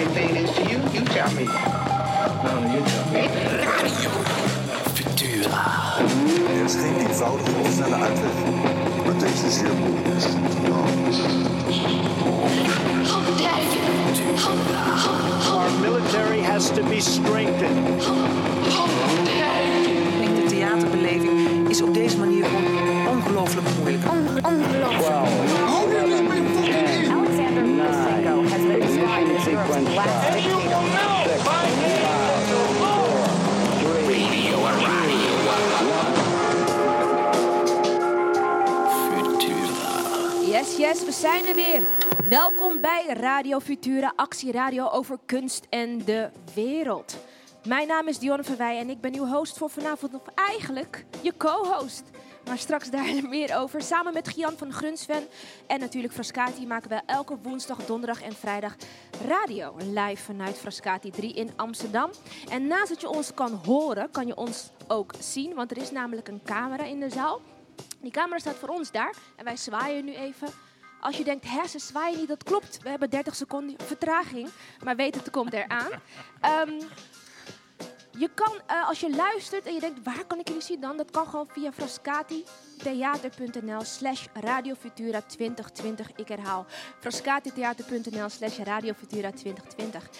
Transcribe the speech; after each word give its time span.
same 0.00 0.14
thing 0.14 0.36
is 0.36 0.50
to 0.52 0.62
you? 0.62 0.78
You 0.96 1.04
tell 1.04 1.30
me. 1.34 1.44
No, 1.44 2.52
you 2.72 2.80
tell 2.90 3.12
me. 3.12 3.20
Er 6.48 6.64
is 6.64 6.74
geen 6.74 6.96
eenvoudige 7.06 7.50
of 7.60 7.72
snelle 7.72 7.94
uitweg, 7.94 8.32
maar 9.04 9.18
deze 9.18 9.50
zeer 9.50 9.74
moeilijk 9.74 10.06
is. 10.16 10.24
Our 15.46 15.70
military 15.80 16.42
has 16.42 16.70
to 16.70 16.82
be 16.84 17.00
strengthened. 17.00 18.02
Ik 20.12 20.18
denk 20.20 20.36
de 20.36 20.44
theaterbeleving 20.48 21.68
is 21.68 21.82
op 21.82 21.94
deze 21.94 22.18
manier 22.18 22.44
ongelooflijk 23.08 23.66
moeilijk. 23.78 24.04
Alexander 24.42 24.99
We 40.90 41.12
zijn 41.12 41.46
er 41.46 41.54
weer. 41.54 41.82
Welkom 42.28 42.80
bij 42.80 43.06
Radio 43.06 43.58
Futura, 43.60 44.12
actieradio 44.16 44.88
over 44.88 45.18
kunst 45.26 45.66
en 45.68 46.04
de 46.04 46.30
wereld. 46.54 47.16
Mijn 47.66 47.88
naam 47.88 48.08
is 48.08 48.18
Dionne 48.18 48.44
Verwij 48.44 48.78
en 48.78 48.90
ik 48.90 49.00
ben 49.00 49.14
uw 49.14 49.26
host 49.26 49.58
voor 49.58 49.70
vanavond, 49.70 50.14
of 50.14 50.22
eigenlijk 50.34 51.04
je 51.22 51.36
co-host. 51.36 52.02
Maar 52.44 52.58
straks 52.58 52.90
daar 52.90 53.14
meer 53.28 53.56
over. 53.56 53.82
Samen 53.82 54.12
met 54.12 54.28
Gian 54.28 54.56
van 54.56 54.72
Grunsven 54.72 55.26
en 55.66 55.80
natuurlijk 55.80 56.12
Frascati 56.12 56.66
maken 56.66 56.88
we 56.88 57.00
elke 57.06 57.36
woensdag, 57.42 57.84
donderdag 57.84 58.22
en 58.22 58.32
vrijdag 58.32 58.76
radio. 59.26 59.76
Live 59.76 60.22
vanuit 60.22 60.58
Frascati 60.58 61.10
3 61.10 61.32
in 61.32 61.50
Amsterdam. 61.56 62.10
En 62.48 62.66
naast 62.66 62.88
dat 62.88 63.00
je 63.00 63.08
ons 63.08 63.34
kan 63.34 63.60
horen, 63.64 64.10
kan 64.10 64.26
je 64.26 64.36
ons 64.36 64.70
ook 64.88 65.12
zien. 65.18 65.54
Want 65.54 65.70
er 65.70 65.78
is 65.78 65.90
namelijk 65.90 66.28
een 66.28 66.42
camera 66.44 66.84
in 66.84 67.00
de 67.00 67.10
zaal. 67.10 67.40
Die 68.00 68.10
camera 68.10 68.38
staat 68.38 68.56
voor 68.56 68.68
ons 68.68 68.90
daar 68.90 69.14
en 69.36 69.44
wij 69.44 69.56
zwaaien 69.56 70.04
nu 70.04 70.14
even. 70.14 70.48
Als 71.00 71.16
je 71.16 71.24
denkt, 71.24 71.46
ze 71.68 71.78
zwaaien 71.78 72.18
niet, 72.18 72.28
dat 72.28 72.44
klopt. 72.44 72.82
We 72.82 72.88
hebben 72.88 73.10
30 73.10 73.34
seconden 73.34 73.76
vertraging, 73.84 74.48
maar 74.84 74.96
weet 74.96 75.14
het 75.14 75.30
komt 75.30 75.52
eraan. 75.52 75.90
Ehm 76.40 76.80
je 78.20 78.30
kan, 78.34 78.52
eh, 78.66 78.88
als 78.88 79.00
je 79.00 79.16
luistert 79.16 79.66
en 79.66 79.74
je 79.74 79.80
denkt, 79.80 80.02
waar 80.02 80.24
kan 80.26 80.38
ik 80.38 80.48
jullie 80.48 80.62
zien 80.62 80.80
dan? 80.80 80.96
Dat 80.96 81.10
kan 81.10 81.26
gewoon 81.26 81.48
via 81.48 81.72
frascatitheater.nl 81.72 83.84
slash 83.84 84.26
radiofutura 84.32 85.20
2020. 85.20 86.10
Ik 86.16 86.28
herhaal, 86.28 86.66
frascatitheater.nl 87.00 88.28
slash 88.28 88.58
radiofutura 88.58 89.30
2020. 89.30 90.10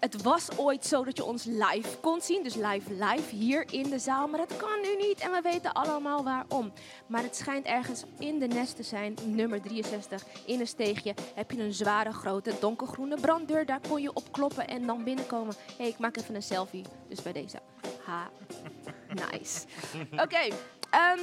Het 0.00 0.22
was 0.22 0.48
ooit 0.56 0.86
zo 0.86 1.04
dat 1.04 1.16
je 1.16 1.24
ons 1.24 1.44
live 1.44 1.98
kon 2.00 2.20
zien, 2.20 2.42
dus 2.42 2.54
live 2.54 2.92
live 2.92 3.34
hier 3.34 3.72
in 3.72 3.90
de 3.90 3.98
zaal. 3.98 4.28
Maar 4.28 4.38
dat 4.38 4.56
kan 4.56 4.80
nu 4.82 5.06
niet 5.06 5.20
en 5.20 5.30
we 5.30 5.40
weten 5.42 5.72
allemaal 5.72 6.24
waarom. 6.24 6.72
Maar 7.06 7.22
het 7.22 7.36
schijnt 7.36 7.66
ergens 7.66 8.04
in 8.18 8.38
de 8.38 8.46
nest 8.46 8.76
te 8.76 8.82
zijn, 8.82 9.14
nummer 9.24 9.62
63, 9.62 10.24
in 10.46 10.60
een 10.60 10.66
steegje. 10.66 11.14
Heb 11.34 11.50
je 11.50 11.62
een 11.62 11.72
zware, 11.72 12.12
grote, 12.12 12.52
donkergroene 12.60 13.20
branddeur. 13.20 13.66
Daar 13.66 13.80
kon 13.88 14.02
je 14.02 14.14
op 14.14 14.32
kloppen 14.32 14.68
en 14.68 14.86
dan 14.86 15.04
binnenkomen. 15.04 15.54
Hé, 15.66 15.74
hey, 15.76 15.88
ik 15.88 15.98
maak 15.98 16.16
even 16.16 16.34
een 16.34 16.42
selfie. 16.42 16.84
Dus 17.08 17.22
bij 17.22 17.32
deze. 17.32 17.58
Ha, 18.04 18.30
nice. 19.30 19.66
Oké, 20.10 20.54
ehm, 20.90 21.20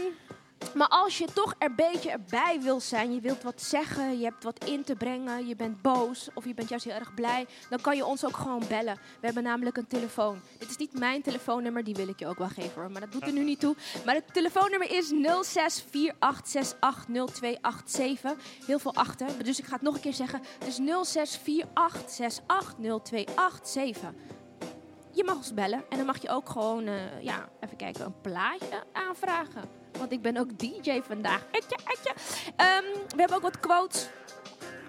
maar 0.74 0.88
als 0.88 1.18
je 1.18 1.28
toch 1.34 1.56
een 1.60 1.76
beetje 1.76 2.12
erbij 2.12 2.60
wil 2.62 2.80
zijn, 2.80 3.14
je 3.14 3.20
wilt 3.20 3.44
wat 3.44 3.62
zeggen, 3.62 4.18
je 4.18 4.24
hebt 4.24 4.44
wat 4.44 4.64
in 4.66 4.84
te 4.84 4.96
brengen, 4.96 5.48
je 5.48 5.56
bent 5.56 5.82
boos 5.82 6.30
of 6.34 6.46
je 6.46 6.54
bent 6.54 6.70
juist 6.70 6.86
heel 6.86 6.94
erg 6.94 7.14
blij, 7.14 7.46
dan 7.70 7.82
kan 7.82 7.96
je 7.96 8.06
ons 8.06 8.26
ook 8.26 8.38
gewoon 8.38 8.64
bellen. 8.68 8.96
We 8.96 9.26
hebben 9.26 9.44
namelijk 9.44 9.78
een 9.78 9.88
telefoon. 9.88 10.42
Dit 10.58 10.70
is 10.70 10.78
niet 10.78 11.00
mijn 11.00 11.22
telefoonnummer, 11.22 11.84
die 11.84 11.96
wil 11.96 12.08
ik 12.08 12.20
je 12.20 12.28
ook 12.28 12.38
wel 12.38 12.48
geven 12.48 12.82
hoor, 12.82 12.92
maar 12.92 13.02
dat 13.02 13.12
doet 13.12 13.28
er 13.28 13.34
nu 13.34 13.44
niet 13.44 13.60
toe. 13.60 13.76
Maar 14.06 14.16
het 14.16 14.34
telefoonnummer 14.34 14.92
is 14.92 15.14
0648680287. 15.14 15.18
Heel 18.66 18.80
veel 18.80 18.94
achter, 18.94 19.44
dus 19.44 19.60
ik 19.60 19.66
ga 19.66 19.74
het 19.74 19.82
nog 19.82 19.96
een 19.96 20.02
keer 20.02 20.14
zeggen. 20.14 20.42
Dus 20.66 20.80
0648680287 20.80 20.84
je 25.12 25.24
mag 25.24 25.36
ons 25.36 25.54
bellen. 25.54 25.84
En 25.90 25.98
dan 25.98 26.06
mag 26.06 26.22
je 26.22 26.30
ook 26.30 26.50
gewoon, 26.50 26.88
eh, 26.88 27.22
ja, 27.22 27.50
even 27.60 27.78
kijken, 27.78 28.06
een 28.06 28.22
plaatje 28.22 28.84
aanvragen. 28.94 29.85
Want 29.98 30.12
ik 30.12 30.22
ben 30.22 30.38
ook 30.38 30.60
DJ 30.60 31.02
vandaag. 31.08 31.42
Etje, 31.52 31.78
etje. 31.86 32.14
Ehm, 32.56 32.84
we 33.10 33.16
hebben 33.20 33.36
ook 33.36 33.42
wat 33.42 33.60
quotes. 33.60 34.08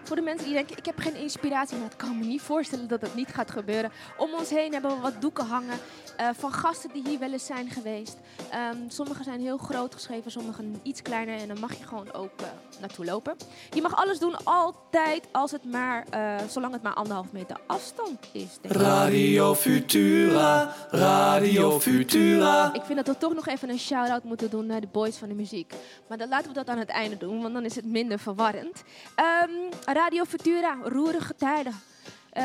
Voor 0.03 0.17
de 0.17 0.23
mensen 0.23 0.45
die 0.45 0.55
denken, 0.55 0.77
ik 0.77 0.85
heb 0.85 0.99
geen 0.99 1.15
inspiratie, 1.15 1.77
maar 1.77 1.91
ik 1.91 1.97
kan 1.97 2.19
me 2.19 2.25
niet 2.25 2.43
voorstellen 2.43 2.89
dat 2.89 3.01
dat 3.01 3.15
niet 3.15 3.29
gaat 3.35 3.51
gebeuren. 3.51 3.93
Om 4.17 4.35
ons 4.35 4.51
heen 4.51 4.73
hebben 4.73 4.91
we 4.91 5.01
wat 5.01 5.21
doeken 5.21 5.47
hangen 5.47 5.79
eh, 6.17 6.29
van 6.37 6.53
gasten 6.53 6.91
die 6.93 7.09
hier 7.09 7.19
wel 7.19 7.33
eens 7.33 7.47
zijn 7.47 7.71
geweest. 7.71 8.17
Ehm, 8.51 8.77
sommige 8.89 9.23
zijn 9.23 9.41
heel 9.41 9.57
groot 9.57 9.95
geschreven, 9.95 10.31
sommige 10.31 10.63
iets 10.83 11.03
kleiner. 11.03 11.39
En 11.39 11.49
dan 11.49 11.61
mag 11.61 11.79
je 11.79 11.85
gewoon 11.85 12.13
ook 12.13 12.41
eh, 12.41 12.47
naartoe 12.81 13.05
lopen. 13.05 13.37
Je 13.71 13.83
mag 13.83 13.97
alles 13.97 14.19
doen, 14.19 14.45
altijd, 14.45 15.27
als 15.33 15.51
het 15.51 15.65
maar, 15.65 16.05
eh, 16.11 16.37
zolang 16.49 16.73
het 16.73 16.83
maar 16.83 16.95
anderhalf 16.95 17.33
meter 17.33 17.57
afstand 17.67 18.19
is. 18.33 18.59
denk 18.61 18.75
ik. 18.75 18.81
Radio 18.81 19.55
Futura, 19.55 20.75
Radio 20.91 21.81
Futura. 21.81 22.73
Ik 22.75 22.83
vind 22.83 22.97
dat 22.97 23.15
we 23.15 23.19
toch 23.19 23.35
nog 23.35 23.47
even 23.47 23.69
een 23.69 23.79
shout-out 23.79 24.25
moeten 24.25 24.51
doen 24.51 24.67
naar 24.67 24.81
de 24.81 24.89
boys 24.93 25.17
van 25.17 25.29
de 25.29 25.35
muziek. 25.35 25.75
Maar 26.09 26.19
dan 26.19 26.29
laten 26.29 26.49
we 26.49 26.55
dat 26.55 26.69
aan 26.69 26.79
het 26.79 26.89
einde 26.89 27.17
doen, 27.17 27.43
want 27.43 27.55
dan 27.55 27.65
is 27.65 27.77
het 27.77 27.85
minder 27.85 28.19
verwarrend. 28.19 28.83
Ehm, 29.15 29.51
Radio 29.85 30.25
Futura, 30.25 30.77
roerige 30.83 31.35
tijden. 31.35 31.75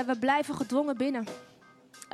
We 0.05 0.15
blijven 0.19 0.55
gedwongen 0.55 0.97
binnen. 0.97 1.25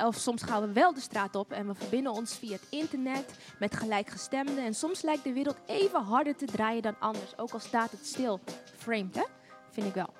Of 0.04 0.16
soms 0.16 0.42
gaan 0.42 0.60
we 0.60 0.72
wel 0.72 0.94
de 0.94 1.00
straat 1.00 1.34
op 1.34 1.52
en 1.52 1.66
we 1.66 1.74
verbinden 1.74 2.12
ons 2.12 2.34
via 2.34 2.52
het 2.52 2.66
internet 2.70 3.34
met 3.58 3.76
gelijkgestemden. 3.76 4.58
En 4.58 4.74
soms 4.74 5.02
lijkt 5.02 5.24
de 5.24 5.32
wereld 5.32 5.56
even 5.66 6.02
harder 6.02 6.36
te 6.36 6.44
draaien 6.44 6.82
dan 6.82 6.96
anders, 6.98 7.38
ook 7.38 7.50
al 7.50 7.60
staat 7.60 7.90
het 7.90 8.06
stil. 8.06 8.40
Framed, 8.76 9.14
hè? 9.14 9.24
Vind 9.70 9.86
ik 9.86 9.94
wel. 9.94 10.10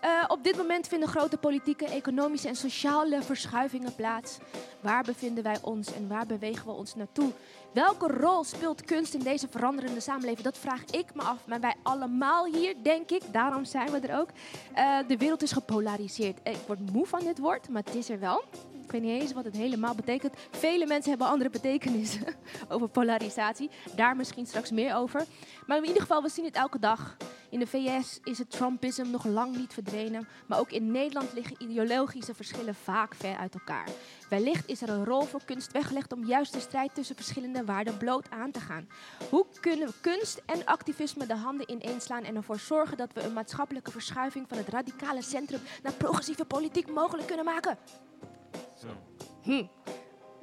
Eh, 0.00 0.24
op 0.28 0.44
dit 0.44 0.56
moment 0.56 0.88
vinden 0.88 1.08
grote 1.08 1.36
politieke, 1.36 1.84
economische 1.84 2.48
en 2.48 2.56
sociale 2.56 3.22
verschuivingen 3.22 3.94
plaats. 3.94 4.38
Waar 4.80 5.04
bevinden 5.04 5.44
wij 5.44 5.58
ons 5.62 5.92
en 5.92 6.08
waar 6.08 6.26
bewegen 6.26 6.66
we 6.66 6.72
ons 6.72 6.94
naartoe? 6.94 7.32
Welke 7.72 8.06
rol 8.06 8.44
speelt 8.44 8.84
kunst 8.84 9.14
in 9.14 9.20
deze 9.20 9.48
veranderende 9.48 10.00
samenleving? 10.00 10.40
Dat 10.40 10.58
vraag 10.58 10.84
ik 10.84 11.14
me 11.14 11.22
af. 11.22 11.46
Maar 11.46 11.60
wij 11.60 11.74
allemaal 11.82 12.44
hier, 12.44 12.74
denk 12.82 13.10
ik, 13.10 13.22
daarom 13.32 13.64
zijn 13.64 13.90
we 13.90 13.98
er 13.98 14.18
ook. 14.18 14.28
Eh, 14.74 14.98
de 15.08 15.16
wereld 15.16 15.42
is 15.42 15.52
gepolariseerd. 15.52 16.38
Ik 16.42 16.58
word 16.66 16.92
moe 16.92 17.06
van 17.06 17.20
dit 17.20 17.38
woord, 17.38 17.68
maar 17.68 17.82
het 17.84 17.94
is 17.94 18.10
er 18.10 18.20
wel. 18.20 18.44
Ik 18.88 18.94
weet 18.94 19.02
niet 19.02 19.20
eens 19.20 19.32
wat 19.32 19.44
het 19.44 19.56
helemaal 19.56 19.94
betekent. 19.94 20.34
Vele 20.50 20.86
mensen 20.86 21.10
hebben 21.10 21.28
andere 21.28 21.50
betekenissen 21.50 22.24
over 22.68 22.88
polarisatie. 22.88 23.70
Daar 23.96 24.16
misschien 24.16 24.46
straks 24.46 24.70
meer 24.70 24.94
over. 24.94 25.24
Maar 25.66 25.76
in 25.76 25.84
ieder 25.84 26.00
geval, 26.00 26.22
we 26.22 26.28
zien 26.28 26.44
het 26.44 26.54
elke 26.54 26.78
dag. 26.78 27.16
In 27.50 27.58
de 27.58 27.66
VS 27.66 28.20
is 28.24 28.38
het 28.38 28.50
Trumpisme 28.50 29.04
nog 29.04 29.24
lang 29.24 29.56
niet 29.56 29.72
verdwenen. 29.72 30.28
Maar 30.46 30.58
ook 30.58 30.70
in 30.70 30.90
Nederland 30.90 31.32
liggen 31.32 31.62
ideologische 31.62 32.34
verschillen 32.34 32.74
vaak 32.74 33.14
ver 33.14 33.36
uit 33.36 33.54
elkaar. 33.54 33.88
Wellicht 34.28 34.68
is 34.68 34.82
er 34.82 34.88
een 34.88 35.04
rol 35.04 35.22
voor 35.22 35.44
kunst 35.44 35.72
weggelegd 35.72 36.12
om 36.12 36.24
juist 36.24 36.52
de 36.52 36.60
strijd 36.60 36.94
tussen 36.94 37.16
verschillende 37.16 37.64
waarden 37.64 37.96
bloot 37.96 38.30
aan 38.30 38.50
te 38.50 38.60
gaan. 38.60 38.88
Hoe 39.30 39.46
kunnen 39.60 39.92
kunst 40.00 40.42
en 40.46 40.64
activisme 40.64 41.26
de 41.26 41.36
handen 41.36 41.70
ineenslaan 41.70 42.24
en 42.24 42.36
ervoor 42.36 42.58
zorgen 42.58 42.96
dat 42.96 43.12
we 43.12 43.22
een 43.22 43.32
maatschappelijke 43.32 43.90
verschuiving 43.90 44.48
van 44.48 44.58
het 44.58 44.68
radicale 44.68 45.22
centrum 45.22 45.60
naar 45.82 45.92
progressieve 45.92 46.44
politiek 46.44 46.90
mogelijk 46.90 47.26
kunnen 47.26 47.44
maken? 47.44 47.78
Hm. 49.42 49.64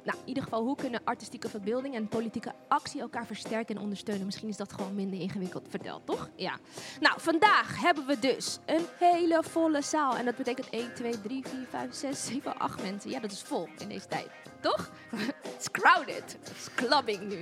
Nou, 0.06 0.18
in 0.18 0.28
ieder 0.28 0.42
geval, 0.42 0.62
hoe 0.62 0.76
kunnen 0.76 1.00
artistieke 1.04 1.48
verbeelding 1.48 1.94
en 1.94 2.08
politieke 2.08 2.52
actie 2.68 3.00
elkaar 3.00 3.26
versterken 3.26 3.76
en 3.76 3.82
ondersteunen? 3.82 4.26
Misschien 4.26 4.48
is 4.48 4.56
dat 4.56 4.72
gewoon 4.72 4.94
minder 4.94 5.20
ingewikkeld 5.20 5.66
verteld, 5.68 6.06
toch? 6.06 6.28
Ja. 6.36 6.58
Nou, 7.00 7.20
vandaag 7.20 7.80
hebben 7.80 8.06
we 8.06 8.18
dus 8.18 8.58
een 8.66 8.84
hele 8.98 9.42
volle 9.42 9.82
zaal. 9.82 10.16
En 10.16 10.24
dat 10.24 10.36
betekent 10.36 10.70
1, 10.70 10.94
2, 10.94 11.20
3, 11.20 11.46
4, 11.46 11.66
5, 11.70 11.94
6, 11.94 12.26
7, 12.26 12.58
8 12.58 12.82
mensen. 12.82 13.10
Ja, 13.10 13.20
dat 13.20 13.32
is 13.32 13.42
vol 13.42 13.68
in 13.78 13.88
deze 13.88 14.06
tijd, 14.06 14.28
toch? 14.60 14.90
It's 15.56 15.70
crowded. 15.70 16.38
It's 16.50 16.74
clubbing 16.74 17.20
nu. 17.20 17.40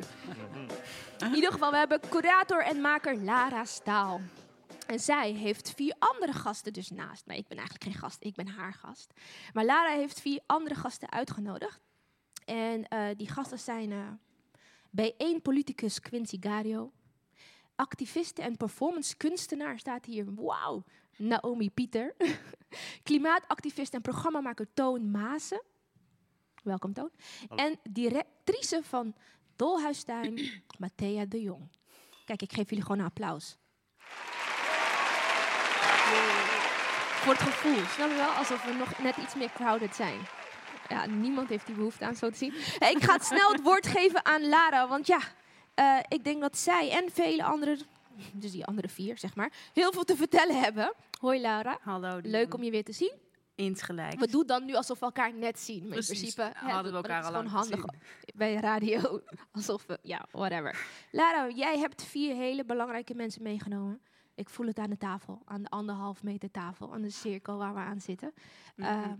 In 1.19 1.35
ieder 1.35 1.53
geval, 1.53 1.71
we 1.71 1.77
hebben 1.77 2.01
curator 2.09 2.65
en 2.65 2.81
maker 2.81 3.23
Lara 3.23 3.65
Staal. 3.65 4.21
En 4.87 5.01
zij 5.01 5.33
heeft 5.33 5.71
vier 5.71 5.95
andere 5.99 6.33
gasten 6.33 6.73
dus 6.73 6.91
naast 6.91 7.27
mij. 7.27 7.39
Ik 7.39 7.49
ben 7.49 7.57
eigenlijk 7.57 7.87
geen 7.87 8.03
gast, 8.03 8.17
ik 8.21 8.35
ben 8.35 8.49
haar 8.49 8.75
gast. 8.75 9.13
Maar 9.53 9.65
Lara 9.65 9.91
heeft 9.91 10.21
vier 10.21 10.41
andere 10.47 10.75
gasten 10.75 11.11
uitgenodigd. 11.11 11.81
En 12.45 12.89
eh, 12.89 13.07
die 13.17 13.29
gasten 13.29 13.59
zijn 13.59 13.93
eh 13.93 14.09
B1 15.01 15.43
politicus 15.43 16.01
Quincy 16.01 16.37
Gario. 16.41 16.93
Activiste 17.75 18.43
en 18.43 18.57
performance 18.57 19.17
kunstenaar 19.17 19.79
staat 19.79 20.05
hier. 20.05 20.35
Wauw, 20.35 20.85
Naomi 21.17 21.71
Pieter. 21.71 22.15
Klimaatactivist 23.03 23.95
en 23.95 24.01
programmamaker 24.01 24.67
Toon 24.75 25.11
Maassen. 25.11 25.63
Welkom 26.63 26.93
Toon. 26.93 27.11
En 27.57 27.79
directrice 27.91 28.81
van 28.83 29.15
Dolhuistuin, 29.57 30.41
Matthea 30.79 31.25
de 31.25 31.43
Jong. 31.43 31.69
Kijk, 32.25 32.43
ik 32.43 32.53
geef 32.53 32.69
jullie 32.69 32.85
gewoon 32.85 32.99
een 32.99 33.05
applaus. 33.05 33.59
Voor 37.25 37.33
het 37.33 37.43
gevoel. 37.43 37.85
Snap 37.85 38.09
je 38.09 38.15
wel? 38.15 38.29
Alsof 38.29 38.65
we 38.65 38.73
nog 38.73 38.99
net 38.99 39.17
iets 39.17 39.35
meer 39.35 39.51
crowded 39.55 39.97
zijn. 39.97 40.21
Ja, 40.89 41.07
niemand 41.07 41.49
heeft 41.49 41.67
die 41.67 41.75
behoefte 41.75 42.05
aan 42.05 42.15
zo 42.15 42.31
te 42.31 42.37
zien. 42.37 42.53
Hey, 42.79 42.93
ik 42.93 43.03
ga 43.03 43.13
het 43.13 43.25
snel 43.25 43.53
het 43.53 43.63
woord 43.63 43.87
geven 43.87 44.25
aan 44.25 44.49
Lara. 44.49 44.89
Want 44.89 45.07
ja, 45.07 45.21
eh, 45.75 45.99
ik 46.09 46.25
denk 46.25 46.41
dat 46.41 46.59
zij 46.59 46.91
en 46.91 47.11
vele 47.11 47.45
anderen, 47.45 47.79
dus 48.33 48.51
die 48.51 48.65
andere 48.65 48.89
vier 48.89 49.19
zeg 49.19 49.35
maar, 49.35 49.53
heel 49.73 49.93
veel 49.93 50.05
te 50.05 50.17
vertellen 50.17 50.61
hebben. 50.61 50.95
Hoi 51.21 51.41
Lara. 51.41 51.79
Hallo. 51.83 52.19
Leuk 52.23 52.55
om 52.55 52.63
je 52.63 52.71
weer 52.71 52.85
te 52.85 52.93
zien. 52.93 53.13
Insgelijks. 53.55 54.17
We 54.17 54.31
doen 54.31 54.47
dan 54.47 54.65
nu 54.65 54.75
alsof 54.75 54.99
we 54.99 55.05
elkaar 55.05 55.35
net 55.35 55.59
zien. 55.59 55.89
Maar 55.89 55.99
in 55.99 56.05
principe 56.05 56.43
hè, 56.43 56.71
Hadden 56.71 56.93
we 56.93 56.99
elkaar 56.99 57.23
al 57.23 57.29
gewoon 57.29 57.47
handig 57.47 57.85
bij 58.35 58.55
radio. 58.55 59.21
Alsof 59.53 59.87
we, 59.87 59.99
ja, 60.03 60.27
whatever. 60.31 60.87
Lara, 61.11 61.49
jij 61.49 61.79
hebt 61.79 62.03
vier 62.03 62.35
hele 62.35 62.65
belangrijke 62.65 63.15
mensen 63.15 63.43
meegenomen. 63.43 64.01
Ik 64.35 64.49
voel 64.49 64.67
het 64.67 64.79
aan 64.79 64.91
de 64.91 64.99
tafel, 64.99 65.43
aan 65.45 65.63
de 65.63 65.71
anderhalf 65.71 66.23
meter 66.23 66.51
tafel, 66.51 66.93
aan 66.93 67.03
de 67.03 67.11
cirkel 67.11 67.57
waar 67.57 67.75
we 67.75 67.81
aan 67.81 68.01
zitten. 68.01 68.33
Mhm. 68.77 68.89
Ehm, 68.89 69.17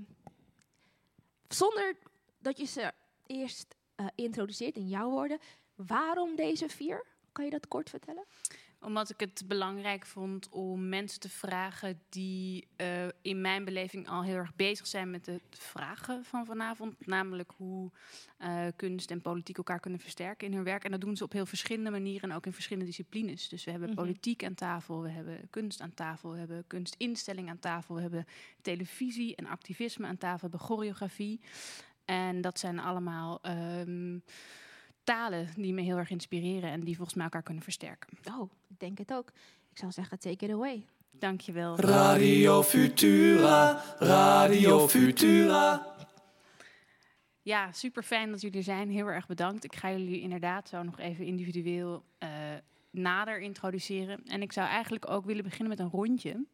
zonder 1.49 1.97
dat 2.39 2.59
je 2.59 2.65
ze 2.65 2.93
eerst 3.27 3.77
eh, 3.95 4.07
introduceert 4.15 4.77
in 4.77 4.89
jouw 4.89 5.11
woorden, 5.11 5.39
waarom 5.75 6.37
deze 6.37 6.69
vier? 6.69 7.07
Kan 7.33 7.45
je 7.45 7.51
dat 7.51 7.69
kort 7.69 7.91
vertellen? 7.91 8.25
Omdat 8.85 9.11
ik 9.11 9.21
het 9.21 9.43
belangrijk 9.47 10.07
vond 10.07 10.49
om 10.49 10.89
mensen 10.89 11.21
te 11.21 11.29
vragen 11.29 12.01
die 12.09 12.67
eh, 12.77 13.07
in 13.23 13.41
mijn 13.41 13.65
beleving 13.65 14.09
al 14.09 14.23
heel 14.23 14.37
erg 14.37 14.55
bezig 14.57 14.87
zijn 14.87 15.11
met 15.11 15.25
de 15.25 15.41
vragen 15.51 16.25
van 16.25 16.45
vanavond. 16.47 17.07
Namelijk 17.07 17.53
hoe 17.57 17.91
eh, 18.39 18.67
kunst 18.77 19.11
en 19.11 19.21
politiek 19.21 19.57
elkaar 19.57 19.81
kunnen 19.81 20.01
versterken 20.01 20.47
in 20.47 20.55
hun 20.55 20.65
werk. 20.65 20.85
En 20.85 20.91
dat 20.91 21.01
doen 21.01 21.17
ze 21.17 21.25
op 21.25 21.33
heel 21.33 21.47
verschillende 21.47 21.91
manieren 21.91 22.31
en 22.31 22.37
ook 22.37 22.47
in 22.47 22.53
verschillende 22.53 22.89
disciplines. 22.89 23.49
Dus 23.49 23.65
we 23.65 23.71
hebben 23.71 23.89
Mhm. 23.89 23.99
politiek 23.99 24.45
aan 24.45 24.55
tafel, 24.55 25.03
we 25.03 25.09
hebben 25.09 25.47
kunst 25.51 25.81
aan 25.81 25.95
tafel, 25.95 26.31
we 26.33 26.39
hebben 26.39 26.65
kunstinstelling 26.67 27.49
aan 27.49 27.59
tafel, 27.59 27.95
we 27.95 28.01
hebben 28.01 28.27
televisie 28.63 29.37
en 29.37 29.47
activisme 29.47 30.07
aan 30.07 30.19
tafel, 30.19 30.49
we 30.49 30.57
hebben 30.57 30.61
choreografie. 30.77 31.41
En 32.05 32.41
dat 32.41 32.59
zijn 32.59 32.79
allemaal 32.79 33.39
ehm, 33.43 34.19
talen 35.05 35.49
die 35.57 35.73
me 35.73 35.83
heel 35.83 35.97
erg 35.97 36.11
inspireren 36.11 36.71
en 36.71 36.81
die 36.81 36.97
volgens 36.97 37.17
mij 37.17 37.25
elkaar 37.25 37.43
kunnen 37.43 37.63
versterken. 37.63 38.19
Oh, 38.39 38.51
ik 38.69 38.79
denk 38.79 38.99
het 38.99 39.13
ook. 39.13 39.29
Ik 39.71 39.79
zou 39.79 39.93
zeggen, 39.93 40.19
take 40.19 40.45
it 40.45 40.53
away. 40.53 40.87
Dankjewel. 41.11 41.81
Radio 41.81 42.63
Futura, 42.63 43.83
Radio 43.99 44.89
Futura. 44.89 45.95
Ja, 47.43 47.73
super 47.73 48.03
fijn 48.03 48.31
dat 48.31 48.41
jullie 48.41 48.57
er 48.59 48.65
zijn. 48.65 48.91
Heel 48.91 49.07
erg 49.07 49.27
bedankt. 49.27 49.65
Ik 49.65 49.75
ga 49.75 49.91
jullie 49.91 50.21
inderdaad 50.21 50.69
zo 50.69 50.83
nog 50.83 50.99
even 50.99 51.25
individueel 51.25 52.05
eh, 52.19 52.29
nader 52.91 53.41
introduceren. 53.41 54.25
En 54.25 54.43
ik 54.43 54.53
zou 54.53 54.69
eigenlijk 54.69 55.11
ook 55.11 55.25
willen 55.25 55.45
beginnen 55.45 55.69
met 55.69 55.79
een 55.79 55.91
rondje. 55.91 56.47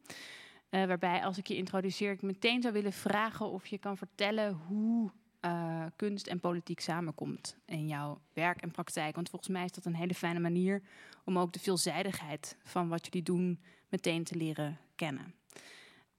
Eh, 0.69 0.85
waarbij 0.85 1.23
als 1.23 1.37
ik 1.37 1.47
je 1.47 1.55
introduceer, 1.55 2.11
ik 2.11 2.21
meteen 2.21 2.61
zou 2.61 2.73
willen 2.73 2.93
vragen 2.93 3.45
of 3.45 3.67
je 3.67 3.77
kan 3.77 3.97
vertellen 3.97 4.53
hoe 4.67 5.11
eh, 5.41 5.85
kunst 5.95 6.27
en 6.27 6.39
politiek 6.39 6.79
samenkomt 6.79 7.57
in 7.65 7.87
jouw 7.87 8.21
werk 8.33 8.61
en 8.61 8.71
praktijk. 8.71 9.15
Want 9.15 9.29
volgens 9.29 9.51
mij 9.51 9.63
is 9.63 9.71
dat 9.71 9.85
een 9.85 9.95
hele 9.95 10.13
fijne 10.13 10.39
manier 10.39 10.81
om 11.25 11.39
ook 11.39 11.53
de 11.53 11.59
veelzijdigheid 11.59 12.57
van 12.63 12.87
wat 12.87 13.05
jullie 13.05 13.23
doen 13.23 13.59
meteen 13.89 14.23
te 14.23 14.35
leren 14.35 14.77
kennen. 14.95 15.33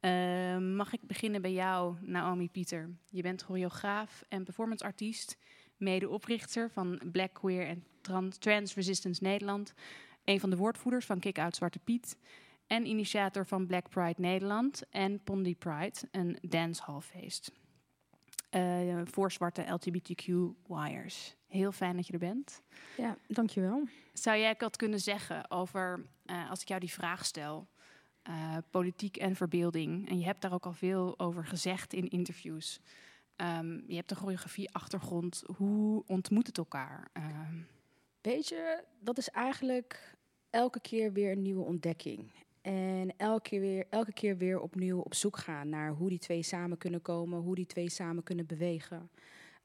Eh, 0.00 0.58
mag 0.58 0.92
ik 0.92 1.00
beginnen 1.02 1.42
bij 1.42 1.52
jou, 1.52 1.96
Naomi 2.00 2.48
Pieter? 2.50 2.90
Je 3.08 3.22
bent 3.22 3.42
choreograaf 3.42 4.24
en 4.28 4.44
performanceartiest, 4.44 5.36
medeoprichter 5.76 6.70
van 6.70 7.00
Black 7.12 7.34
Queer 7.34 7.66
en 7.66 7.84
Trans, 8.00 8.38
Trans 8.38 8.74
Resistance 8.74 9.22
Nederland, 9.22 9.74
een 10.24 10.40
van 10.40 10.50
de 10.50 10.56
woordvoerders 10.56 11.06
van 11.06 11.18
Kick 11.18 11.38
Out 11.38 11.56
Zwarte 11.56 11.78
Piet 11.78 12.16
en 12.66 12.86
initiator 12.86 13.46
van 13.46 13.66
Black 13.66 13.88
Pride 13.88 14.20
Nederland 14.20 14.82
en 14.90 15.20
Pondy 15.22 15.56
Pride, 15.56 15.98
een 16.10 16.38
dancehallfeest 16.40 17.52
eh 18.52 19.00
voor 19.04 19.32
zwarte 19.32 19.62
LGBTQ-wires. 19.62 21.36
Heel 21.46 21.72
fijn 21.72 21.96
dat 21.96 22.06
je 22.06 22.12
er 22.12 22.18
bent. 22.18 22.62
Ja, 22.96 23.16
dankjewel. 23.28 23.88
Zou 24.12 24.38
jij 24.38 24.54
wat 24.58 24.76
kunnen 24.76 25.00
zeggen 25.00 25.50
over, 25.50 26.06
eh, 26.24 26.50
als 26.50 26.60
ik 26.60 26.68
jou 26.68 26.80
die 26.80 26.92
vraag 26.92 27.24
stel, 27.24 27.68
eh, 28.22 28.56
politiek 28.70 29.16
en 29.16 29.36
verbeelding? 29.36 30.08
En 30.08 30.18
je 30.18 30.24
hebt 30.24 30.40
daar 30.40 30.52
ook 30.52 30.66
al 30.66 30.72
veel 30.72 31.18
over 31.18 31.46
gezegd 31.46 31.92
in 31.92 32.08
interviews. 32.08 32.80
Ehm, 33.36 33.80
je 33.86 33.94
hebt 33.94 34.10
een 34.10 34.16
choreografie-achtergrond. 34.16 35.42
Hoe 35.56 36.02
ontmoet 36.06 36.46
het 36.46 36.58
elkaar? 36.58 37.08
Ehm, 37.12 37.60
Weet 38.20 38.48
je, 38.48 38.84
dat 39.00 39.18
is 39.18 39.28
eigenlijk 39.28 40.16
elke 40.50 40.80
keer 40.80 41.12
weer 41.12 41.32
een 41.32 41.42
nieuwe 41.42 41.64
ontdekking. 41.64 42.32
En 42.62 43.12
elke 43.16 43.48
keer, 43.48 43.60
weer, 43.60 43.86
elke 43.90 44.12
keer 44.12 44.36
weer 44.36 44.60
opnieuw 44.60 44.98
op 44.98 45.14
zoek 45.14 45.36
gaan 45.36 45.68
naar 45.68 45.90
hoe 45.90 46.08
die 46.08 46.18
twee 46.18 46.42
samen 46.42 46.78
kunnen 46.78 47.02
komen, 47.02 47.38
hoe 47.40 47.54
die 47.54 47.66
twee 47.66 47.88
samen 47.88 48.22
kunnen 48.22 48.46
bewegen. 48.46 49.10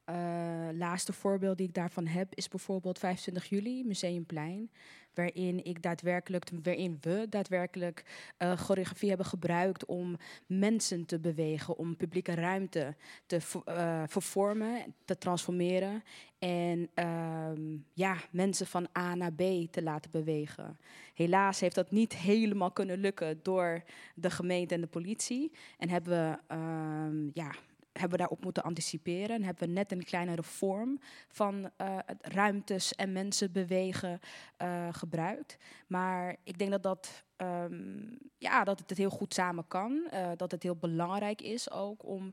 Eh, 0.08 0.68
laatste 0.72 1.12
voorbeeld 1.12 1.56
die 1.56 1.66
ik 1.66 1.74
daarvan 1.74 2.06
heb 2.06 2.34
is 2.34 2.48
bijvoorbeeld 2.48 2.98
25 2.98 3.48
juli, 3.48 3.84
Museumplein. 3.84 4.70
Waarin, 5.14 5.64
ik 5.64 5.82
daadwerkelijk, 5.82 6.50
waarin 6.62 6.98
we 7.00 7.26
daadwerkelijk 7.28 8.04
eh, 8.36 8.52
choreografie 8.52 9.08
hebben 9.08 9.26
gebruikt 9.26 9.84
om 9.84 10.16
mensen 10.46 11.06
te 11.06 11.18
bewegen, 11.18 11.78
om 11.78 11.96
publieke 11.96 12.34
ruimte 12.34 12.94
te 13.26 13.40
eh, 13.64 14.02
vervormen, 14.06 14.94
te 15.04 15.18
transformeren. 15.18 16.02
En 16.38 16.88
ehm, 16.94 17.76
ja, 17.92 18.16
mensen 18.30 18.66
van 18.66 18.88
A 18.98 19.14
naar 19.14 19.32
B 19.32 19.42
te 19.70 19.82
laten 19.82 20.10
bewegen. 20.10 20.78
Helaas 21.14 21.60
heeft 21.60 21.74
dat 21.74 21.90
niet 21.90 22.16
helemaal 22.16 22.70
kunnen 22.70 22.98
lukken 22.98 23.40
door 23.42 23.82
de 24.14 24.30
gemeente 24.30 24.74
en 24.74 24.80
de 24.80 24.86
politie. 24.86 25.52
En 25.78 25.88
hebben 25.88 26.12
we, 26.12 26.38
ehm, 26.46 27.30
ja, 27.32 27.54
hebben 27.92 28.10
we 28.10 28.16
daarop 28.16 28.44
moeten 28.44 28.62
anticiperen. 28.62 29.36
En 29.36 29.42
hebben 29.42 29.68
we 29.68 29.74
net 29.74 29.92
een 29.92 30.04
kleinere 30.04 30.42
vorm 30.42 31.00
van 31.28 31.70
eh, 31.76 31.98
ruimtes 32.20 32.94
en 32.94 33.12
mensen 33.12 33.52
bewegen 33.52 34.20
eh, 34.56 34.88
gebruikt. 34.90 35.56
Maar 35.86 36.36
ik 36.44 36.58
denk 36.58 36.70
dat 36.70 36.82
dat, 36.82 37.24
ehm, 37.36 38.16
ja, 38.38 38.64
dat 38.64 38.78
het 38.86 38.98
heel 38.98 39.10
goed 39.10 39.34
samen 39.34 39.66
kan. 39.68 40.06
eh, 40.10 40.30
dat 40.36 40.50
het 40.50 40.62
heel 40.62 40.76
belangrijk 40.76 41.42
is 41.42 41.70
ook 41.70 42.04
om 42.04 42.32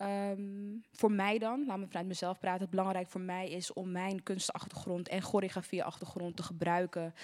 Ehm, 0.00 0.78
voor 0.92 1.12
mij 1.12 1.38
dan, 1.38 1.64
laat 1.66 1.78
me 1.78 1.86
vanuit 1.86 2.06
mezelf 2.06 2.38
praten, 2.38 2.60
het 2.60 2.70
belangrijk 2.70 3.08
voor 3.08 3.20
mij 3.20 3.50
is 3.50 3.72
om 3.72 3.90
mijn 3.90 4.22
kunstachtergrond 4.22 5.08
en 5.08 5.22
choreografieachtergrond 5.22 6.36
te 6.36 6.42
gebruiken 6.42 7.14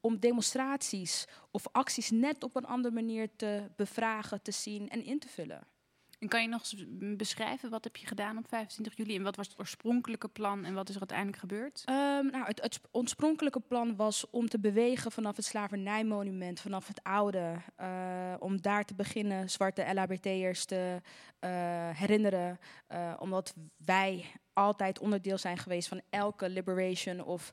om 0.00 0.18
demonstraties 0.18 1.26
of 1.50 1.68
acties 1.72 2.10
net 2.10 2.42
op 2.42 2.56
een 2.56 2.66
andere 2.66 2.94
manier 2.94 3.28
te 3.36 3.70
bevragen, 3.76 4.42
te 4.42 4.52
zien 4.52 4.88
en 4.88 5.04
in 5.04 5.18
te 5.18 5.28
vullen. 5.28 5.66
En 6.20 6.28
kan 6.28 6.42
je 6.42 6.48
nog 6.48 6.60
eens 6.60 6.84
beschrijven 7.16 7.70
wat 7.70 7.84
heb 7.84 7.96
je 7.96 8.06
gedaan 8.06 8.38
op 8.38 8.48
25 8.48 8.96
juli? 8.96 9.16
En 9.16 9.22
wat 9.22 9.36
was 9.36 9.48
het 9.48 9.58
oorspronkelijke 9.58 10.28
plan 10.28 10.64
en 10.64 10.74
wat 10.74 10.88
is 10.88 10.94
er 10.94 11.00
uiteindelijk 11.00 11.38
gebeurd? 11.38 11.82
Ehm, 11.84 12.26
nou, 12.26 12.44
het, 12.44 12.62
het 12.62 12.80
oorspronkelijke 12.90 13.60
plan 13.60 13.96
was 13.96 14.30
om 14.30 14.48
te 14.48 14.58
bewegen 14.58 15.12
vanaf 15.12 15.36
het 15.36 15.44
slavernijmonument, 15.44 16.60
vanaf 16.60 16.86
het 16.86 17.02
oude. 17.02 17.56
eh, 17.76 18.34
om 18.38 18.60
daar 18.60 18.84
te 18.84 18.94
beginnen 18.94 19.50
zwarte 19.50 19.92
LHBT'ers 19.94 20.64
te 20.64 21.00
eh, 21.38 21.50
herinneren. 21.92 22.58
eh, 22.86 23.12
omdat 23.18 23.54
wij 23.84 24.24
altijd 24.52 24.98
onderdeel 24.98 25.38
zijn 25.38 25.58
geweest 25.58 25.88
van 25.88 26.00
elke 26.10 26.48
liberation 26.48 27.24
of 27.24 27.50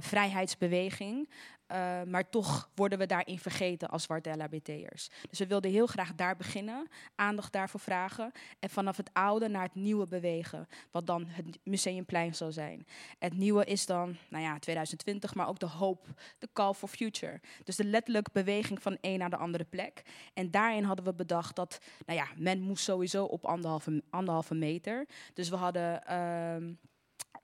vrijheidsbeweging. 0.00 1.28
Eh, 1.66 2.02
maar 2.02 2.30
toch 2.30 2.70
worden 2.74 2.98
we 2.98 3.06
daarin 3.06 3.38
vergeten 3.38 3.88
als 3.88 4.02
zwarte 4.02 4.30
LHBT'ers. 4.30 5.10
Dus 5.28 5.38
we 5.38 5.46
wilden 5.46 5.70
heel 5.70 5.86
graag 5.86 6.14
daar 6.14 6.36
beginnen, 6.36 6.88
aandacht 7.14 7.52
daarvoor 7.52 7.80
vragen. 7.80 8.32
En 8.58 8.70
vanaf 8.70 8.96
het 8.96 9.10
oude 9.12 9.48
naar 9.48 9.62
het 9.62 9.74
nieuwe 9.74 10.06
bewegen, 10.06 10.68
wat 10.90 11.06
dan 11.06 11.24
het 11.26 11.58
Museumplein 11.64 12.34
zal 12.34 12.52
zijn. 12.52 12.86
Het 13.18 13.36
nieuwe 13.36 13.64
is 13.64 13.86
dan, 13.86 14.16
nou 14.28 14.44
ja, 14.44 14.58
2020, 14.58 15.34
maar 15.34 15.48
ook 15.48 15.58
de 15.58 15.66
hoop, 15.66 16.06
de 16.38 16.48
call 16.52 16.72
for 16.72 16.88
future. 16.88 17.40
Dus 17.64 17.76
de 17.76 17.84
letterlijke 17.84 18.30
beweging 18.32 18.82
van 18.82 18.98
een 19.00 19.18
naar 19.18 19.30
de 19.30 19.36
andere 19.36 19.64
plek. 19.64 20.02
En 20.34 20.50
daarin 20.50 20.84
hadden 20.84 21.04
we 21.04 21.14
bedacht 21.14 21.56
dat, 21.56 21.78
nou 22.06 22.18
ja, 22.18 22.26
men 22.36 22.60
moest 22.60 22.84
sowieso 22.84 23.24
op 23.24 23.44
anderhalve, 23.44 24.02
anderhalve 24.10 24.54
meter. 24.54 25.06
Dus 25.34 25.48
we 25.48 25.56
hadden... 25.56 26.04
ehm, 26.04 26.72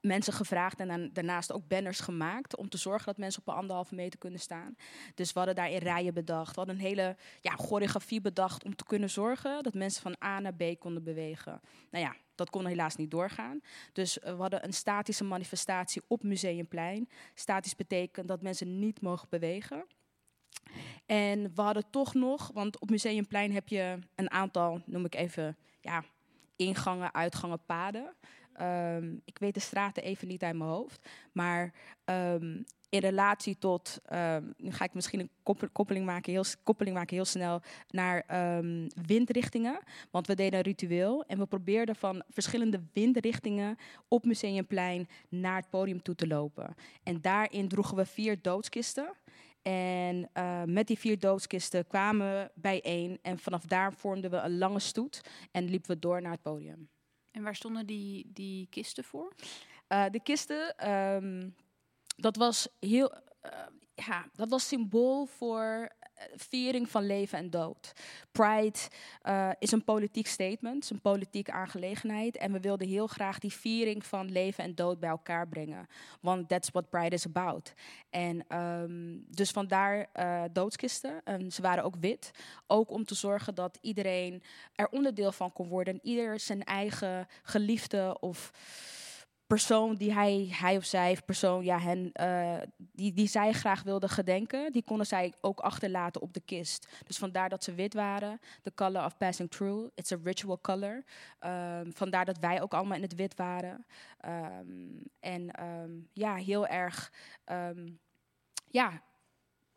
mensen 0.03 0.33
gevraagd 0.33 0.79
en 0.79 1.13
daarnaast 1.13 1.51
ook 1.51 1.67
banners 1.67 1.99
gemaakt 1.99 2.55
om 2.55 2.69
te 2.69 2.77
zorgen 2.77 3.05
dat 3.05 3.17
mensen 3.17 3.41
op 3.41 3.47
een 3.47 3.59
anderhalve 3.59 3.95
meter 3.95 4.19
kunnen 4.19 4.39
staan. 4.39 4.75
Dus 5.15 5.33
we 5.33 5.37
hadden 5.37 5.55
daarin 5.55 5.77
rijen 5.77 6.13
bedacht. 6.13 6.49
We 6.49 6.57
hadden 6.59 6.75
een 6.75 6.81
hele 6.81 7.15
ja, 7.41 7.55
choreografie 7.55 8.21
bedacht 8.21 8.63
om 8.63 8.75
te 8.75 8.83
kunnen 8.83 9.09
zorgen 9.09 9.63
dat 9.63 9.73
mensen 9.73 10.01
van 10.01 10.15
A 10.23 10.39
naar 10.39 10.53
B 10.53 10.63
konden 10.79 11.03
bewegen. 11.03 11.61
Nou 11.91 12.03
ja, 12.03 12.15
dat 12.35 12.49
kon 12.49 12.65
helaas 12.65 12.95
niet 12.95 13.11
doorgaan. 13.11 13.61
Dus 13.93 14.19
eh, 14.19 14.35
we 14.35 14.41
hadden 14.41 14.65
een 14.65 14.73
statische 14.73 15.23
manifestatie 15.23 16.01
op 16.07 16.23
Museumplein. 16.23 17.09
Statisch 17.33 17.75
betekent 17.75 18.27
dat 18.27 18.41
mensen 18.41 18.79
niet 18.79 19.01
mogen 19.01 19.27
bewegen. 19.29 19.85
En 21.05 21.55
we 21.55 21.61
hadden 21.61 21.89
toch 21.89 22.13
nog, 22.13 22.51
want 22.53 22.79
op 22.79 22.89
Museumplein 22.89 23.51
heb 23.51 23.67
je 23.67 23.99
een 24.15 24.31
aantal, 24.31 24.81
noem 24.85 25.05
ik 25.05 25.15
even, 25.15 25.57
ja, 25.81 26.03
ingangen, 26.55 27.13
uitgangen, 27.13 27.65
paden. 27.65 28.15
Ehm, 28.53 29.15
ik 29.25 29.37
weet 29.37 29.53
de 29.53 29.59
straten 29.59 30.03
even 30.03 30.27
niet 30.27 30.43
uit 30.43 30.55
mijn 30.55 30.69
hoofd. 30.69 31.09
Maar 31.31 31.73
ehm, 32.05 32.61
in 32.89 32.99
relatie 32.99 33.57
tot, 33.57 33.99
ehm, 34.05 34.43
nu 34.57 34.71
ga 34.71 34.85
ik 34.85 34.93
misschien 34.93 35.19
een 35.19 35.29
koppel- 35.43 35.69
koppeling 35.69 36.05
maken, 36.05 36.31
heel, 36.31 36.43
koppeling 36.63 36.95
maken 36.95 37.15
heel 37.15 37.25
snel 37.25 37.61
naar 37.89 38.25
windrichtingen. 39.05 39.79
Want 40.11 40.27
we 40.27 40.35
deden 40.35 40.59
een 40.59 40.65
ritueel 40.65 41.23
en 41.27 41.37
we 41.37 41.45
probeerden 41.45 41.95
van 41.95 42.23
verschillende 42.29 42.83
windrichtingen 42.93 43.77
op 44.07 44.25
Museumplein 44.25 45.07
naar 45.29 45.55
het 45.55 45.69
podium 45.69 46.01
toe 46.01 46.15
te 46.15 46.27
lopen. 46.27 46.75
En 47.03 47.21
daarin 47.21 47.67
droegen 47.67 47.95
we 47.95 48.05
vier 48.05 48.41
doodskisten. 48.41 49.13
En 49.63 50.29
eh, 50.33 50.63
met 50.63 50.87
die 50.87 50.99
vier 50.99 51.19
doodskisten 51.19 51.87
kwamen 51.87 52.27
we 52.27 52.51
bijeen. 52.55 53.19
En 53.21 53.39
vanaf 53.39 53.65
daar 53.65 53.93
vormden 53.93 54.31
we 54.31 54.37
een 54.37 54.57
lange 54.57 54.79
stoet 54.79 55.21
en 55.51 55.69
liepen 55.69 55.91
we 55.91 55.99
door 55.99 56.21
naar 56.21 56.31
het 56.31 56.41
podium. 56.41 56.89
En 57.33 57.43
waar 57.43 57.55
stonden 57.55 57.85
die, 57.85 58.31
die 58.33 58.67
kisten 58.69 59.03
voor? 59.03 59.33
Eh, 59.87 60.05
de 60.09 60.19
kisten, 60.19 60.77
ehm, 60.77 61.49
dat 62.15 62.35
was 62.35 62.67
heel, 62.79 63.13
eh, 63.41 63.65
ja, 63.95 64.29
dat 64.33 64.49
was 64.49 64.67
symbool 64.67 65.25
voor 65.25 65.89
viering 66.35 66.89
van 66.89 67.05
leven 67.05 67.37
en 67.37 67.49
dood. 67.49 67.93
Pride 68.31 68.79
eh, 69.21 69.49
is 69.59 69.71
een 69.71 69.83
politiek 69.83 70.27
statement, 70.27 70.83
is 70.83 70.89
een 70.89 71.01
politieke 71.01 71.51
aangelegenheid. 71.51 72.37
En 72.37 72.51
we 72.51 72.59
wilden 72.59 72.87
heel 72.87 73.07
graag 73.07 73.39
die 73.39 73.53
viering 73.53 74.05
van 74.05 74.31
leven 74.31 74.63
en 74.63 74.75
dood 74.75 74.99
bij 74.99 75.09
elkaar 75.09 75.47
brengen. 75.47 75.87
Want 76.21 76.49
that's 76.49 76.69
what 76.69 76.89
Pride 76.89 77.15
is 77.15 77.25
about. 77.25 77.73
En 78.09 78.45
ehm, 78.47 79.17
dus 79.27 79.51
vandaar 79.51 80.07
eh 80.13 80.43
doodskisten. 80.51 81.21
En 81.23 81.51
ze 81.51 81.61
waren 81.61 81.83
ook 81.83 81.95
wit. 81.99 82.31
Ook 82.67 82.89
om 82.89 83.05
te 83.05 83.15
zorgen 83.15 83.55
dat 83.55 83.77
iedereen 83.81 84.43
er 84.75 84.89
onderdeel 84.89 85.31
van 85.31 85.53
kon 85.53 85.67
worden. 85.67 85.93
En 85.93 85.99
ieder 86.03 86.39
zijn 86.39 86.63
eigen 86.63 87.27
geliefde 87.43 88.17
of 88.19 88.51
persoon 89.53 89.95
die 89.95 90.13
hij, 90.13 90.47
hij 90.51 90.77
of 90.77 90.85
zij, 90.85 91.17
persoon, 91.25 91.63
ja, 91.63 91.79
hen, 91.79 92.11
eh, 92.11 92.57
die, 92.77 93.13
die 93.13 93.27
zij 93.27 93.51
graag 93.51 93.83
wilden 93.83 94.09
gedenken, 94.09 94.71
die 94.71 94.83
konden 94.83 95.05
zij 95.05 95.33
ook 95.41 95.59
achterlaten 95.59 96.21
op 96.21 96.33
de 96.33 96.39
kist. 96.39 96.87
Dus 97.05 97.17
vandaar 97.17 97.49
dat 97.49 97.63
ze 97.63 97.73
wit 97.73 97.93
waren. 97.93 98.39
The 98.61 98.73
color 98.75 99.05
of 99.05 99.17
passing 99.17 99.51
through. 99.51 99.89
It's 99.95 100.11
a 100.11 100.17
ritual 100.23 100.61
color. 100.61 101.03
Ehm, 101.39 101.91
vandaar 101.91 102.25
dat 102.25 102.37
wij 102.37 102.61
ook 102.61 102.73
allemaal 102.73 102.97
in 102.97 103.03
het 103.03 103.15
wit 103.15 103.35
waren. 103.35 103.85
Ehm, 104.19 104.67
en 105.19 105.51
ehm, 105.51 105.91
ja, 106.13 106.35
heel 106.35 106.67
erg, 106.67 107.11
ja, 108.69 109.01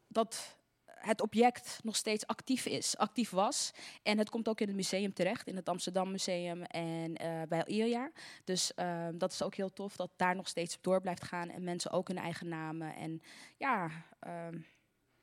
dat 0.09 0.56
het 0.99 1.21
object 1.21 1.81
nog 1.83 1.97
steeds 1.97 2.27
actief 2.27 2.67
is, 2.67 2.97
actief 2.97 3.31
was. 3.31 3.73
En 4.03 4.19
het 4.19 4.31
komt 4.31 4.49
ook 4.49 4.61
in 4.61 4.67
het 4.67 4.77
museum 4.77 5.13
terecht, 5.13 5.47
in 5.47 5.57
het 5.57 5.69
Amsterdam 5.69 6.11
Museum 6.11 6.63
en 6.63 7.17
eh, 7.17 7.43
bij 7.49 7.63
Ilja. 7.65 8.11
Dus 8.45 8.75
ehm, 8.75 9.19
dat 9.19 9.33
is 9.33 9.43
ook 9.43 9.55
heel 9.55 9.73
tof 9.73 9.97
dat 9.97 10.11
daar 10.17 10.37
nog 10.37 10.49
steeds 10.49 10.79
door 10.81 11.01
blijft 11.01 11.25
gaan 11.25 11.51
en 11.51 11.65
mensen 11.65 11.91
ook 11.91 12.09
hun 12.09 12.19
eigen 12.19 12.49
namen 12.49 12.95
en 12.95 13.23
ja, 13.57 13.91
ehm 14.21 14.59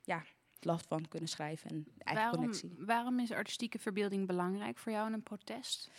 ja 0.01 0.23
last 0.59 0.87
van 0.87 1.07
kunnen 1.07 1.29
schrijven 1.29 1.69
en 1.69 1.85
eigen 1.97 2.23
Waarom, 2.23 2.39
connectie. 2.39 2.73
waarom 2.77 3.19
is 3.19 3.31
artistieke 3.31 3.79
verbeelding 3.79 4.27
belangrijk 4.27 4.77
voor 4.77 4.91
jou 4.91 5.07
in 5.07 5.13
een 5.13 5.23
protest? 5.23 5.89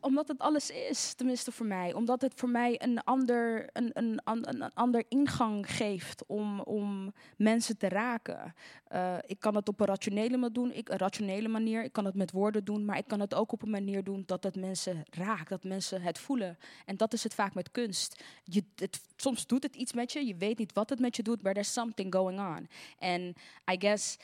Omdat 0.00 0.28
het 0.28 0.38
alles 0.38 0.70
is, 0.70 1.14
tenminste 1.14 1.52
voor 1.52 1.66
mij. 1.66 1.92
Omdat 1.92 2.20
het 2.20 2.32
voor 2.36 2.48
mij 2.48 2.82
een 2.82 3.04
ander, 3.04 3.68
een, 3.72 3.90
een, 3.92 4.20
een, 4.24 4.74
ander 4.74 5.04
ingang 5.08 5.70
geeft 5.76 6.26
om, 6.26 6.60
om 6.60 7.12
mensen 7.36 7.78
te 7.78 7.88
raken. 7.88 8.54
Eh, 8.86 9.16
ik 9.26 9.40
kan 9.40 9.54
het 9.54 9.68
op 9.68 9.80
een 9.80 9.86
rationele, 9.86 10.36
ma- 10.36 10.48
doen, 10.48 10.72
ik, 10.72 10.88
een 10.88 10.98
rationele 10.98 11.48
manier. 11.48 11.84
Ik 11.84 11.92
kan 11.92 12.04
het 12.04 12.14
met 12.14 12.30
woorden 12.32 12.64
doen. 12.64 12.84
Maar 12.84 12.98
ik 12.98 13.06
kan 13.06 13.20
het 13.20 13.34
ook 13.34 13.52
op 13.52 13.62
een 13.62 13.70
manier 13.70 14.04
doen 14.04 14.22
dat 14.26 14.42
het 14.42 14.56
mensen 14.56 15.04
raakt. 15.10 15.48
Dat 15.48 15.64
mensen 15.64 16.02
het 16.02 16.18
voelen. 16.18 16.58
En 16.86 16.96
dat 16.96 17.12
is 17.12 17.22
het 17.22 17.34
vaak 17.34 17.54
met 17.54 17.70
kunst. 17.70 18.24
Je, 18.44 18.64
het, 18.74 19.00
soms 19.16 19.46
doet 19.46 19.62
het 19.62 19.76
iets 19.76 19.92
met 19.92 20.12
je. 20.12 20.26
Je 20.26 20.36
weet 20.36 20.58
niet 20.58 20.72
wat 20.72 20.90
het 20.90 21.00
met 21.00 21.16
je 21.16 21.22
doet. 21.22 21.42
Maar 21.42 21.52
there's 21.52 21.72
something 21.72 22.14
going 22.14 22.40
on. 22.40 22.68
En 22.98 23.34
I 23.72 23.76
guess 23.78 24.16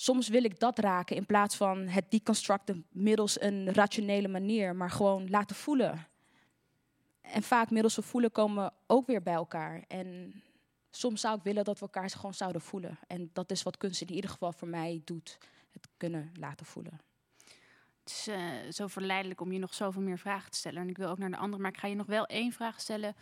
soms 0.00 0.28
wil 0.28 0.44
ik 0.44 0.58
dat 0.58 0.78
raken 0.78 1.16
in 1.16 1.26
plaats 1.26 1.56
van 1.56 1.78
het 1.78 2.10
deconstructen 2.10 2.86
middels 2.90 3.40
een 3.40 3.72
rationele 3.72 4.28
manier, 4.28 4.76
maar 4.76 4.90
gewoon 4.90 5.30
laten 5.30 5.56
voelen. 5.56 6.06
En 7.20 7.42
vaak 7.42 7.70
middels 7.70 7.96
we 7.96 8.02
voelen 8.02 8.32
komen 8.32 8.64
we 8.64 8.72
ook 8.86 9.06
weer 9.06 9.22
bij 9.22 9.34
elkaar. 9.34 9.84
En 9.88 10.34
soms 10.90 11.20
zou 11.20 11.36
ik 11.36 11.42
willen 11.42 11.64
dat 11.64 11.78
we 11.78 11.84
elkaar 11.84 12.10
gewoon 12.10 12.34
zouden 12.34 12.60
voelen. 12.60 12.98
En 13.06 13.30
dat 13.32 13.50
is 13.50 13.62
wat 13.62 13.76
kunst 13.76 14.00
in 14.00 14.12
ieder 14.12 14.30
geval 14.30 14.52
voor 14.52 14.68
mij 14.68 15.02
doet. 15.04 15.38
Het 15.70 15.88
kunnen 15.96 16.32
laten 16.38 16.66
voelen. 16.66 17.00
Het 18.00 18.10
is 18.10 18.26
eh, 18.26 18.70
zo 18.70 18.86
verleidelijk 18.86 19.40
om 19.40 19.52
je 19.52 19.58
nog 19.58 19.74
zoveel 19.74 20.02
meer 20.02 20.18
vragen 20.18 20.50
te 20.50 20.58
stellen. 20.58 20.82
En 20.82 20.88
ik 20.88 20.96
wil 20.96 21.08
ook 21.08 21.18
naar 21.18 21.30
de 21.30 21.36
andere, 21.36 21.62
maar 21.62 21.70
ik 21.70 21.78
ga 21.78 21.86
je 21.86 21.94
nog 21.94 22.06
wel 22.06 22.26
één 22.26 22.52
vraag 22.52 22.80
stellen. 22.80 23.16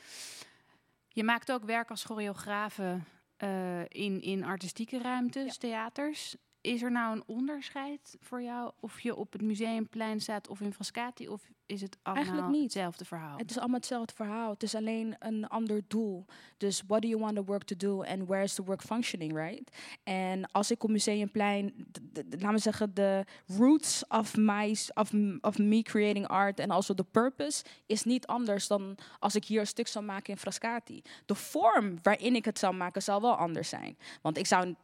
Je 1.09 1.25
maakt 1.25 1.53
ook 1.53 1.65
werk 1.65 1.91
als 1.91 2.05
choreografe 2.05 3.01
eh, 3.37 3.81
in, 3.81 4.21
in 4.21 4.45
artistieke 4.45 4.99
ruimtes, 4.99 5.57
theaters. 5.57 6.37
Is 6.69 6.83
er 6.83 6.91
nou 6.91 7.17
een 7.17 7.23
onderscheid 7.27 8.17
voor 8.21 8.43
jou 8.43 8.73
of 8.81 9.01
je 9.01 9.17
op 9.17 9.33
het 9.33 9.43
museumplein 9.43 10.21
staat 10.21 10.49
of 10.49 10.61
in 10.61 10.73
Frascati? 10.73 11.29
Of 11.29 11.51
is 11.67 11.81
het 11.81 11.97
allemaal 12.03 12.25
Eigenlijk 12.25 12.53
niet. 12.53 12.63
hetzelfde 12.63 13.05
verhaal? 13.05 13.39
Het 13.39 13.51
is 13.51 13.59
allemaal 13.59 13.77
hetzelfde 13.77 14.15
verhaal. 14.15 14.51
Het 14.51 14.63
is 14.63 14.75
alleen 14.75 15.17
een 15.19 15.49
ander 15.49 15.83
doel. 15.89 16.25
Dus 16.57 16.83
what 16.87 17.03
do 17.03 17.09
you 17.09 17.21
want 17.21 17.35
the 17.35 17.45
work 17.45 17.63
to 17.63 17.77
do 17.77 18.03
and 18.03 18.27
where 18.27 18.43
is 18.43 18.55
the 18.55 18.65
work 18.65 18.83
functioning, 18.83 19.33
right? 19.37 19.77
En 20.03 20.51
als 20.51 20.71
ik 20.71 20.85
op 20.85 20.91
Museumplein, 20.91 21.87
laten 22.13 22.53
we 22.53 22.59
zeggen, 22.59 22.95
de 22.95 23.25
roots 23.47 24.07
of, 24.09 24.37
my, 24.37 24.77
of, 24.95 25.13
of 25.41 25.59
me 25.59 25.83
creating 25.83 26.27
art 26.27 26.61
en 26.61 26.71
also 26.71 26.95
the 26.95 27.05
purpose 27.05 27.65
is 27.87 28.05
niet 28.05 28.27
anders 28.27 28.67
dan 28.67 28.97
als 29.19 29.35
ik 29.35 29.45
hier 29.45 29.61
een 29.61 29.67
stuk 29.67 29.87
zou 29.87 30.05
maken 30.05 30.33
in 30.33 30.39
Frascati. 30.39 31.03
De 31.27 31.35
vorm 31.35 31.99
waarin 32.03 32.35
ik 32.35 32.45
het 32.45 32.59
zou 32.59 32.75
maken 32.75 33.03
zal 33.03 33.21
wel 33.21 33.37
anders 33.37 33.69
zijn. 33.69 33.99
Want 34.23 34.39
ik 34.39 34.47
zou 34.47 34.75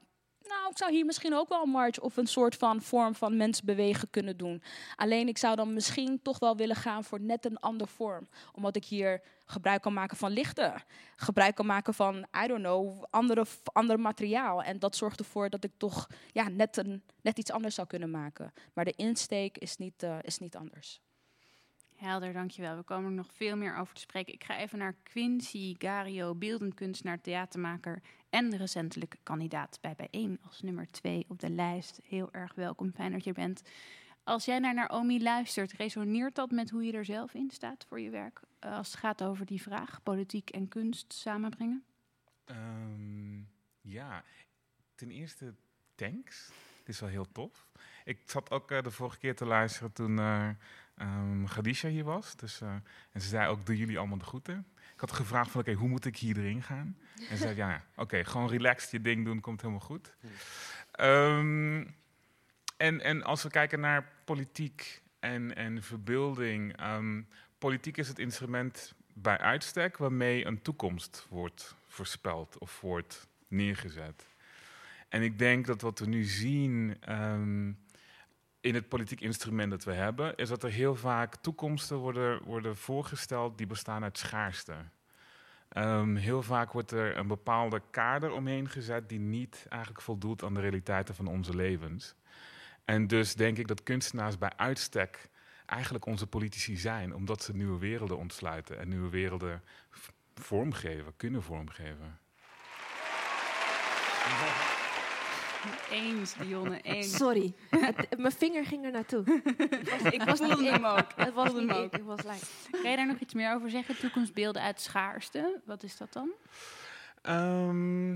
nou, 0.48 0.70
ik 0.70 0.76
zou 0.76 0.92
hier 0.92 1.04
misschien 1.04 1.34
ook 1.34 1.48
wel 1.48 1.62
een 1.62 1.70
march 1.70 2.00
of 2.00 2.16
een 2.16 2.26
soort 2.26 2.56
van 2.56 2.82
vorm 2.82 3.14
van 3.14 3.36
mensen 3.36 3.66
bewegen 3.66 4.10
kunnen 4.10 4.36
doen. 4.36 4.62
Alleen 4.96 5.28
ik 5.28 5.38
zou 5.38 5.56
dan 5.56 5.74
misschien 5.74 6.22
toch 6.22 6.38
wel 6.38 6.56
willen 6.56 6.76
gaan 6.76 7.04
voor 7.04 7.20
net 7.20 7.44
een 7.44 7.58
andere 7.58 7.90
vorm. 7.90 8.28
Omdat 8.52 8.76
ik 8.76 8.84
hier 8.84 9.22
gebruik 9.46 9.82
kan 9.82 9.92
maken 9.92 10.16
van 10.16 10.30
lichten. 10.30 10.82
Gebruik 11.16 11.54
kan 11.54 11.66
maken 11.66 11.94
van, 11.94 12.26
I 12.44 12.46
don't 12.46 12.62
know, 12.62 13.04
andere, 13.10 13.44
ander 13.64 14.00
materiaal. 14.00 14.62
En 14.62 14.78
dat 14.78 14.96
zorgt 14.96 15.18
ervoor 15.18 15.50
dat 15.50 15.64
ik 15.64 15.72
toch 15.76 16.06
ja, 16.32 16.48
net, 16.48 16.76
een, 16.76 17.02
net 17.20 17.38
iets 17.38 17.50
anders 17.50 17.74
zou 17.74 17.86
kunnen 17.86 18.10
maken. 18.10 18.52
Maar 18.72 18.84
de 18.84 18.94
insteek 18.96 19.58
is 19.58 19.76
niet, 19.76 20.02
eh, 20.02 20.16
is 20.22 20.38
niet 20.38 20.56
anders. 20.56 21.00
Helder, 22.04 22.32
dankjewel. 22.32 22.76
We 22.76 22.82
komen 22.82 23.10
er 23.10 23.16
nog 23.16 23.32
veel 23.32 23.56
meer 23.56 23.76
over 23.76 23.94
te 23.94 24.00
spreken. 24.00 24.34
Ik 24.34 24.44
ga 24.44 24.58
even 24.58 24.78
naar 24.78 24.94
Quincy 25.02 25.74
Gario, 25.78 26.34
beeldend 26.34 26.74
kunstenaar, 26.74 27.20
theatermaker 27.20 28.02
en 28.30 28.56
recentelijk 28.56 29.16
kandidaat 29.22 29.78
bij 29.80 29.94
Bijeen 29.96 30.38
als 30.46 30.60
nummer 30.60 30.90
twee 30.90 31.24
op 31.28 31.40
de 31.40 31.50
lijst. 31.50 32.00
Heel 32.04 32.28
erg 32.32 32.54
welkom, 32.54 32.92
fijn 32.92 33.12
dat 33.12 33.22
je 33.24 33.30
er 33.30 33.36
bent. 33.36 33.62
Als 34.24 34.44
jij 34.44 34.58
naar 34.58 34.74
Naomi 34.74 35.22
luistert, 35.22 35.72
resoneert 35.72 36.34
dat 36.34 36.50
met 36.50 36.70
hoe 36.70 36.84
je 36.84 36.92
er 36.92 37.04
zelf 37.04 37.34
in 37.34 37.50
staat 37.50 37.84
voor 37.88 38.00
je 38.00 38.10
werk? 38.10 38.40
eh, 38.58 38.76
als 38.76 38.90
het 38.90 39.00
gaat 39.00 39.22
over 39.22 39.46
die 39.46 39.62
vraag, 39.62 40.02
politiek 40.02 40.50
en 40.50 40.68
kunst 40.68 41.12
samenbrengen? 41.12 41.84
Ehm, 42.44 43.38
ja, 43.80 44.24
ten 44.94 45.10
eerste 45.10 45.54
thanks. 45.94 46.50
Het 46.78 46.88
is 46.88 47.00
wel 47.00 47.08
heel 47.08 47.32
tof. 47.32 47.68
Ik 48.04 48.20
zat 48.24 48.50
ook 48.50 48.70
eh, 48.70 48.82
de 48.82 48.90
vorige 48.90 49.18
keer 49.18 49.36
te 49.36 49.44
luisteren 49.44 49.92
toen 49.92 50.18
eh 50.18 50.48
ehm, 50.96 51.44
Khadija 51.44 51.88
hier 51.88 52.04
was. 52.04 52.36
Dus, 52.36 52.60
eh, 52.60 52.68
en 53.12 53.20
ze 53.20 53.28
zei 53.28 53.48
ook, 53.48 53.66
doen 53.66 53.76
jullie 53.76 53.98
allemaal 53.98 54.18
de 54.18 54.24
groeten? 54.24 54.66
Ik 54.94 55.00
had 55.00 55.12
gevraagd 55.12 55.50
van, 55.50 55.60
oké, 55.60 55.72
hoe 55.72 55.88
moet 55.88 56.04
ik 56.04 56.16
hier 56.16 56.38
erin 56.38 56.62
gaan? 56.62 56.96
En 57.28 57.36
ze 57.36 57.42
zei, 57.42 57.56
ja, 57.56 57.70
ja, 57.70 57.84
oké, 57.96 58.24
gewoon 58.24 58.48
relaxed 58.48 58.90
je 58.90 59.00
ding 59.00 59.24
doen, 59.24 59.40
komt 59.40 59.60
helemaal 59.60 59.82
goed. 59.82 60.14
Ehm, 60.90 61.84
en, 62.76 63.00
en 63.00 63.22
als 63.22 63.42
we 63.42 63.48
kijken 63.48 63.80
naar 63.80 64.12
politiek 64.24 65.02
en, 65.18 65.56
en 65.56 65.82
verbeelding. 65.82 66.76
ehm, 66.76 67.22
politiek 67.58 67.96
is 67.96 68.08
het 68.08 68.18
instrument 68.18 68.94
bij 69.12 69.38
uitstek 69.38 69.96
waarmee 69.96 70.46
een 70.46 70.62
toekomst 70.62 71.26
wordt 71.28 71.74
voorspeld 71.88 72.58
of 72.58 72.80
wordt 72.80 73.28
neergezet. 73.48 74.26
En 75.08 75.22
ik 75.22 75.38
denk 75.38 75.66
dat 75.66 75.80
wat 75.80 75.98
we 75.98 76.06
nu 76.06 76.24
zien 76.24 76.96
in 78.64 78.74
het 78.74 78.88
politiek 78.88 79.20
instrument 79.20 79.70
dat 79.70 79.84
we 79.84 79.92
hebben, 79.92 80.36
is 80.36 80.48
dat 80.48 80.62
er 80.62 80.70
heel 80.70 80.94
vaak 80.94 81.36
toekomsten 81.36 81.96
worden, 81.96 82.42
worden 82.42 82.76
voorgesteld 82.76 83.58
die 83.58 83.66
bestaan 83.66 84.02
uit 84.02 84.18
schaarste. 84.18 84.74
Ehm, 85.68 86.14
heel 86.14 86.42
vaak 86.42 86.72
wordt 86.72 86.90
er 86.90 87.16
een 87.16 87.26
bepaalde 87.26 87.82
kader 87.90 88.32
omheen 88.32 88.68
gezet 88.68 89.08
die 89.08 89.18
niet 89.18 89.66
eigenlijk 89.68 90.02
voldoet 90.02 90.42
aan 90.42 90.54
de 90.54 90.60
realiteiten 90.60 91.14
van 91.14 91.26
onze 91.26 91.56
levens. 91.56 92.14
En 92.84 93.06
dus 93.06 93.34
denk 93.34 93.58
ik 93.58 93.68
dat 93.68 93.82
kunstenaars 93.82 94.38
bij 94.38 94.52
uitstek 94.56 95.28
eigenlijk 95.66 96.06
onze 96.06 96.26
politici 96.26 96.76
zijn, 96.76 97.14
omdat 97.14 97.42
ze 97.42 97.56
nieuwe 97.56 97.78
werelden 97.78 98.18
ontsluiten 98.18 98.78
en 98.78 98.88
nieuwe 98.88 99.08
werelden 99.08 99.62
vormgeven, 100.34 101.12
kunnen 101.16 101.42
vormgeven. 101.42 102.18
Eens, 105.90 106.34
Dionne, 106.34 106.80
eens. 106.80 107.16
Sorry, 107.16 107.54
Het- 107.70 108.18
mijn 108.18 108.32
vinger 108.32 108.64
ging 108.66 108.84
er 108.84 108.90
naartoe. 108.90 109.24
Ik 109.70 109.88
was, 109.90 110.12
ik 110.12 110.22
was 110.22 110.38
voelde 110.38 110.56
niet 110.62 110.70
hem 110.70 110.84
ook. 110.84 111.06
Het 111.16 111.34
was 111.34 111.52
niet 111.52 111.70
hem 111.70 111.82
ik. 111.92 112.02
was 112.02 112.22
like, 112.22 112.46
Kan 112.82 112.90
je 112.90 112.96
daar 112.96 113.06
nog 113.06 113.18
iets 113.18 113.34
meer 113.34 113.54
over 113.54 113.70
zeggen? 113.70 113.96
Toekomstbeelden 113.98 114.62
uit 114.62 114.80
schaarste. 114.80 115.60
Wat 115.64 115.82
is 115.82 115.96
dat 115.96 116.12
dan? 116.12 116.30
Ehm, 117.22 118.12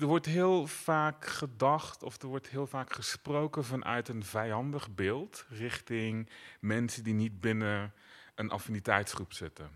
er 0.00 0.06
wordt 0.06 0.26
heel 0.26 0.66
vaak 0.66 1.26
gedacht 1.26 2.02
of 2.02 2.22
er 2.22 2.28
wordt 2.28 2.48
heel 2.48 2.66
vaak 2.66 2.92
gesproken 2.92 3.64
vanuit 3.64 4.08
een 4.08 4.24
vijandig 4.24 4.94
beeld 4.94 5.46
richting 5.48 6.28
mensen 6.60 7.04
die 7.04 7.14
niet 7.14 7.40
binnen 7.40 7.92
een 8.34 8.50
affiniteitsgroep 8.50 9.32
zitten. 9.32 9.70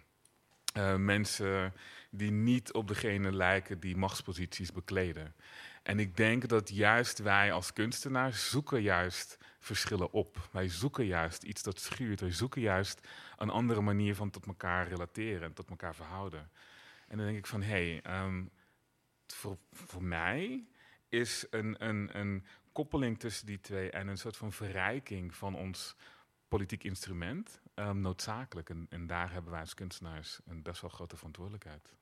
Eh, 0.72 0.94
mensen 0.96 1.72
die 2.10 2.30
niet 2.30 2.72
op 2.72 2.88
degene 2.88 3.32
lijken 3.32 3.80
die 3.80 3.96
machtsposities 3.96 4.72
bekleden. 4.72 5.34
En 5.82 5.98
ik 5.98 6.16
denk 6.16 6.48
dat 6.48 6.68
juist 6.68 7.18
wij 7.18 7.52
als 7.52 7.72
kunstenaars 7.72 8.50
zoeken 8.50 8.82
juist 8.82 9.38
verschillen 9.58 10.12
op. 10.12 10.48
Wij 10.52 10.68
zoeken 10.68 11.06
juist 11.06 11.42
iets 11.42 11.62
dat 11.62 11.80
schuurt. 11.80 12.20
Wij 12.20 12.32
zoeken 12.32 12.60
juist 12.60 13.08
een 13.36 13.50
andere 13.50 13.80
manier 13.80 14.14
van 14.14 14.30
tot 14.30 14.46
elkaar 14.46 14.88
relateren 14.88 15.42
en 15.42 15.52
tot 15.52 15.70
elkaar 15.70 15.94
verhouden. 15.94 16.50
En 17.08 17.16
dan 17.16 17.26
denk 17.26 17.38
ik 17.38 17.46
van, 17.46 17.62
hé, 17.62 17.68
hey, 17.68 18.00
ehm, 18.02 18.44
voor, 19.26 19.58
voor 19.72 20.02
mij 20.02 20.66
is 21.08 21.46
een, 21.50 21.84
een, 21.86 22.18
een 22.18 22.44
koppeling 22.72 23.18
tussen 23.18 23.46
die 23.46 23.60
twee 23.60 23.90
en 23.90 24.08
een 24.08 24.18
soort 24.18 24.36
van 24.36 24.52
verrijking 24.52 25.34
van 25.34 25.54
ons 25.54 25.96
politiek 26.48 26.84
instrument 26.84 27.60
ehm, 27.74 28.00
noodzakelijk. 28.00 28.70
En, 28.70 28.86
en 28.90 29.06
daar 29.06 29.32
hebben 29.32 29.50
wij 29.50 29.60
als 29.60 29.74
kunstenaars 29.74 30.40
een 30.46 30.62
best 30.62 30.80
wel 30.80 30.90
grote 30.90 31.16
verantwoordelijkheid. 31.16 31.92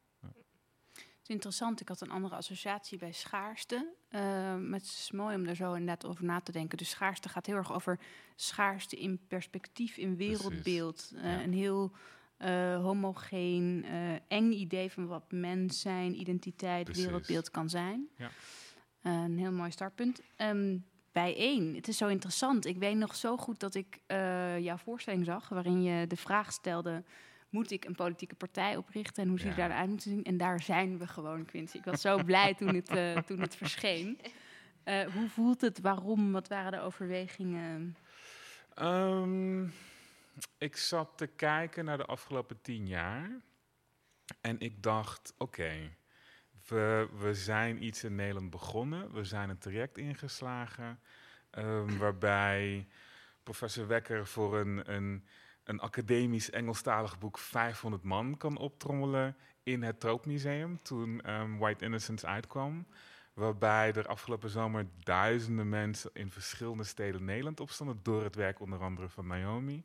Is 1.28 1.34
interessant. 1.34 1.80
Ik 1.80 1.88
had 1.88 2.00
een 2.00 2.10
andere 2.10 2.34
associatie 2.34 2.98
bij 2.98 3.12
schaarste. 3.12 3.92
Eh, 4.08 4.20
maar 4.56 4.78
het 4.78 4.82
is 4.82 5.10
mooi 5.12 5.36
om 5.36 5.44
daar 5.44 5.54
zo 5.54 5.72
inderdaad 5.72 6.06
over 6.06 6.24
na 6.24 6.40
te 6.40 6.52
denken. 6.52 6.78
Dus 6.78 6.90
schaarste 6.90 7.28
gaat 7.28 7.46
heel 7.46 7.56
erg 7.56 7.72
over 7.72 7.98
schaarste 8.36 8.96
in 8.96 9.20
perspectief, 9.28 9.96
in 9.96 10.16
wereldbeeld. 10.16 11.12
Eh, 11.16 11.22
ja. 11.22 11.42
Een 11.42 11.52
heel 11.52 11.92
eh, 12.36 12.82
homogeen, 12.82 13.84
eh, 13.84 14.12
eng 14.28 14.52
idee 14.52 14.90
van 14.90 15.06
wat 15.06 15.32
mens 15.32 15.80
zijn, 15.80 16.20
identiteit, 16.20 16.84
Precies. 16.84 17.04
wereldbeeld 17.04 17.50
kan 17.50 17.68
zijn. 17.68 18.08
Ja. 18.16 18.30
Een 19.02 19.38
heel 19.38 19.52
mooi 19.52 19.70
startpunt. 19.70 20.20
Ehm 20.36 20.76
bijeen, 21.12 21.74
het 21.74 21.88
is 21.88 21.96
zo 21.96 22.08
interessant. 22.08 22.66
Ik 22.66 22.76
weet 22.76 22.96
nog 22.96 23.14
zo 23.14 23.36
goed 23.36 23.60
dat 23.60 23.74
ik 23.74 24.00
jouw 24.60 24.76
voorstelling 24.76 25.24
zag, 25.24 25.48
waarin 25.48 25.82
je 25.82 26.06
de 26.06 26.16
vraag 26.16 26.52
stelde 26.52 27.04
moet 27.50 27.70
ik 27.70 27.84
een 27.84 27.94
politieke 27.94 28.34
partij 28.34 28.76
oprichten 28.76 29.22
en 29.22 29.28
hoe 29.28 29.38
ziet 29.38 29.54
Ja. 29.56 29.62
het 29.62 29.70
eruit 29.72 29.88
moeten 29.88 30.10
zien? 30.10 30.24
En 30.24 30.36
daar 30.36 30.62
zijn 30.62 30.98
we 30.98 31.06
gewoon, 31.06 31.44
Quincy. 31.44 31.76
Ik 31.76 31.84
was 31.84 32.00
zo 32.00 32.22
blij 32.24 32.54
toen 32.54 32.74
het, 32.74 32.88
eh, 32.88 33.16
toen 33.28 33.40
het 33.40 33.56
verscheen. 33.56 34.20
Eh, 34.84 35.06
hoe 35.12 35.28
voelt 35.28 35.60
het? 35.60 35.80
Waarom? 35.80 36.32
Wat 36.32 36.48
waren 36.48 36.72
de 36.72 36.80
overwegingen? 36.80 37.96
Ehm, 38.74 39.66
ik 40.58 40.76
zat 40.76 41.18
te 41.18 41.26
kijken 41.26 41.84
naar 41.84 41.96
de 41.96 42.04
afgelopen 42.06 42.60
tien 42.60 42.86
jaar. 42.86 43.30
En 44.40 44.60
ik 44.60 44.82
dacht, 44.82 45.34
oké, 45.38 45.96
we, 46.66 47.08
we 47.18 47.34
zijn 47.34 47.84
iets 47.84 48.04
in 48.04 48.14
Nederland 48.14 48.50
begonnen. 48.50 49.12
We 49.12 49.24
zijn 49.24 49.48
een 49.48 49.58
traject 49.58 49.98
ingeslagen. 49.98 51.00
ehm, 51.50 51.96
waarbij 51.98 52.88
professor 53.42 53.86
Wekker 53.86 54.26
voor 54.26 54.58
een, 54.58 54.92
een, 54.94 55.24
een 55.68 55.80
academisch 55.80 56.50
Engelstalig 56.50 57.18
boek 57.18 57.38
500 57.38 58.02
man 58.02 58.36
kan 58.36 58.56
optrommelen 58.56 59.36
in 59.62 59.82
het 59.82 60.00
Troopmuseum 60.00 60.82
toen 60.82 61.20
ehm, 61.20 61.56
White 61.56 61.84
Innocence 61.84 62.26
uitkwam. 62.26 62.86
Waarbij 63.32 63.92
er 63.92 64.06
afgelopen 64.06 64.50
zomer 64.50 64.86
duizenden 64.98 65.68
mensen 65.68 66.10
in 66.12 66.30
verschillende 66.30 66.84
steden 66.84 67.24
Nederland 67.24 67.60
opstonden. 67.60 68.00
Door 68.02 68.24
het 68.24 68.34
werk 68.34 68.60
onder 68.60 68.80
andere 68.80 69.08
van 69.08 69.26
Naomi. 69.26 69.84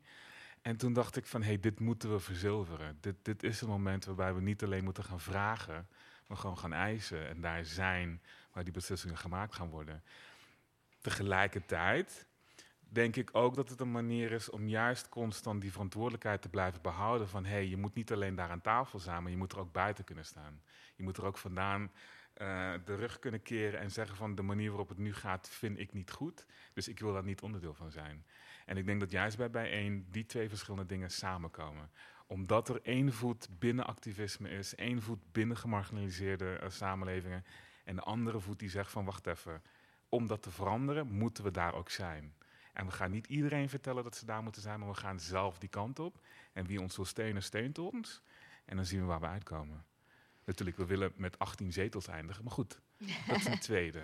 En 0.62 0.78
toen 0.78 0.94
dacht 0.94 1.16
ik 1.16 1.26
van, 1.26 1.42
hé, 1.42 1.48
hey, 1.48 1.60
dit 1.60 1.80
moeten 1.80 2.12
we 2.12 2.20
verzilveren. 2.20 2.98
Dit, 3.02 3.16
dit 3.22 3.44
is 3.44 3.62
een 3.62 3.70
moment 3.70 4.06
waarbij 4.06 4.34
we 4.34 4.42
niet 4.42 4.64
alleen 4.64 4.84
moeten 4.84 5.04
gaan 5.04 5.20
vragen, 5.20 5.88
maar 6.28 6.38
gewoon 6.38 6.58
gaan 6.58 6.74
eisen. 6.74 7.28
En 7.28 7.42
daar 7.42 7.66
zijn 7.66 8.22
waar 8.52 8.64
die 8.64 8.74
beslissingen 8.74 9.18
gemaakt 9.18 9.56
gaan 9.56 9.70
worden. 9.70 10.04
Tegelijkertijd 11.02 12.28
denk 12.94 13.16
ik 13.16 13.30
ook 13.32 13.56
dat 13.56 13.70
het 13.70 13.80
een 13.80 13.92
manier 13.92 14.32
is 14.32 14.50
om 14.50 14.68
juist 14.68 15.10
constant 15.10 15.62
die 15.62 15.72
verantwoordelijkheid 15.72 16.42
te 16.42 16.50
blijven 16.50 16.82
behouden. 16.82 17.28
Van 17.28 17.46
hé, 17.46 17.52
hey, 17.52 17.68
je 17.68 17.78
moet 17.78 17.96
niet 17.96 18.12
alleen 18.12 18.36
daar 18.36 18.50
aan 18.50 18.62
tafel 18.62 19.00
zijn, 19.00 19.22
maar 19.22 19.32
je 19.32 19.38
moet 19.38 19.52
er 19.52 19.60
ook 19.60 19.72
buiten 19.72 20.04
kunnen 20.04 20.26
staan. 20.26 20.62
Je 20.96 21.04
moet 21.04 21.18
er 21.18 21.26
ook 21.26 21.38
vandaan 21.38 21.92
eh, 22.34 22.74
de 22.86 22.96
rug 22.96 23.20
kunnen 23.20 23.42
keren 23.42 23.80
en 23.80 23.92
zeggen 23.92 24.16
van 24.16 24.36
de 24.36 24.42
manier 24.42 24.70
waarop 24.70 24.90
het 24.90 24.98
nu 24.98 25.14
gaat 25.14 25.50
vind 25.50 25.80
ik 25.80 25.94
niet 25.94 26.12
goed. 26.12 26.46
Dus 26.74 26.88
ik 26.88 27.00
wil 27.00 27.14
daar 27.14 27.24
niet 27.24 27.42
onderdeel 27.42 27.74
van 27.74 27.92
zijn. 27.92 28.26
En 28.66 28.78
ik 28.78 28.86
denk 28.86 29.00
dat 29.00 29.12
juist 29.12 29.38
bij 29.38 29.50
bijeen 29.50 30.08
die 30.12 30.26
twee 30.26 30.50
verschillende 30.50 30.86
dingen 30.86 31.12
samenkomen. 31.12 31.90
Omdat 32.28 32.70
er 32.70 32.82
één 32.82 33.14
voet 33.14 33.48
binnen 33.60 33.86
activisme 33.86 34.50
is, 34.50 34.76
één 34.76 35.02
voet 35.02 35.32
binnen 35.32 35.58
gemarginaliseerde 35.58 36.56
eh, 36.56 36.70
samenlevingen. 36.70 37.46
En 37.84 37.96
de 37.96 38.02
andere 38.02 38.40
voet 38.40 38.60
die 38.60 38.70
zegt 38.70 38.92
van 38.92 39.06
wacht 39.06 39.28
even, 39.28 39.62
om 40.10 40.28
dat 40.28 40.42
te 40.42 40.52
veranderen 40.52 41.08
moeten 41.08 41.44
we 41.44 41.52
daar 41.52 41.74
ook 41.74 41.90
zijn. 41.90 42.34
En 42.74 42.86
we 42.86 42.92
gaan 42.92 43.12
niet 43.12 43.28
iedereen 43.28 43.70
vertellen 43.70 44.04
dat 44.04 44.16
ze 44.16 44.26
daar 44.26 44.44
moeten 44.44 44.62
zijn, 44.62 44.80
maar 44.80 44.90
we 44.90 44.96
gaan 44.96 45.20
zelf 45.20 45.58
die 45.58 45.70
kant 45.70 46.00
op. 46.00 46.20
En 46.54 46.66
wie 46.66 46.82
ons 46.82 46.96
wil 46.96 47.06
steunen, 47.06 47.44
steunt 47.44 47.78
ons. 47.78 48.22
En 48.66 48.76
dan 48.76 48.86
zien 48.86 49.00
we 49.00 49.06
waar 49.06 49.20
we 49.20 49.26
uitkomen. 49.26 49.86
Natuurlijk, 50.46 50.78
we 50.78 50.86
willen 50.86 51.14
met 51.16 51.40
18 51.40 51.74
zetels 51.74 52.08
eindigen, 52.08 52.44
maar 52.44 52.54
goed, 52.54 52.80
dat 53.28 53.38
is 53.38 53.46
een 53.46 53.60
tweede. 53.70 54.04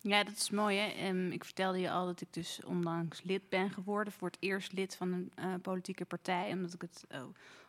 Ja, 0.00 0.24
dat 0.24 0.34
is 0.36 0.50
mooi. 0.50 0.78
Hè? 0.78 0.86
Ehm, 0.86 1.30
ik 1.30 1.44
vertelde 1.44 1.78
je 1.78 1.90
al 1.90 2.06
dat 2.06 2.20
ik 2.20 2.32
dus 2.32 2.60
onlangs 2.64 3.22
lid 3.22 3.48
ben 3.48 3.70
geworden. 3.70 4.12
Voor 4.12 4.28
het 4.28 4.36
eerst 4.40 4.72
lid 4.72 4.96
van 4.96 5.12
een 5.12 5.32
eh, 5.34 5.54
politieke 5.62 6.04
partij. 6.04 6.52
Omdat 6.52 6.74
ik 6.74 6.80
het 6.80 7.04
eh, 7.08 7.22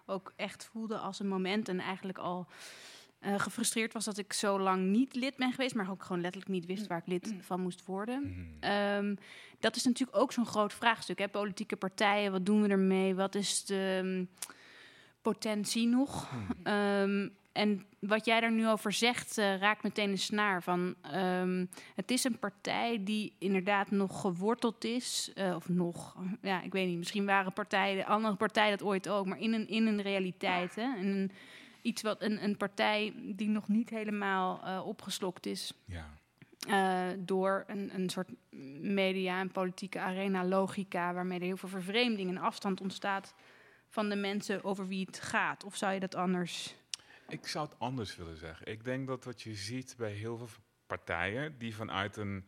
ook 0.06 0.34
echt 0.36 0.66
voelde 0.66 0.98
als 0.98 1.20
een 1.20 1.28
moment. 1.28 1.70
En 1.70 1.80
eigenlijk 1.80 2.18
al 2.18 2.48
eh, 3.26 3.40
gefrustreerd 3.40 3.94
was 3.94 4.06
dat 4.06 4.18
ik 4.18 4.34
zo 4.34 4.60
lang 4.60 4.86
niet 4.86 5.16
lid 5.16 5.36
ben 5.36 5.52
geweest. 5.52 5.76
Maar 5.76 5.92
ook 5.92 6.04
gewoon 6.04 6.22
letterlijk 6.22 6.52
niet 6.52 6.66
wist 6.66 6.88
waar 6.88 6.98
ik 6.98 7.08
lid 7.08 7.34
van 7.40 7.62
moest 7.62 7.86
worden. 7.86 8.22
Mhm. 8.22 8.72
Ehm, 8.72 9.16
dat 9.60 9.76
is 9.76 9.84
natuurlijk 9.84 10.18
ook 10.18 10.32
zo'n 10.32 10.46
groot 10.46 10.74
vraagstuk. 10.74 11.20
Hè? 11.20 11.28
Politieke 11.28 11.76
partijen, 11.76 12.32
wat 12.32 12.46
doen 12.46 12.62
we 12.62 12.68
ermee? 12.68 13.16
Wat 13.16 13.36
is 13.36 13.66
de 13.66 14.02
ehm, 14.04 14.26
potentie 15.22 15.88
nog? 15.88 16.30
Ehm, 16.64 17.28
en 17.52 17.86
wat 18.00 18.26
jij 18.26 18.40
daar 18.40 18.52
nu 18.52 18.68
over 18.68 18.92
zegt, 18.92 19.38
eh, 19.38 19.58
raakt 19.58 19.84
meteen 19.84 20.10
een 20.10 20.18
snaar 20.18 20.64
van... 20.64 20.96
ehm, 21.02 21.66
het 21.96 22.12
is 22.12 22.24
een 22.24 22.40
partij 22.40 23.04
die 23.04 23.34
inderdaad 23.40 23.92
nog 23.92 24.22
geworteld 24.22 24.84
is. 24.84 25.32
eh, 25.36 25.56
of 25.56 25.70
nog, 25.70 26.16
ja, 26.42 26.62
ik 26.62 26.72
weet 26.72 26.88
niet. 26.88 26.98
Misschien 26.98 27.26
waren 27.26 27.54
partijen, 27.54 28.06
andere 28.06 28.36
partijen 28.36 28.78
dat 28.78 28.88
ooit 28.88 29.10
ook. 29.10 29.26
Maar 29.26 29.40
in 29.40 29.54
een, 29.54 29.68
in 29.68 29.88
een 29.88 30.02
realiteit, 30.02 30.76
hè? 30.76 30.96
In 30.98 31.08
een, 31.08 31.32
iets 31.86 32.02
wat, 32.02 32.22
een, 32.22 32.44
een 32.44 32.58
partij 32.58 33.14
die 33.36 33.50
nog 33.50 33.68
niet 33.68 33.90
helemaal 33.90 34.64
eh, 34.64 34.88
opgeslokt 34.88 35.46
is 35.46 35.74
Ja. 35.86 36.10
eh, 36.68 37.18
door 37.20 37.64
een, 37.68 37.96
een 37.96 38.10
soort 38.10 38.30
media- 38.82 39.40
en 39.40 39.52
politieke 39.52 40.00
arena-logica, 40.00 41.14
waarmee 41.14 41.40
er 41.40 41.46
heel 41.46 41.58
veel 41.58 41.70
vervreemding 41.70 42.30
en 42.30 42.38
afstand 42.38 42.82
ontstaat 42.82 43.34
van 43.90 44.10
de 44.10 44.16
mensen 44.16 44.64
over 44.64 44.88
wie 44.88 45.06
het 45.06 45.20
gaat. 45.20 45.64
Of 45.64 45.76
zou 45.76 45.94
je 45.94 46.00
dat 46.00 46.16
anders? 46.16 46.76
Ik 47.28 47.48
zou 47.48 47.66
het 47.68 47.80
anders 47.80 48.16
willen 48.16 48.38
zeggen. 48.38 48.68
Ik 48.72 48.84
denk 48.84 49.08
dat 49.08 49.24
wat 49.24 49.42
je 49.42 49.54
ziet 49.56 49.96
bij 49.98 50.12
heel 50.12 50.38
veel 50.38 50.48
partijen 50.88 51.58
die 51.58 51.76
vanuit 51.76 52.18
een, 52.18 52.48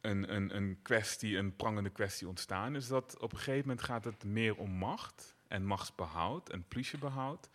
een, 0.00 0.34
een, 0.34 0.56
een 0.56 0.78
kwestie, 0.82 1.36
een 1.36 1.56
prangende 1.56 1.90
kwestie 1.90 2.28
ontstaan, 2.28 2.76
is 2.76 2.86
dat 2.88 3.18
op 3.20 3.32
een 3.32 3.38
gegeven 3.38 3.68
moment 3.68 3.82
gaat 3.82 4.04
het 4.04 4.24
meer 4.24 4.56
om 4.56 4.70
macht 4.70 5.34
en 5.48 5.64
machtsbehoud 5.64 6.48
en 6.50 6.64
plusjebehoud 6.68 7.50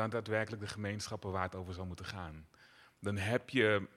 dan 0.00 0.10
daadwerkelijk 0.10 0.62
de 0.62 0.68
gemeenschappen 0.68 1.30
waar 1.30 1.42
het 1.42 1.54
over 1.54 1.74
zou 1.74 1.86
moeten 1.86 2.04
gaan. 2.04 2.46
Dan 2.98 3.16
heb 3.16 3.50
je, 3.50 3.88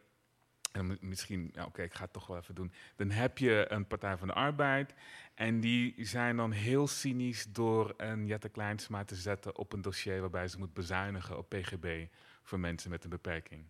en 0.71 0.87
mi- 0.87 0.97
misschien, 0.99 1.49
ja, 1.53 1.65
oké, 1.65 1.81
ik 1.81 1.93
ga 1.93 2.03
het 2.03 2.13
toch 2.13 2.27
wel 2.27 2.37
even 2.37 2.55
doen. 2.55 2.71
Dan 2.95 3.09
heb 3.09 3.37
je 3.37 3.65
een 3.69 3.87
Partij 3.87 4.17
van 4.17 4.27
de 4.27 4.33
Arbeid 4.33 4.93
en 5.33 5.59
die 5.59 6.05
zijn 6.05 6.35
dan 6.35 6.51
heel 6.51 6.87
cynisch 6.87 7.45
door 7.49 7.93
een 7.97 8.25
Jette 8.27 8.49
Kleinsma 8.49 9.03
te 9.03 9.15
zetten 9.15 9.57
op 9.57 9.73
een 9.73 9.81
dossier 9.81 10.21
waarbij 10.21 10.47
ze 10.47 10.57
moet 10.57 10.73
bezuinigen 10.73 11.37
op 11.37 11.49
PGB 11.49 12.07
voor 12.43 12.59
mensen 12.59 12.89
met 12.89 13.03
een 13.03 13.09
beperking. 13.09 13.65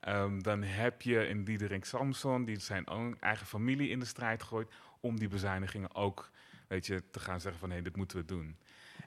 Ehm, 0.00 0.40
dan 0.40 0.62
heb 0.62 1.02
je 1.02 1.28
in 1.28 1.44
Diederik 1.44 1.84
Samson, 1.84 2.44
die 2.44 2.58
zijn 2.58 2.86
eigen 3.20 3.46
familie 3.46 3.88
in 3.88 3.98
de 3.98 4.06
strijd 4.06 4.42
gooit 4.42 4.74
om 5.00 5.18
die 5.18 5.28
bezuinigingen 5.28 5.94
ook 5.94 6.30
weet 6.68 6.86
je, 6.86 7.10
te 7.10 7.20
gaan 7.20 7.40
zeggen 7.40 7.60
van 7.60 7.70
hé, 7.70 7.82
dit 7.82 7.96
moeten 7.96 8.18
we 8.18 8.24
doen. 8.24 8.56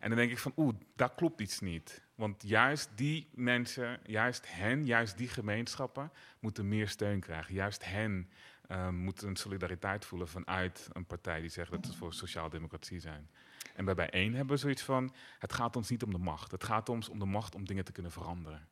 En 0.01 0.09
dan 0.09 0.17
denk 0.17 0.31
ik 0.31 0.37
van 0.37 0.53
oeh, 0.57 0.75
daar 0.95 1.13
klopt 1.13 1.41
iets 1.41 1.59
niet. 1.59 2.01
Want 2.15 2.43
juist 2.45 2.89
die 2.95 3.29
mensen, 3.33 3.99
juist 4.05 4.53
hen, 4.55 4.85
juist 4.85 5.17
die 5.17 5.27
gemeenschappen 5.27 6.11
moeten 6.39 6.67
meer 6.67 6.89
steun 6.89 7.19
krijgen. 7.19 7.53
Juist 7.53 7.85
hen 7.85 8.29
ehm, 8.67 8.95
moeten 8.95 9.27
een 9.27 9.35
solidariteit 9.35 10.05
voelen 10.05 10.27
vanuit 10.27 10.87
een 10.93 11.05
partij 11.05 11.41
die 11.41 11.49
zegt 11.49 11.71
dat 11.71 11.85
ze 11.85 11.93
voor 11.93 12.13
sociaal-democratie 12.13 12.99
zijn. 12.99 13.29
En 13.75 13.85
bij 13.85 13.93
bijeen 13.93 14.35
hebben 14.35 14.55
we 14.55 14.61
zoiets 14.61 14.83
van, 14.83 15.13
het 15.39 15.53
gaat 15.53 15.75
ons 15.75 15.89
niet 15.89 16.03
om 16.03 16.11
de 16.11 16.17
macht. 16.17 16.51
Het 16.51 16.63
gaat 16.63 16.89
ons 16.89 17.09
om 17.09 17.19
de 17.19 17.25
macht 17.25 17.55
om 17.55 17.65
dingen 17.65 17.85
te 17.85 17.91
kunnen 17.91 18.11
veranderen. 18.11 18.67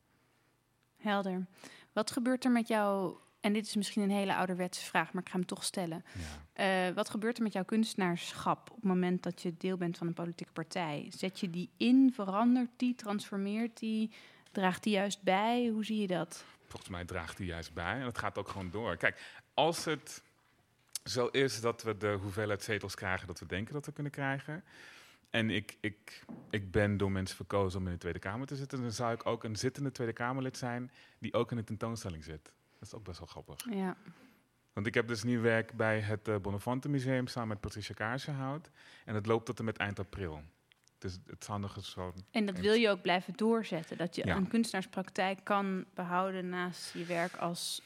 Helder. 0.96 1.46
Wat 1.92 2.10
gebeurt 2.10 2.44
er 2.44 2.50
met 2.50 2.68
jouw 2.68 3.20
En 3.40 3.52
dit 3.52 3.66
is 3.66 3.76
misschien 3.76 4.02
een 4.02 4.10
hele 4.10 4.36
ouderwetse 4.36 4.84
vraag, 4.84 5.12
maar 5.12 5.22
ik 5.22 5.28
ga 5.28 5.36
hem 5.36 5.46
toch 5.46 5.64
stellen. 5.64 6.04
Ja. 6.54 6.88
Eh, 6.88 6.94
wat 6.94 7.10
gebeurt 7.10 7.36
er 7.36 7.42
met 7.42 7.52
jouw 7.52 7.64
kunstenaarschap 7.64 8.70
op 8.70 8.76
het 8.76 8.84
moment 8.84 9.22
dat 9.22 9.42
je 9.42 9.54
deel 9.56 9.76
bent 9.76 9.98
van 9.98 10.06
een 10.06 10.12
politieke 10.12 10.52
partij? 10.52 11.06
Zet 11.16 11.40
je 11.40 11.50
die 11.50 11.70
in, 11.76 12.12
verandert 12.14 12.70
die, 12.76 12.94
transformeert 12.94 13.78
die, 13.78 14.10
draagt 14.52 14.82
die 14.82 14.92
juist 14.92 15.22
bij? 15.22 15.68
Hoe 15.68 15.84
zie 15.84 16.00
je 16.00 16.06
dat? 16.06 16.44
Volgens 16.66 16.90
mij 16.90 17.04
draagt 17.04 17.36
die 17.36 17.46
juist 17.46 17.72
bij 17.72 17.94
en 17.94 18.06
het 18.06 18.18
gaat 18.18 18.38
ook 18.38 18.48
gewoon 18.48 18.70
door. 18.70 18.96
Kijk, 18.96 19.22
als 19.54 19.84
het 19.84 20.22
zo 21.04 21.26
is 21.26 21.60
dat 21.60 21.82
we 21.82 21.96
de 21.96 22.18
hoeveelheid 22.22 22.62
zetels 22.62 22.94
krijgen 22.94 23.26
dat 23.26 23.38
we 23.38 23.46
denken 23.46 23.74
dat 23.74 23.86
we 23.86 23.92
kunnen 23.92 24.12
krijgen. 24.12 24.64
En 25.30 25.50
ik, 25.50 25.76
ik, 25.80 26.24
ik 26.50 26.70
ben 26.70 26.96
door 26.96 27.10
mensen 27.10 27.36
verkozen 27.36 27.80
om 27.80 27.86
in 27.86 27.92
de 27.92 27.98
Tweede 27.98 28.18
Kamer 28.18 28.46
te 28.46 28.56
zitten. 28.56 28.80
Dan 28.80 28.92
zou 28.92 29.12
ik 29.12 29.26
ook 29.26 29.44
een 29.44 29.56
zittende 29.56 29.92
Tweede 29.92 30.12
Kamerlid 30.12 30.56
zijn 30.56 30.90
die 31.18 31.34
ook 31.34 31.50
in 31.50 31.56
de 31.56 31.64
tentoonstelling 31.64 32.24
zit. 32.24 32.52
Dat 32.80 32.88
is 32.88 32.94
ook 32.94 33.04
best 33.04 33.18
wel 33.18 33.28
grappig. 33.28 33.56
Ja. 33.70 33.96
Want 34.72 34.86
ik 34.86 34.94
heb 34.94 35.08
dus 35.08 35.22
nu 35.22 35.40
werk 35.40 35.76
bij 35.76 36.00
het 36.00 36.28
uh, 36.28 36.36
Bonnefante 36.36 36.88
Museum 36.88 37.26
samen 37.26 37.48
met 37.48 37.60
Patricia 37.60 37.94
Kaarsenhout. 37.94 38.70
En 39.04 39.14
het 39.14 39.26
loopt 39.26 39.46
tot 39.46 39.58
en 39.58 39.64
met 39.64 39.76
eind 39.76 39.98
april. 39.98 40.42
Dus 40.98 41.18
het 41.26 41.48
eens 41.48 41.90
zo... 41.90 42.14
En 42.30 42.46
dat 42.46 42.58
wil 42.58 42.72
je 42.74 42.88
ook 42.88 43.02
blijven 43.02 43.32
doorzetten? 43.36 43.96
Dat 43.96 44.16
je 44.16 44.26
Ja. 44.26 44.36
een 44.36 44.48
kunstenaarspraktijk 44.48 45.44
kan 45.44 45.84
behouden 45.94 46.48
naast 46.48 46.92
je 46.92 47.04
werk 47.04 47.36
als... 47.36 47.82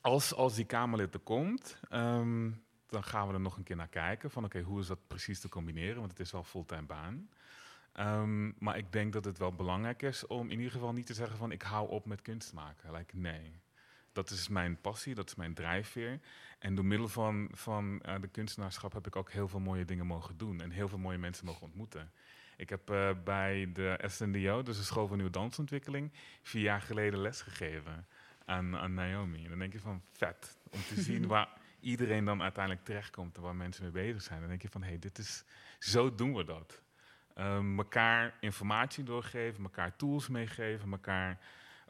Als, 0.00 0.34
als 0.34 0.54
die 0.54 0.64
Kamerlid 0.64 1.14
er 1.14 1.20
komt, 1.20 1.78
ehm, 1.88 2.50
dan 2.86 3.04
gaan 3.04 3.28
we 3.28 3.34
er 3.34 3.40
nog 3.40 3.56
een 3.56 3.62
keer 3.62 3.76
naar 3.76 3.88
kijken. 3.88 4.30
Van 4.30 4.44
oké, 4.44 4.60
hoe 4.60 4.80
is 4.80 4.86
dat 4.86 5.06
precies 5.06 5.40
te 5.40 5.48
combineren? 5.48 5.98
Want 5.98 6.10
het 6.10 6.20
is 6.20 6.32
wel 6.32 6.44
fulltime 6.44 6.82
baan. 6.86 7.28
Ehm, 7.94 8.50
maar 8.58 8.76
ik 8.76 8.92
denk 8.92 9.12
dat 9.12 9.24
het 9.24 9.38
wel 9.38 9.54
belangrijk 9.54 10.02
is 10.02 10.26
om 10.26 10.50
in 10.50 10.56
ieder 10.56 10.72
geval 10.72 10.92
niet 10.92 11.06
te 11.06 11.14
zeggen 11.14 11.36
van 11.36 11.52
ik 11.52 11.62
hou 11.62 11.88
op 11.88 12.06
met 12.06 12.22
kunst 12.22 12.52
maken. 12.52 12.92
Like, 12.92 13.16
nee. 13.16 13.62
Dat 14.12 14.30
is 14.30 14.48
mijn 14.48 14.80
passie, 14.80 15.14
dat 15.14 15.28
is 15.28 15.34
mijn 15.34 15.54
drijfveer. 15.54 16.20
En 16.58 16.74
door 16.74 16.84
middel 16.84 17.08
van, 17.08 17.48
van 17.52 18.00
eh, 18.00 18.20
de 18.20 18.28
kunstenaarschap 18.28 18.92
heb 18.92 19.06
ik 19.06 19.16
ook 19.16 19.30
heel 19.30 19.48
veel 19.48 19.60
mooie 19.60 19.84
dingen 19.84 20.06
mogen 20.06 20.36
doen. 20.36 20.60
En 20.60 20.70
heel 20.70 20.88
veel 20.88 20.98
mooie 20.98 21.18
mensen 21.18 21.46
mogen 21.46 21.62
ontmoeten. 21.62 22.12
Ik 22.56 22.68
heb 22.68 22.90
eh, 22.90 23.10
bij 23.24 23.70
de 23.72 24.00
SNDO, 24.06 24.62
dus 24.62 24.76
de 24.76 24.82
School 24.82 25.06
voor 25.06 25.16
Nieuwe 25.16 25.32
Dansontwikkeling, 25.32 26.12
vier 26.42 26.62
jaar 26.62 26.80
geleden 26.80 27.20
lesgegeven 27.20 28.06
aan, 28.44 28.76
aan 28.76 28.94
Naomi. 28.94 29.42
En 29.42 29.48
dan 29.48 29.58
denk 29.58 29.72
je 29.72 29.80
van 29.80 30.02
vet, 30.12 30.58
om 30.70 30.80
te 30.88 31.00
zien 31.08 31.26
waar 31.26 31.48
iedereen 31.80 32.24
dan 32.24 32.42
uiteindelijk 32.42 32.84
terechtkomt 32.84 33.36
en 33.36 33.42
waar 33.42 33.56
mensen 33.56 33.82
mee 33.82 33.92
bezig 33.92 34.22
zijn. 34.22 34.40
Dan 34.40 34.48
denk 34.48 34.62
je 34.62 34.68
van 34.68 34.82
hé, 34.82 34.88
hey, 34.88 34.98
dit 34.98 35.18
is, 35.18 35.44
zo 35.78 36.14
doen 36.14 36.34
we 36.34 36.44
dat. 36.44 36.82
Um, 37.38 37.78
elkaar 37.78 38.34
informatie 38.40 39.04
doorgeven, 39.04 39.64
elkaar 39.64 39.96
tools 39.96 40.28
meegeven, 40.28 40.90
elkaar 40.90 41.38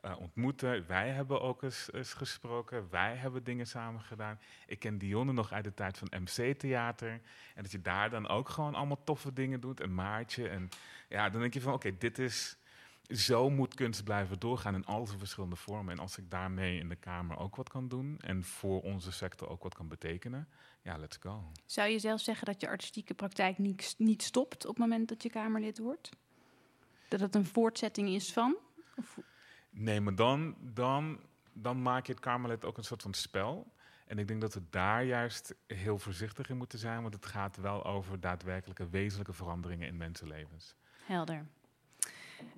uh, 0.05 0.21
ontmoeten. 0.21 0.87
Wij 0.87 1.09
hebben 1.09 1.41
ook 1.41 1.63
eens, 1.63 1.91
gesproken, 1.93 2.91
wij 2.91 3.15
hebben 3.15 3.45
dingen 3.45 3.67
samen 3.67 4.01
gedaan. 4.01 4.39
Ik 4.67 4.79
ken 4.79 4.99
Dionne 4.99 5.33
nog 5.33 5.53
uit 5.53 5.65
de 5.65 5.75
tijd 5.75 5.99
van 5.99 6.13
MC-theater. 6.21 7.21
En 7.55 7.63
dat 7.63 7.73
je 7.73 7.83
daar 7.83 8.11
dan 8.11 8.29
ook 8.29 8.49
gewoon 8.49 8.75
allemaal 8.75 9.05
toffe 9.05 9.33
dingen 9.33 9.61
doet. 9.61 9.81
En 9.81 9.95
Maartje. 9.95 10.49
En 10.49 10.69
ja, 11.09 11.31
dan 11.31 11.41
denk 11.41 11.55
je 11.55 11.61
van 11.61 11.73
oké, 11.73 11.99
dit 11.99 12.19
is... 12.19 12.57
Zo 13.09 13.51
moet 13.51 13.75
kunst 13.75 14.05
blijven 14.05 14.39
doorgaan 14.39 14.75
in 14.75 14.85
al 14.85 15.07
zijn 15.07 15.19
verschillende 15.19 15.57
vormen. 15.57 15.95
En 15.95 16.01
als 16.01 16.19
ik 16.19 16.31
daarmee 16.31 16.79
in 16.79 16.89
de 16.89 16.97
Kamer 16.97 17.39
ook 17.39 17.57
wat 17.57 17.69
kan 17.69 17.89
doen 17.89 18.19
en 18.21 18.45
voor 18.45 18.83
onze 18.83 19.13
sector 19.13 19.49
ook 19.49 19.63
wat 19.63 19.75
kan 19.75 19.89
betekenen, 19.89 20.49
ja, 20.85 20.97
let's 20.97 21.17
go. 21.21 21.53
Zou 21.67 21.89
je 21.89 21.99
zelf 21.99 22.21
zeggen 22.21 22.47
dat 22.47 22.61
je 22.61 22.69
artistieke 22.69 23.15
praktijk 23.15 23.59
niet, 23.59 23.95
niet 23.99 24.23
stopt 24.23 24.67
op 24.67 24.71
het 24.71 24.79
moment 24.79 25.09
dat 25.09 25.23
je 25.23 25.31
Kamerlid 25.31 25.79
wordt? 25.79 26.11
Dat 27.09 27.21
het 27.21 27.35
een 27.35 27.45
voortzetting 27.45 28.09
is 28.09 28.33
van? 28.33 28.57
Of? 28.97 29.19
Nee, 29.71 30.01
maar 30.01 30.15
dan, 30.15 30.57
dan, 30.61 31.21
dan 31.53 31.83
maak 31.83 32.07
je 32.07 32.13
het 32.13 32.21
Kamerlid 32.21 32.65
ook 32.65 32.79
een 32.79 32.85
soort 32.85 33.03
van 33.03 33.15
spel. 33.15 33.73
En 34.07 34.19
ik 34.19 34.29
denk 34.29 34.41
dat 34.41 34.55
we 34.55 34.63
daar 34.71 35.05
juist 35.05 35.55
heel 35.67 35.99
voorzichtig 35.99 36.49
in 36.49 36.57
moeten 36.57 36.79
zijn, 36.79 37.03
want 37.03 37.15
het 37.15 37.27
gaat 37.27 37.57
wel 37.57 37.85
over 37.85 38.21
daadwerkelijke 38.21 38.89
wezenlijke 38.89 39.33
veranderingen 39.33 39.89
in 39.89 39.97
mensenlevens. 39.97 40.75
Helder. 41.07 41.47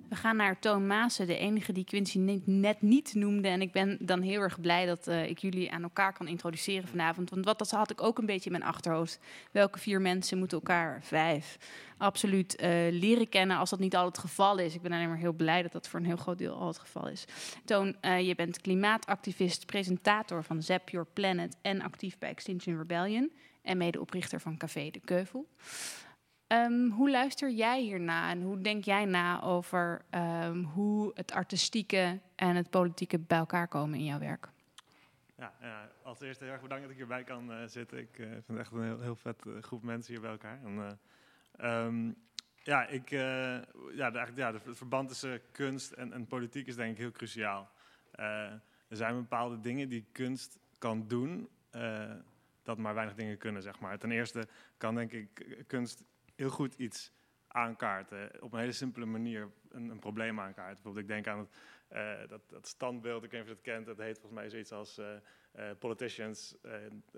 We 0.09 0.15
gaan 0.15 0.35
naar 0.35 0.59
Toon 0.59 0.87
Maassen, 0.87 1.27
de 1.27 1.37
enige 1.37 1.71
die 1.71 1.83
Quincy 1.83 2.41
net 2.45 2.81
niet 2.81 3.13
noemde. 3.13 3.47
En 3.47 3.61
ik 3.61 3.71
ben 3.71 3.97
dan 4.01 4.21
heel 4.21 4.41
erg 4.41 4.61
blij 4.61 4.85
dat 4.85 5.07
uh, 5.07 5.29
ik 5.29 5.39
jullie 5.39 5.71
aan 5.71 5.83
elkaar 5.83 6.13
kan 6.13 6.27
introduceren 6.27 6.87
vanavond. 6.87 7.29
Want 7.29 7.45
wat, 7.45 7.59
dat 7.59 7.71
had 7.71 7.91
ik 7.91 8.03
ook 8.03 8.17
een 8.17 8.25
beetje 8.25 8.49
in 8.49 8.57
mijn 8.57 8.71
achterhoofd. 8.71 9.19
Welke 9.51 9.79
vier 9.79 10.01
mensen 10.01 10.37
moeten 10.37 10.57
elkaar, 10.57 10.99
vijf, 11.03 11.57
absoluut 11.97 12.61
uh, 12.61 12.69
leren 12.91 13.29
kennen 13.29 13.57
als 13.57 13.69
dat 13.69 13.79
niet 13.79 13.95
al 13.95 14.05
het 14.05 14.17
geval 14.17 14.57
is. 14.57 14.75
Ik 14.75 14.81
ben 14.81 14.91
alleen 14.91 15.09
maar 15.09 15.17
heel 15.17 15.33
blij 15.33 15.61
dat 15.61 15.71
dat 15.71 15.87
voor 15.87 15.99
een 15.99 16.05
heel 16.05 16.15
groot 16.15 16.37
deel 16.37 16.55
al 16.55 16.67
het 16.67 16.79
geval 16.79 17.07
is. 17.07 17.25
Toon, 17.65 17.95
uh, 18.01 18.27
je 18.27 18.35
bent 18.35 18.61
klimaatactivist, 18.61 19.65
presentator 19.65 20.43
van 20.43 20.61
Zap 20.61 20.89
Your 20.89 21.07
Planet 21.13 21.57
en 21.61 21.81
actief 21.81 22.17
bij 22.17 22.29
Extinction 22.29 22.77
Rebellion. 22.77 23.31
En 23.61 23.77
medeoprichter 23.77 24.39
van 24.39 24.57
Café 24.57 24.89
de 24.91 24.99
Keuvel. 24.99 25.47
Um, 26.47 26.89
hoe 26.91 27.11
luister 27.11 27.51
jij 27.51 27.81
hierna 27.81 28.29
en 28.29 28.41
hoe 28.41 28.61
denk 28.61 28.83
jij 28.83 29.05
na 29.05 29.41
over 29.41 30.01
um, 30.11 30.63
hoe 30.63 31.11
het 31.13 31.31
artistieke 31.31 32.19
en 32.35 32.55
het 32.55 32.69
politieke 32.69 33.19
bij 33.19 33.37
elkaar 33.37 33.67
komen 33.67 33.99
in 33.99 34.05
jouw 34.05 34.19
werk? 34.19 34.49
Ja, 35.35 35.53
als 36.03 36.21
eerste 36.21 36.43
heel 36.43 36.53
erg 36.53 36.61
bedankt 36.61 36.83
dat 36.83 36.91
ik 36.91 36.97
hierbij 36.97 37.23
kan 37.23 37.51
uh, 37.51 37.57
zitten. 37.65 37.97
Ik 37.97 38.17
uh, 38.17 38.27
vind 38.45 38.59
echt 38.59 38.71
een 38.71 38.83
heel, 38.83 39.01
heel 39.01 39.15
vet 39.15 39.45
groep 39.61 39.83
mensen 39.83 40.13
hier 40.13 40.21
bij 40.21 40.31
elkaar. 40.31 40.59
En, 40.63 40.99
um, 41.69 42.15
ja, 42.63 42.87
ik, 42.87 43.09
ja, 43.09 43.63
eigenlijk, 43.95 44.37
ja, 44.37 44.53
het 44.53 44.77
verband 44.77 45.07
tussen 45.07 45.41
kunst 45.51 45.91
en, 45.91 46.13
en 46.13 46.27
politiek 46.27 46.67
is 46.67 46.75
denk 46.75 46.91
ik 46.91 46.97
heel 46.97 47.11
cruciaal. 47.11 47.69
er 48.11 48.61
zijn 48.89 49.15
bepaalde 49.15 49.59
dingen 49.59 49.89
die 49.89 50.05
kunst 50.11 50.59
kan 50.77 51.07
doen, 51.07 51.49
dat 52.63 52.77
maar 52.77 52.93
weinig 52.93 53.15
dingen 53.15 53.37
kunnen, 53.37 53.61
zeg 53.61 53.79
maar. 53.79 53.97
Ten 53.97 54.11
eerste 54.11 54.47
kan 54.77 54.95
denk 54.95 55.11
ik 55.11 55.63
kunst 55.67 56.03
heel 56.37 56.49
goed 56.49 56.73
iets 56.73 57.11
aankaarten. 57.47 58.41
Op 58.41 58.53
een 58.53 58.59
hele 58.59 58.71
simpele 58.71 59.05
manier 59.05 59.51
een, 59.69 59.89
een 59.89 59.99
probleem 59.99 60.39
aankaarten. 60.39 60.73
Bijvoorbeeld, 60.73 61.03
ik 61.03 61.11
denk 61.11 61.27
aan 61.27 61.39
het, 61.39 61.49
uh, 61.91 62.29
dat, 62.29 62.41
dat 62.49 62.67
standbeeld, 62.67 63.23
ik 63.23 63.31
weet 63.31 63.41
niet 63.41 63.49
of 63.51 63.57
je 63.57 63.69
het 63.69 63.75
kent, 63.75 63.85
dat 63.85 64.05
heet 64.05 64.19
volgens 64.19 64.41
mij 64.41 64.49
zoiets 64.49 64.71
als 64.71 64.99
uh, 64.99 65.07
uh, 65.55 65.69
politicians 65.79 66.57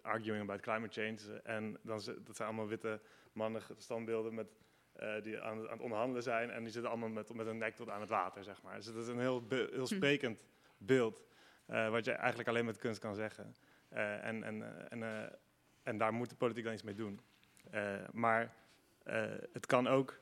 arguing 0.01 0.41
about 0.41 0.61
climate 0.61 1.01
change. 1.01 1.41
en 1.41 1.77
dan, 1.81 2.01
dat 2.23 2.35
zijn 2.35 2.47
allemaal 2.47 2.67
witte 2.67 3.01
mannen 3.31 3.61
standbeelden 3.77 4.33
met, 4.33 4.47
die 5.23 5.41
aan, 5.41 5.57
aan, 5.57 5.71
het 5.71 5.81
onderhandelen 5.81 6.23
zijn. 6.23 6.49
En 6.49 6.63
die 6.63 6.71
zitten 6.71 6.91
allemaal 6.91 7.09
met, 7.09 7.33
met 7.33 7.47
een 7.47 7.57
nek 7.57 7.75
tot 7.75 7.89
aan 7.89 8.01
het 8.01 8.09
water, 8.09 8.43
zeg 8.43 8.61
maar. 8.61 8.75
Dus 8.75 8.85
dat 8.85 8.95
is 8.95 9.07
een 9.07 9.19
heel, 9.19 9.45
heel 9.49 9.87
sprekend 9.87 10.45
beeld, 10.77 11.23
wat 11.65 12.05
je 12.05 12.11
eigenlijk 12.11 12.49
alleen 12.49 12.65
met 12.65 12.77
kunst 12.77 12.99
kan 12.99 13.15
zeggen. 13.15 13.55
en, 13.89 14.43
en, 14.43 14.89
en, 14.89 15.31
en 15.83 15.97
daar 15.97 16.13
moet 16.13 16.29
de 16.29 16.35
politiek 16.35 16.63
dan 16.63 16.73
iets 16.73 16.83
mee 16.83 16.93
doen. 16.93 17.19
maar 18.11 18.55
het 19.53 19.65
kan 19.65 19.87
ook 19.87 20.19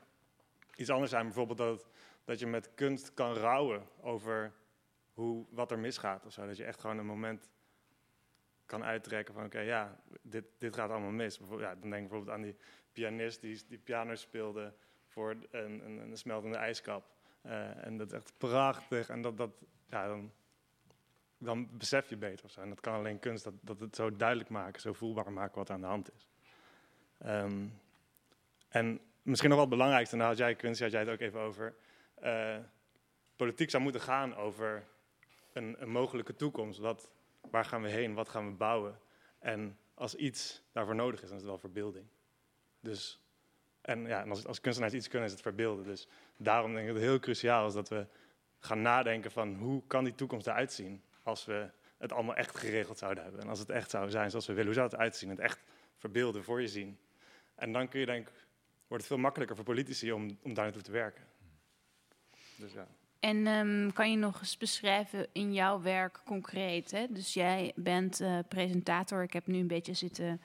iets 0.76 0.90
anders 0.90 1.10
zijn, 1.10 1.24
bijvoorbeeld 1.24 1.58
dat, 1.58 1.88
dat 2.24 2.38
je 2.38 2.46
met 2.46 2.74
kunst 2.74 3.14
kan 3.14 3.34
rouwen 3.34 3.82
over 4.00 4.52
hoe, 5.12 5.46
wat 5.50 5.70
er 5.70 5.78
misgaat 5.78 6.26
of 6.26 6.32
zo. 6.32 6.46
Dat 6.46 6.56
je 6.56 6.64
echt 6.64 6.80
gewoon 6.80 6.98
een 6.98 7.06
moment 7.06 7.50
kan 8.66 8.84
uittrekken 8.84 9.34
van 9.34 9.44
oké, 9.44 9.60
ja, 9.60 10.00
dit, 10.22 10.44
dit 10.58 10.74
gaat 10.74 10.90
allemaal 10.90 11.10
mis. 11.10 11.40
Ja, 11.58 11.74
dan 11.74 11.90
denk 11.90 12.02
ik 12.02 12.08
bijvoorbeeld 12.08 12.36
aan 12.36 12.42
die 12.42 12.56
pianist 12.92 13.40
die, 13.40 13.62
die 13.68 13.78
piano 13.78 14.14
speelde 14.14 14.74
voor 15.06 15.36
een, 15.50 15.84
een, 15.84 15.98
een 15.98 16.16
smeltende 16.16 16.56
ijskap. 16.56 17.16
Uh, 17.42 17.84
en 17.84 17.96
dat 17.96 18.06
is 18.06 18.12
echt 18.12 18.32
prachtig 18.36 19.08
en 19.08 19.22
dat, 19.22 19.36
dat, 19.36 19.50
ja, 19.86 20.06
dan, 20.06 20.32
dan 21.38 21.78
besef 21.78 22.08
je 22.08 22.16
beter 22.16 22.44
of 22.44 22.50
zo. 22.50 22.60
En 22.60 22.68
dat 22.68 22.80
kan 22.80 22.94
alleen 22.94 23.18
kunst, 23.18 23.44
dat, 23.44 23.54
dat 23.60 23.80
het 23.80 23.96
zo 23.96 24.16
duidelijk 24.16 24.48
maken, 24.48 24.80
zo 24.80 24.92
voelbaar 24.92 25.32
maken 25.32 25.58
wat 25.58 25.70
aan 25.70 25.80
de 25.80 25.86
hand 25.86 26.10
is. 26.14 26.28
Um, 27.26 27.80
en 28.68 29.00
misschien 29.22 29.48
nog 29.48 29.58
wel 29.58 29.68
het 29.68 29.76
belangrijkste, 29.76 30.14
en 30.14 30.20
daar 30.20 30.30
had 30.30 30.38
jij, 30.38 30.54
Quincy, 30.54 30.82
had 30.82 30.92
jij 30.92 31.00
het 31.00 31.10
ook 31.10 31.20
even 31.20 31.40
over. 31.40 31.74
Uh, 32.22 32.56
politiek 33.36 33.70
zou 33.70 33.82
moeten 33.82 34.00
gaan 34.00 34.36
over 34.36 34.84
een, 35.52 35.76
een, 35.78 35.90
mogelijke 35.90 36.36
toekomst. 36.36 36.78
Wat, 36.78 37.10
waar 37.50 37.64
gaan 37.64 37.82
we 37.82 37.88
heen? 37.88 38.14
Wat 38.14 38.28
gaan 38.28 38.46
we 38.46 38.52
bouwen? 38.52 38.98
En 39.38 39.78
als 39.94 40.14
iets 40.14 40.62
daarvoor 40.72 40.94
nodig 40.94 41.22
is, 41.22 41.28
dan 41.28 41.36
is 41.36 41.42
het 41.42 41.50
wel 41.50 41.60
verbeelding. 41.60 42.06
Dus, 42.80 43.20
en 43.80 44.06
ja, 44.06 44.22
als, 44.22 44.46
als 44.46 44.60
kunstenaars 44.60 44.94
iets 44.94 45.08
kunnen, 45.08 45.26
is 45.26 45.34
het 45.34 45.42
verbeelden. 45.42 45.84
Dus 45.84 46.08
daarom 46.36 46.72
denk 46.72 46.86
ik 46.86 46.92
dat 46.92 47.02
het 47.02 47.10
heel 47.10 47.20
cruciaal 47.20 47.66
is 47.66 47.72
dat 47.72 47.88
we 47.88 48.06
gaan 48.58 48.82
nadenken 48.82 49.30
van 49.30 49.54
hoe 49.54 49.82
kan 49.86 50.04
die 50.04 50.14
toekomst 50.14 50.46
eruit 50.46 50.72
zien 50.72 51.02
als 51.22 51.44
we 51.44 51.70
het 51.98 52.12
allemaal 52.12 52.34
echt 52.34 52.56
geregeld 52.56 52.98
zouden 52.98 53.22
hebben. 53.22 53.42
En 53.42 53.48
als 53.48 53.58
het 53.58 53.70
echt 53.70 53.90
zou 53.90 54.10
zijn 54.10 54.30
zoals 54.30 54.46
we 54.46 54.52
willen, 54.52 54.66
hoe 54.66 54.80
zou 54.80 54.88
het 54.88 54.98
uitzien? 54.98 55.28
Het 55.30 55.38
echt 55.38 55.62
verbeelden, 55.96 56.44
voor 56.44 56.60
je 56.60 56.68
zien. 56.68 56.98
En 57.54 57.72
dan 57.72 57.88
kun 57.88 58.00
je 58.00 58.06
denk 58.06 58.28
ik 58.28 58.34
wordt 58.88 59.04
het 59.04 59.12
veel 59.12 59.22
makkelijker 59.22 59.56
voor 59.56 59.64
politici 59.64 60.12
om, 60.12 60.38
om 60.42 60.54
daar 60.54 60.64
naartoe 60.64 60.82
te 60.82 60.90
werken. 60.90 61.24
Dus 62.56 62.72
ja. 62.72 62.88
En 63.20 63.46
um, 63.46 63.92
kan 63.92 64.10
je 64.10 64.16
nog 64.16 64.40
eens 64.40 64.56
beschrijven 64.56 65.26
in 65.32 65.52
jouw 65.52 65.80
werk 65.80 66.20
concreet? 66.24 66.90
Hè? 66.90 67.06
Dus 67.10 67.34
jij 67.34 67.72
bent 67.74 68.20
uh, 68.20 68.38
presentator. 68.48 69.22
Ik 69.22 69.32
heb 69.32 69.46
nu 69.46 69.58
een 69.58 69.66
beetje 69.66 69.94
zitten 69.94 70.40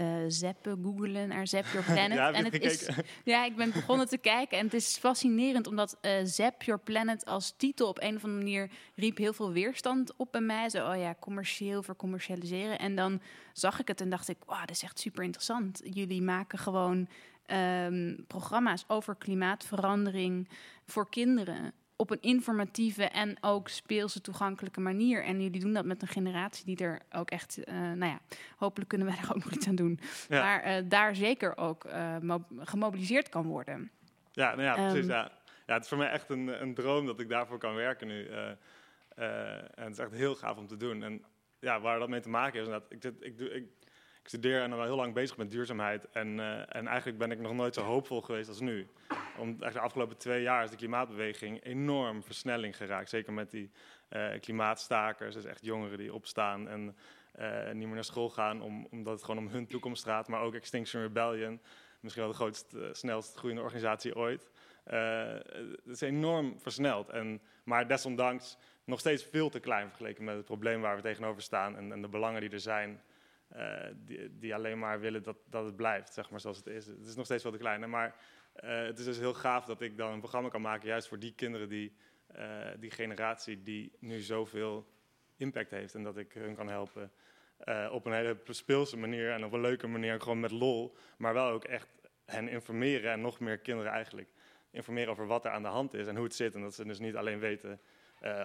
eh 0.00 0.24
zappen, 0.28 0.82
googlen 0.82 1.28
naar 1.28 1.46
Zap 1.46 1.64
Your 1.64 1.84
Planet. 1.92 2.16
Ja, 2.16 2.32
en 2.32 2.44
het 2.44 2.60
is, 2.60 2.88
ja, 3.24 3.44
ik 3.44 3.56
ben 3.56 3.72
begonnen 3.72 4.08
te 4.08 4.18
kijken 4.18 4.58
en 4.58 4.64
het 4.64 4.74
is 4.74 4.96
fascinerend 4.96 5.66
omdat 5.66 5.98
eh 6.00 6.12
Zap 6.24 6.62
Your 6.62 6.80
Planet 6.80 7.24
als 7.24 7.54
titel 7.56 7.88
op 7.88 8.02
een 8.02 8.16
of 8.16 8.24
andere 8.24 8.42
manier 8.42 8.70
riep 8.94 9.16
heel 9.16 9.32
veel 9.32 9.52
weerstand 9.52 10.16
op 10.16 10.32
bij 10.32 10.40
mij. 10.40 10.68
Zo, 10.68 10.90
oh 10.90 10.96
ja, 10.96 11.14
commercieel 11.20 11.82
vercommercialiseren. 11.82 12.78
En 12.78 12.96
dan 12.96 13.20
zag 13.52 13.80
ik 13.80 13.88
het 13.88 14.00
en 14.00 14.10
dacht 14.10 14.28
ik, 14.28 14.36
wauw, 14.46 14.60
dat 14.60 14.70
is 14.70 14.82
echt 14.82 14.98
super 14.98 15.24
interessant. 15.24 15.80
Jullie 15.84 16.22
maken 16.22 16.58
gewoon 16.58 17.08
ehm, 17.50 18.16
programma's 18.26 18.84
over 18.86 19.14
klimaatverandering 19.16 20.48
voor 20.84 21.08
kinderen 21.10 21.72
op 21.96 22.10
een 22.10 22.20
informatieve 22.20 23.04
en 23.04 23.36
ook 23.40 23.68
speelse 23.68 24.20
toegankelijke 24.20 24.80
manier. 24.80 25.24
En 25.24 25.42
jullie 25.42 25.60
doen 25.60 25.72
dat 25.72 25.84
met 25.84 26.02
een 26.02 26.08
generatie 26.08 26.64
die 26.64 26.76
er 26.76 27.00
ook 27.12 27.30
echt, 27.30 27.64
eh, 27.64 27.74
nou 27.74 28.04
ja, 28.04 28.20
hopelijk 28.56 28.88
kunnen 28.88 29.06
wij 29.06 29.16
er 29.22 29.28
ook 29.34 29.44
nog 29.44 29.52
iets 29.52 29.68
aan 29.68 29.74
doen. 29.74 30.00
Ja. 30.28 30.42
Maar 30.42 30.60
eh, 30.62 30.82
daar 30.88 31.14
zeker 31.16 31.56
ook 31.56 31.84
eh, 31.84 32.18
mo- 32.18 32.46
gemobiliseerd 32.58 33.28
kan 33.28 33.46
worden. 33.46 33.90
Ja, 34.32 34.50
nou 34.50 34.62
ja, 34.62 34.74
precies. 34.74 35.08
Ehm, 35.08 35.08
ja. 35.10 35.30
ja, 35.66 35.74
het 35.74 35.82
is 35.82 35.88
voor 35.88 35.98
mij 35.98 36.10
echt 36.10 36.30
een, 36.30 36.62
een 36.62 36.74
droom 36.74 37.06
dat 37.06 37.20
ik 37.20 37.28
daarvoor 37.28 37.58
kan 37.58 37.74
werken 37.74 38.06
nu. 38.06 38.26
En 38.26 38.58
het 39.74 39.92
is 39.92 39.98
echt 39.98 40.12
heel 40.12 40.34
gaaf 40.34 40.56
om 40.56 40.66
te 40.66 40.76
doen. 40.76 41.02
En 41.02 41.24
ja, 41.60 41.80
waar 41.80 41.98
dat 41.98 42.08
mee 42.08 42.20
te 42.20 42.28
maken 42.28 42.64
heeft, 42.64 42.82
ik, 42.88 43.02
zit- 43.02 43.24
ik, 43.24 43.38
doe, 43.38 43.50
ik 43.54 43.64
studeer 44.30 44.62
en 44.62 44.72
al 44.72 44.82
heel 44.82 44.96
lang 44.96 45.14
bezig 45.14 45.36
met 45.36 45.50
duurzaamheid. 45.50 46.10
En, 46.10 46.40
eh, 46.40 46.76
en 46.76 46.86
eigenlijk 46.86 47.18
ben 47.18 47.30
ik 47.30 47.38
nog 47.38 47.52
nooit 47.52 47.74
zo 47.74 47.82
hoopvol 47.82 48.20
geweest 48.20 48.48
als 48.48 48.60
nu. 48.60 48.88
Om, 49.38 49.46
eigenlijk 49.46 49.72
de 49.72 49.80
afgelopen 49.80 50.16
twee 50.16 50.42
jaar 50.42 50.64
is 50.64 50.70
de 50.70 50.76
klimaatbeweging 50.76 51.64
enorm 51.64 52.22
versnelling 52.22 52.76
geraakt. 52.76 53.08
Zeker 53.08 53.32
met 53.32 53.50
die 53.50 53.70
eh, 54.08 54.28
klimaatstakers, 54.40 55.34
dus 55.34 55.44
echt 55.44 55.64
jongeren 55.64 55.98
die 55.98 56.14
opstaan 56.14 56.68
en 56.68 56.96
eh, 57.32 57.70
niet 57.72 57.86
meer 57.86 57.94
naar 57.94 58.04
school 58.04 58.30
gaan, 58.30 58.62
om, 58.62 58.86
omdat 58.90 59.12
het 59.12 59.24
gewoon 59.24 59.46
om 59.46 59.52
hun 59.52 59.66
toekomst 59.66 60.04
gaat. 60.04 60.28
Maar 60.28 60.40
ook 60.40 60.54
Extinction 60.54 61.02
Rebellion, 61.02 61.60
misschien 62.00 62.22
wel 62.22 62.32
de 62.32 62.38
grootste, 62.38 62.88
snelst 62.92 63.36
groeiende 63.36 63.62
organisatie 63.62 64.16
ooit. 64.16 64.50
Het 64.84 65.86
is 65.86 66.00
enorm 66.00 66.60
versneld. 66.60 67.08
En, 67.08 67.40
maar 67.64 67.88
desondanks 67.88 68.56
nog 68.84 69.00
steeds 69.00 69.24
veel 69.24 69.50
te 69.50 69.60
klein 69.60 69.88
vergeleken 69.88 70.24
met 70.24 70.36
het 70.36 70.44
probleem 70.44 70.80
waar 70.80 70.96
we 70.96 71.02
tegenover 71.02 71.42
staan 71.42 71.76
en, 71.76 71.92
en 71.92 72.02
de 72.02 72.08
belangen 72.08 72.40
die 72.40 72.50
er 72.50 72.60
zijn. 72.60 73.00
Eh, 73.50 73.86
die, 73.94 74.38
die 74.38 74.54
alleen 74.54 74.78
maar 74.78 75.00
willen 75.00 75.22
dat, 75.22 75.36
dat 75.46 75.64
het 75.64 75.76
blijft, 75.76 76.12
zeg 76.12 76.30
maar, 76.30 76.40
zoals 76.40 76.56
het 76.56 76.66
is. 76.66 76.86
Het 76.86 77.06
is 77.06 77.14
nog 77.14 77.24
steeds 77.24 77.42
veel 77.42 77.52
te 77.52 77.58
klein. 77.58 77.90
Maar 77.90 78.16
eh, 78.52 78.82
het 78.82 78.98
is 78.98 79.04
dus 79.04 79.18
heel 79.18 79.34
gaaf 79.34 79.64
dat 79.64 79.80
ik 79.80 79.96
dan 79.96 80.12
een 80.12 80.18
programma 80.18 80.48
kan 80.48 80.60
maken, 80.60 80.88
juist 80.88 81.08
voor 81.08 81.18
die 81.18 81.34
kinderen, 81.34 81.68
die, 81.68 81.96
eh, 82.26 82.68
die 82.78 82.90
generatie 82.90 83.62
die 83.62 83.92
nu 83.98 84.20
zoveel 84.20 84.86
impact 85.36 85.70
heeft. 85.70 85.94
En 85.94 86.02
dat 86.02 86.16
ik 86.16 86.32
hun 86.32 86.54
kan 86.54 86.68
helpen 86.68 87.12
op 87.90 88.06
een 88.06 88.12
hele 88.12 88.40
speelse 88.44 88.96
manier 88.96 89.30
en 89.30 89.44
op 89.44 89.52
een 89.52 89.60
leuke 89.60 89.86
manier, 89.86 90.20
gewoon 90.20 90.40
met 90.40 90.50
lol. 90.50 90.96
Maar 91.18 91.34
wel 91.34 91.48
ook 91.48 91.64
echt 91.64 91.88
hen 92.24 92.48
informeren 92.48 93.12
en 93.12 93.20
nog 93.20 93.40
meer 93.40 93.58
kinderen 93.58 93.92
eigenlijk 93.92 94.32
informeren 94.70 95.10
over 95.10 95.26
wat 95.26 95.44
er 95.44 95.50
aan 95.50 95.62
de 95.62 95.68
hand 95.68 95.94
is 95.94 96.06
en 96.06 96.14
hoe 96.14 96.24
het 96.24 96.34
zit. 96.34 96.54
En 96.54 96.60
dat 96.60 96.74
ze 96.74 96.84
dus 96.84 96.98
niet 96.98 97.16
alleen 97.16 97.38
weten 97.38 97.80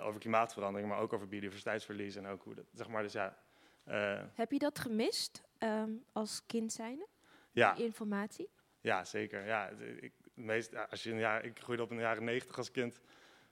over 0.02 0.20
klimaatverandering, 0.20 0.90
maar 0.90 1.00
ook 1.00 1.14
over 1.14 1.28
biodiversiteitsverlies 1.28 2.16
en 2.16 2.28
ook 2.28 2.44
hoe 2.44 2.56
dat, 2.56 2.66
zeg 2.74 2.88
maar, 2.88 3.04
dus 3.04 3.14
ja. 3.14 3.38
Eh, 3.86 4.22
Heb 4.34 4.52
je 4.52 4.60
dat 4.60 4.80
gemist 4.80 5.44
ehm, 5.58 5.92
als 6.12 6.42
kind 6.46 6.74
zijnde? 6.74 7.08
Ja. 7.52 7.74
Die 7.74 7.86
informatie? 7.86 8.50
Ja, 8.82 9.04
zeker. 9.04 9.46
Ja, 9.46 9.70
ik, 10.00 10.14
meest, 10.34 10.90
als 10.90 11.04
je 11.04 11.12
een 11.12 11.18
jaar, 11.20 11.46
ik 11.46 11.60
groeide 11.60 11.84
op 11.84 11.90
in 11.92 11.96
de 11.96 12.02
jaren 12.02 12.24
negentig 12.24 12.58
als 12.58 12.72
kind. 12.72 13.02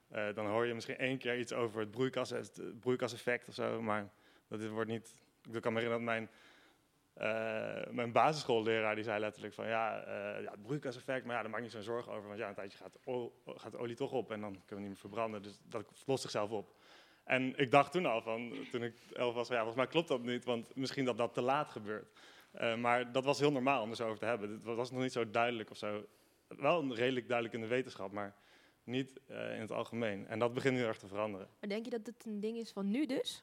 eh, 0.08 0.34
dan 0.34 0.46
hoor 0.46 0.66
je 0.66 0.74
misschien 0.74 0.98
één 0.98 1.18
keer 1.18 1.38
iets 1.38 1.52
over 1.52 1.80
het 1.80 1.90
broeikas, 1.90 2.30
het 2.30 2.80
broeikaseffect 2.80 3.48
of 3.48 3.54
zo. 3.54 3.82
Maar 3.82 4.10
dat 4.48 4.60
dit 4.60 4.70
wordt 4.70 4.90
niet. 4.90 5.14
Ik 5.52 5.60
kan 5.62 5.72
me 5.72 5.80
herinneren 5.80 5.90
dat 6.06 6.14
mijn, 6.14 6.30
eh, 7.14 7.92
mijn 7.92 8.12
basisschoolleraar 8.12 8.94
die 8.94 9.04
zei 9.04 9.20
letterlijk 9.20 9.54
van 9.54 9.66
ja, 9.66 10.02
eh, 10.02 10.42
ja, 10.42 10.50
het 10.50 10.62
broeikaseffect, 10.62 11.24
maar 11.24 11.34
ja, 11.36 11.40
daar 11.40 11.50
maak 11.50 11.58
je 11.58 11.64
niet 11.64 11.74
zo'n 11.74 11.82
zorgen 11.82 12.12
over. 12.12 12.26
Want 12.28 12.38
ja, 12.38 12.48
een 12.48 12.54
tijdje 12.54 12.78
gaat, 12.78 12.98
gaat 13.44 13.72
de 13.72 13.78
olie 13.78 13.96
toch 13.96 14.12
op 14.12 14.30
en 14.30 14.40
dan 14.40 14.52
kunnen 14.52 14.66
we 14.68 14.80
niet 14.80 14.88
meer 14.88 14.96
verbranden. 14.96 15.42
Dus 15.42 15.60
dat 15.68 16.02
lost 16.06 16.22
zichzelf 16.22 16.50
op. 16.50 16.74
En 17.24 17.56
ik 17.56 17.70
dacht 17.70 17.92
toen 17.92 18.06
al 18.06 18.22
van, 18.22 18.52
toen 18.70 18.82
ik 18.82 18.94
elf 19.12 19.34
was, 19.34 19.48
ja, 19.48 19.56
volgens 19.56 19.76
mij 19.76 19.86
klopt 19.86 20.08
dat 20.08 20.22
niet, 20.22 20.44
want 20.44 20.74
misschien 20.74 21.04
dat 21.04 21.18
dat 21.18 21.34
te 21.34 21.42
laat 21.42 21.68
gebeurt. 21.68 22.12
Eh, 22.50 22.76
maar 22.76 23.12
dat 23.12 23.24
was 23.24 23.38
heel 23.38 23.52
normaal 23.52 23.82
om 23.82 23.90
er 23.90 23.96
zo 23.96 24.06
over 24.06 24.18
te 24.18 24.24
hebben. 24.24 24.50
Het 24.50 24.76
was 24.76 24.90
nog 24.90 25.00
niet 25.00 25.12
zo 25.12 25.30
duidelijk 25.30 25.70
of 25.70 25.76
zo. 25.76 26.06
Wel 26.48 26.94
redelijk 26.94 27.28
duidelijk 27.28 27.56
in 27.56 27.62
de 27.62 27.74
wetenschap, 27.74 28.12
maar 28.12 28.34
niet 28.84 29.20
eh, 29.26 29.54
in 29.54 29.60
het 29.60 29.70
algemeen. 29.70 30.26
En 30.26 30.38
dat 30.38 30.54
begint 30.54 30.76
nu 30.76 30.82
erg 30.82 30.98
te 30.98 31.06
veranderen. 31.06 31.48
Maar 31.60 31.68
denk 31.68 31.84
je 31.84 31.90
dat 31.90 32.06
het 32.06 32.24
een 32.26 32.40
ding 32.40 32.56
is 32.56 32.70
van 32.70 32.90
nu 32.90 33.06
dus? 33.06 33.42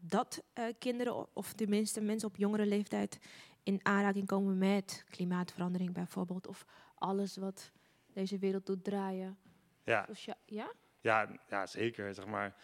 Dat 0.00 0.44
eh, 0.52 0.64
kinderen, 0.78 1.36
of 1.36 1.52
tenminste 1.52 2.00
mensen 2.00 2.28
op 2.28 2.36
jongere 2.36 2.66
leeftijd, 2.66 3.18
in 3.62 3.80
aanraking 3.82 4.26
komen 4.26 4.58
met 4.58 5.04
klimaatverandering 5.10 5.92
bijvoorbeeld? 5.92 6.46
Of 6.46 6.66
alles 6.94 7.36
wat 7.36 7.72
deze 8.12 8.38
wereld 8.38 8.66
doet 8.66 8.84
draaien? 8.84 9.38
Ja, 9.84 10.08
ja? 10.44 10.72
ja, 11.00 11.28
ja 11.48 11.66
zeker. 11.66 12.14
Zeg 12.14 12.26
maar, 12.26 12.54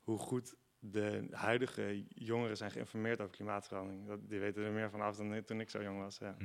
hoe 0.00 0.18
goed 0.18 0.54
de 0.78 1.26
huidige 1.30 2.04
jongeren 2.08 2.56
zijn 2.56 2.70
geïnformeerd 2.70 3.20
over 3.20 3.34
klimaatverandering. 3.34 4.06
Dat, 4.06 4.28
die 4.28 4.40
weten 4.40 4.64
er 4.64 4.72
meer 4.72 4.90
van 4.90 5.00
af 5.00 5.16
dan 5.16 5.44
toen 5.44 5.60
ik 5.60 5.70
zo 5.70 5.82
jong 5.82 5.98
was. 5.98 6.18
Ja. 6.18 6.36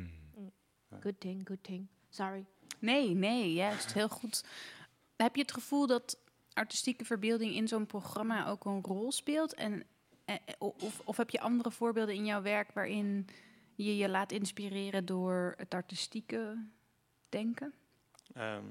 Good 0.99 1.19
thing, 1.19 1.47
good 1.47 1.63
thing. 1.63 1.87
Sorry. 2.09 2.45
Nee, 2.79 3.13
nee, 3.13 3.53
juist 3.53 3.93
heel 3.93 4.09
goed. 4.09 4.45
Heb 5.15 5.35
je 5.35 5.41
het 5.41 5.53
gevoel 5.53 5.87
dat 5.87 6.19
artistieke 6.53 7.05
verbeelding 7.05 7.55
in 7.55 7.67
zo'n 7.67 7.85
programma 7.85 8.47
ook 8.47 8.65
een 8.65 8.83
rol 8.83 9.11
speelt? 9.11 9.53
En, 9.53 9.83
eh, 10.25 10.35
eh, 10.35 10.55
of, 10.57 11.01
of 11.05 11.17
heb 11.17 11.29
je 11.29 11.39
andere 11.39 11.71
voorbeelden 11.71 12.15
in 12.15 12.25
jouw 12.25 12.41
werk 12.41 12.71
waarin 12.71 13.27
je 13.75 13.97
je 13.97 14.09
laat 14.09 14.31
inspireren 14.31 15.05
door 15.05 15.53
het 15.57 15.73
artistieke 15.73 16.67
denken? 17.29 17.73
Ehm, 18.33 18.65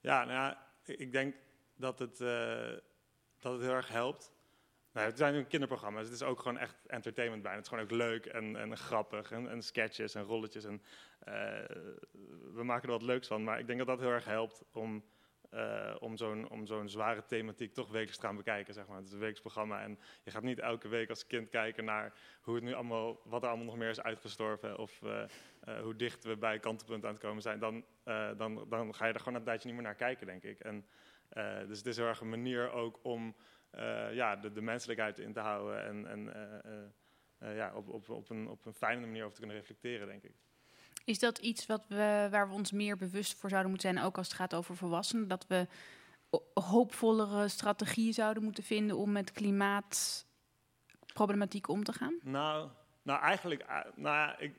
ja, 0.00 0.24
nou 0.24 0.32
ja, 0.32 0.66
ik 0.84 0.98
ik 0.98 1.12
denk 1.12 1.34
dat 1.76 1.98
het, 1.98 2.20
eh, 2.20 2.72
dat 3.44 3.52
het 3.52 3.62
heel 3.62 3.72
erg 3.72 3.88
helpt. 3.88 4.32
Nou, 4.92 5.06
het 5.06 5.18
zijn 5.18 5.34
nu 5.34 5.44
kinderprogramma's, 5.44 6.04
het 6.04 6.14
is 6.14 6.22
ook 6.22 6.40
gewoon 6.40 6.58
echt 6.58 6.86
entertainment 6.86 7.42
bijna. 7.42 7.56
Het 7.56 7.66
is 7.66 7.72
gewoon 7.72 7.84
ook 7.84 8.08
leuk 8.08 8.26
en, 8.26 8.56
en 8.56 8.76
grappig 8.76 9.32
en, 9.32 9.50
en 9.50 9.62
sketches 9.62 10.14
en 10.14 10.22
rolletjes. 10.22 10.64
En, 10.64 10.82
eh, 11.18 11.34
we 12.54 12.64
maken 12.64 12.88
er 12.88 12.94
wat 12.94 13.02
leuks 13.02 13.26
van, 13.26 13.44
maar 13.44 13.58
ik 13.58 13.66
denk 13.66 13.78
dat 13.78 13.88
dat 13.88 14.00
heel 14.00 14.10
erg 14.10 14.24
helpt 14.24 14.64
om, 14.72 15.04
eh, 15.50 15.94
om 15.98 16.16
zo'n 16.16 16.60
zo'n 16.64 16.88
zware 16.88 17.24
thematiek 17.24 17.74
toch 17.74 17.86
wekelijks 17.86 18.18
te 18.18 18.26
gaan 18.26 18.36
bekijken. 18.36 18.74
Zeg 18.74 18.86
maar. 18.86 18.96
Het 18.96 19.06
is 19.06 19.12
een 19.12 19.18
wekelijks 19.18 19.52
programma 19.52 19.82
en 19.82 19.98
je 20.22 20.30
gaat 20.30 20.42
niet 20.42 20.58
elke 20.58 20.88
week 20.88 21.08
als 21.08 21.26
kind 21.26 21.48
kijken 21.48 21.84
naar 21.84 22.12
hoe 22.40 22.54
het 22.54 22.64
nu 22.64 22.72
allemaal, 22.72 23.20
wat 23.24 23.42
er 23.42 23.48
allemaal 23.48 23.66
nog 23.66 23.76
meer 23.76 23.90
is 23.90 24.02
uitgestorven 24.02 24.78
of 24.78 25.02
eh, 25.02 25.80
hoe 25.80 25.96
dicht 25.96 26.24
we 26.24 26.36
bij 26.36 26.58
kantelpunt 26.58 27.04
aan 27.04 27.12
het 27.12 27.22
komen 27.22 27.42
zijn. 27.42 27.58
Dan, 27.58 27.84
dan, 28.36 28.66
dan 28.68 28.94
ga 28.94 29.06
je 29.06 29.12
er 29.12 29.20
gewoon 29.20 29.38
een 29.38 29.44
tijdje 29.44 29.66
niet 29.66 29.76
meer 29.76 29.86
naar 29.86 29.94
kijken, 29.94 30.26
denk 30.26 30.42
ik. 30.42 30.60
En, 30.60 30.86
dus 31.68 31.78
het 31.78 31.86
is 31.86 31.96
heel 31.96 32.06
erg 32.06 32.20
een 32.20 32.28
manier 32.28 32.70
ook 32.70 32.98
om 33.02 33.34
eh, 33.70 34.14
ja, 34.14 34.36
de, 34.36 34.52
de 34.52 34.60
menselijkheid 34.60 35.18
in 35.18 35.32
te 35.32 35.40
houden 35.40 35.84
en, 35.84 36.06
en 36.06 36.34
eh, 36.34 36.58
eh, 36.64 36.84
eh, 37.38 37.56
ja, 37.56 37.74
op, 37.74 37.88
op, 37.88 38.08
op, 38.08 38.30
een, 38.30 38.48
op 38.48 38.66
een 38.66 38.74
fijne 38.74 39.06
manier 39.06 39.22
over 39.22 39.34
te 39.34 39.40
kunnen 39.40 39.58
reflecteren, 39.58 40.06
denk 40.06 40.22
ik. 40.22 40.34
Is 41.04 41.18
dat 41.18 41.38
iets 41.38 41.66
wat 41.66 41.86
we, 41.88 42.28
waar 42.30 42.48
we 42.48 42.54
ons 42.54 42.72
meer 42.72 42.96
bewust 42.96 43.38
voor 43.38 43.48
zouden 43.48 43.70
moeten 43.70 43.92
zijn, 43.92 44.04
ook 44.04 44.16
als 44.16 44.26
het 44.26 44.36
gaat 44.36 44.54
over 44.54 44.76
volwassenen? 44.76 45.28
Dat 45.28 45.46
we 45.46 45.66
hoopvollere 46.54 47.48
strategieën 47.48 48.12
zouden 48.12 48.42
moeten 48.42 48.64
vinden 48.64 48.96
om 48.96 49.12
met 49.12 49.32
klimaatproblematiek 49.32 51.68
om 51.68 51.84
te 51.84 51.92
gaan? 51.92 52.18
Nou, 52.22 52.70
nou 53.02 53.20
eigenlijk, 53.20 53.60
eh, 53.60 53.80
nou 53.94 54.16
ja, 54.16 54.38
ik, 54.38 54.54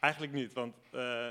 eigenlijk 0.00 0.32
niet. 0.32 0.52
Want 0.52 0.76
eh, 0.90 1.30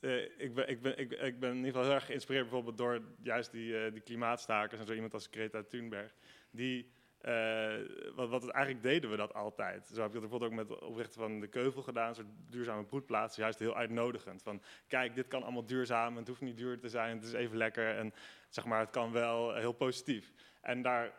eh, 0.00 0.22
ik, 0.38 0.54
ben, 0.54 0.68
ik, 0.68 0.82
ben, 0.82 0.98
ik, 0.98 1.12
ik 1.12 1.40
ben 1.40 1.50
in 1.50 1.56
ieder 1.56 1.70
geval 1.70 1.84
heel 1.84 1.94
erg 1.94 2.06
geïnspireerd 2.06 2.44
bijvoorbeeld 2.44 2.78
door 2.78 3.00
juist 3.22 3.52
die, 3.52 3.78
eh, 3.78 3.92
die 3.92 4.02
klimaatstakers 4.02 4.80
en 4.80 4.86
zo 4.86 4.92
iemand 4.92 5.14
als 5.14 5.28
Greta 5.30 5.62
Thunberg. 5.62 6.14
Die, 6.50 6.90
eh, 7.20 7.74
wat, 8.14 8.28
wat 8.28 8.48
eigenlijk 8.48 8.84
deden 8.84 9.10
we 9.10 9.16
dat 9.16 9.34
altijd. 9.34 9.86
Zo 9.86 10.02
heb 10.02 10.12
je 10.12 10.20
dat 10.20 10.30
bijvoorbeeld 10.30 10.50
ook 10.50 10.56
met 10.56 10.68
het 10.68 10.80
oprichten 10.80 11.20
van 11.20 11.40
de 11.40 11.46
Keuvel 11.46 11.82
gedaan, 11.82 12.08
een 12.08 12.14
soort 12.14 12.26
duurzame 12.50 12.84
broedplaats, 12.84 13.36
juist 13.36 13.58
heel 13.58 13.76
uitnodigend. 13.76 14.42
Van 14.42 14.62
kijk, 14.86 15.14
dit 15.14 15.28
kan 15.28 15.42
allemaal 15.42 15.66
duurzaam, 15.66 16.16
het 16.16 16.28
hoeft 16.28 16.40
niet 16.40 16.56
duur 16.56 16.78
te 16.78 16.88
zijn, 16.88 17.16
het 17.16 17.26
is 17.26 17.32
even 17.32 17.56
lekker 17.56 17.96
en 17.96 18.14
zeg 18.48 18.64
maar, 18.64 18.80
het 18.80 18.90
kan 18.90 19.12
wel 19.12 19.54
heel 19.54 19.72
positief. 19.72 20.32
En 20.60 20.82
daar, 20.82 21.12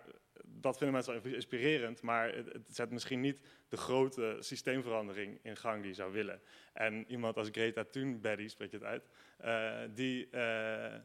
dat 0.45 0.77
vinden 0.77 0.95
mensen 0.95 1.23
wel 1.23 1.33
inspirerend, 1.33 2.01
maar 2.01 2.35
het, 2.35 2.67
zet 2.71 2.91
misschien 2.91 3.19
niet 3.19 3.41
de 3.67 3.77
grote 3.77 4.37
systeemverandering 4.39 5.39
in 5.43 5.57
gang 5.57 5.79
die 5.79 5.89
je 5.89 5.95
zou 5.95 6.11
willen. 6.11 6.41
En 6.73 7.05
iemand 7.11 7.37
als 7.37 7.49
Greta 7.51 7.83
Thunberg, 7.83 8.49
spreek 8.49 8.71
je 8.71 8.77
het 8.77 8.85
uit, 8.85 9.09
eh, 9.37 9.95
die, 9.95 10.29
eh, 10.29 10.99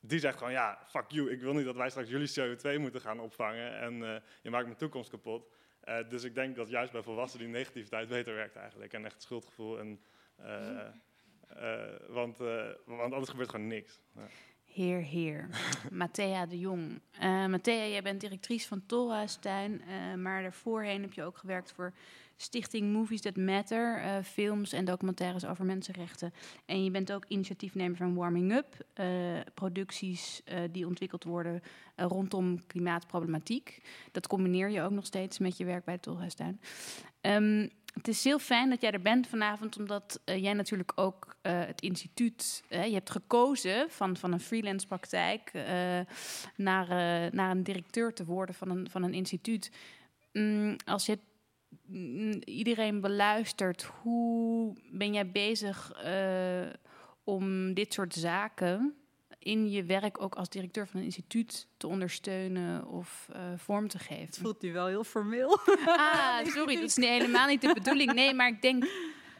die 0.00 0.18
zegt 0.18 0.38
gewoon, 0.38 0.52
ja, 0.52 0.84
fuck 0.86 1.10
you, 1.10 1.30
ik 1.30 1.40
wil 1.40 1.52
niet 1.52 1.64
dat 1.64 1.76
wij 1.76 1.90
straks 1.90 2.08
jullie 2.08 2.28
CO2 2.28 2.78
moeten 2.78 3.00
gaan 3.00 3.20
opvangen 3.20 3.78
en 3.78 4.14
eh, 4.14 4.20
je 4.42 4.50
maakt 4.50 4.66
mijn 4.66 4.76
toekomst 4.76 5.10
kapot. 5.10 5.54
Dus 6.08 6.24
ik 6.24 6.34
denk 6.34 6.56
dat 6.56 6.68
juist 6.68 6.92
bij 6.92 7.02
volwassenen 7.02 7.46
die 7.46 7.54
negativiteit 7.54 8.08
beter 8.08 8.34
werkt 8.34 8.56
eigenlijk 8.56 8.92
en 8.92 9.04
echt 9.04 9.22
schuldgevoel. 9.22 9.78
En, 9.78 10.00
eh, 11.48 11.94
want, 12.08 12.38
want 12.84 13.12
anders 13.12 13.30
gebeurt 13.30 13.50
gewoon 13.50 13.66
niks. 13.66 14.00
Ja. 14.14 14.26
Heer, 14.76 15.00
heer. 15.00 15.48
Mathea 15.90 16.46
de 16.46 16.58
Jong. 16.58 17.00
Uh, 17.22 17.46
Mathea, 17.46 17.86
jij 17.86 18.02
bent 18.02 18.20
directrice 18.20 18.68
van 18.68 18.82
Tolhuistuin, 18.86 19.72
uh, 19.72 20.14
maar 20.22 20.42
daarvoorheen 20.42 21.02
heb 21.02 21.12
je 21.12 21.22
ook 21.22 21.36
gewerkt 21.36 21.72
voor 21.72 21.92
Stichting 22.36 22.92
Movies 22.92 23.20
That 23.20 23.36
Matter, 23.36 24.04
uh, 24.04 24.16
films 24.22 24.72
en 24.72 24.84
documentaires 24.84 25.44
over 25.44 25.64
mensenrechten. 25.64 26.32
En 26.66 26.84
je 26.84 26.90
bent 26.90 27.12
ook 27.12 27.24
initiatiefnemer 27.28 27.96
van 27.96 28.14
Warming 28.14 28.52
Up, 28.52 28.86
producties 29.54 30.42
die 30.70 30.86
ontwikkeld 30.86 31.24
worden 31.24 31.62
rondom 31.96 32.66
klimaatproblematiek. 32.66 33.82
Dat 34.12 34.26
combineer 34.26 34.70
je 34.70 34.82
ook 34.82 34.90
nog 34.90 35.06
steeds 35.06 35.38
met 35.38 35.56
je 35.56 35.64
werk 35.64 35.84
bij 35.84 35.98
Tolhuistuin. 35.98 36.60
Um, 37.20 37.70
het 37.96 38.08
is 38.08 38.24
heel 38.24 38.38
fijn 38.38 38.70
dat 38.70 38.80
jij 38.80 38.90
er 38.90 39.00
bent 39.00 39.26
vanavond, 39.26 39.78
omdat 39.78 40.20
uh, 40.24 40.42
jij 40.42 40.52
natuurlijk 40.52 40.92
ook 40.94 41.36
uh, 41.42 41.58
het 41.58 41.80
instituut. 41.80 42.64
Uh, 42.70 42.86
je 42.86 42.92
hebt 42.92 43.10
gekozen 43.10 43.90
van, 43.90 44.16
van 44.16 44.32
een 44.32 44.40
freelance 44.40 44.86
praktijk 44.86 45.52
naar, 46.56 46.88
naar 47.34 47.50
een 47.50 47.62
directeur 47.62 48.14
te 48.14 48.24
worden 48.24 48.54
van 48.54 48.70
een, 48.70 48.90
van 48.90 49.02
een 49.02 49.14
instituut. 49.14 49.70
Mm, 50.32 50.76
als 50.84 51.06
je 51.06 51.18
mm, 51.86 52.40
iedereen 52.44 53.00
beluistert, 53.00 53.82
hoe 53.82 54.76
ben 54.90 55.12
jij 55.12 55.30
bezig 55.30 55.92
om 57.24 57.74
dit 57.74 57.92
soort 57.92 58.14
zaken 58.14 58.96
in 59.46 59.70
je 59.70 59.84
werk 59.84 60.22
ook 60.22 60.34
als 60.34 60.48
directeur 60.48 60.86
van 60.86 61.00
een 61.00 61.06
instituut 61.06 61.68
te 61.76 61.86
ondersteunen 61.86 62.86
of 62.86 63.28
uh, 63.32 63.38
vorm 63.56 63.88
te 63.88 63.98
geven. 63.98 64.24
Het 64.24 64.38
voelt 64.38 64.62
nu 64.62 64.72
wel 64.72 64.86
heel 64.86 65.04
formeel. 65.04 65.58
Ah, 65.86 66.44
sorry, 66.44 66.74
dat 66.74 66.84
is 66.84 66.96
niet, 66.96 67.08
helemaal 67.08 67.46
niet 67.46 67.60
de 67.60 67.72
bedoeling. 67.74 68.12
Nee, 68.12 68.34
maar 68.34 68.48
ik 68.48 68.62
denk, 68.62 68.84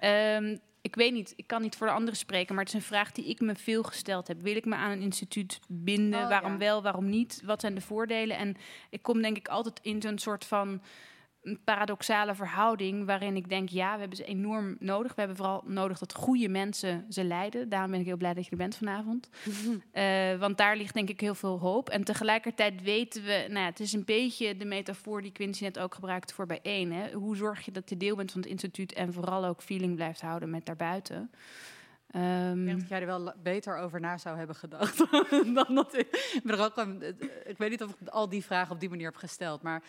um, 0.05 0.61
ik 0.81 0.95
weet 0.95 1.13
niet, 1.13 1.33
ik 1.37 1.47
kan 1.47 1.63
niet 1.63 1.77
voor 1.77 1.87
de 1.87 1.93
anderen 1.93 2.17
spreken, 2.17 2.55
maar 2.55 2.65
het 2.65 2.75
is 2.75 2.81
een 2.81 2.87
vraag 2.87 3.13
die 3.13 3.25
ik 3.25 3.41
me 3.41 3.55
veel 3.55 3.83
gesteld 3.83 4.29
heb. 4.29 4.43
Wil 4.43 4.57
ik 4.57 4.65
me 4.65 4.75
aan 4.75 4.91
een 4.91 5.03
instituut 5.03 5.61
binden? 5.69 6.23
Oh, 6.23 6.29
waarom 6.29 6.53
ja. 6.53 6.59
wel, 6.59 6.83
waarom 6.83 7.09
niet? 7.09 7.43
Wat 7.45 7.61
zijn 7.61 7.75
de 7.75 7.81
voordelen? 7.81 8.37
En 8.37 8.57
ik 8.91 9.03
kom 9.03 9.23
denk 9.23 9.37
ik 9.37 9.49
altijd 9.49 9.81
in 9.83 10.03
zo'n 10.03 10.19
soort 10.19 10.45
van 10.45 10.83
een 11.47 11.61
paradoxale 11.65 12.35
verhouding 12.35 13.07
waarin 13.07 13.37
ik 13.37 13.49
denk, 13.49 13.69
ja, 13.69 13.93
we 13.93 13.99
hebben 13.99 14.17
ze 14.17 14.25
enorm 14.25 14.77
nodig. 14.79 15.15
We 15.15 15.21
hebben 15.21 15.37
vooral 15.37 15.63
nodig 15.67 15.99
dat 15.99 16.15
goede 16.15 16.49
mensen 16.49 17.07
ze 17.09 17.25
leiden. 17.25 17.69
Daarom 17.69 17.91
ben 17.91 18.01
ik 18.01 18.07
heel 18.07 18.17
blij 18.17 18.35
dat 18.35 18.45
je 18.45 18.51
er 18.51 18.57
bent 18.57 18.77
vanavond. 18.77 19.29
uh, 19.93 20.39
want 20.45 20.59
daar 20.59 20.77
ligt 20.77 20.95
denk 20.95 21.09
ik 21.09 21.21
heel 21.21 21.35
veel 21.35 21.59
hoop. 21.59 21.89
En 21.89 22.05
tegelijkertijd 22.05 22.83
weten 22.83 23.23
we, 23.23 23.45
nou 23.49 23.61
ja, 23.61 23.65
het 23.65 23.81
is 23.81 23.93
een 23.93 24.05
beetje 24.05 24.57
de 24.57 24.65
metafoor 24.65 25.23
die 25.23 25.33
Quincy 25.33 25.63
net 25.63 25.79
ook 25.79 25.95
gebruikte 25.95 26.35
voor 26.35 26.47
bijeen. 26.47 26.93
Hè? 26.93 27.13
Hoe 27.13 27.37
zorg 27.37 27.65
je 27.65 27.73
dat 27.73 27.91
je 27.91 27.97
deel 27.97 28.17
bent 28.17 28.33
van 28.33 28.41
het 28.41 28.51
instituut 28.51 28.93
en 28.93 29.13
vooral 29.13 29.45
ook 29.45 29.63
feeling 29.63 29.95
blijft 29.95 30.21
houden 30.21 30.51
met 30.51 30.67
daarbuiten? 30.67 31.31
Um, 32.17 32.61
ik 32.61 32.67
denk 32.67 32.81
dat 32.81 32.89
jij 32.89 33.01
er 33.01 33.07
wel 33.07 33.33
beter 33.43 33.77
over 33.77 34.01
na 34.01 34.19
zou 34.19 34.39
hebben 34.39 34.57
gedacht. 34.57 34.99
dan 35.55 35.75
dat 35.75 35.95
ik, 35.95 36.33
ik, 36.35 36.41
ben 36.45 36.59
er 36.59 36.65
ook, 36.65 37.03
ik 37.45 37.59
weet 37.59 37.71
niet 37.71 37.83
of 37.83 37.91
ik 37.91 38.09
al 38.09 38.29
die 38.29 38.45
vragen 38.45 38.75
op 38.75 38.81
die 38.81 38.89
manier 38.89 39.07
heb 39.07 39.17
gesteld. 39.17 39.63
Maar 39.63 39.83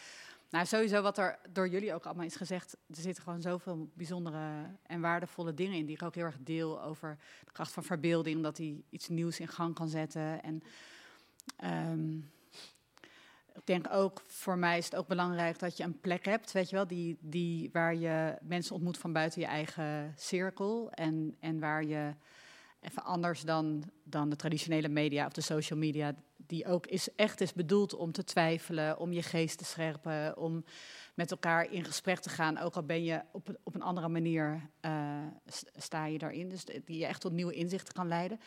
nou, 0.49 0.65
sowieso 0.65 1.01
wat 1.01 1.17
er 1.17 1.39
door 1.49 1.67
jullie 1.67 1.93
ook 1.93 2.05
allemaal 2.05 2.25
is 2.25 2.35
gezegd. 2.35 2.77
Er 2.87 2.95
zitten 2.95 3.23
gewoon 3.23 3.41
zoveel 3.41 3.89
bijzondere 3.93 4.65
en 4.83 5.01
waardevolle 5.01 5.53
dingen 5.53 5.77
in. 5.77 5.85
Die 5.85 5.95
ik 5.95 6.03
ook 6.03 6.15
heel 6.15 6.23
erg 6.23 6.37
deel 6.39 6.83
over 6.83 7.17
de 7.45 7.51
kracht 7.51 7.71
van 7.71 7.83
verbeelding. 7.83 8.43
Dat 8.43 8.55
die 8.55 8.83
iets 8.89 9.07
nieuws 9.07 9.39
in 9.39 9.47
gang 9.47 9.75
kan 9.75 9.87
zetten. 9.87 10.43
En 10.43 10.61
um, 11.91 12.31
ik 13.57 13.65
denk 13.65 13.87
ook, 13.91 14.21
voor 14.27 14.57
mij 14.57 14.77
is 14.77 14.85
het 14.85 14.95
ook 14.95 15.07
belangrijk 15.07 15.59
dat 15.59 15.77
je 15.77 15.83
een 15.83 15.99
plek 15.99 16.25
hebt, 16.25 16.51
weet 16.51 16.69
je 16.69 16.75
wel, 16.75 16.87
die, 16.87 17.17
die, 17.19 17.69
waar 17.71 17.95
je 17.95 18.37
mensen 18.41 18.75
ontmoet 18.75 18.97
van 18.97 19.13
buiten 19.13 19.41
je 19.41 19.47
eigen 19.47 20.13
cirkel. 20.17 20.91
En, 20.91 21.35
en 21.39 21.59
waar 21.59 21.83
je 21.83 22.13
even 22.87 23.03
anders 23.03 23.41
dan, 23.41 23.83
dan 24.03 24.29
de 24.29 24.35
traditionele 24.35 24.87
media 24.87 25.25
of 25.25 25.31
de 25.31 25.41
social 25.41 25.79
media, 25.79 26.15
die 26.35 26.65
ook 26.65 26.87
is, 26.87 27.15
echt 27.15 27.41
is 27.41 27.53
bedoeld 27.53 27.93
om 27.93 28.11
te 28.11 28.23
twijfelen, 28.23 28.97
om 28.97 29.13
je 29.13 29.23
geest 29.23 29.57
te 29.57 29.65
scherpen, 29.65 30.37
om 30.37 30.63
met 31.13 31.31
elkaar 31.31 31.71
in 31.71 31.83
gesprek 31.83 32.19
te 32.19 32.29
gaan, 32.29 32.57
ook 32.57 32.75
al 32.75 32.83
ben 32.83 33.03
je 33.03 33.21
op, 33.31 33.59
op 33.63 33.75
een 33.75 33.81
andere 33.81 34.07
manier, 34.07 34.69
uh, 34.81 35.19
sta 35.75 36.05
je 36.05 36.17
daarin. 36.17 36.49
Dus 36.49 36.65
die 36.65 36.97
je 36.97 37.05
echt 37.05 37.21
tot 37.21 37.31
nieuwe 37.31 37.53
inzichten 37.53 37.93
kan 37.93 38.07
leiden. 38.07 38.39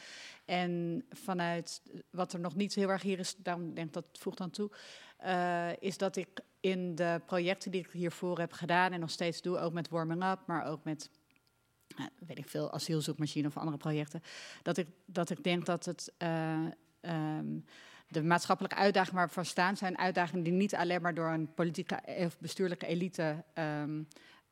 En 0.45 1.05
vanuit 1.11 1.83
wat 2.11 2.33
er 2.33 2.41
nog 2.41 2.55
niet 2.55 2.75
heel 2.75 2.89
erg 2.89 3.03
hier 3.03 3.19
is, 3.19 3.37
daarom 3.37 3.75
denk 3.75 3.87
ik 3.87 3.93
dat 3.93 4.05
voegt 4.13 4.39
dan 4.39 4.51
toe, 4.51 4.71
uh, 5.25 5.69
is 5.79 5.99
dat 5.99 6.17
ik 6.17 6.29
in 6.61 6.95
de 6.95 7.21
projecten 7.27 7.71
die 7.71 7.81
ik 7.81 7.91
hiervoor 7.91 8.39
heb 8.39 8.53
gedaan 8.53 8.93
en 8.93 9.01
nog 9.01 9.11
steeds 9.11 9.43
doe, 9.43 9.59
ook 9.59 9.73
met 9.73 9.89
Warming 9.89 10.25
Up, 10.25 10.39
maar 10.47 10.67
ook 10.67 10.85
met 10.85 11.11
weet 12.27 12.39
ik 12.39 12.49
veel, 12.49 12.73
asielzoekmachine 12.73 13.47
of 13.47 13.57
andere 13.57 13.77
projecten, 13.77 14.23
dat 14.63 14.77
ik, 14.77 14.87
dat 15.05 15.31
ik 15.31 15.45
denk 15.45 15.67
dat 15.67 15.85
het. 15.85 16.13
Uh, 16.19 16.67
um, 17.01 17.65
de 18.11 18.23
maatschappelijke 18.23 18.77
uitdagingen 18.77 19.17
waar 19.17 19.27
we 19.27 19.33
voor 19.33 19.45
staan, 19.45 19.77
zijn 19.77 19.99
uitdagingen 19.99 20.45
die 20.45 20.53
niet 20.53 20.75
alleen 20.75 21.03
maar 21.03 21.15
door 21.15 21.29
een 21.29 21.55
politieke 21.55 22.01
of 22.07 22.39
bestuurlijke 22.39 22.87
elite 22.87 23.45
um, 23.55 24.09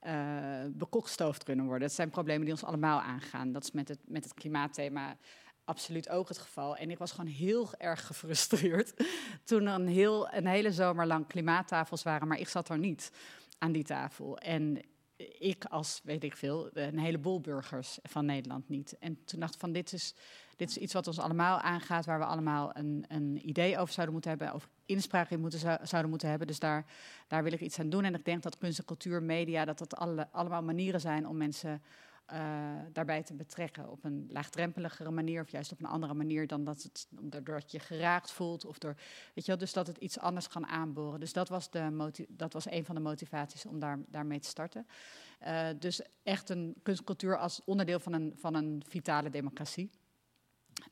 uh, 0.06 0.64
bekokstoofd 0.70 1.44
kunnen 1.44 1.64
worden. 1.64 1.86
Dat 1.86 1.96
zijn 1.96 2.10
problemen 2.10 2.44
die 2.44 2.52
ons 2.52 2.64
allemaal 2.64 3.00
aangaan. 3.00 3.52
Dat 3.52 3.64
is 3.64 3.70
met 3.70 3.88
het, 3.88 3.98
met 4.04 4.24
het 4.24 4.34
klimaatthema 4.34 5.16
absoluut 5.64 6.08
ook 6.08 6.28
het 6.28 6.38
geval. 6.38 6.76
En 6.76 6.90
ik 6.90 6.98
was 6.98 7.10
gewoon 7.10 7.30
heel 7.30 7.74
erg 7.78 8.06
gefrustreerd 8.06 8.92
toen 9.44 9.66
er 9.66 9.74
een, 9.74 9.88
heel, 9.88 10.32
een 10.32 10.46
hele 10.46 10.72
zomer 10.72 11.06
lang 11.06 11.26
klimaattafels 11.26 12.02
waren, 12.02 12.28
maar 12.28 12.38
ik 12.40 12.48
zat 12.48 12.68
er 12.68 12.78
niet 12.78 13.12
aan 13.58 13.72
die 13.72 13.84
tafel. 13.84 14.38
En 14.38 14.80
ik 15.38 15.64
als, 15.64 16.00
weet 16.04 16.24
ik 16.24 16.36
veel, 16.36 16.70
een 16.72 16.98
heleboel 16.98 17.40
burgers 17.40 17.98
van 18.02 18.24
Nederland 18.24 18.68
niet. 18.68 18.96
En 18.98 19.24
toen 19.24 19.40
dacht 19.40 19.54
ik 19.54 19.60
van, 19.60 19.72
dit 19.72 19.92
is, 19.92 20.14
dit 20.56 20.70
is 20.70 20.76
iets 20.76 20.92
wat 20.92 21.06
ons 21.06 21.18
allemaal 21.18 21.58
aangaat, 21.58 22.06
waar 22.06 22.18
we 22.18 22.24
allemaal 22.24 22.70
een, 22.76 23.04
een 23.08 23.48
idee 23.48 23.78
over 23.78 23.92
zouden 23.94 24.12
moeten 24.12 24.30
hebben, 24.30 24.54
of 24.54 24.68
inspraak 24.86 25.30
in 25.30 25.40
moeten, 25.40 25.58
zouden 25.88 26.10
moeten 26.10 26.28
hebben. 26.28 26.46
Dus 26.46 26.58
daar, 26.58 26.84
daar 27.28 27.42
wil 27.42 27.52
ik 27.52 27.60
iets 27.60 27.78
aan 27.78 27.90
doen. 27.90 28.04
En 28.04 28.14
ik 28.14 28.24
denk 28.24 28.42
dat 28.42 28.58
kunst 28.58 28.78
en 28.78 28.84
cultuur, 28.84 29.22
media, 29.22 29.64
dat 29.64 29.78
dat 29.78 29.96
alle, 29.96 30.28
allemaal 30.32 30.62
manieren 30.62 31.00
zijn 31.00 31.28
om 31.28 31.36
mensen 31.36 31.82
uh, 32.32 32.38
daarbij 32.92 33.22
te 33.22 33.34
betrekken. 33.34 33.90
Op 33.90 34.04
een 34.04 34.26
laagdrempeligere 34.30 35.10
manier 35.10 35.42
of 35.42 35.50
juist 35.50 35.72
op 35.72 35.78
een 35.78 35.86
andere 35.86 36.14
manier 36.14 36.46
dan 36.46 36.64
dat 36.64 36.82
het 36.82 37.06
doordat 37.10 37.70
je 37.70 37.78
geraakt 37.78 38.30
voelt. 38.30 38.64
Of 38.64 38.78
door, 38.78 38.94
weet 39.34 39.44
je 39.44 39.50
wel, 39.50 39.58
dus 39.58 39.72
dat 39.72 39.86
het 39.86 39.96
iets 39.96 40.18
anders 40.18 40.48
kan 40.48 40.66
aanboren. 40.66 41.20
Dus 41.20 41.32
dat 41.32 41.48
was, 41.48 41.70
de 41.70 42.26
dat 42.28 42.52
was 42.52 42.70
een 42.70 42.84
van 42.84 42.94
de 42.94 43.00
motivaties 43.00 43.66
om 43.66 43.78
daar, 43.78 43.98
daarmee 44.06 44.40
te 44.40 44.48
starten. 44.48 44.86
Uh, 45.46 45.68
dus 45.78 46.02
echt 46.22 46.48
een 46.48 46.74
kunstcultuur 46.82 47.38
als 47.38 47.60
onderdeel 47.64 48.00
van 48.00 48.12
een, 48.12 48.32
van 48.36 48.54
een 48.54 48.82
vitale 48.86 49.30
democratie. 49.30 49.90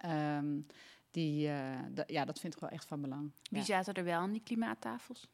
Um, 0.05 0.67
die, 1.11 1.49
uh, 1.49 1.79
ja, 2.07 2.25
dat 2.25 2.41
vind 2.41 2.55
ik 2.55 2.61
wel 2.61 2.71
echt 2.71 2.85
van 2.85 3.01
belang. 3.01 3.33
Wie 3.51 3.59
ja. 3.59 3.65
zaten 3.65 3.95
er 3.95 4.05
wel 4.05 4.21
aan 4.21 4.33
die 4.33 4.43
klimaattafels? 4.43 5.29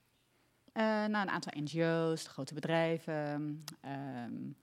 nou, 0.72 1.14
een 1.14 1.30
aantal 1.30 1.52
NGO's, 1.62 2.26
grote 2.26 2.54
bedrijven. 2.54 3.64
Um, 4.24 4.56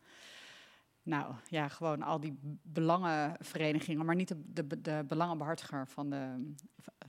nou 1.10 1.34
ja, 1.48 1.68
gewoon 1.68 2.02
al 2.02 2.20
die 2.20 2.40
belangenverenigingen, 2.64 4.06
maar 4.06 4.16
niet 4.16 4.28
de, 4.28 4.68
de, 4.68 4.82
de 4.82 5.06
belangenbehartiger 5.08 5.88
van 5.88 6.10
de, 6.10 6.54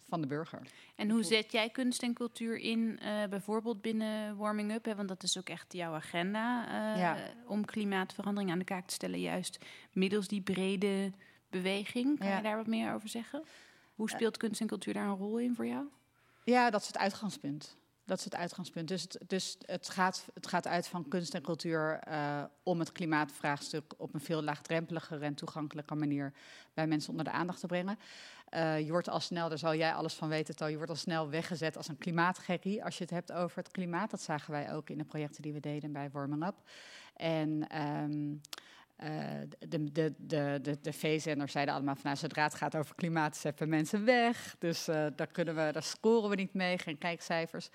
van 0.02 0.20
de 0.20 0.26
burger. 0.26 0.60
En 0.96 1.10
hoe 1.10 1.22
zet 1.22 1.52
jij 1.52 1.70
kunst 1.70 2.02
en 2.02 2.14
cultuur 2.14 2.56
in, 2.56 2.78
uh, 3.02 3.24
bijvoorbeeld 3.30 3.80
binnen 3.80 4.36
Warming 4.36 4.72
Up? 4.72 4.84
Hè? 4.84 4.94
Want 4.94 5.08
dat 5.08 5.22
is 5.22 5.38
ook 5.38 5.48
echt 5.48 5.72
jouw 5.72 5.94
agenda 5.94 6.66
uh, 6.68 7.00
ja. 7.00 7.16
om 7.46 7.64
klimaatverandering 7.64 8.50
aan 8.50 8.58
de 8.58 8.64
kaak 8.64 8.86
te 8.86 8.94
stellen, 8.94 9.20
juist 9.20 9.58
middels 9.92 10.28
die 10.28 10.42
brede 10.42 11.12
beweging. 11.50 12.18
Kan 12.18 12.28
ja. 12.28 12.36
je 12.36 12.42
daar 12.42 12.56
wat 12.56 12.66
meer 12.66 12.94
over 12.94 13.08
zeggen? 13.08 13.42
Hoe 13.94 14.10
speelt 14.10 14.36
kunst 14.36 14.60
en 14.60 14.66
cultuur 14.66 14.94
daar 14.94 15.06
een 15.06 15.16
rol 15.16 15.38
in 15.38 15.54
voor 15.54 15.66
jou? 15.66 15.86
Ja, 16.44 16.70
dat 16.70 16.80
is 16.80 16.86
het 16.86 16.98
uitgangspunt. 16.98 17.76
Dat 18.11 18.18
is 18.18 18.25
het 18.25 18.35
uitgangspunt. 18.35 18.88
Dus 18.88 19.03
het, 19.03 19.18
dus 19.27 19.57
het, 19.66 19.88
gaat, 19.88 20.27
het 20.35 20.46
gaat 20.46 20.66
uit 20.66 20.88
van 20.88 21.09
kunst 21.09 21.35
en 21.35 21.42
cultuur 21.42 22.01
uh, 22.09 22.42
om 22.62 22.79
het 22.79 22.92
klimaatvraagstuk 22.92 23.85
op 23.96 24.14
een 24.14 24.20
veel 24.20 24.42
laagdrempeligere 24.42 25.25
en 25.25 25.35
toegankelijke 25.35 25.94
manier 25.94 26.33
bij 26.75 26.87
mensen 26.87 27.11
onder 27.11 27.25
de 27.25 27.31
aandacht 27.31 27.61
te 27.61 27.66
brengen. 27.66 27.99
Uh, 28.55 28.81
je 28.81 28.90
wordt 28.90 29.09
al 29.09 29.20
snel, 29.20 29.49
daar 29.49 29.59
zal 29.59 29.75
jij 29.75 29.94
alles 29.94 30.14
van 30.14 30.29
weten, 30.29 30.57
Toon, 30.57 30.70
je 30.70 30.77
wordt 30.77 30.90
al 30.90 30.96
snel 30.96 31.29
weggezet 31.29 31.77
als 31.77 31.88
een 31.88 31.99
klimaatgekkie 31.99 32.85
als 32.85 32.99
je 32.99 33.03
het 33.03 33.12
hebt 33.12 33.33
over 33.33 33.57
het 33.57 33.70
klimaat. 33.70 34.11
Dat 34.11 34.23
zagen 34.23 34.53
wij 34.53 34.73
ook 34.73 34.90
in 34.90 34.99
de 34.99 35.05
projecten 35.05 35.42
die 35.42 35.53
we 35.53 35.61
deden 35.61 35.92
bij 35.92 36.11
Warming 36.11 36.46
Up. 36.46 36.55
En 37.16 37.66
uh, 37.75 38.38
de, 39.68 39.92
de, 39.92 40.14
de, 40.18 40.58
de, 40.62 40.78
de 40.82 40.92
veezenders 40.92 41.52
zeiden 41.52 41.74
allemaal 41.74 41.94
van 41.94 42.04
nou, 42.04 42.16
zodra 42.16 42.42
het 42.42 42.54
gaat 42.54 42.76
over 42.76 42.94
klimaat, 42.94 43.36
zetten 43.36 43.68
mensen 43.68 44.04
weg. 44.04 44.56
Dus 44.58 44.88
uh, 44.88 45.06
daar, 45.16 45.26
kunnen 45.26 45.54
we, 45.54 45.72
daar 45.72 45.82
scoren 45.82 46.30
we 46.30 46.36
niet 46.36 46.54
mee, 46.54 46.78
geen 46.78 46.98
kijkcijfers. 46.98 47.70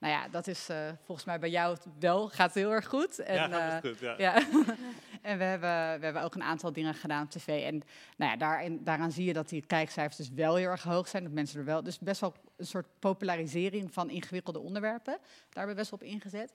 Nou 0.00 0.12
ja, 0.12 0.28
dat 0.28 0.46
is 0.46 0.70
uh, 0.70 0.76
volgens 1.04 1.26
mij 1.26 1.38
bij 1.38 1.50
jou 1.50 1.76
wel, 1.98 2.28
gaat 2.28 2.54
heel 2.54 2.72
erg 2.72 2.86
goed. 2.86 3.18
En, 3.18 3.50
ja, 3.50 3.80
goed, 3.80 3.98
ja. 3.98 4.34
en 5.22 5.38
we 5.38 5.44
hebben, 5.44 5.98
we 5.98 6.04
hebben 6.04 6.22
ook 6.22 6.34
een 6.34 6.42
aantal 6.42 6.72
dingen 6.72 6.94
gedaan 6.94 7.24
op 7.24 7.30
tv. 7.30 7.64
En 7.64 7.82
nou 8.16 8.30
ja, 8.30 8.36
daarin, 8.36 8.84
daaraan 8.84 9.12
zie 9.12 9.24
je 9.24 9.32
dat 9.32 9.48
die 9.48 9.66
kijkcijfers 9.66 10.16
dus 10.16 10.30
wel 10.30 10.54
heel 10.54 10.68
erg 10.68 10.82
hoog 10.82 11.08
zijn. 11.08 11.22
Dat 11.22 11.32
mensen 11.32 11.58
er 11.58 11.64
wel, 11.64 11.82
dus 11.82 11.98
best 11.98 12.20
wel 12.20 12.34
een 12.56 12.66
soort 12.66 12.86
popularisering 12.98 13.92
van 13.92 14.10
ingewikkelde 14.10 14.58
onderwerpen. 14.58 15.18
Daar 15.18 15.66
hebben 15.66 15.74
we 15.74 15.80
best 15.80 15.90
wel 15.90 16.00
op 16.00 16.06
ingezet. 16.14 16.52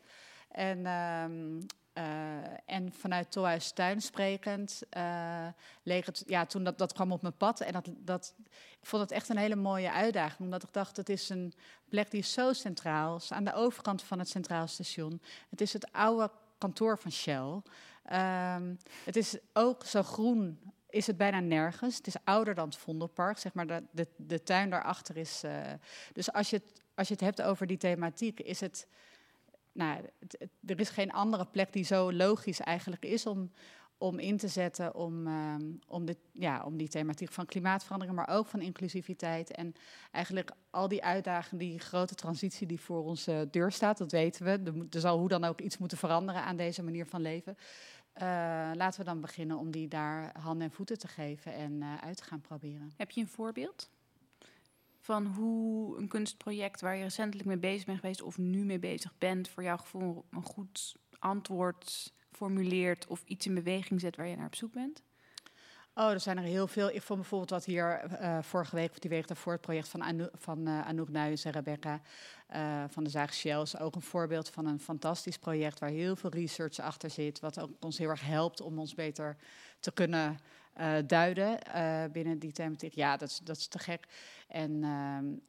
En... 0.52 0.86
Um, 0.86 1.66
en 2.66 2.94
vanuit 2.94 3.32
Tolhuis 3.32 3.72
Tuin 3.72 4.02
sprekend, 4.02 4.82
uh, 4.98 5.48
leek 5.84 6.06
het, 6.06 6.24
ja, 6.28 6.46
toen 6.46 6.64
dat, 6.64 6.78
dat 6.78 6.94
kwam 6.94 7.12
op 7.12 7.22
mijn 7.22 7.38
pad. 7.38 7.62
En 7.62 7.74
dat, 7.74 7.90
dat, 7.98 8.34
ik 8.80 8.86
vond 8.86 9.02
het 9.02 9.12
echt 9.12 9.30
een 9.30 9.38
hele 9.38 9.56
mooie 9.56 9.92
uitdaging, 9.92 10.40
omdat 10.40 10.64
ik 10.64 10.74
dacht, 10.74 10.98
het 10.98 11.10
is 11.10 11.30
een 11.30 11.54
plek 11.90 12.12
die 12.12 12.20
is 12.20 12.34
zo 12.34 12.54
centraal. 12.54 13.16
is 13.16 13.32
aan 13.32 13.44
de 13.44 13.54
overkant 13.54 14.04
van 14.04 14.20
het 14.20 14.30
Centraal 14.30 14.68
Station. 14.68 15.22
Het 15.50 15.62
is 15.62 15.74
het 15.74 15.92
oude 15.92 16.32
kantoor 16.58 16.98
van 16.98 17.12
Shell. 17.12 17.62
Um, 18.12 18.78
het 19.06 19.16
is 19.16 19.38
ook 19.54 19.86
zo 19.86 20.04
groen 20.04 20.60
is 20.94 21.08
het 21.08 21.18
bijna 21.18 21.40
nergens. 21.40 21.98
Het 21.98 22.08
is 22.08 22.16
ouder 22.24 22.56
dan 22.56 22.66
het 22.66 22.78
Vondelpark, 22.78 23.38
zeg 23.38 23.54
maar. 23.54 23.68
De, 23.68 23.84
de, 23.92 24.08
de 24.16 24.44
tuin 24.44 24.70
daarachter 24.70 25.18
is... 25.18 25.44
Uh, 25.46 25.52
dus 26.14 26.32
als 26.34 26.50
je, 26.50 26.62
als 26.96 27.08
je 27.08 27.14
het 27.14 27.24
hebt 27.24 27.42
over 27.42 27.68
die 27.68 27.78
thematiek, 27.78 28.40
is 28.40 28.60
het... 28.60 28.88
Nou, 29.74 30.02
er 30.66 30.80
is 30.80 30.90
geen 30.90 31.12
andere 31.12 31.46
plek 31.46 31.74
die 31.74 31.84
zo 31.84 32.14
logisch 32.14 32.60
eigenlijk 32.60 33.06
is 33.06 33.26
om, 33.26 33.52
om 33.98 34.20
in 34.20 34.38
te 34.38 34.48
zetten 34.48 34.96
om, 34.96 35.28
uh, 35.28 35.56
om, 35.88 36.06
de, 36.06 36.18
ja, 36.32 36.64
om 36.64 36.78
die 36.78 36.88
thematiek 36.88 37.32
van 37.32 37.46
klimaatverandering, 37.46 38.18
maar 38.18 38.36
ook 38.36 38.48
van 38.48 38.62
inclusiviteit. 38.62 39.52
En 39.52 39.74
eigenlijk 40.12 40.52
al 40.70 40.88
die 40.88 41.04
uitdagingen, 41.04 41.66
die 41.66 41.80
grote 41.80 42.16
transitie 42.16 42.68
die 42.68 42.80
voor 42.80 43.04
onze 43.04 43.48
deur 43.52 43.72
staat, 43.72 43.98
dat 43.98 44.12
weten 44.12 44.46
we. 44.46 44.86
Er 44.90 45.00
zal 45.00 45.20
hoe 45.20 45.30
dan 45.30 45.44
ook 45.44 45.62
iets 45.62 45.78
moeten 45.78 45.98
veranderen 45.98 46.44
aan 46.44 46.58
deze 46.58 46.84
manier 46.84 47.06
van 47.06 47.22
leven. 47.22 47.58
Uh, 48.16 48.22
laten 48.74 49.00
we 49.00 49.06
dan 49.06 49.22
beginnen 49.22 49.58
om 49.58 49.72
die 49.72 49.88
daar 49.88 50.40
handen 50.40 50.68
en 50.68 50.74
voeten 50.74 50.98
te 50.98 51.08
geven 51.08 51.54
en 51.54 51.72
uh, 51.72 51.98
uit 51.98 52.18
te 52.18 52.24
gaan 52.24 52.42
proberen. 52.42 52.92
Heb 52.98 53.12
je 53.12 53.22
een 53.22 53.28
voorbeeld 53.28 53.90
van 55.04 55.26
hoe 55.26 55.98
een 55.98 56.08
kunstproject 56.08 56.82
waar 56.82 56.96
je 56.96 57.04
recentelijk 57.04 57.48
mee 57.48 57.58
bezig 57.58 57.86
bent 57.86 58.00
geweest 58.00 58.22
of 58.22 58.38
nu 58.38 58.66
mee 58.66 58.80
bezig 58.80 59.18
bent, 59.18 59.50
voor 59.50 59.64
jouw 59.64 59.78
gevoel 59.78 60.26
een 60.30 60.44
goed 60.44 60.96
antwoord 61.20 62.14
formuleert 62.32 63.08
of 63.08 63.24
iets 63.26 63.46
in 63.46 63.54
beweging 63.54 64.00
zet 64.00 64.16
waar 64.16 64.28
je 64.28 64.36
naar 64.36 64.46
op 64.46 64.56
zoek 64.56 64.72
bent? 64.72 65.04
Oh, 65.96 66.10
er 66.10 66.20
zijn 66.20 66.38
er 66.38 66.44
heel 66.44 66.68
veel. 66.68 66.90
Ik 66.90 67.02
vond 67.02 67.20
bijvoorbeeld 67.20 67.50
wat 67.50 67.66
hier 67.66 68.02
uh, 68.22 68.42
vorige 68.42 68.76
week, 68.76 68.92
of 68.92 69.00
die 69.00 69.10
week 69.10 69.28
daarvoor, 69.28 69.52
het 69.52 69.62
project 69.62 69.88
van, 69.88 70.30
van 70.34 70.68
uh, 70.68 70.88
Anouk 70.88 71.10
Nuyens 71.10 71.46
en 71.46 71.52
Rebecca 71.52 72.02
uh, 72.56 72.84
van 72.88 73.04
de 73.04 73.28
Shell 73.32 73.62
is 73.62 73.78
ook 73.78 73.96
een 73.96 74.02
voorbeeld 74.02 74.50
van 74.50 74.66
een 74.66 74.80
fantastisch 74.80 75.38
project 75.38 75.80
waar 75.80 75.90
heel 75.90 76.16
veel 76.16 76.30
research 76.30 76.80
achter 76.80 77.10
zit, 77.10 77.40
wat 77.40 77.60
ook 77.60 77.72
ons 77.80 77.98
heel 77.98 78.10
erg 78.10 78.26
helpt 78.26 78.62
om 78.62 78.80
ons 78.80 78.94
beter 78.94 79.38
te 79.80 79.92
kunnen 79.92 80.38
duiden 81.06 81.60
binnen 82.12 82.40
die 82.40 82.52
thematiek. 82.52 82.94
Ja, 82.94 83.18
dat 83.18 83.30
is, 83.30 83.40
dat 83.44 83.58
is 83.58 83.68
te 83.68 83.80
gek. 83.80 84.08
En, 84.48 84.84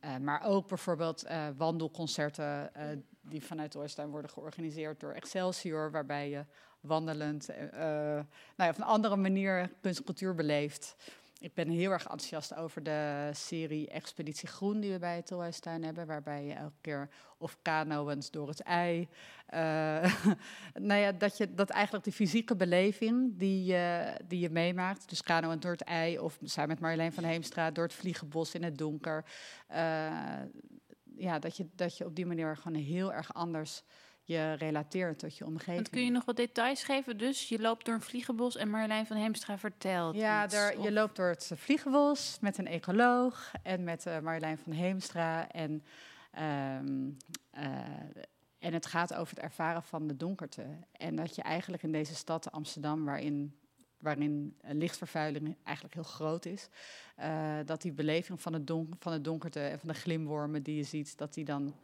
ehm, 0.01 0.25
maar 0.25 0.45
ook 0.45 0.69
bijvoorbeeld 0.69 1.25
wandelconcerten 1.57 2.71
die 3.21 3.45
vanuit 3.45 3.73
de 3.73 3.79
Oosttuin 3.79 4.11
worden 4.11 4.31
georganiseerd 4.31 5.01
door 5.01 5.13
Excelsior, 5.13 5.91
waarbij 5.91 6.31
je 6.31 6.45
wandelend, 6.81 7.47
nou 7.47 8.25
ja, 8.57 8.69
op 8.69 8.77
een 8.77 8.83
andere 8.83 9.17
manier 9.17 9.71
kunst 9.81 9.99
en 9.99 10.05
cultuur 10.05 10.35
beleeft. 10.35 10.97
Ik 11.39 11.55
ben 11.55 11.69
heel 11.69 11.91
erg 11.91 12.03
enthousiast 12.03 12.55
over 12.55 12.83
de 12.83 13.31
serie 13.33 13.89
Expeditie 13.89 14.49
Groen 14.49 14.81
die 14.81 14.93
we 14.93 14.99
bij 14.99 15.17
het 15.17 15.27
Tolhuistuin 15.27 15.85
hebben, 15.85 16.07
waarbij 16.07 16.45
je 16.45 16.53
elke 16.53 16.81
keer 16.81 17.09
of 17.39 17.59
kanoëns 17.63 18.31
door 18.31 18.49
het 18.49 18.61
ei. 18.61 19.09
Uh, 19.55 20.15
nou 20.89 21.01
ja, 21.01 21.13
dat, 21.13 21.37
je, 21.37 21.55
dat 21.55 21.71
eigenlijk 21.71 22.05
de 22.05 22.13
fysieke 22.13 22.57
beleving 22.57 23.39
die, 23.39 23.77
die 24.29 24.41
je 24.41 24.51
meemaakt, 24.51 25.09
dus 25.09 25.23
kanoën 25.23 25.61
door 25.61 25.73
het 25.73 25.83
ei 25.83 26.19
of 26.19 26.39
samen 26.43 26.71
met 26.71 26.81
Marjolein 26.81 27.13
van 27.13 27.25
Heemstra 27.25 27.71
door 27.71 27.85
het 27.85 27.95
vliegenbos 27.95 28.55
in 28.55 28.63
het 28.63 28.79
donker, 28.79 29.25
ja, 31.17 31.39
dat 31.39 31.57
je, 31.57 31.67
dat 31.75 31.97
je 31.97 32.05
op 32.05 32.17
die 32.17 32.27
manier 32.27 32.57
gewoon 32.57 32.83
heel 32.83 33.13
erg 33.13 33.35
anders 33.35 33.83
je 34.25 34.53
relateert 34.53 35.19
tot 35.19 35.37
je 35.37 35.47
omgeving. 35.47 35.75
Want 35.77 35.91
kun 35.91 36.05
je 36.05 36.11
nog 36.11 36.25
wat 36.25 36.37
details 36.37 36.85
geven? 36.85 37.19
Dus 37.19 37.49
je 37.49 37.59
loopt 37.59 37.85
door 37.85 37.95
een 37.95 38.01
vliegenbos 38.01 38.57
en 38.57 38.71
Marjolein 38.71 39.07
van 39.07 39.17
Heemstra 39.17 39.59
vertelt 39.59 40.15
Ja, 40.15 40.51
er, 40.51 40.81
je 40.81 40.93
loopt 40.93 41.17
door 41.17 41.29
het 41.29 41.51
vliegenbos 41.55 42.39
met 42.41 42.59
een 42.59 42.67
ecoloog 42.67 43.53
en 43.63 43.85
met 43.85 44.07
uh, 44.07 44.19
Marjolein 44.19 44.59
van 44.59 44.73
Heemstra. 44.73 45.51
En, 45.51 45.85
um, 46.81 47.17
uh, 47.59 47.63
en 48.59 48.73
het 48.73 48.87
gaat 48.87 49.15
over 49.15 49.35
het 49.35 49.45
ervaren 49.45 49.83
van 49.83 50.07
de 50.07 50.17
donkerte. 50.17 50.67
En 50.93 51.17
dat 51.17 51.35
je 51.35 51.43
eigenlijk 51.43 51.83
in 51.83 51.93
deze 51.93 52.15
stad 52.15 52.53
Amsterdam, 52.53 53.05
waarin 53.05 53.55
waarin 54.05 54.57
lichtvervuiling 54.61 55.57
eigenlijk 55.63 55.95
heel 55.95 56.05
groot 56.05 56.45
is. 56.45 56.69
Uh, 57.21 57.57
dat 57.65 57.83
die 57.83 57.93
beleving 57.93 58.41
van 58.41 58.53
het, 58.53 58.67
don 58.67 58.95
van 58.99 59.13
het 59.13 59.25
donkerte 59.25 59.61
en 59.61 59.79
van 59.79 59.89
de 59.89 59.95
glimwormen 59.95 60.63
die 60.63 60.77
je 60.77 60.83
ziet, 60.83 61.19
dat 61.19 61.35
die 61.35 61.45
dan 61.45 61.75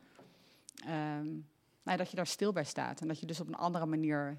um, 0.89 1.47
nou, 1.83 1.99
dat 1.99 2.11
je 2.11 2.17
daar 2.17 2.27
stil 2.27 2.53
bij 2.53 2.65
staat. 2.65 3.01
En 3.01 3.09
dat 3.09 3.21
je 3.21 3.27
dus 3.27 3.41
op 3.41 3.47
een 3.47 3.55
andere 3.55 3.87
manier 3.87 4.39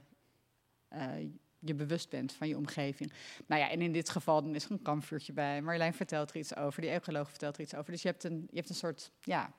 uh, 0.93 1.29
je 1.59 1.73
bewust 1.73 2.09
bent 2.09 2.33
van 2.33 2.47
je 2.47 2.57
omgeving. 2.57 3.13
Nou 3.45 3.61
ja, 3.61 3.69
en 3.69 3.81
in 3.81 3.91
dit 3.91 4.09
geval 4.09 4.43
dan 4.43 4.55
is 4.55 4.65
er 4.65 4.71
een 4.71 4.81
kampvuurtje 4.81 5.33
bij. 5.33 5.61
Marjolein 5.61 5.93
vertelt 5.93 6.29
er 6.29 6.35
iets 6.35 6.55
over, 6.55 6.81
die 6.81 6.89
ecoloog 6.89 7.29
vertelt 7.29 7.55
er 7.55 7.61
iets 7.61 7.75
over. 7.75 7.91
Dus 7.91 8.01
je 8.01 8.07
hebt 8.07 8.23
een, 8.23 8.47
je 8.49 8.55
hebt 8.55 8.69
een 8.69 8.75
soort, 8.75 9.11
ja, 9.19 9.53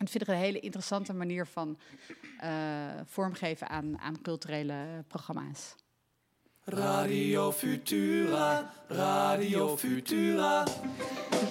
ik 0.00 0.08
vind 0.08 0.26
het 0.26 0.28
een 0.28 0.42
hele 0.42 0.60
interessante 0.60 1.12
manier 1.12 1.46
van 1.46 1.78
uh, 2.44 2.50
vormgeven 3.04 3.68
aan, 3.68 3.98
aan 3.98 4.22
culturele 4.22 5.04
programma's. 5.08 5.74
Radio 6.64 7.52
Futura, 7.52 8.72
Radio 8.88 9.76
Futura. 9.76 10.66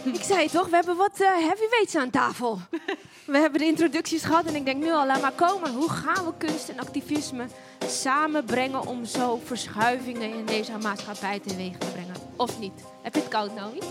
Ik 0.03 0.21
zei 0.21 0.41
het 0.41 0.51
toch, 0.51 0.69
we 0.69 0.75
hebben 0.75 0.97
wat 0.97 1.21
uh, 1.21 1.27
heavyweights 1.27 1.95
aan 1.95 2.09
tafel. 2.09 2.59
We 3.31 3.37
hebben 3.37 3.59
de 3.59 3.65
introducties 3.65 4.23
gehad 4.23 4.45
en 4.45 4.55
ik 4.55 4.65
denk 4.65 4.83
nu 4.83 4.91
al, 4.91 5.05
laat 5.05 5.21
maar 5.21 5.31
komen. 5.31 5.73
Hoe 5.73 5.89
gaan 5.89 6.25
we 6.25 6.31
kunst 6.37 6.69
en 6.69 6.79
activisme 6.79 7.45
samenbrengen 7.87 8.87
om 8.87 9.05
zo 9.05 9.41
verschuivingen 9.45 10.33
in 10.33 10.45
deze 10.45 10.77
maatschappij 10.77 11.39
teweeg 11.39 11.77
te 11.77 11.87
brengen? 11.87 12.15
Of 12.35 12.59
niet? 12.59 12.71
Heb 13.01 13.13
je 13.13 13.19
het 13.19 13.29
koud 13.29 13.55
nou 13.55 13.73
niet? 13.73 13.85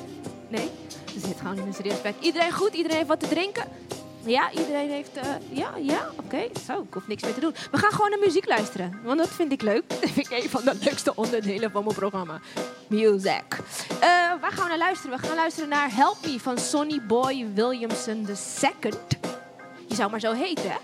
Nee? 0.49 0.70
We 1.14 1.20
zitten 1.20 1.39
gewoon 1.39 1.59
in 1.59 1.66
een 1.66 1.74
serieus 1.74 2.01
bed. 2.01 2.14
Iedereen 2.20 2.53
goed? 2.53 2.74
Iedereen 2.74 2.97
heeft 2.97 3.09
wat 3.09 3.20
te 3.20 3.28
drinken? 3.28 3.64
Ja, 4.29 4.51
iedereen 4.51 4.91
heeft... 4.91 5.16
Uh, 5.16 5.22
ja, 5.51 5.70
ja, 5.76 6.11
oké. 6.24 6.49
Zo, 6.66 6.81
ik 6.83 6.95
hoef 6.95 7.07
niks 7.07 7.22
meer 7.22 7.35
te 7.35 7.41
doen. 7.41 7.55
We 7.70 7.79
gaan 7.79 7.91
gewoon 7.91 8.11
naar 8.11 8.18
muziek 8.18 8.47
luisteren. 8.47 9.01
Want 9.03 9.18
dat 9.18 9.29
vind 9.29 9.53
ik 9.53 9.62
leuk. 9.62 9.83
Dat 10.01 10.11
vind 10.11 10.31
ik 10.31 10.43
een 10.43 10.51
van 10.51 10.64
de 10.64 10.74
leukste 10.81 11.14
onderdelen 11.14 11.70
van 11.70 11.85
mijn 11.85 11.95
programma. 11.95 12.41
Music. 12.87 13.45
Uh, 13.91 14.01
waar 14.41 14.53
gaan 14.53 14.62
we 14.62 14.68
naar 14.68 14.79
luisteren? 14.79 15.20
We 15.20 15.26
gaan 15.26 15.37
luisteren 15.37 15.68
naar 15.68 15.95
Help 15.95 16.16
Me 16.26 16.41
van 16.41 16.59
Sonny 16.59 17.01
Boy 17.07 17.47
Williamson 17.55 18.26
II. 18.26 18.93
Je 19.87 19.95
zou 19.95 20.11
maar 20.11 20.20
zo 20.20 20.33
heten, 20.33 20.70
hè? 20.70 20.76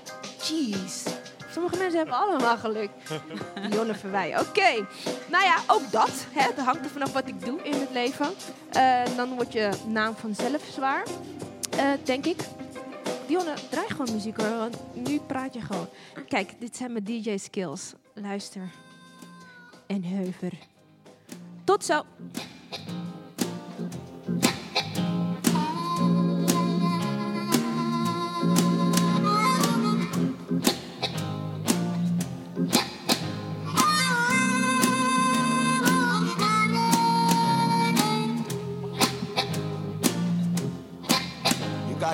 Jeez. 0.47 1.05
Sommige 1.51 1.77
mensen 1.77 1.97
hebben 1.97 2.17
allemaal 2.17 2.57
geluk. 2.57 2.91
Jonne 3.75 3.95
Verwij. 3.95 4.41
Oké. 4.41 4.87
Nou 5.31 5.45
ja, 5.45 5.57
ook 5.67 5.91
dat. 5.91 6.27
Hè, 6.33 6.51
dat 6.57 6.65
hangt 6.65 6.85
er 6.85 6.91
vanaf 6.91 7.13
wat 7.13 7.29
ik 7.29 7.45
doe 7.45 7.63
in 7.63 7.81
het 7.81 7.91
leven. 7.93 8.29
Uh, 8.77 9.01
dan 9.17 9.35
wordt 9.35 9.53
je 9.53 9.71
naam 9.87 10.15
vanzelf 10.17 10.63
zwaar. 10.73 11.03
Uh, 11.75 11.81
denk 12.05 12.27
ik. 12.27 12.37
Dionne, 13.27 13.55
draai 13.71 13.89
gewoon 13.89 14.13
muziek 14.13 14.37
hoor, 14.37 14.59
want 14.59 14.77
nu 14.95 15.19
praat 15.19 15.55
je 15.55 15.61
gewoon. 15.61 15.89
Kijk, 16.29 16.61
dit 16.61 16.77
zijn 16.77 16.93
mijn 16.93 17.05
DJ 17.05 17.37
skills. 17.37 17.93
Luister. 18.15 18.71
En 19.87 20.05
heuver. 20.05 20.53
Tot 21.65 21.85
zo. 21.85 22.03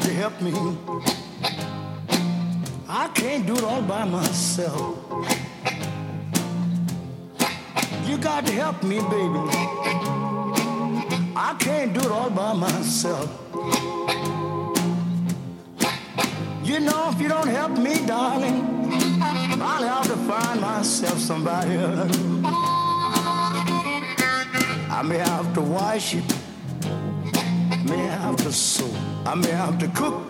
Got 0.00 0.08
to 0.08 0.14
help 0.14 0.40
me. 0.40 0.52
I 2.88 3.08
can't 3.08 3.46
do 3.46 3.54
it 3.54 3.64
all 3.64 3.82
by 3.82 4.04
myself. 4.04 4.96
You 8.06 8.16
got 8.16 8.46
to 8.46 8.52
help 8.52 8.82
me, 8.82 8.98
baby. 8.98 9.42
I 11.36 11.54
can't 11.58 11.92
do 11.92 12.00
it 12.00 12.10
all 12.10 12.30
by 12.30 12.54
myself. 12.54 13.28
You 16.64 16.80
know, 16.80 17.10
if 17.12 17.20
you 17.20 17.28
don't 17.28 17.48
help 17.48 17.72
me, 17.72 18.06
darling, 18.06 18.88
I'll 19.60 19.86
have 19.86 20.06
to 20.06 20.16
find 20.16 20.60
myself 20.62 21.18
somebody 21.18 21.74
else. 21.74 22.16
I 24.90 25.02
may 25.04 25.18
have 25.18 25.52
to 25.54 25.60
wash 25.60 26.14
it, 26.14 26.24
may 27.90 28.06
have 28.06 28.36
to 28.36 28.52
sew. 28.52 28.88
I 29.26 29.34
may 29.34 29.50
have 29.50 29.76
to 29.80 29.88
cook, 29.88 30.22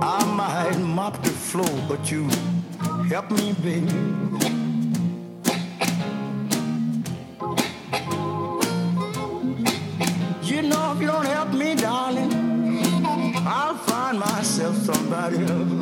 I 0.00 0.24
might 0.40 0.78
mop 0.78 1.22
the 1.22 1.30
floor, 1.30 1.74
but 1.86 2.10
you 2.10 2.28
help 3.10 3.30
me, 3.30 3.52
baby. 3.62 3.92
You 10.50 10.62
know, 10.62 10.92
if 10.94 11.00
you 11.02 11.08
don't 11.08 11.26
help 11.26 11.52
me, 11.52 11.74
darling, 11.74 12.32
I'll 13.46 13.76
find 13.76 14.18
myself 14.18 14.76
somebody 14.76 15.38
else. 15.44 15.75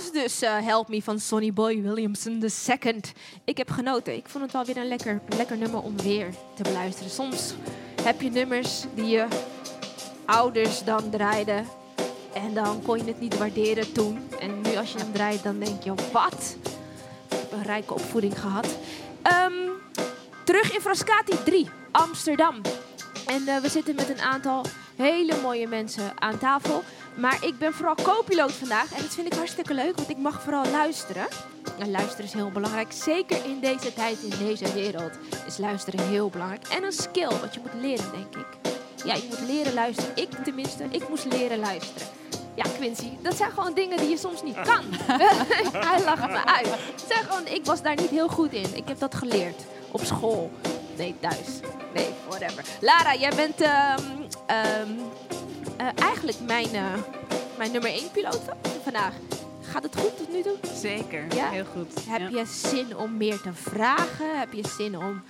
Was 0.00 0.12
dus 0.12 0.42
eh, 0.42 0.58
Help 0.58 0.88
Me 0.88 1.02
van 1.02 1.18
Sonny 1.18 1.52
Boy 1.52 1.82
Williamson 1.82 2.42
II. 2.68 3.00
Ik 3.44 3.56
heb 3.56 3.70
genoten. 3.70 4.16
Ik 4.16 4.28
vond 4.28 4.44
het 4.44 4.52
wel 4.52 4.64
weer 4.64 4.76
een 4.76 4.88
lekker, 4.88 5.20
lekker 5.36 5.56
nummer 5.56 5.82
om 5.82 5.96
weer 5.96 6.34
te 6.54 6.62
beluisteren. 6.62 7.10
Soms 7.10 7.54
heb 8.02 8.20
je 8.20 8.30
nummers 8.30 8.84
die 8.94 9.06
je 9.06 9.26
ouders 10.24 10.84
dan 10.84 11.10
draaiden. 11.10 11.66
En 12.32 12.54
dan 12.54 12.82
kon 12.82 12.98
je 12.98 13.04
het 13.04 13.20
niet 13.20 13.38
waarderen 13.38 13.92
toen. 13.92 14.18
En 14.40 14.60
nu 14.60 14.76
als 14.76 14.92
je 14.92 14.98
hem 14.98 15.12
draait, 15.12 15.42
dan 15.42 15.58
denk 15.58 15.82
je, 15.82 15.94
wat? 16.12 16.56
Ik 17.28 17.36
heb 17.36 17.52
een 17.52 17.62
rijke 17.62 17.94
opvoeding 17.94 18.40
gehad. 18.40 18.68
Ehm, 19.22 19.68
terug 20.44 20.74
in 20.74 20.80
Frascati 20.80 21.36
3, 21.44 21.68
Amsterdam. 21.90 22.60
En 23.26 23.48
eh, 23.48 23.56
we 23.56 23.68
zitten 23.68 23.94
met 23.94 24.08
een 24.08 24.20
aantal 24.20 24.64
hele 24.96 25.34
mooie 25.42 25.68
mensen 25.68 26.20
aan 26.20 26.38
tafel. 26.38 26.82
Maar 27.14 27.44
ik 27.44 27.58
ben 27.58 27.72
vooral 27.72 27.94
co-piloot 27.94 28.52
vandaag. 28.52 28.92
En 28.92 29.02
dat 29.02 29.14
vind 29.14 29.26
ik 29.26 29.32
hartstikke 29.32 29.74
leuk, 29.74 29.96
want 29.96 30.08
ik 30.08 30.18
mag 30.18 30.42
vooral 30.42 30.70
luisteren. 30.70 31.26
En 31.78 31.90
luisteren 31.90 32.24
is 32.24 32.32
heel 32.32 32.50
belangrijk. 32.50 32.92
Zeker 32.92 33.44
in 33.44 33.60
deze 33.60 33.92
tijd, 33.94 34.18
in 34.22 34.46
deze 34.46 34.72
wereld, 34.72 35.18
is 35.46 35.58
luisteren 35.58 36.08
heel 36.08 36.28
belangrijk. 36.28 36.68
En 36.68 36.84
een 36.84 36.92
skill, 36.92 37.28
wat 37.40 37.54
je 37.54 37.60
moet 37.60 37.80
leren, 37.80 38.10
denk 38.12 38.36
ik. 38.36 38.72
Ja, 39.04 39.14
je 39.14 39.26
moet 39.28 39.48
leren 39.48 39.74
luisteren. 39.74 40.16
Ik 40.16 40.28
tenminste, 40.44 40.84
ik 40.90 41.08
moest 41.08 41.24
leren 41.24 41.58
luisteren. 41.58 42.08
Ja, 42.54 42.64
Quincy, 42.76 43.10
dat 43.22 43.36
zijn 43.36 43.50
gewoon 43.50 43.74
dingen 43.74 43.98
die 43.98 44.08
je 44.08 44.16
soms 44.16 44.42
niet 44.42 44.60
kan. 44.60 44.84
Hij 45.86 46.04
lacht 46.04 46.26
me 46.26 46.44
uit. 46.46 46.66
Het 46.70 47.04
zijn 47.08 47.24
gewoon, 47.24 47.46
ik 47.46 47.64
was 47.64 47.82
daar 47.82 47.96
niet 47.96 48.10
heel 48.10 48.28
goed 48.28 48.52
in. 48.52 48.76
Ik 48.76 48.88
heb 48.88 48.98
dat 48.98 49.14
geleerd. 49.14 49.62
Op 49.90 50.04
school. 50.04 50.50
Nee, 50.96 51.14
thuis. 51.20 51.60
Nee, 51.94 52.08
whatever. 52.28 52.64
Lara, 52.80 53.14
jij 53.14 53.34
bent 53.36 53.60
ehm, 53.60 54.02
eh, 55.80 56.04
eigenlijk 56.04 56.38
mijn, 56.46 56.74
eh, 56.74 56.94
mijn 57.58 57.72
nummer 57.72 57.90
1 57.90 58.10
piloot 58.10 58.40
van 58.44 58.56
vandaag. 58.82 59.14
Gaat 59.62 59.82
het 59.82 59.96
goed 59.96 60.16
tot 60.16 60.32
nu 60.32 60.42
toe? 60.42 60.56
Zeker, 60.74 61.34
Ja? 61.34 61.48
heel 61.50 61.64
goed. 61.64 62.04
Heb 62.08 62.20
Ja. 62.20 62.38
je 62.38 62.44
zin 62.46 62.96
om 62.96 63.16
meer 63.16 63.40
te 63.40 63.52
vragen? 63.52 64.38
Heb 64.38 64.52
je 64.52 64.68
zin 64.76 64.96
om... 64.98 65.22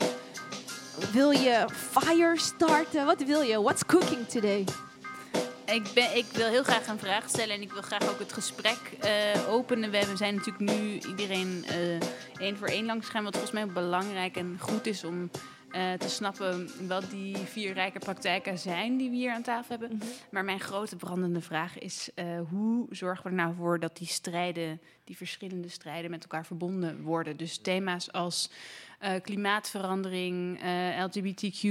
Wil 1.12 1.30
je 1.30 1.66
fire 1.74 2.32
starten? 2.38 3.04
Wat 3.06 3.22
wil 3.24 3.40
je? 3.40 3.62
What's 3.62 3.84
cooking 3.86 4.28
today? 4.28 4.64
Ik, 5.66 5.90
ben, 5.94 6.16
ik 6.16 6.24
wil 6.32 6.46
heel 6.48 6.62
graag 6.62 6.86
een 6.86 6.98
vraag 6.98 7.28
stellen 7.28 7.54
en 7.54 7.62
ik 7.62 7.72
wil 7.72 7.82
graag 7.82 8.08
ook 8.10 8.18
het 8.18 8.32
gesprek 8.32 8.78
eh, 9.00 9.10
openen. 9.48 9.90
We 9.90 10.06
zijn 10.16 10.34
natuurlijk 10.34 10.72
nu 10.72 10.98
iedereen 11.08 11.64
één 12.38 12.56
voor 12.56 12.68
één 12.68 12.86
langs 12.86 13.06
gegaan, 13.06 13.24
wat 13.24 13.32
volgens 13.36 13.52
mij 13.54 13.66
belangrijk 13.66 14.36
en 14.36 14.56
goed 14.60 14.86
is 14.86 15.04
om 15.04 15.30
eh, 15.70 15.92
te 15.92 16.08
snappen 16.08 16.70
wat 16.88 17.10
die 17.10 17.36
vier 17.36 17.72
rijke 17.72 17.98
praktijken 17.98 18.58
zijn 18.58 18.96
die 18.96 19.10
we 19.10 19.16
hier 19.16 19.32
aan 19.32 19.42
tafel 19.42 19.78
hebben. 19.78 20.00
Maar 20.30 20.44
mijn 20.44 20.60
grote 20.60 20.96
brandende 20.96 21.40
vraag 21.40 21.78
is, 21.78 22.10
eh, 22.14 22.40
hoe 22.48 22.86
zorgen 22.90 23.24
we 23.24 23.28
er 23.30 23.34
nou 23.34 23.54
voor 23.54 23.80
dat 23.80 23.96
die 23.96 24.06
strijden, 24.06 24.80
die 25.04 25.16
verschillende 25.16 25.68
strijden 25.68 26.10
met 26.10 26.22
elkaar 26.22 26.46
verbonden 26.46 27.02
worden? 27.02 27.36
Dus 27.36 27.58
thema's 27.58 28.12
als 28.12 28.50
eh, 28.98 29.20
klimaatverandering, 29.22 30.60
LGBTQ, 30.98 31.64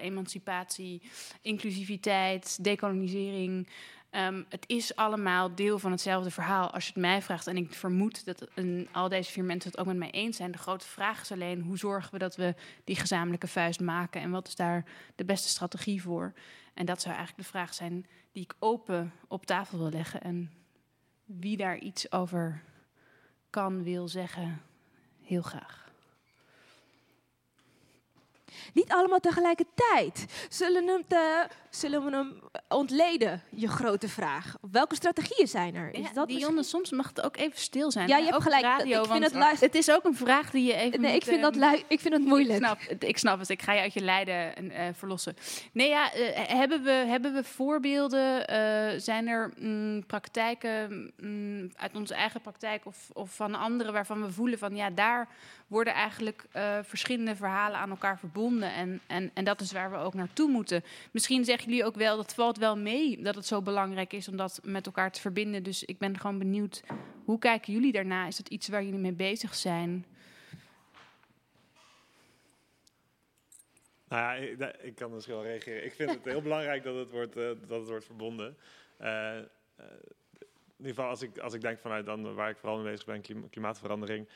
emancipatie, 0.00 1.02
inclusiviteit, 1.42 2.64
decolonisering. 2.64 3.68
Ehm, 4.10 4.42
het 4.48 4.64
is 4.66 4.96
allemaal 4.96 5.54
deel 5.54 5.78
van 5.78 5.90
hetzelfde 5.90 6.30
verhaal 6.30 6.70
als 6.70 6.84
je 6.84 6.92
het 6.92 7.00
mij 7.00 7.22
vraagt. 7.22 7.46
En 7.46 7.56
ik 7.56 7.74
vermoed 7.74 8.24
dat 8.24 8.48
een, 8.54 8.88
al 8.92 9.08
deze 9.08 9.32
vier 9.32 9.44
mensen 9.44 9.70
het 9.70 9.80
ook 9.80 9.86
met 9.86 9.96
mij 9.96 10.10
eens 10.10 10.36
zijn. 10.36 10.52
De 10.52 10.58
grote 10.58 10.86
vraag 10.86 11.20
is 11.20 11.32
alleen, 11.32 11.62
hoe 11.62 11.78
zorgen 11.78 12.12
we 12.12 12.18
dat 12.18 12.36
we 12.36 12.54
die 12.84 12.96
gezamenlijke 12.96 13.46
vuist 13.46 13.80
maken? 13.80 14.20
En 14.20 14.30
wat 14.30 14.48
is 14.48 14.54
daar 14.54 14.84
de 15.14 15.24
beste 15.24 15.48
strategie 15.48 16.02
voor? 16.02 16.32
En 16.74 16.86
dat 16.86 17.00
zou 17.02 17.14
eigenlijk 17.14 17.44
de 17.44 17.52
vraag 17.52 17.74
zijn 17.74 18.06
die 18.32 18.42
ik 18.42 18.54
open 18.58 19.12
op 19.28 19.46
tafel 19.46 19.78
wil 19.78 19.90
leggen. 19.90 20.20
En 20.20 20.52
wie 21.24 21.56
daar 21.56 21.78
iets 21.78 22.12
over 22.12 22.62
kan, 23.50 23.82
wil 23.82 24.08
zeggen, 24.08 24.62
heel 25.22 25.42
graag. 25.42 25.88
Niet 28.72 28.92
allemaal 28.92 29.20
tegelijkertijd. 29.20 30.46
Zullen, 30.48 30.86
hem 30.86 31.04
te, 31.08 31.48
zullen 31.78 32.04
we 32.04 32.10
hem 32.10 32.40
ontleden, 32.68 33.42
je 33.50 33.68
grote 33.68 34.08
vraag? 34.08 34.56
Welke 34.70 34.94
strategieën 34.94 35.46
zijn 35.48 35.74
er? 35.74 35.94
Is 35.94 36.00
Ja, 36.06 36.12
dat 36.12 36.28
Dionne, 36.28 36.62
soms 36.62 36.90
mag 36.90 37.08
het 37.08 37.20
ook 37.20 37.36
even 37.36 37.58
stil 37.58 37.90
zijn. 37.90 38.08
Ja, 38.08 38.16
je 38.16 38.22
hebt 38.22 38.36
Ook 38.36 38.42
gelijk. 38.42 38.62
Radio, 38.62 39.02
Ik 39.02 39.10
vind 39.10 39.24
het 39.24 39.34
luister- 39.34 39.66
het 39.66 39.76
is 39.76 39.90
ook 39.90 40.04
een 40.04 40.16
vraag 40.16 40.50
die 40.50 40.64
je 40.64 40.74
even 40.74 41.00
Nee, 41.00 41.12
moet, 41.12 41.22
ik 41.22 41.28
vind, 41.28 41.42
dat 41.42 41.52
ehm, 41.52 41.60
lui- 41.60 41.84
ik 41.88 42.00
vind 42.00 42.14
het 42.14 42.24
moeilijk. 42.24 42.58
Ik 42.58 42.64
snap, 42.64 42.80
ik 43.02 43.18
snap 43.18 43.38
het. 43.38 43.48
Ik 43.48 43.62
ga 43.62 43.72
je 43.72 43.80
uit 43.80 43.92
je 43.92 44.00
lijden 44.00 44.70
eh, 44.70 44.86
verlossen. 44.92 45.36
Nee, 45.72 45.88
ja, 45.88 46.12
eh, 46.12 46.56
hebben, 46.58 46.82
we, 46.82 46.90
hebben 46.90 47.34
we 47.34 47.44
voorbeelden? 47.44 48.46
Eh, 48.46 48.98
zijn 49.00 49.28
er 49.28 49.52
mm, 49.58 50.06
praktijken 50.06 51.12
mm, 51.20 51.70
uit 51.76 51.96
onze 51.96 52.14
eigen 52.14 52.40
praktijk 52.40 52.86
of, 52.86 52.96
of 53.12 53.34
van 53.34 53.54
anderen 53.54 53.92
waarvan 53.92 54.22
we 54.22 54.32
voelen 54.32 54.58
van 54.58 54.76
ja, 54.76 54.90
daar 54.90 55.28
worden 55.66 55.92
eigenlijk 55.92 56.44
verschillende 56.82 57.36
verhalen 57.36 57.78
aan 57.78 57.90
elkaar 57.90 58.18
verbonden. 58.18 58.72
En, 58.72 59.00
en, 59.06 59.30
en 59.34 59.44
dat 59.44 59.60
is 59.60 59.72
waar 59.72 59.90
we 59.90 59.96
ook 59.96 60.14
naartoe 60.14 60.50
moeten. 60.50 60.84
Misschien 61.10 61.44
zeggen 61.44 61.67
jullie 61.68 61.84
ook 61.84 61.96
wel, 61.96 62.16
dat 62.16 62.34
valt 62.34 62.58
wel 62.58 62.76
mee 62.76 63.22
dat 63.22 63.34
het 63.34 63.46
zo 63.46 63.62
belangrijk 63.62 64.12
is 64.12 64.28
om 64.28 64.36
dat 64.36 64.60
met 64.62 64.86
elkaar 64.86 65.12
te 65.12 65.20
verbinden. 65.20 65.62
Dus 65.62 65.84
ik 65.84 65.98
ben 65.98 66.18
gewoon 66.18 66.38
benieuwd, 66.38 66.82
hoe 67.24 67.38
kijken 67.38 67.72
jullie 67.72 67.92
daarna? 67.92 68.26
Is 68.26 68.36
dat 68.36 68.48
iets 68.48 68.68
waar 68.68 68.84
jullie 68.84 68.98
mee 68.98 69.12
bezig 69.12 69.54
zijn? 69.54 70.06
Nou 74.08 74.22
ja, 74.22 74.72
ik, 74.80 74.94
kan 74.94 75.12
misschien 75.12 75.34
wel 75.34 75.44
reageren. 75.44 75.84
Ik 75.84 75.92
vind 75.92 76.10
het 76.10 76.24
heel 76.24 76.42
belangrijk 76.42 76.82
dat 76.82 76.94
het 76.94 77.10
wordt, 77.10 77.36
eh, 77.36 77.44
dat 77.66 77.78
het 77.78 77.88
wordt 77.88 78.04
verbonden. 78.04 78.56
Eh, 78.96 79.38
eh, 79.38 79.44
in 80.76 80.84
ieder 80.84 80.94
geval, 80.94 81.08
als 81.08 81.22
ik, 81.22 81.38
als 81.38 81.54
ik 81.54 81.60
denk 81.60 81.78
vanuit 81.78 82.06
dan 82.06 82.34
waar 82.34 82.50
ik 82.50 82.56
vooral 82.56 82.78
mee 82.78 82.90
bezig 82.90 83.06
ben, 83.06 83.20
klima- 83.20 83.46
klimaatverandering, 83.50 84.28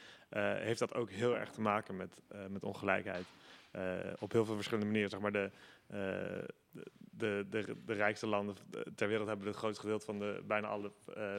heeft 0.58 0.78
dat 0.78 0.94
ook 0.94 1.10
heel 1.10 1.36
erg 1.36 1.50
te 1.50 1.60
maken 1.60 1.96
met, 1.96 2.16
met 2.48 2.64
ongelijkheid. 2.64 3.24
Eh, 3.72 4.12
op 4.18 4.32
heel 4.32 4.44
veel 4.44 4.54
verschillende 4.54 4.86
manieren. 4.86 5.10
Zeg 5.10 5.20
maar 5.20 5.32
de, 5.32 5.50
eh, 5.86 6.44
de, 7.10 7.46
de, 7.50 7.76
de, 7.84 7.92
rijkste 7.92 8.26
landen 8.26 8.56
ter 8.94 9.08
wereld 9.08 9.28
hebben 9.28 9.46
het 9.46 9.56
grootste 9.56 9.80
gedeelte 9.80 10.04
van 10.04 10.18
de 10.18 10.42
bijna 10.46 10.68
alle 10.68 10.92
eh, 11.14 11.36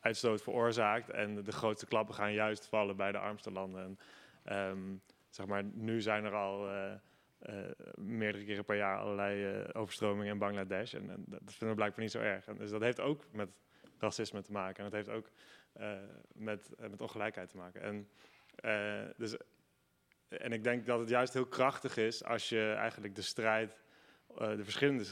uitstoot 0.00 0.42
veroorzaakt. 0.42 1.10
En 1.10 1.44
de 1.44 1.52
grootste 1.52 1.86
klappen 1.86 2.14
gaan 2.14 2.32
juist 2.32 2.66
vallen 2.66 2.96
bij 2.96 3.12
de 3.12 3.18
armste 3.18 3.50
landen. 3.50 3.82
En, 3.82 3.98
ehm, 4.44 4.96
zeg 5.30 5.46
maar, 5.46 5.64
nu 5.64 6.00
zijn 6.00 6.24
er 6.24 6.34
al 6.34 6.68
meerdere 7.94 8.44
keren 8.44 8.64
per 8.64 8.76
jaar 8.76 8.98
allerlei 8.98 9.64
overstromingen 9.72 10.32
in 10.32 10.38
Bangladesh. 10.38 10.94
En, 10.94 11.06
dat 11.26 11.40
vinden 11.44 11.68
we 11.68 11.74
blijkbaar 11.74 12.00
niet 12.00 12.10
zo 12.10 12.20
erg. 12.20 12.44
Dus 12.44 12.70
dat 12.70 12.80
heeft 12.80 13.00
ook 13.00 13.24
met 13.32 13.48
racisme 13.98 14.42
te 14.42 14.52
maken. 14.52 14.84
En 14.84 14.90
dat 14.90 14.92
heeft 14.92 15.16
ook 15.16 15.30
met, 16.32 16.70
met 16.90 17.00
ongelijkheid 17.00 17.48
te 17.48 17.56
maken. 17.56 17.80
En, 17.80 18.08
dus, 19.16 19.36
en 20.28 20.52
ik 20.52 20.64
denk 20.64 20.86
dat 20.86 20.98
het 20.98 21.08
juist 21.08 21.32
heel 21.32 21.46
krachtig 21.46 21.96
is 21.96 22.24
als 22.24 22.48
je 22.48 22.72
eigenlijk 22.72 23.14
de 23.14 23.22
strijd, 23.22 23.76
eh, 24.38 24.56
de 24.56 24.64
verschillende 24.64 25.04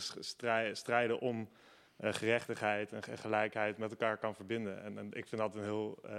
strijden 0.73 1.19
om 1.19 1.49
eh, 1.97 2.13
gerechtigheid 2.13 2.93
en 2.93 3.19
gelijkheid 3.19 3.79
met 3.79 3.91
elkaar 3.91 4.19
kan 4.19 4.35
verbinden. 4.35 4.83
En, 4.83 5.13
ik 5.13 5.27
vind 5.27 5.41
dat 5.41 5.55
een 5.55 5.63
heel 5.63 5.99
uh, 6.07 6.19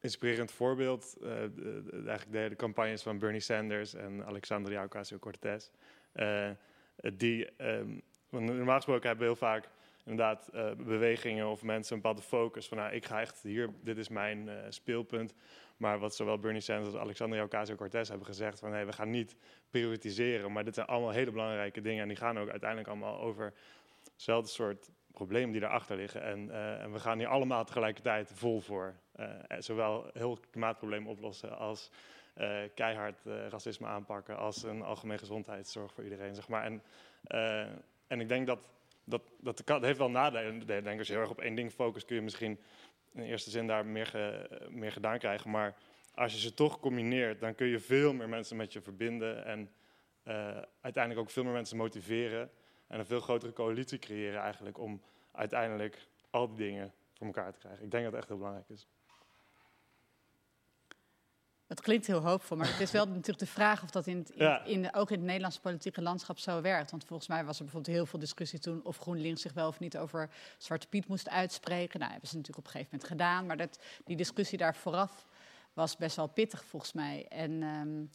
inspirerend 0.00 0.52
voorbeeld. 0.52 1.16
Eigenlijk 2.06 2.32
de, 2.32 2.56
campagnes 2.56 3.02
van 3.02 3.18
Bernie 3.18 3.40
Sanders 3.40 3.94
en 3.94 4.24
Alexandria 4.24 4.84
Ocasio-Cortez. 4.84 5.70
die, 6.96 7.62
um, 7.62 8.02
normaal 8.30 8.76
gesproken 8.76 9.08
hebben 9.08 9.26
we 9.26 9.32
heel 9.32 9.48
vaak 9.48 9.68
inderdaad 10.04 10.50
bewegingen 10.76 11.48
of 11.48 11.62
mensen 11.62 11.94
een 11.94 12.02
bepaalde 12.02 12.26
focus. 12.26 12.68
Van 12.68 12.78
nou, 12.78 12.92
ik 12.92 13.06
ga 13.06 13.20
echt 13.20 13.42
hier, 13.42 13.70
dit 13.82 13.98
is 13.98 14.08
mijn 14.08 14.50
speelpunt. 14.68 15.34
Maar 15.78 15.98
wat 15.98 16.14
zowel 16.14 16.38
Bernie 16.38 16.60
Sanders 16.60 16.94
als 16.94 17.02
Alexandria 17.02 17.42
Ocasio-Cortez 17.42 18.08
hebben 18.08 18.26
gezegd 18.26 18.58
van 18.58 18.72
hey, 18.72 18.86
we 18.86 18.92
gaan 18.92 19.10
niet 19.10 19.36
prioritiseren, 19.70 20.52
maar 20.52 20.64
dit 20.64 20.74
zijn 20.74 20.86
allemaal 20.86 21.10
hele 21.10 21.30
belangrijke 21.30 21.80
dingen 21.80 22.02
en 22.02 22.08
die 22.08 22.16
gaan 22.16 22.38
ook 22.38 22.48
uiteindelijk 22.48 22.88
allemaal 22.88 23.20
over 23.20 23.52
hetzelfde 24.12 24.50
soort 24.50 24.90
problemen 25.12 25.52
die 25.52 25.62
erachter 25.62 25.96
liggen. 25.96 26.22
En, 26.22 26.48
uh, 26.48 26.82
en 26.82 26.92
we 26.92 26.98
gaan 26.98 27.18
hier 27.18 27.28
allemaal 27.28 27.64
tegelijkertijd 27.64 28.30
vol 28.34 28.60
voor. 28.60 28.94
Uh, 29.16 29.30
zowel 29.58 30.10
heel 30.12 30.38
klimaatprobleem 30.50 31.06
oplossen 31.06 31.58
als 31.58 31.90
uh, 32.36 32.58
keihard 32.74 33.24
racisme 33.24 33.86
aanpakken, 33.86 34.36
als 34.36 34.62
een 34.62 34.82
algemene 34.82 35.18
gezondheidszorg 35.18 35.92
voor 35.92 36.04
iedereen. 36.04 36.34
Zeg 36.34 36.48
maar. 36.48 36.64
en, 36.64 36.82
en 38.06 38.20
ik 38.20 38.28
denk 38.28 38.46
dat 38.46 38.58
dat, 39.08 39.22
dat 39.40 39.62
de, 39.64 39.78
heeft 39.80 39.98
wel 39.98 40.10
nadelen. 40.10 40.66
Denk 40.66 40.98
als 40.98 41.06
je 41.06 41.12
heel 41.12 41.22
erg 41.22 41.30
op 41.30 41.40
één 41.40 41.54
ding 41.54 41.72
focust, 41.72 42.06
kun 42.06 42.16
je 42.16 42.22
misschien 42.22 42.58
in 43.12 43.22
eerste 43.22 43.50
zin 43.50 43.66
daar 43.66 43.86
meer, 43.86 44.46
meer 44.70 44.92
gedaan 44.92 45.18
krijgen. 45.18 45.50
Maar 45.50 45.76
als 46.14 46.32
je 46.32 46.38
ze 46.38 46.54
toch 46.54 46.80
combineert, 46.80 47.40
dan 47.40 47.54
kun 47.54 47.66
je 47.66 47.78
veel 47.78 48.12
meer 48.12 48.28
mensen 48.28 48.56
met 48.56 48.72
je 48.72 48.80
verbinden. 48.80 49.44
En 49.44 49.70
uiteindelijk 50.80 51.18
ook 51.26 51.30
veel 51.30 51.44
meer 51.44 51.52
mensen 51.52 51.76
motiveren 51.76 52.50
en 52.86 52.98
een 52.98 53.06
veel 53.06 53.20
grotere 53.20 53.52
coalitie 53.52 53.98
creëren 53.98 54.40
eigenlijk 54.40 54.78
om 54.78 55.02
uiteindelijk 55.32 56.08
al 56.30 56.48
die 56.48 56.56
dingen 56.56 56.92
voor 57.12 57.26
elkaar 57.26 57.52
te 57.52 57.58
krijgen. 57.58 57.84
Ik 57.84 57.90
denk 57.90 58.02
dat 58.04 58.12
het 58.12 58.20
echt 58.20 58.28
heel 58.28 58.38
belangrijk 58.38 58.68
is. 58.68 58.88
Het 61.68 61.80
klinkt 61.80 62.06
heel 62.06 62.20
hoopvol, 62.20 62.56
maar 62.56 62.70
het 62.70 62.80
is 62.80 62.90
wel 62.90 63.06
natuurlijk 63.18 63.38
de 63.38 63.46
vraag 63.46 63.82
of 63.82 63.90
dat 63.90 64.06
in, 64.06 64.18
het, 64.18 64.30
in, 64.30 64.84
in 64.84 64.94
ook 64.94 65.10
in 65.10 65.16
het 65.16 65.26
Nederlandse 65.26 65.60
politieke 65.60 66.02
landschap 66.02 66.38
zo 66.38 66.60
werkt. 66.60 66.90
Want 66.90 67.04
volgens 67.04 67.28
mij 67.28 67.44
was 67.44 67.58
er 67.58 67.64
bijvoorbeeld 67.64 67.96
heel 67.96 68.06
veel 68.06 68.18
discussie 68.18 68.58
toen 68.58 68.80
of 68.84 68.96
GroenLinks 68.96 69.42
zich 69.42 69.52
wel 69.52 69.68
of 69.68 69.78
niet 69.78 69.96
over 69.96 70.30
Zwarte 70.58 70.86
Piet 70.86 71.08
moest 71.08 71.28
uitspreken. 71.28 71.98
Nou, 71.98 72.10
hebben 72.10 72.28
ze 72.28 72.36
natuurlijk 72.36 72.66
op 72.66 72.74
een 72.74 72.80
gegeven 72.80 72.98
moment 72.98 73.10
gedaan, 73.10 73.46
maar 73.46 73.56
dat, 73.56 73.78
die 74.04 74.16
discussie 74.16 74.58
daar 74.58 74.76
vooraf 74.76 75.26
was 75.72 75.96
best 75.96 76.16
wel 76.16 76.26
pittig 76.26 76.64
volgens 76.64 76.92
mij. 76.92 77.26
En 77.28 77.62
um, 77.62 78.10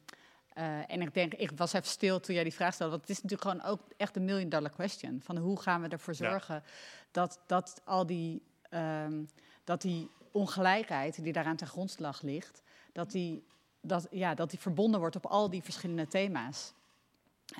uh, 0.58 0.90
en 0.90 1.00
ik 1.00 1.14
denk, 1.14 1.34
ik 1.34 1.50
was 1.56 1.72
even 1.72 1.88
stil 1.88 2.20
toen 2.20 2.34
jij 2.34 2.44
die 2.44 2.54
vraag 2.54 2.74
stelde. 2.74 2.92
Want 2.92 3.08
het 3.08 3.16
is 3.16 3.22
natuurlijk 3.22 3.50
gewoon 3.50 3.72
ook 3.72 3.80
echt 3.96 4.16
een 4.16 4.24
million 4.24 4.48
dollar 4.48 4.70
question. 4.70 5.20
Van 5.22 5.36
hoe 5.36 5.60
gaan 5.60 5.82
we 5.82 5.88
ervoor 5.88 6.14
zorgen 6.14 6.54
ja. 6.54 6.62
dat, 7.10 7.40
dat 7.46 7.80
al 7.84 8.06
die, 8.06 8.42
um, 8.70 9.28
dat 9.64 9.82
die 9.82 10.10
ongelijkheid 10.32 11.22
die 11.22 11.32
daaraan 11.32 11.56
ten 11.56 11.66
grondslag 11.66 12.22
ligt, 12.22 12.62
dat 12.94 13.10
die, 13.10 13.44
dat, 13.80 14.06
ja, 14.10 14.34
dat 14.34 14.50
die 14.50 14.58
verbonden 14.58 15.00
wordt 15.00 15.16
op 15.16 15.26
al 15.26 15.50
die 15.50 15.62
verschillende 15.62 16.06
thema's. 16.06 16.72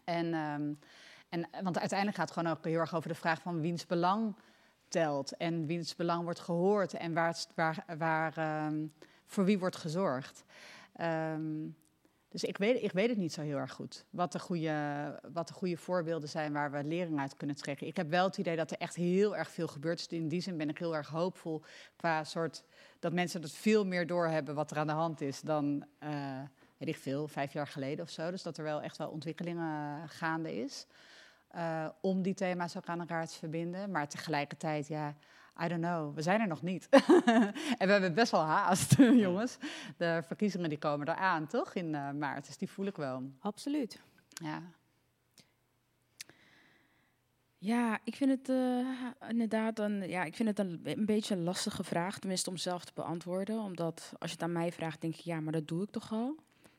En, 0.04 0.34
um, 0.34 0.78
en, 1.28 1.48
want 1.62 1.78
uiteindelijk 1.78 2.18
gaat 2.18 2.28
het 2.28 2.38
gewoon 2.38 2.56
ook 2.56 2.64
heel 2.64 2.78
erg 2.78 2.94
over 2.94 3.08
de 3.08 3.14
vraag 3.14 3.42
van 3.42 3.60
wiens 3.60 3.86
belang 3.86 4.34
telt 4.88 5.36
en 5.36 5.66
wiens 5.66 5.96
belang 5.96 6.22
wordt 6.24 6.40
gehoord 6.40 6.94
en 6.94 7.14
waar, 7.14 7.44
waar, 7.54 7.84
waar 7.98 8.66
um, 8.66 8.92
voor 9.26 9.44
wie 9.44 9.58
wordt 9.58 9.76
gezorgd. 9.76 10.44
Um, 11.00 11.76
dus 12.34 12.44
ik 12.44 12.58
weet, 12.58 12.82
ik 12.82 12.92
weet 12.92 13.08
het 13.08 13.18
niet 13.18 13.32
zo 13.32 13.40
heel 13.40 13.56
erg 13.56 13.72
goed. 13.72 14.04
Wat 14.10 14.32
de, 14.32 14.38
goede, 14.38 15.20
wat 15.32 15.48
de 15.48 15.54
goede 15.54 15.76
voorbeelden 15.76 16.28
zijn 16.28 16.52
waar 16.52 16.70
we 16.70 16.84
lering 16.84 17.20
uit 17.20 17.36
kunnen 17.36 17.56
trekken. 17.56 17.86
Ik 17.86 17.96
heb 17.96 18.10
wel 18.10 18.24
het 18.24 18.38
idee 18.38 18.56
dat 18.56 18.70
er 18.70 18.76
echt 18.78 18.94
heel 18.94 19.36
erg 19.36 19.50
veel 19.50 19.66
gebeurt. 19.66 19.98
Dus 19.98 20.18
in 20.18 20.28
die 20.28 20.40
zin 20.40 20.56
ben 20.56 20.68
ik 20.68 20.78
heel 20.78 20.96
erg 20.96 21.08
hoopvol 21.08 21.62
qua 21.96 22.24
soort 22.24 22.64
dat 22.98 23.12
mensen 23.12 23.42
het 23.42 23.52
veel 23.52 23.86
meer 23.86 24.06
doorhebben 24.06 24.54
wat 24.54 24.70
er 24.70 24.76
aan 24.76 24.86
de 24.86 24.92
hand 24.92 25.20
is 25.20 25.40
dan, 25.40 25.84
uh, 26.02 26.40
weet 26.76 26.96
veel, 26.96 27.28
vijf 27.28 27.52
jaar 27.52 27.66
geleden 27.66 28.04
of 28.04 28.10
zo. 28.10 28.30
Dus 28.30 28.42
dat 28.42 28.58
er 28.58 28.64
wel 28.64 28.82
echt 28.82 28.96
wel 28.96 29.08
ontwikkelingen 29.08 30.08
gaande 30.08 30.54
is. 30.56 30.86
Uh, 31.56 31.88
om 32.00 32.22
die 32.22 32.34
thema's 32.34 32.76
ook 32.76 32.86
aan 32.86 33.00
elkaar 33.00 33.26
te 33.26 33.38
verbinden. 33.38 33.90
Maar 33.90 34.08
tegelijkertijd, 34.08 34.86
ja, 34.86 35.14
I 35.62 35.68
don't 35.68 35.80
know, 35.80 36.14
we 36.14 36.22
zijn 36.22 36.40
er 36.40 36.46
nog 36.46 36.62
niet. 36.62 36.88
en 37.78 37.86
we 37.86 37.92
hebben 37.92 38.14
best 38.14 38.30
wel 38.30 38.40
haast, 38.40 38.96
jongens. 39.26 39.56
De 39.96 40.22
verkiezingen 40.26 40.68
die 40.68 40.78
komen 40.78 41.08
eraan, 41.08 41.46
toch, 41.46 41.74
in 41.74 41.94
uh, 41.94 42.10
maart. 42.10 42.46
Dus 42.46 42.56
die 42.56 42.70
voel 42.70 42.86
ik 42.86 42.96
wel. 42.96 43.22
Absoluut. 43.40 44.00
Ja. 44.28 44.62
Ja, 47.58 48.00
ik 48.04 48.16
vind 48.16 48.30
het 48.30 48.48
uh, 48.48 48.86
inderdaad 49.28 49.78
een, 49.78 50.08
ja, 50.08 50.24
ik 50.24 50.34
vind 50.34 50.48
het 50.48 50.58
een, 50.58 50.80
een, 50.84 51.06
beetje 51.06 51.34
een 51.34 51.42
lastige 51.42 51.84
vraag, 51.84 52.18
tenminste 52.18 52.50
om 52.50 52.56
zelf 52.56 52.84
te 52.84 52.92
beantwoorden. 52.94 53.58
Omdat 53.58 54.12
als 54.18 54.30
je 54.30 54.36
het 54.36 54.44
aan 54.44 54.52
mij 54.52 54.72
vraagt, 54.72 55.00
denk 55.00 55.14
ik, 55.14 55.20
ja, 55.20 55.40
maar 55.40 55.52
dat 55.52 55.68
doe 55.68 55.82
ik 55.82 55.90
toch 55.90 56.12
al. 56.12 56.36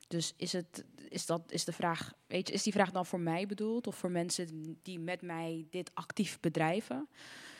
Dus 0.07 0.33
is, 0.37 0.53
het, 0.53 0.85
is, 1.09 1.25
dat, 1.25 1.41
is 1.51 1.65
de 1.65 1.71
vraag, 1.73 2.13
weet 2.27 2.47
je, 2.47 2.53
is 2.53 2.63
die 2.63 2.73
vraag 2.73 2.91
dan 2.91 3.05
voor 3.05 3.19
mij 3.19 3.45
bedoeld 3.45 3.87
of 3.87 3.95
voor 3.95 4.11
mensen 4.11 4.77
die 4.81 4.99
met 4.99 5.21
mij 5.21 5.67
dit 5.69 5.91
actief 5.93 6.39
bedrijven? 6.39 7.07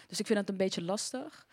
Dus 0.07 0.19
ik 0.19 0.25
vind 0.25 0.39
het 0.39 0.49
een 0.49 0.57
beetje 0.57 0.83
lastig. 0.83 1.47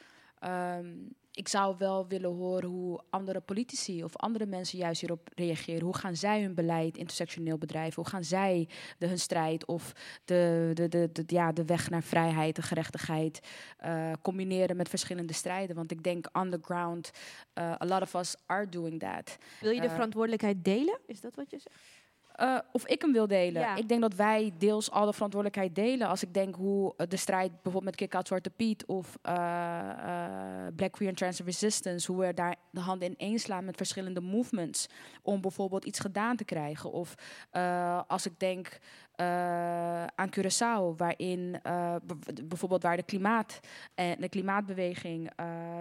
Um, 0.45 1.15
ik 1.35 1.49
zou 1.49 1.75
wel 1.79 2.07
willen 2.09 2.31
horen 2.31 2.69
hoe 2.69 3.01
andere 3.11 3.41
politici 3.41 4.05
of 4.05 4.17
andere 4.17 4.47
mensen 4.47 4.79
juist 4.79 5.01
hierop 5.01 5.29
reageren. 5.35 5.83
Hoe 5.83 5.97
gaan 5.97 6.17
zij 6.17 6.43
hun 6.43 6.55
beleid 6.55 6.97
intersectioneel 6.97 7.59
bedrijven? 7.59 8.03
Hoe 8.03 8.11
gaan 8.11 8.25
zij 8.25 8.69
de, 8.99 9.07
hun 9.07 9.19
strijd 9.19 9.65
of 9.67 9.93
de, 10.25 10.71
de, 10.75 10.89
de, 10.89 11.11
de, 11.13 11.23
ja, 11.27 11.53
de 11.53 11.65
weg 11.65 11.91
naar 11.91 12.03
vrijheid 12.03 12.57
en 12.57 12.63
gerechtigheid 12.63 13.41
uh, 13.85 14.13
combineren 14.23 14.77
met 14.77 14.89
verschillende 14.89 15.33
strijden? 15.33 15.77
Want 15.77 15.91
ik 15.91 16.03
denk 16.03 16.29
underground, 16.33 17.11
uh, 17.55 17.65
a 17.65 17.87
lot 17.87 18.03
of 18.03 18.15
us 18.15 18.35
are 18.47 18.69
doing 18.69 19.01
that. 19.01 19.39
Wil 19.61 19.71
je 19.71 19.81
de 19.81 19.87
uh, 19.87 19.93
verantwoordelijkheid 19.93 20.65
delen? 20.65 20.99
Is 21.07 21.21
dat 21.21 21.35
wat 21.35 21.51
je 21.51 21.59
zegt? 21.59 21.81
Uh, 22.41 22.59
of 22.73 22.87
ik 22.87 23.03
hem 23.03 23.13
wil 23.13 23.27
delen. 23.27 23.63
Ja. 23.63 23.77
Ik 23.77 23.89
denk 23.89 24.01
dat 24.01 24.15
wij 24.15 24.53
deels 24.59 24.91
al 24.91 25.07
de 25.07 25.13
verantwoordelijkheid 25.13 25.75
delen. 25.75 26.09
Als 26.09 26.23
ik 26.23 26.35
denk 26.35 26.55
hoe 26.55 26.95
de 27.09 27.17
strijd 27.17 27.51
bijvoorbeeld 27.53 27.85
met 27.85 27.97
Kick 27.97 28.15
Out 28.15 28.27
Zwarte 28.27 28.51
Piet 28.51 28.87
of 28.87 29.19
uh, 29.27 29.33
uh, 29.33 30.67
Black 30.77 30.93
Queer 30.93 31.09
and 31.09 31.19
Trans 31.19 31.41
Resistance, 31.41 32.13
hoe 32.13 32.21
we 32.21 32.35
daar 32.35 32.57
de 32.71 32.81
handen 32.81 33.09
in 33.09 33.15
één 33.17 33.39
slaan 33.39 33.65
met 33.65 33.77
verschillende 33.77 34.21
movements 34.21 34.89
om 35.23 35.41
bijvoorbeeld 35.41 35.85
iets 35.85 35.99
gedaan 35.99 36.37
te 36.37 36.45
krijgen. 36.45 36.93
Of 36.93 37.15
als 38.07 38.27
ik 38.27 38.39
denk 38.39 38.79
aan 40.15 40.31
Curaçao, 40.31 40.97
waarin 40.97 41.61
uh, 41.67 41.95
bijvoorbeeld 42.45 42.83
waar 42.83 42.97
de 42.97 43.03
klimaat 43.03 43.61
en 43.95 44.21
de 44.21 44.29
klimaatbeweging, 44.29 45.31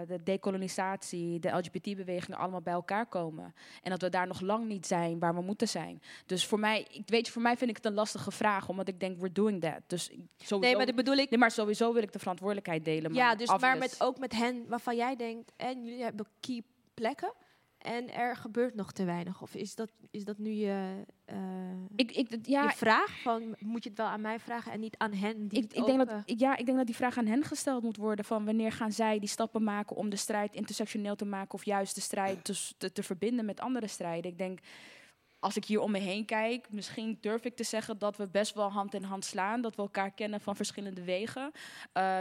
de 0.06 0.22
decolonisatie, 0.24 1.40
de 1.40 1.50
LGBT-beweging 1.50 2.36
allemaal 2.36 2.60
bij 2.60 2.72
elkaar 2.72 3.06
komen. 3.06 3.54
En 3.82 3.90
dat 3.90 4.00
we 4.00 4.08
daar 4.08 4.26
nog 4.26 4.40
lang 4.40 4.66
niet 4.66 4.86
zijn 4.86 5.18
waar 5.18 5.34
we 5.34 5.40
moeten 5.40 5.68
zijn. 5.68 6.02
Dus 6.26 6.46
voor 6.46 6.58
mij, 6.58 6.86
ik 6.90 7.02
weet 7.06 7.26
je, 7.26 7.32
voor 7.32 7.42
mij 7.42 7.56
vind 7.56 7.70
ik 7.70 7.76
het 7.76 7.86
een 7.86 7.94
lastige 7.94 8.30
vraag, 8.30 8.68
omdat 8.68 8.88
ik 8.88 9.00
denk, 9.00 9.18
we're 9.18 9.32
doing 9.32 9.60
that. 9.60 9.80
Dus 9.86 10.04
sowieso, 10.04 10.58
nee, 10.58 10.76
maar 10.76 10.86
dat 10.86 10.94
bedoel 10.94 11.16
ik. 11.16 11.30
Nee, 11.30 11.38
maar 11.38 11.50
sowieso 11.50 11.92
wil 11.92 12.02
ik 12.02 12.12
de 12.12 12.18
verantwoordelijkheid 12.18 12.84
delen. 12.84 13.10
Maar 13.10 13.20
ja, 13.20 13.34
dus 13.34 13.58
maar 13.58 13.78
met, 13.78 13.96
ook 13.98 14.18
met 14.18 14.32
hen 14.32 14.64
waarvan 14.68 14.96
jij 14.96 15.16
denkt, 15.16 15.52
en 15.56 15.84
jullie 15.84 16.02
hebben 16.02 16.26
key 16.40 16.62
plekken. 16.94 17.32
En 17.82 18.14
er 18.14 18.36
gebeurt 18.36 18.74
nog 18.74 18.92
te 18.92 19.04
weinig. 19.04 19.42
Of 19.42 19.54
is 19.54 19.74
dat, 19.74 19.90
is 20.10 20.24
dat 20.24 20.38
nu 20.38 20.50
je, 20.50 21.04
uh, 21.32 21.36
ik, 21.96 22.12
ik, 22.12 22.38
ja, 22.42 22.62
je 22.62 22.70
vraag? 22.70 23.20
Van, 23.22 23.56
moet 23.58 23.82
je 23.82 23.88
het 23.88 23.98
wel 23.98 24.06
aan 24.06 24.20
mij 24.20 24.40
vragen 24.40 24.72
en 24.72 24.80
niet 24.80 24.96
aan 24.98 25.12
hen? 25.12 25.48
Die 25.48 25.62
ik, 25.62 25.72
ik 25.72 25.84
denk 25.84 26.06
dat, 26.06 26.22
ja, 26.24 26.56
ik 26.56 26.66
denk 26.66 26.78
dat 26.78 26.86
die 26.86 26.96
vraag 26.96 27.18
aan 27.18 27.26
hen 27.26 27.44
gesteld 27.44 27.82
moet 27.82 27.96
worden. 27.96 28.24
Van 28.24 28.44
wanneer 28.44 28.72
gaan 28.72 28.92
zij 28.92 29.18
die 29.18 29.28
stappen 29.28 29.64
maken 29.64 29.96
om 29.96 30.08
de 30.08 30.16
strijd 30.16 30.54
intersectioneel 30.54 31.16
te 31.16 31.24
maken. 31.24 31.54
Of 31.54 31.64
juist 31.64 31.94
de 31.94 32.00
strijd 32.00 32.44
te, 32.44 32.68
te, 32.78 32.92
te 32.92 33.02
verbinden 33.02 33.44
met 33.44 33.60
andere 33.60 33.86
strijden. 33.86 34.30
Ik 34.30 34.38
denk, 34.38 34.58
als 35.38 35.56
ik 35.56 35.64
hier 35.64 35.80
om 35.80 35.90
me 35.90 35.98
heen 35.98 36.24
kijk, 36.24 36.66
misschien 36.70 37.18
durf 37.20 37.44
ik 37.44 37.56
te 37.56 37.64
zeggen 37.64 37.98
dat 37.98 38.16
we 38.16 38.28
best 38.28 38.54
wel 38.54 38.70
hand 38.70 38.94
in 38.94 39.02
hand 39.02 39.24
slaan. 39.24 39.60
Dat 39.60 39.76
we 39.76 39.82
elkaar 39.82 40.10
kennen 40.10 40.40
van 40.40 40.56
verschillende 40.56 41.04
wegen. 41.04 41.50
Uh, 41.52 41.52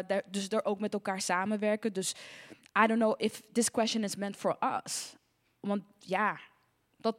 daar, 0.08 0.24
dus 0.32 0.50
er 0.50 0.66
ook 0.66 0.80
met 0.80 0.94
elkaar 0.94 1.22
samenwerken. 1.22 1.94
Dus 1.94 2.16
I 2.84 2.88
don't 2.88 3.00
know 3.00 3.14
if 3.18 3.42
this 3.52 3.72
question 3.72 4.04
is 4.04 4.16
meant 4.16 4.36
for 4.36 4.58
us. 4.86 5.20
Want 5.62 5.84
ja, 6.00 6.40
dat, 6.98 7.18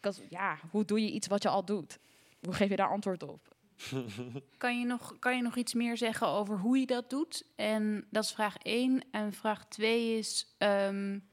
dat, 0.00 0.20
ja, 0.28 0.58
hoe 0.70 0.84
doe 0.84 1.00
je 1.00 1.10
iets 1.10 1.26
wat 1.26 1.42
je 1.42 1.48
al 1.48 1.64
doet? 1.64 1.98
Hoe 2.40 2.54
geef 2.54 2.68
je 2.68 2.76
daar 2.76 2.90
antwoord 2.90 3.22
op? 3.22 3.54
kan, 4.58 4.78
je 4.78 4.86
nog, 4.86 5.18
kan 5.18 5.36
je 5.36 5.42
nog 5.42 5.56
iets 5.56 5.74
meer 5.74 5.96
zeggen 5.96 6.26
over 6.26 6.58
hoe 6.58 6.78
je 6.78 6.86
dat 6.86 7.10
doet? 7.10 7.44
En 7.56 8.06
dat 8.10 8.24
is 8.24 8.32
vraag 8.32 8.56
1. 8.56 9.02
En 9.10 9.32
vraag 9.32 9.66
2 9.68 10.18
is: 10.18 10.56
um, 10.58 11.28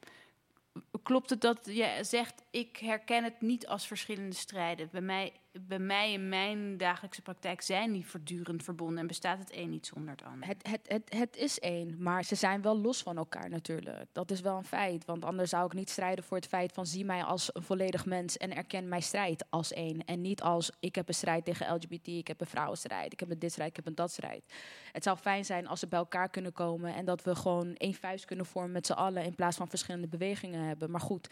klopt 1.03 1.29
het 1.29 1.41
dat 1.41 1.59
je 1.63 1.97
zegt, 2.01 2.43
ik 2.51 2.77
herken 2.77 3.23
het 3.23 3.41
niet 3.41 3.67
als 3.67 3.87
verschillende 3.87 4.35
strijden? 4.35 4.89
Bij 4.91 5.01
mij 5.01 5.33
bij 5.61 5.79
mij 5.79 6.13
in 6.13 6.29
mijn 6.29 6.77
dagelijkse 6.77 7.21
praktijk 7.21 7.61
zijn 7.61 7.91
die 7.91 8.05
voortdurend 8.05 8.63
verbonden 8.63 8.97
en 8.97 9.07
bestaat 9.07 9.39
het 9.39 9.55
een 9.55 9.69
niet 9.69 9.85
zonder 9.85 10.11
het 10.11 10.23
ander. 10.23 10.47
Het, 10.47 10.67
het, 10.67 10.87
het, 10.87 11.13
het 11.13 11.35
is 11.35 11.59
één, 11.59 11.95
maar 11.99 12.23
ze 12.23 12.35
zijn 12.35 12.61
wel 12.61 12.77
los 12.77 13.01
van 13.01 13.17
elkaar 13.17 13.49
natuurlijk. 13.49 14.05
Dat 14.11 14.31
is 14.31 14.41
wel 14.41 14.57
een 14.57 14.63
feit, 14.63 15.05
want 15.05 15.25
anders 15.25 15.49
zou 15.49 15.65
ik 15.65 15.73
niet 15.73 15.89
strijden 15.89 16.23
voor 16.23 16.37
het 16.37 16.47
feit 16.47 16.71
van 16.71 16.85
zie 16.85 17.05
mij 17.05 17.23
als 17.23 17.49
een 17.53 17.61
volledig 17.61 18.05
mens 18.05 18.37
en 18.37 18.55
erken 18.55 18.87
mijn 18.87 19.03
strijd 19.03 19.45
als 19.49 19.73
één. 19.73 20.05
En 20.05 20.21
niet 20.21 20.41
als 20.41 20.71
ik 20.79 20.95
heb 20.95 21.07
een 21.07 21.13
strijd 21.13 21.45
tegen 21.45 21.73
LGBT, 21.73 22.07
ik 22.07 22.27
heb 22.27 22.41
een 22.41 22.47
vrouwenstrijd, 22.47 23.13
ik 23.13 23.19
heb 23.19 23.31
een 23.31 23.39
dit 23.39 23.51
strijd, 23.51 23.69
ik 23.69 23.75
heb 23.75 23.87
een 23.87 23.95
dat 23.95 24.11
strijd. 24.11 24.53
Het 24.91 25.03
zou 25.03 25.17
fijn 25.17 25.45
zijn 25.45 25.67
als 25.67 25.79
ze 25.79 25.87
bij 25.87 25.99
elkaar 25.99 26.29
kunnen 26.29 26.53
komen 26.53 26.95
en 26.95 27.05
dat 27.05 27.23
we 27.23 27.35
gewoon 27.35 27.75
één 27.75 27.93
vuist 27.93 28.25
kunnen 28.25 28.45
vormen 28.45 28.71
met 28.71 28.85
z'n 28.85 28.93
allen 28.93 29.23
in 29.23 29.35
plaats 29.35 29.57
van 29.57 29.69
verschillende 29.69 30.07
bewegingen 30.07 30.63
hebben. 30.67 30.91
Maar 30.91 31.01
goed, 31.01 31.29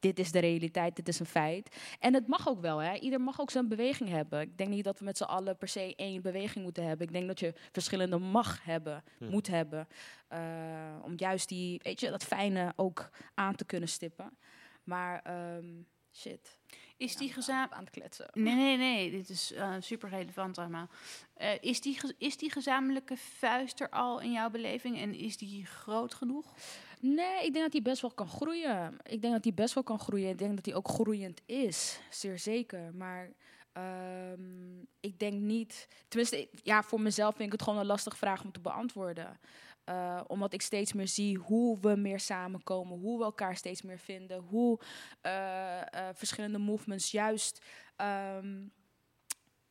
dit 0.00 0.18
is 0.18 0.32
de 0.32 0.38
realiteit, 0.38 0.96
dit 0.96 1.08
is 1.08 1.20
een 1.20 1.26
feit. 1.26 1.76
En 1.98 2.14
het 2.14 2.26
mag 2.26 2.48
ook 2.48 2.60
wel, 2.60 2.78
hè. 2.78 2.94
Ieder 2.98 3.20
mag 3.20 3.40
ook 3.40 3.50
zijn 3.50 3.68
beweging 3.68 4.08
hebben. 4.10 4.40
Ik 4.40 4.58
denk 4.58 4.70
niet 4.70 4.84
dat 4.84 4.98
we 4.98 5.04
met 5.04 5.16
z'n 5.16 5.22
allen 5.24 5.56
per 5.56 5.68
se 5.68 5.94
één 5.96 6.22
beweging 6.22 6.64
moeten 6.64 6.84
hebben. 6.86 7.06
Ik 7.06 7.12
denk 7.12 7.26
dat 7.26 7.40
je 7.40 7.54
verschillende 7.72 8.18
mag 8.18 8.64
hebben, 8.64 9.04
Hm. 9.18 9.30
moet 9.30 9.46
hebben. 9.46 9.88
eh, 10.28 10.96
om 11.02 11.12
juist 11.16 11.48
die, 11.48 11.80
weet 11.82 12.00
je, 12.00 12.10
dat 12.10 12.24
fijne 12.24 12.72
ook 12.76 13.10
aan 13.34 13.54
te 13.54 13.64
kunnen 13.64 13.88
stippen. 13.88 14.38
Maar, 14.84 15.20
ehm, 15.22 15.66
shit. 16.12 16.58
Is 16.96 17.16
die 17.16 17.32
gezamenlijk 17.32 17.72
aan 17.74 17.80
het 17.84 17.90
kletsen? 17.90 18.28
Nee, 18.32 18.54
nee, 18.54 18.76
nee. 18.76 19.10
Dit 19.10 19.28
is 19.28 19.52
eh, 19.52 19.74
super 19.80 20.08
relevant 20.08 20.58
allemaal. 20.58 20.88
Eh, 21.34 21.50
is, 21.60 21.80
die 21.80 21.98
is 22.18 22.36
die 22.36 22.50
gezamenlijke 22.52 23.16
vuist 23.16 23.80
er 23.80 23.90
al 23.90 24.20
in 24.20 24.32
jouw 24.32 24.50
beleving 24.50 24.98
en 24.98 25.14
is 25.14 25.36
die 25.36 25.66
groot 25.66 26.14
genoeg? 26.14 26.54
Nee, 27.02 27.44
ik 27.44 27.52
denk 27.52 27.64
dat 27.64 27.72
die 27.72 27.82
best 27.82 28.00
wel 28.00 28.10
kan 28.10 28.28
groeien. 28.28 28.96
Ik 29.02 29.20
denk 29.20 29.32
dat 29.32 29.42
die 29.42 29.52
best 29.52 29.74
wel 29.74 29.82
kan 29.82 29.98
groeien. 29.98 30.28
Ik 30.28 30.38
denk 30.38 30.54
dat 30.54 30.64
die 30.64 30.74
ook 30.74 30.88
groeiend 30.88 31.40
is, 31.46 32.00
zeer 32.10 32.38
zeker. 32.38 32.94
Maar 32.94 33.32
ehm, 33.72 34.80
ik 35.00 35.18
denk 35.18 35.40
niet. 35.40 35.88
Tenminste, 36.08 36.48
ja, 36.62 36.82
voor 36.82 37.00
mezelf 37.00 37.34
vind 37.34 37.46
ik 37.46 37.52
het 37.52 37.62
gewoon 37.62 37.78
een 37.78 37.86
lastige 37.86 38.16
vraag 38.16 38.44
om 38.44 38.52
te 38.52 38.60
beantwoorden. 38.60 39.40
Eh, 39.84 40.20
omdat 40.26 40.52
ik 40.52 40.62
steeds 40.62 40.92
meer 40.92 41.08
zie 41.08 41.38
hoe 41.38 41.78
we 41.80 41.96
meer 41.96 42.20
samenkomen, 42.20 42.98
hoe 42.98 43.18
we 43.18 43.24
elkaar 43.24 43.56
steeds 43.56 43.82
meer 43.82 43.98
vinden, 43.98 44.38
hoe 44.38 44.80
eh, 45.20 45.80
eh, 45.80 46.14
verschillende 46.14 46.58
movements 46.58 47.10
juist 47.10 47.64
ehm, 47.96 48.66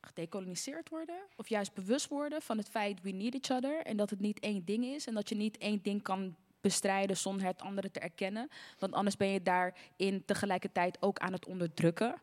gedecoloniseerd 0.02 0.90
worden. 0.90 1.20
Of 1.36 1.50
juist 1.50 1.74
bewust 1.74 2.08
worden 2.08 2.42
van 2.42 2.58
het 2.58 2.70
feit 2.70 3.02
we 3.02 3.12
need 3.12 3.34
each 3.34 3.58
other. 3.58 3.82
En 3.86 3.98
dat 3.98 4.10
het 4.10 4.20
niet 4.20 4.40
één 4.40 4.66
ding 4.66 4.86
is. 4.86 5.08
En 5.08 5.14
dat 5.14 5.30
je 5.30 5.36
niet 5.36 5.58
één 5.58 5.82
ding 5.82 6.02
kan 6.02 6.36
bestrijden 6.62 7.18
zonder 7.18 7.46
het 7.46 7.62
andere 7.62 7.92
te 7.92 8.00
erkennen. 8.00 8.50
Want 8.80 8.94
anders 8.94 9.18
ben 9.18 9.28
je 9.28 9.42
daarin 9.42 10.24
tegelijkertijd 10.26 10.98
ook 11.02 11.20
aan 11.20 11.34
het 11.34 11.46
onderdrukken. 11.46 12.16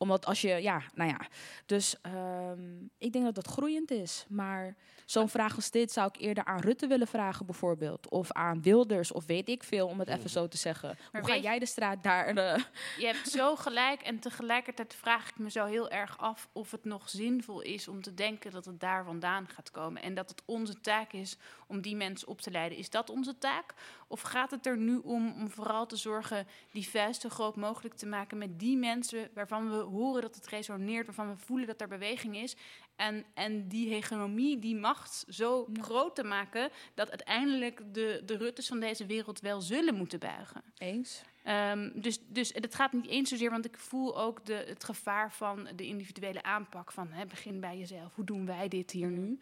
Omdat 0.00 0.26
als 0.26 0.40
je, 0.40 0.48
ja, 0.48 0.82
nou 0.94 1.10
ja. 1.10 1.20
Dus 1.66 1.96
ehm, 2.02 2.60
ik 2.98 3.12
denk 3.12 3.24
dat 3.24 3.34
dat 3.34 3.46
groeiend 3.46 3.90
is. 3.90 4.24
Maar 4.28 4.76
zo'n 5.04 5.28
vraag 5.28 5.56
als 5.56 5.70
dit 5.70 5.92
zou 5.92 6.08
ik 6.12 6.20
eerder 6.20 6.44
aan 6.44 6.60
Rutte 6.60 6.86
willen 6.86 7.06
vragen, 7.06 7.46
bijvoorbeeld. 7.46 8.08
Of 8.08 8.32
aan 8.32 8.62
Wilders, 8.62 9.12
of 9.12 9.26
weet 9.26 9.48
ik 9.48 9.62
veel, 9.62 9.86
om 9.86 9.98
het 9.98 10.08
even 10.08 10.30
zo 10.30 10.48
te 10.48 10.56
zeggen. 10.56 10.98
Maar 11.12 11.20
Hoe 11.22 11.30
ga 11.30 11.36
jij 11.36 11.58
de 11.58 11.66
straat 11.66 12.02
daar... 12.02 12.26
eh, 12.26 12.62
Je 12.98 13.06
hebt 13.06 13.28
zo 13.28 13.56
gelijk 13.56 14.02
en 14.02 14.18
tegelijkertijd 14.18 14.94
vraag 14.94 15.28
ik 15.28 15.38
me 15.38 15.50
zo 15.50 15.64
heel 15.64 15.90
erg 15.90 16.18
af 16.18 16.48
of 16.52 16.70
het 16.70 16.84
nog 16.84 17.08
zinvol 17.08 17.60
is 17.60 17.88
om 17.88 18.02
te 18.02 18.14
denken 18.14 18.50
dat 18.50 18.64
het 18.64 18.80
daar 18.80 19.04
vandaan 19.04 19.48
gaat 19.48 19.70
komen. 19.70 20.02
En 20.02 20.14
dat 20.14 20.28
het 20.30 20.42
onze 20.44 20.80
taak 20.80 21.12
is 21.12 21.36
om 21.66 21.80
die 21.80 21.96
mensen 21.96 22.28
op 22.28 22.40
te 22.40 22.50
leiden. 22.50 22.78
Is 22.78 22.90
dat 22.90 23.10
onze 23.10 23.38
taak? 23.38 23.74
Of 24.12 24.20
gaat 24.20 24.50
het 24.50 24.66
er 24.66 24.76
nu 24.76 24.96
om 24.96 25.34
om 25.40 25.50
vooral 25.50 25.86
te 25.86 25.96
zorgen 25.96 26.46
die 26.70 26.88
vuist 26.88 27.20
zo 27.20 27.28
groot 27.28 27.56
mogelijk 27.56 27.94
te 27.94 28.06
maken 28.06 28.38
met 28.38 28.58
die 28.58 28.76
mensen 28.76 29.30
waarvan 29.34 29.70
we 29.70 29.76
horen 29.76 30.22
dat 30.22 30.34
het 30.34 30.46
resoneert, 30.46 31.06
waarvan 31.06 31.28
we 31.28 31.36
voelen 31.36 31.66
dat 31.66 31.80
er 31.80 31.88
beweging 31.88 32.36
is. 32.36 32.56
En, 32.96 33.24
en 33.34 33.68
die 33.68 33.88
hegemonie, 33.88 34.58
die 34.58 34.76
macht 34.76 35.24
zo 35.28 35.68
groot 35.80 36.14
te 36.14 36.24
maken 36.24 36.70
dat 36.94 37.08
uiteindelijk 37.08 37.94
de, 37.94 38.22
de 38.24 38.36
Ruttes 38.36 38.68
van 38.68 38.80
deze 38.80 39.06
wereld 39.06 39.40
wel 39.40 39.60
zullen 39.60 39.94
moeten 39.94 40.18
buigen. 40.18 40.62
Eens. 40.78 41.22
Ehm, 41.44 41.90
dus, 41.94 42.18
dus 42.28 42.52
het 42.54 42.74
gaat 42.74 42.92
niet 42.92 43.06
eens 43.06 43.28
zozeer, 43.28 43.50
want 43.50 43.64
ik 43.64 43.78
voel 43.78 44.20
ook 44.20 44.46
de, 44.46 44.64
het 44.66 44.84
gevaar 44.84 45.32
van 45.32 45.68
de 45.76 45.86
individuele 45.86 46.42
aanpak. 46.42 46.92
Van 46.92 47.08
hè, 47.10 47.26
begin 47.26 47.60
bij 47.60 47.78
jezelf, 47.78 48.14
hoe 48.14 48.24
doen 48.24 48.46
wij 48.46 48.68
dit 48.68 48.90
hier 48.90 49.10
nu? 49.10 49.38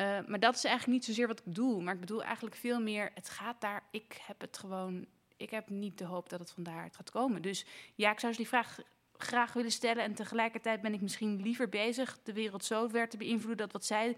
Eh, 0.00 0.18
maar 0.26 0.40
dat 0.40 0.54
is 0.54 0.64
eigenlijk 0.64 0.96
niet 0.98 1.04
zozeer 1.04 1.26
wat 1.26 1.38
ik 1.38 1.44
bedoel. 1.44 1.80
Maar 1.80 1.94
ik 1.94 2.00
bedoel 2.00 2.22
eigenlijk 2.22 2.56
veel 2.56 2.80
meer, 2.80 3.10
het 3.14 3.28
gaat 3.28 3.60
daar, 3.60 3.82
ik 3.90 4.20
heb 4.26 4.40
het 4.40 4.58
gewoon, 4.58 5.06
ik 5.36 5.50
heb 5.50 5.68
niet 5.68 5.98
de 5.98 6.04
hoop 6.04 6.28
dat 6.28 6.40
het 6.40 6.50
vandaar 6.50 6.90
gaat 6.92 7.10
komen. 7.10 7.42
Dus 7.42 7.66
ja, 7.94 8.10
ik 8.10 8.20
zou 8.20 8.32
ze 8.32 8.38
die 8.38 8.48
vraag 8.48 8.78
graag 9.16 9.52
willen 9.52 9.70
stellen. 9.70 10.04
En 10.04 10.14
tegelijkertijd 10.14 10.80
ben 10.80 10.92
ik 10.92 11.00
misschien 11.00 11.42
liever 11.42 11.68
bezig 11.68 12.18
de 12.22 12.32
wereld 12.32 12.64
zo 12.64 12.88
ver 12.88 13.08
te 13.08 13.16
beïnvloeden 13.16 13.56
dat 13.56 13.72
wat 13.72 13.84
zij 13.84 14.16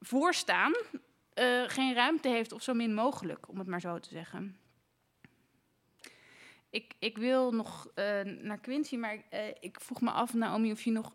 voorstaan 0.00 0.72
eh, 1.32 1.62
geen 1.66 1.94
ruimte 1.94 2.28
heeft 2.28 2.52
of 2.52 2.62
zo 2.62 2.74
min 2.74 2.94
mogelijk, 2.94 3.48
om 3.48 3.58
het 3.58 3.68
maar 3.68 3.80
zo 3.80 3.98
te 3.98 4.08
zeggen. 4.08 4.58
Ik, 6.70 6.94
ik 6.98 7.18
wil 7.18 7.52
nog 7.52 7.90
eh, 7.94 8.20
naar 8.22 8.60
Quincy, 8.60 8.96
maar 8.96 9.22
ik 9.60 9.80
vroeg 9.80 10.00
me 10.00 10.10
af, 10.10 10.34
Naomi, 10.34 10.72
of 10.72 10.82
je 10.82 10.90
nog 10.90 11.14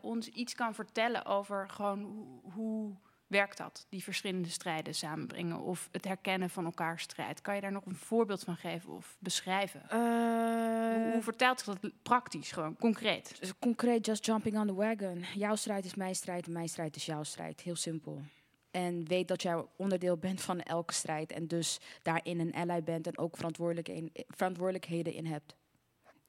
ons 0.00 0.28
iets 0.28 0.54
kan 0.54 0.74
vertellen 0.74 1.24
over 1.24 1.68
gewoon 1.68 2.00
hoe 2.42 2.96
werkt 3.28 3.56
dat, 3.56 3.86
die 3.88 4.02
verschillende 4.02 4.48
strijden 4.48 4.94
samenbrengen 4.94 5.60
of 5.60 5.88
het 5.92 6.04
herkennen 6.04 6.50
van 6.50 6.64
elkaars 6.64 7.02
strijd. 7.02 7.40
Kan 7.40 7.54
je 7.54 7.60
daar 7.60 7.72
nog 7.72 7.86
een 7.86 7.96
voorbeeld 7.96 8.42
van 8.42 8.56
geven 8.56 8.92
of 8.92 9.16
beschrijven? 9.18 9.82
hoe, 9.90 11.10
hoe 11.12 11.22
vertaalt 11.22 11.60
zich 11.60 11.78
dat 11.78 11.92
praktisch, 12.02 12.52
gewoon 12.52 12.76
concreet? 12.76 13.36
Dus 13.40 13.52
concreet, 13.58 14.06
just 14.06 14.26
jumping 14.26 14.58
on 14.58 14.66
the 14.66 14.74
wagon. 14.74 15.24
Jouw 15.34 15.54
strijd 15.54 15.84
is 15.84 15.94
mijn 15.94 16.14
strijd 16.14 16.46
en 16.46 16.52
mijn 16.52 16.68
strijd 16.68 16.96
is 16.96 17.06
jouw 17.06 17.22
strijd. 17.22 17.60
Heel 17.60 17.76
simpel. 17.76 18.22
En 18.70 19.06
weet 19.06 19.28
dat 19.28 19.42
jij 19.42 19.64
onderdeel 19.76 20.16
bent 20.16 20.40
van 20.40 20.60
elke 20.60 20.94
strijd. 20.94 21.32
En 21.32 21.46
dus 21.46 21.80
daarin 22.02 22.40
een 22.40 22.54
ally 22.54 22.82
bent 22.82 23.06
en 23.06 23.18
ook 23.18 23.36
verantwoordelijkheden 23.36 24.10
verantwoordelijkheden 24.28 25.12
in 25.12 25.26
hebt. 25.26 25.56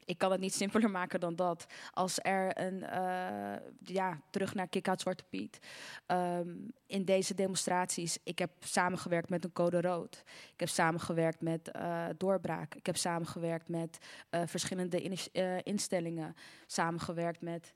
Ik 0.10 0.18
kan 0.18 0.32
het 0.32 0.40
niet 0.40 0.54
simpeler 0.54 0.90
maken 0.92 1.20
dan 1.20 1.36
dat. 1.36 1.66
Als 1.92 2.20
er 2.22 2.60
een, 2.60 2.84
eh, 2.84 3.62
ja, 3.84 4.22
terug 4.30 4.54
naar 4.54 4.68
Kick-Out 4.68 5.02
Zwarte 5.02 5.24
Piet. 5.30 5.60
Ehm, 6.06 6.50
in 6.86 7.06
deze 7.06 7.34
demonstraties, 7.34 8.18
ik 8.24 8.40
heb 8.40 8.52
samengewerkt 8.60 9.30
met 9.30 9.44
een 9.44 9.52
code 9.52 9.82
rood. 9.82 10.24
Ik 10.54 10.60
heb 10.60 10.70
samengewerkt 10.70 11.42
met 11.42 11.72
eh, 11.72 12.06
Doorbraak. 12.18 12.76
Ik 12.76 12.86
heb 12.86 12.98
samengewerkt 12.98 13.68
met 13.68 13.98
eh, 14.30 14.42
verschillende 14.46 15.20
instellingen. 15.64 16.36
Samengewerkt 16.66 17.42
met 17.42 17.74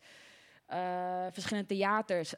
verschillende 1.31 1.67
theaters, 1.67 2.37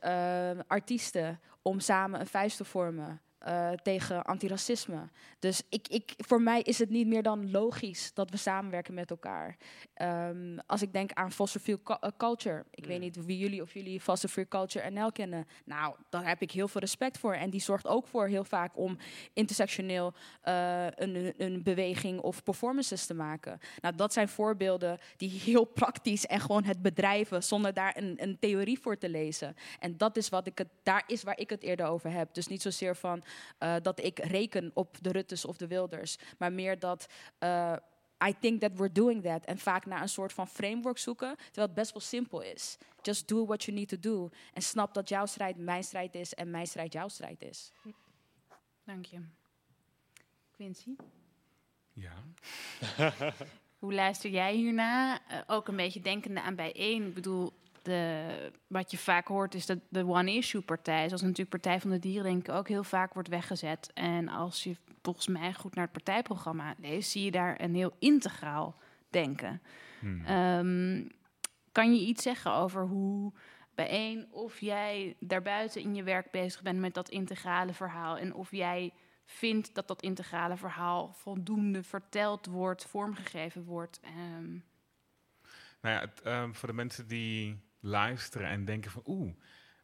artiesten. 0.68 1.40
Om 1.62 1.80
samen 1.80 2.20
een 2.20 2.28
vuist 2.28 2.58
te 2.58 2.66
vormen. 2.66 3.22
Eh, 3.46 3.72
tegen 3.72 4.24
antiracisme. 4.24 5.10
Dus 5.40 5.62
ik, 5.70 5.88
ik, 5.88 6.14
voor 6.18 6.42
mij 6.42 6.62
is 6.62 6.80
het 6.80 6.90
niet 6.90 7.08
meer 7.08 7.24
dan 7.24 7.52
logisch 7.52 8.12
dat 8.14 8.30
we 8.30 8.38
samenwerken 8.38 8.94
met 8.94 9.10
elkaar. 9.10 9.58
Ehm, 9.94 10.58
als 10.66 10.82
ik 10.82 10.94
denk 10.94 11.12
aan 11.14 11.32
Fossil 11.32 11.62
eh, 11.84 12.10
Culture. 12.18 12.66
Ik 12.72 12.86
weet 12.86 13.00
niet 13.00 13.26
wie 13.26 13.38
jullie 13.38 13.62
of 13.62 13.74
jullie 13.74 14.02
Fossil 14.02 14.48
Culture 14.50 14.90
NL 14.90 15.12
kennen. 15.12 15.48
Nou, 15.66 15.96
daar 16.10 16.28
heb 16.28 16.42
ik 16.42 16.52
heel 16.52 16.68
veel 16.68 16.82
respect 16.82 17.18
voor. 17.18 17.34
En 17.34 17.50
die 17.50 17.62
zorgt 17.62 17.88
ook 17.88 18.08
voor 18.08 18.28
heel 18.28 18.44
vaak 18.44 18.78
om 18.78 18.98
intersectioneel 19.34 20.14
eh, 20.42 20.86
een, 20.96 21.34
een 21.38 21.64
beweging 21.64 22.20
of 22.20 22.44
performances 22.44 23.06
te 23.06 23.14
maken. 23.14 23.60
Nou, 23.82 23.96
dat 23.96 24.14
zijn 24.14 24.30
voorbeelden 24.30 25.00
die 25.18 25.30
heel 25.30 25.66
praktisch 25.66 26.26
en 26.26 26.40
gewoon 26.40 26.64
het 26.64 26.82
bedrijven 26.82 27.44
zonder 27.44 27.74
daar 27.74 27.98
een, 27.98 28.16
een 28.18 28.40
theorie 28.40 28.80
voor 28.80 28.98
te 28.98 29.10
lezen. 29.10 29.56
En 29.80 29.98
dat 29.98 30.18
is 30.18 30.30
wat 30.30 30.48
ik 30.48 30.58
het, 30.58 30.70
daar 30.84 31.04
is 31.08 31.24
waar 31.24 31.40
ik 31.40 31.50
het 31.50 31.64
eerder 31.64 31.86
over 31.86 32.12
heb. 32.12 32.34
Dus 32.34 32.48
niet 32.48 32.62
zozeer 32.62 32.96
van 32.96 33.24
eh, 33.58 33.76
dat 33.82 34.04
ik 34.04 34.20
reken 34.20 34.72
op 34.74 34.98
de 35.02 35.12
Ruttes 35.12 35.46
of 35.46 35.58
de 35.58 35.68
Wilders, 35.68 36.18
maar 36.38 36.54
meer 36.54 36.80
dat. 36.80 37.08
eh, 37.40 37.76
I 38.24 38.34
think 38.40 38.62
that 38.62 38.72
we're 38.76 38.92
doing 38.92 39.24
that. 39.24 39.46
En 39.46 39.58
vaak 39.58 39.86
naar 39.86 40.02
een 40.02 40.10
soort 40.10 40.34
van 40.34 40.48
framework 40.48 40.98
zoeken, 40.98 41.36
terwijl 41.36 41.68
het 41.68 41.76
best 41.76 41.92
wel 41.92 42.02
simpel 42.02 42.42
is. 42.42 42.78
Just 43.02 43.28
do 43.28 43.46
what 43.46 43.64
you 43.64 43.78
need 43.78 43.88
to 43.88 44.00
do. 44.00 44.30
En 44.54 44.62
snap 44.62 44.94
dat 44.94 45.10
jouw 45.10 45.26
strijd 45.26 45.58
mijn 45.58 45.84
strijd 45.84 46.16
is 46.16 46.34
en 46.34 46.50
mijn 46.50 46.68
strijd 46.68 46.94
jouw 46.94 47.08
strijd 47.08 47.42
is. 47.42 47.72
Dank 48.84 49.06
je. 49.06 49.20
Quincy? 50.52 50.96
Ja. 51.94 52.14
Hoe 53.80 53.94
luister 53.94 54.30
jij 54.30 54.54
hierna? 54.54 55.20
Eh, 55.28 55.40
ook 55.48 55.68
een 55.68 55.76
beetje 55.76 56.02
denkende 56.02 56.42
aan 56.42 56.56
bijeen. 56.56 57.08
Ik 57.08 57.14
bedoel, 57.14 57.54
de, 57.86 58.52
wat 58.68 58.92
je 58.92 58.98
vaak 58.98 59.28
hoort 59.28 59.56
is 59.56 59.66
dat 59.66 59.80
de 59.90 60.06
one-issue-partij, 60.06 61.06
zoals 61.06 61.22
natuurlijk 61.22 61.50
Partij 61.50 61.80
van 61.80 61.90
de 61.90 62.00
Dieren, 62.00 62.24
denk 62.24 62.48
ik 62.48 62.54
ook 62.54 62.68
heel 62.68 62.84
vaak 62.84 63.14
wordt 63.14 63.30
weggezet. 63.30 63.92
En 63.94 64.30
als 64.30 64.64
je 64.64 64.76
volgens 65.02 65.28
mij 65.28 65.54
goed 65.54 65.76
naar 65.76 65.84
het 65.84 65.94
partijprogramma 65.94 66.76
leest, 66.78 67.12
zie 67.12 67.24
je 67.24 67.32
daar 67.32 67.62
een 67.62 67.76
heel 67.76 67.96
integraal 68.00 68.76
denken. 69.10 69.62
Hmm. 70.00 70.26
Ehm, 70.26 71.08
kan 71.72 71.96
je 71.96 72.06
iets 72.06 72.24
zeggen 72.24 72.54
over 72.54 72.88
hoe 72.88 73.34
bijeen 73.76 74.28
of 74.32 74.60
jij 74.60 75.16
daarbuiten 75.20 75.82
in 75.82 75.96
je 75.96 76.04
werk 76.04 76.32
bezig 76.32 76.62
bent 76.62 76.80
met 76.80 76.94
dat 76.94 77.10
integrale 77.10 77.74
verhaal 77.74 78.18
en 78.18 78.34
of 78.34 78.52
jij 78.52 78.94
vindt 79.26 79.76
dat 79.76 79.88
dat 79.88 80.02
integrale 80.02 80.58
verhaal 80.58 81.14
voldoende 81.14 81.84
verteld 81.84 82.46
wordt, 82.46 82.86
vormgegeven 82.86 83.64
wordt? 83.64 84.00
Ehm, 84.00 84.58
Nou 85.82 85.96
ja, 85.96 86.00
het, 86.00 86.22
ehm, 86.22 86.54
voor 86.54 86.68
de 86.68 86.76
mensen 86.76 87.08
die 87.08 87.65
luisteren 87.86 88.48
en 88.48 88.66
denken 88.66 88.92
van 88.92 89.02
oeh, 89.06 89.34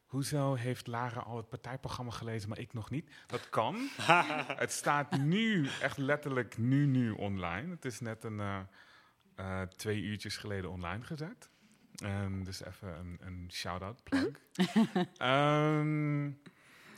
hoezo 0.04 0.54
heeft 0.54 0.86
Lara 0.86 1.20
al 1.20 1.36
het 1.36 1.48
partijprogramma 1.48 2.12
gelezen, 2.12 2.48
maar 2.48 2.58
ik 2.58 2.72
nog 2.72 2.90
niet? 2.90 3.10
Dat 3.26 3.50
kan. 3.50 3.88
het 4.64 4.72
staat 4.72 5.18
nu, 5.18 5.68
echt 5.80 5.98
letterlijk 5.98 6.58
nu, 6.58 6.86
nu 6.86 7.10
online. 7.10 7.70
Het 7.70 7.84
is 7.84 8.00
net 8.00 8.24
een 8.24 8.40
eh, 8.40 8.60
eh, 9.34 9.62
twee 9.68 10.02
uurtjes 10.02 10.36
geleden 10.36 10.70
online 10.70 11.04
gezet. 11.04 11.50
Dus 12.42 12.64
even 12.64 12.98
een, 12.98 13.18
een 13.20 13.48
shout-out, 13.52 14.02
plug. 14.02 14.28
Ehm, 15.16 16.30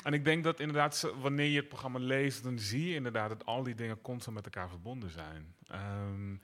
en 0.03 0.13
ik 0.13 0.25
denk 0.25 0.45
dat 0.45 0.61
inderdaad, 0.61 1.13
wanneer 1.21 1.49
je 1.49 1.59
het 1.59 1.69
programma 1.69 1.99
leest, 1.99 2.43
dan 2.43 2.59
zie 2.59 2.89
je 2.89 2.95
inderdaad 2.95 3.29
dat 3.29 3.47
al 3.47 3.63
die 3.63 3.75
dingen 3.75 4.01
constant 4.01 4.37
met 4.37 4.45
elkaar 4.45 4.69
verbonden 4.69 5.11
zijn. 5.11 5.55
Ehm, 5.67 6.37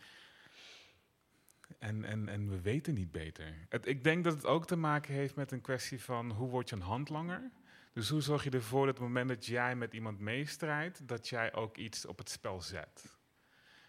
en, 1.80 2.04
en, 2.04 2.28
en 2.28 2.48
we 2.48 2.60
weten 2.60 2.94
niet 2.94 3.12
beter. 3.12 3.54
Het, 3.68 3.86
ik 3.86 4.04
denk 4.04 4.24
dat 4.24 4.32
het 4.34 4.46
ook 4.46 4.66
te 4.66 4.76
maken 4.76 5.14
heeft 5.14 5.34
met 5.34 5.52
een 5.52 5.60
kwestie 5.60 6.00
van 6.00 6.30
hoe 6.30 6.48
word 6.48 6.68
je 6.68 6.76
een 6.76 6.82
handlanger? 6.82 7.50
Dus 7.92 8.08
hoe 8.08 8.20
zorg 8.20 8.44
je 8.44 8.50
ervoor 8.50 8.86
dat 8.86 8.94
op 8.94 9.00
het 9.00 9.08
moment 9.08 9.28
dat 9.28 9.46
jij 9.46 9.76
met 9.76 9.92
iemand 9.92 10.18
meestrijdt, 10.18 11.08
dat 11.08 11.28
jij 11.28 11.54
ook 11.54 11.76
iets 11.76 12.06
op 12.06 12.18
het 12.18 12.30
spel 12.30 12.60
zet? 12.60 13.16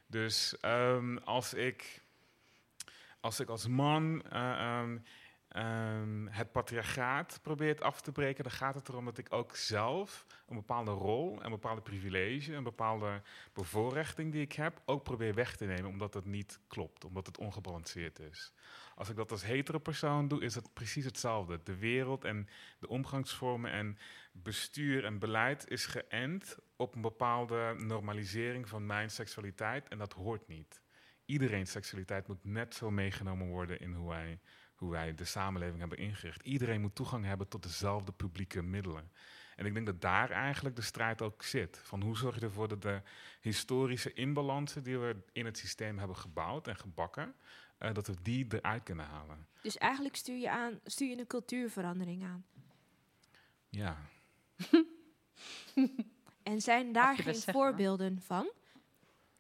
Dus 0.08 0.60
ehm, 0.60 1.18
als 1.18 1.54
ik 1.54 2.02
als 3.20 3.40
ik 3.40 3.50
als 3.50 3.68
man 3.68 4.24
ehm, 4.30 4.98
ehm, 5.52 6.26
het 6.28 6.52
patriarchaat 6.52 7.40
probeer 7.42 7.82
af 7.82 8.02
te 8.02 8.12
breken, 8.12 8.44
dan 8.44 8.54
gaat 8.54 8.76
het 8.76 8.88
erom 8.88 9.06
dat 9.06 9.18
ik 9.18 9.34
ook 9.34 9.56
zelf 9.56 10.26
een 10.48 10.56
bepaalde 10.56 10.92
rol, 10.92 11.44
een 11.44 11.50
bepaalde 11.50 11.82
privilege, 11.82 12.54
een 12.54 12.64
bepaalde 12.64 13.22
bevoorrechting 13.54 14.32
die 14.32 14.42
ik 14.42 14.54
heb, 14.54 14.82
ook 14.86 15.04
probeer 15.04 15.34
weg 15.34 15.56
te 15.56 15.66
nemen, 15.66 15.86
omdat 15.86 16.14
het 16.14 16.26
niet 16.26 16.60
klopt, 16.68 17.06
omdat 17.06 17.26
het 17.26 17.38
ongebalanceerd 17.38 18.20
is. 18.20 18.54
Als 18.96 19.10
ik 19.10 19.16
dat 19.16 19.32
als 19.32 19.44
hetero 19.44 19.80
persoon 19.80 20.28
doe, 20.28 20.42
is 20.42 20.56
het 20.56 20.74
precies 20.74 21.06
hetzelfde. 21.06 21.60
De 21.64 21.78
wereld 21.78 22.24
en 22.24 22.48
de 22.80 22.88
omgangsvormen 22.88 23.72
en 23.72 23.98
bestuur 24.32 25.06
en 25.06 25.20
beleid 25.20 25.70
is 25.70 25.86
geënt 25.86 26.58
op 26.76 26.96
een 26.96 27.02
bepaalde 27.02 27.76
normalisering 27.78 28.70
van 28.70 28.86
mijn 28.86 29.10
seksualiteit 29.10 29.88
en 29.88 29.98
dat 29.98 30.14
hoort 30.14 30.48
niet 30.48 30.82
iedereen's 31.32 31.72
seksualiteit 31.72 32.28
moet 32.28 32.44
net 32.44 32.76
zo 32.76 32.92
meegenomen 32.92 33.48
worden 33.48 33.80
in 33.80 33.94
hoe 33.94 34.10
wij, 34.10 34.40
hoe 34.82 34.92
wij 34.92 35.14
de 35.16 35.26
samenleving 35.26 35.80
hebben 35.80 35.98
ingericht. 35.98 36.42
Iedereen 36.42 36.82
moet 36.82 36.96
toegang 36.96 37.26
hebben 37.26 37.48
tot 37.48 37.64
dezelfde 37.64 38.12
publieke 38.12 38.62
middelen. 38.62 39.12
En 39.56 39.66
ik 39.66 39.74
denk 39.74 39.86
dat 39.86 40.02
daar 40.02 40.30
eigenlijk 40.30 40.76
de 40.76 40.82
strijd 40.82 41.22
ook 41.22 41.44
zit. 41.44 41.80
Van 41.84 42.02
hoe 42.02 42.18
zorg 42.18 42.36
je 42.36 42.42
ervoor 42.42 42.68
dat 42.68 42.82
de 42.82 43.02
historische 43.42 44.14
inbalansen 44.14 44.84
die 44.84 44.98
we 44.98 45.16
in 45.32 45.46
het 45.46 45.58
systeem 45.58 45.98
hebben 45.98 46.18
gebouwd 46.18 46.68
en 46.68 46.76
gebakken, 46.76 47.36
eh, 47.78 47.94
dat 47.94 48.08
we 48.08 48.16
die 48.22 48.46
eruit 48.50 48.84
kunnen 48.84 49.06
halen. 49.06 49.48
Dus 49.62 49.78
eigenlijk 49.78 50.16
stuur 50.16 50.38
je, 50.38 50.50
aan, 50.50 50.80
stuur 50.86 51.10
je 51.10 51.18
een 51.20 51.28
cultuurverandering 51.28 52.24
aan. 52.24 52.46
Ja. 53.70 53.98
En 56.44 56.62
zijn 56.62 56.92
daar 56.92 57.18
geen 57.18 57.36
voorbeelden 57.36 58.22
van? 58.22 58.52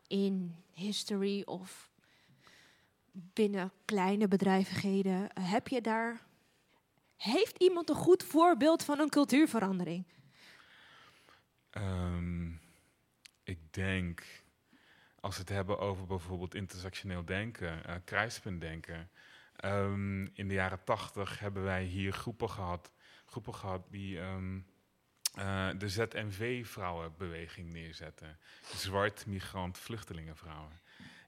In 0.07 0.55
history 0.73 1.41
of 1.45 1.90
binnen 3.11 3.71
kleine 3.85 4.27
bedrijvigheden. 4.27 5.33
Eh, 5.33 5.51
heb 5.51 5.67
je 5.67 5.81
daar... 5.81 6.21
Heeft 7.15 7.57
iemand 7.57 7.89
een 7.89 7.95
goed 7.95 8.23
voorbeeld 8.23 8.83
van 8.83 8.99
een 8.99 9.09
cultuurverandering? 9.09 10.05
Ehm, 11.69 12.51
ik 13.43 13.73
denk, 13.73 14.43
als 15.19 15.35
we 15.35 15.41
het 15.41 15.49
hebben 15.49 15.79
over 15.79 16.05
bijvoorbeeld 16.05 16.55
intersectioneel 16.55 17.25
denken, 17.25 19.09
ehm, 19.55 20.25
in 20.25 20.47
de 20.47 20.53
jaren 20.53 20.83
tachtig 20.83 21.39
hebben 21.39 21.63
wij 21.63 21.83
hier 21.83 22.13
groepen 22.13 22.49
gehad, 22.49 22.91
groepen 23.25 23.55
gehad 23.55 23.81
die 23.89 24.19
ehm, 24.19 24.59
eh, 25.35 25.69
de 25.77 25.89
ZMV-vrouwenbeweging 25.89 27.71
neerzetten. 27.71 28.37
Zwart, 28.75 29.25
migrant, 29.25 29.77
vluchtelingenvrouwen. 29.77 30.80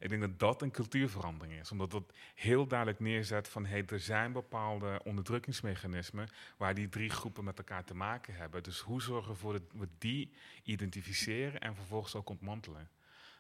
Ik 0.04 0.10
denk 0.10 0.22
dat 0.22 0.40
dat 0.40 0.62
een 0.62 0.72
cultuurverandering 0.72 1.60
is, 1.60 1.72
omdat 1.72 1.92
dat 1.92 2.14
heel 2.36 2.68
duidelijk 2.68 3.00
neerzet 3.00 3.48
van 3.48 3.66
hey, 3.66 3.86
er 3.86 4.00
zijn 4.00 4.32
bepaalde 4.32 5.02
onderdrukkingsmechanismen 5.04 6.28
waar 6.58 6.74
die 6.74 6.90
drie 6.90 7.10
groepen 7.10 7.44
met 7.44 7.58
elkaar 7.58 7.84
te 7.84 7.96
maken 7.96 8.36
hebben. 8.36 8.64
Dus 8.64 8.80
hoe 8.80 9.02
zorgen 9.02 9.28
we 9.28 9.34
ervoor 9.34 9.54
dat 9.54 9.62
we 9.74 9.88
die 9.98 10.32
identificeren 10.64 11.60
en 11.60 11.76
vervolgens 11.76 12.16
ook 12.16 12.30
ontmantelen? 12.30 12.90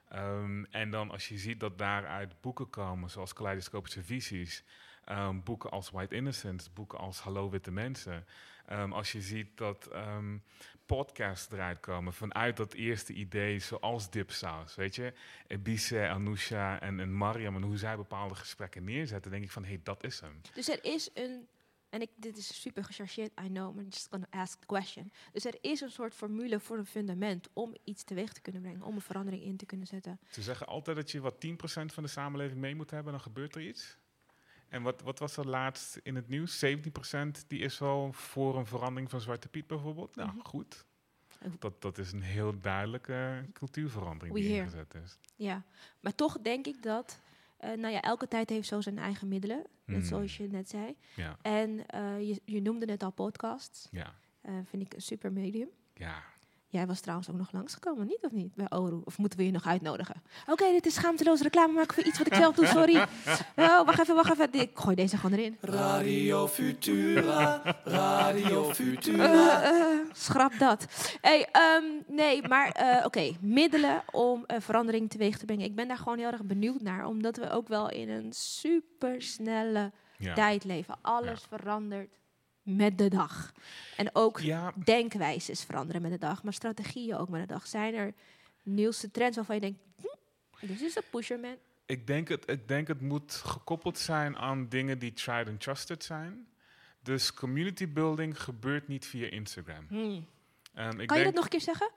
Ehm, 0.09 0.63
en 0.63 0.89
dan 0.89 1.11
als 1.11 1.27
je 1.27 1.37
ziet 1.37 1.59
dat 1.59 1.77
daaruit 1.77 2.41
boeken 2.41 2.69
komen, 2.69 3.09
zoals 3.09 3.33
Kaleidoscopische 3.33 4.03
Visies, 4.03 4.63
ehm, 5.05 5.39
boeken 5.43 5.69
als 5.69 5.89
White 5.89 6.15
Innocence, 6.15 6.69
boeken 6.73 6.97
als 6.97 7.19
Hallo 7.19 7.49
Witte 7.49 7.71
Mensen. 7.71 8.25
Ehm, 8.65 8.91
als 8.91 9.11
je 9.11 9.21
ziet 9.21 9.57
dat 9.57 9.87
ehm, 9.87 10.37
podcasts 10.85 11.51
eruit 11.51 11.79
komen 11.79 12.13
vanuit 12.13 12.57
dat 12.57 12.73
eerste 12.73 13.13
idee, 13.13 13.59
zoals 13.59 14.09
Dipsaus, 14.09 14.75
weet 14.75 14.95
je. 14.95 15.13
Ebise, 15.47 16.07
Anousha 16.07 16.79
en, 16.79 16.99
en 16.99 17.17
Mariam 17.17 17.55
en 17.55 17.61
hoe 17.61 17.77
zij 17.77 17.95
bepaalde 17.95 18.35
gesprekken 18.35 18.83
neerzetten, 18.83 19.31
denk 19.31 19.43
ik 19.43 19.51
van, 19.51 19.63
hé, 19.63 19.69
hey, 19.69 19.79
dat 19.83 20.03
is 20.03 20.19
hem. 20.19 20.41
Dus 20.53 20.69
er 20.69 20.83
is 20.83 21.09
een... 21.13 21.47
En 21.89 22.01
ik, 22.01 22.09
dit 22.15 22.37
is 22.37 22.61
super 22.61 22.83
gechargeerd, 22.83 23.31
I 23.43 23.47
know, 23.47 23.75
but 23.75 23.83
I'm 23.83 23.89
just 23.89 24.07
gonna 24.09 24.27
ask 24.29 24.59
the 24.59 24.65
question. 24.65 25.11
Dus 25.31 25.45
er 25.45 25.55
is 25.61 25.81
een 25.81 25.91
soort 25.91 26.13
formule 26.13 26.59
voor 26.59 26.77
een 26.77 26.85
fundament 26.85 27.49
om 27.53 27.75
iets 27.83 28.03
teweeg 28.03 28.33
te 28.33 28.41
kunnen 28.41 28.61
brengen, 28.61 28.81
om 28.81 28.95
een 28.95 29.01
verandering 29.01 29.43
in 29.43 29.57
te 29.57 29.65
kunnen 29.65 29.87
zetten. 29.87 30.19
Ze 30.29 30.41
zeggen 30.41 30.67
altijd 30.67 30.97
dat 30.97 31.11
je 31.11 31.21
wat 31.21 31.45
10% 31.45 31.49
van 31.85 32.03
de 32.03 32.09
samenleving 32.09 32.59
mee 32.59 32.75
moet 32.75 32.91
hebben, 32.91 33.11
dan 33.11 33.21
gebeurt 33.21 33.55
er 33.55 33.61
iets. 33.61 33.97
En 34.73 34.81
wat, 34.81 35.01
wat 35.01 35.19
was 35.19 35.37
er 35.37 35.47
laatst 35.47 35.99
in 36.03 36.15
het 36.15 36.27
nieuws? 36.29 36.65
17% 36.65 36.69
die 37.47 37.59
is 37.59 37.79
wel 37.79 38.13
voor 38.13 38.57
een 38.57 38.65
verandering 38.65 39.09
van 39.09 39.21
Zwarte 39.21 39.47
Piet 39.47 39.67
bijvoorbeeld. 39.67 40.15
Nou, 40.15 40.29
goed. 40.43 40.85
Dat, 41.59 41.81
dat 41.81 41.97
is 41.97 42.11
een 42.11 42.21
heel 42.21 42.59
duidelijke 42.59 43.45
cultuurverandering 43.53 44.33
We 44.35 44.41
die 44.41 44.49
hear. 44.51 44.63
ingezet 44.63 44.93
is. 45.03 45.17
Ja, 45.35 45.63
maar 45.99 46.15
toch 46.15 46.39
denk 46.41 46.65
ik 46.67 46.83
dat, 46.83 47.19
eh, 47.57 47.69
nou 47.71 47.93
ja, 47.93 48.01
elke 48.01 48.27
tijd 48.27 48.49
heeft 48.49 48.67
zo 48.67 48.81
zijn 48.81 48.97
eigen 48.97 49.27
middelen, 49.27 49.57
net 49.85 49.97
Hmm. 49.97 50.05
zoals 50.05 50.37
je 50.37 50.47
net 50.47 50.69
zei. 50.69 50.95
Ja. 51.15 51.37
En 51.41 51.85
eh, 51.87 52.19
je, 52.27 52.41
je 52.45 52.61
noemde 52.61 52.85
net 52.85 53.03
al 53.03 53.11
podcasts. 53.11 53.87
Ja. 53.91 54.15
Eh, 54.41 54.53
vind 54.65 54.83
ik 54.83 54.93
een 54.93 55.01
super 55.01 55.31
medium. 55.31 55.69
Ja. 55.93 56.23
Jij 56.73 56.87
was 56.87 56.99
trouwens 56.99 57.29
ook 57.29 57.37
nog 57.37 57.51
langsgekomen, 57.51 58.07
niet 58.07 58.19
of 58.21 58.31
niet? 58.31 58.55
Bij 58.55 58.65
Oru. 58.69 59.01
Of 59.03 59.17
moeten 59.17 59.39
we 59.39 59.45
je 59.45 59.51
nog 59.51 59.65
uitnodigen? 59.65 60.15
Oké, 60.47 60.71
dit 60.71 60.85
is 60.85 60.93
schaamteloze 60.93 61.43
reclame 61.43 61.73
maken 61.73 61.93
voor 61.95 62.03
iets 62.03 62.17
wat 62.17 62.27
ik 62.27 62.33
zelf 62.33 62.55
doe, 62.55 62.65
sorry. 62.65 62.95
Oh, 63.55 63.85
wacht 63.85 63.99
even, 63.99 64.15
wacht 64.15 64.31
even. 64.31 64.53
Ik 64.53 64.71
gooi 64.73 64.95
deze 64.95 65.17
gewoon 65.17 65.39
erin. 65.39 65.57
Radio 65.61 66.47
Futura, 66.47 67.61
Radio 67.83 68.63
Futura. 68.73 69.61
Eh, 69.63 69.79
eh, 69.79 69.99
schrap 70.11 70.53
dat. 70.59 70.85
Hey, 71.21 71.47
ehm, 71.51 71.83
nee, 72.07 72.47
maar 72.47 72.67
eh, 72.71 73.05
oké, 73.05 73.31
middelen 73.41 74.03
om 74.11 74.43
verandering 74.47 75.09
teweeg 75.09 75.37
te 75.37 75.45
brengen. 75.45 75.65
Ik 75.65 75.75
ben 75.75 75.87
daar 75.87 75.97
gewoon 75.97 76.17
heel 76.17 76.31
erg 76.31 76.43
benieuwd 76.43 76.81
naar, 76.81 77.05
omdat 77.05 77.37
we 77.37 77.49
ook 77.49 77.67
wel 77.67 77.89
in 77.89 78.09
een 78.09 78.33
supersnelle 78.33 79.91
Ja. 80.17 80.33
tijd 80.33 80.63
leven. 80.63 80.95
Alles 81.01 81.41
verandert 81.49 82.09
met 82.63 82.97
de 82.97 83.07
dag. 83.07 83.53
En 83.97 84.09
ook 84.13 84.41
denkwijzes 84.85 85.63
veranderen 85.63 86.01
met 86.01 86.11
de 86.11 86.17
dag, 86.17 86.43
maar 86.43 86.53
strategieën 86.53 87.15
ook 87.15 87.29
met 87.29 87.41
de 87.41 87.53
dag. 87.53 87.67
Zijn 87.67 87.93
er 87.93 88.13
nieuwste 88.63 89.11
trends 89.11 89.35
waarvan 89.35 89.55
je 89.55 89.61
denkt, 89.61 89.79
hm, 90.01 90.67
dit 90.67 90.81
is 90.81 90.93
de 90.93 91.03
pusher 91.09 91.39
man. 91.39 91.55
Ik 91.85 92.07
denk, 92.07 92.27
het, 92.27 92.49
ik 92.49 92.67
denk 92.67 92.87
het 92.87 93.01
moet 93.01 93.33
gekoppeld 93.33 93.97
zijn 93.97 94.37
aan 94.37 94.69
dingen 94.69 94.99
die 94.99 95.13
tried 95.13 95.47
and 95.47 95.61
trusted 95.61 96.03
zijn. 96.03 96.47
Dus 97.01 97.33
community 97.33 97.87
building 97.87 98.41
gebeurt 98.41 98.87
niet 98.87 99.05
via 99.05 99.29
Instagram. 99.29 99.85
Hmm. 99.87 100.27
Ik 100.97 101.07
Kan 101.07 101.17
je 101.17 101.23
dat 101.23 101.33
nog 101.33 101.43
een 101.43 101.49
keer 101.49 101.61
zeggen? 101.61 101.91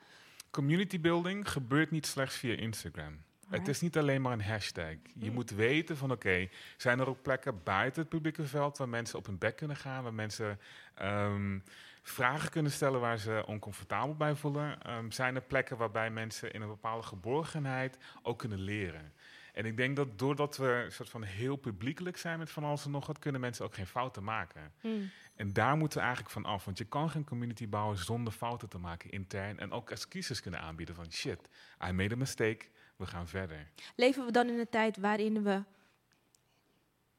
Community 0.51 1.01
building 1.01 1.51
gebeurt 1.51 1.91
niet 1.91 2.07
slechts 2.07 2.37
via 2.37 2.55
Instagram. 2.55 3.25
Het 3.49 3.69
is 3.69 3.81
niet 3.81 3.97
alleen 3.99 4.23
maar 4.23 4.33
een 4.33 4.43
hashtag. 4.43 4.95
Je 5.15 5.31
moet 5.31 5.51
weten 5.51 5.97
van 5.97 6.11
oké, 6.11 6.49
zijn 6.77 6.99
er 6.99 7.09
ook 7.09 7.23
plekken 7.23 7.63
buiten 7.63 8.01
het 8.01 8.11
publieke 8.11 8.47
veld 8.47 8.79
waar 8.79 8.89
mensen 8.89 9.19
op 9.19 9.27
hun 9.27 9.39
bek 9.39 9.57
kunnen 9.57 9.77
gaan, 9.77 10.03
waar 10.03 10.15
mensen 10.15 10.61
ehm, 10.95 11.59
vragen 12.03 12.51
kunnen 12.51 12.73
stellen 12.73 13.01
waar 13.01 13.19
ze 13.19 13.45
oncomfortabel 13.47 14.15
bij 14.15 14.35
voelen? 14.35 14.83
Ehm, 14.83 15.11
zijn 15.11 15.35
er 15.35 15.43
plekken 15.43 15.77
waarbij 15.77 16.11
mensen 16.11 16.53
in 16.53 16.63
een 16.63 16.69
bepaalde 16.69 17.07
geborgenheid 17.07 17.99
ook 18.23 18.39
kunnen 18.39 18.61
leren? 18.61 19.13
En 19.57 19.65
ik 19.65 19.77
denk 19.77 19.97
dat 19.97 20.19
doordat 20.19 20.57
we 20.57 20.83
een 20.85 20.93
soort 20.93 21.09
van 21.09 21.23
heel 21.23 21.57
publiekelijk 21.57 22.17
zijn 22.17 22.39
met 22.39 22.51
van 22.51 22.65
alles 22.65 22.85
en 22.85 22.91
nog 22.91 23.07
wat, 23.07 23.19
kunnen 23.19 23.41
mensen 23.41 23.65
ook 23.65 23.75
geen 23.75 23.87
fouten 23.87 24.25
maken. 24.25 24.73
Hmm. 24.81 25.11
En 25.37 25.53
daar 25.53 25.77
moeten 25.77 25.99
we 25.99 26.05
eigenlijk 26.05 26.35
van 26.35 26.45
af. 26.45 26.65
Want 26.65 26.79
je 26.79 26.85
kan 26.85 27.11
geen 27.11 27.25
community 27.25 27.69
bouwen 27.69 27.99
zonder 27.99 28.33
fouten 28.33 28.69
te 28.69 28.79
maken 28.79 29.11
intern. 29.11 29.59
En 29.59 29.73
ook 29.73 29.91
excuses 29.91 30.41
kunnen 30.41 30.61
aanbieden 30.61 30.95
van 30.95 31.13
shit, 31.13 31.49
I 31.89 31.93
made 31.93 32.15
a 32.15 32.19
mistake, 32.19 32.67
we 32.97 33.07
gaan 33.07 33.29
verder. 33.29 33.71
Leven 33.95 34.25
we 34.25 34.33
dan 34.33 34.49
in 34.49 34.59
een 34.59 34.69
tijd 34.69 34.97
waarin 34.97 35.43
we 35.43 35.63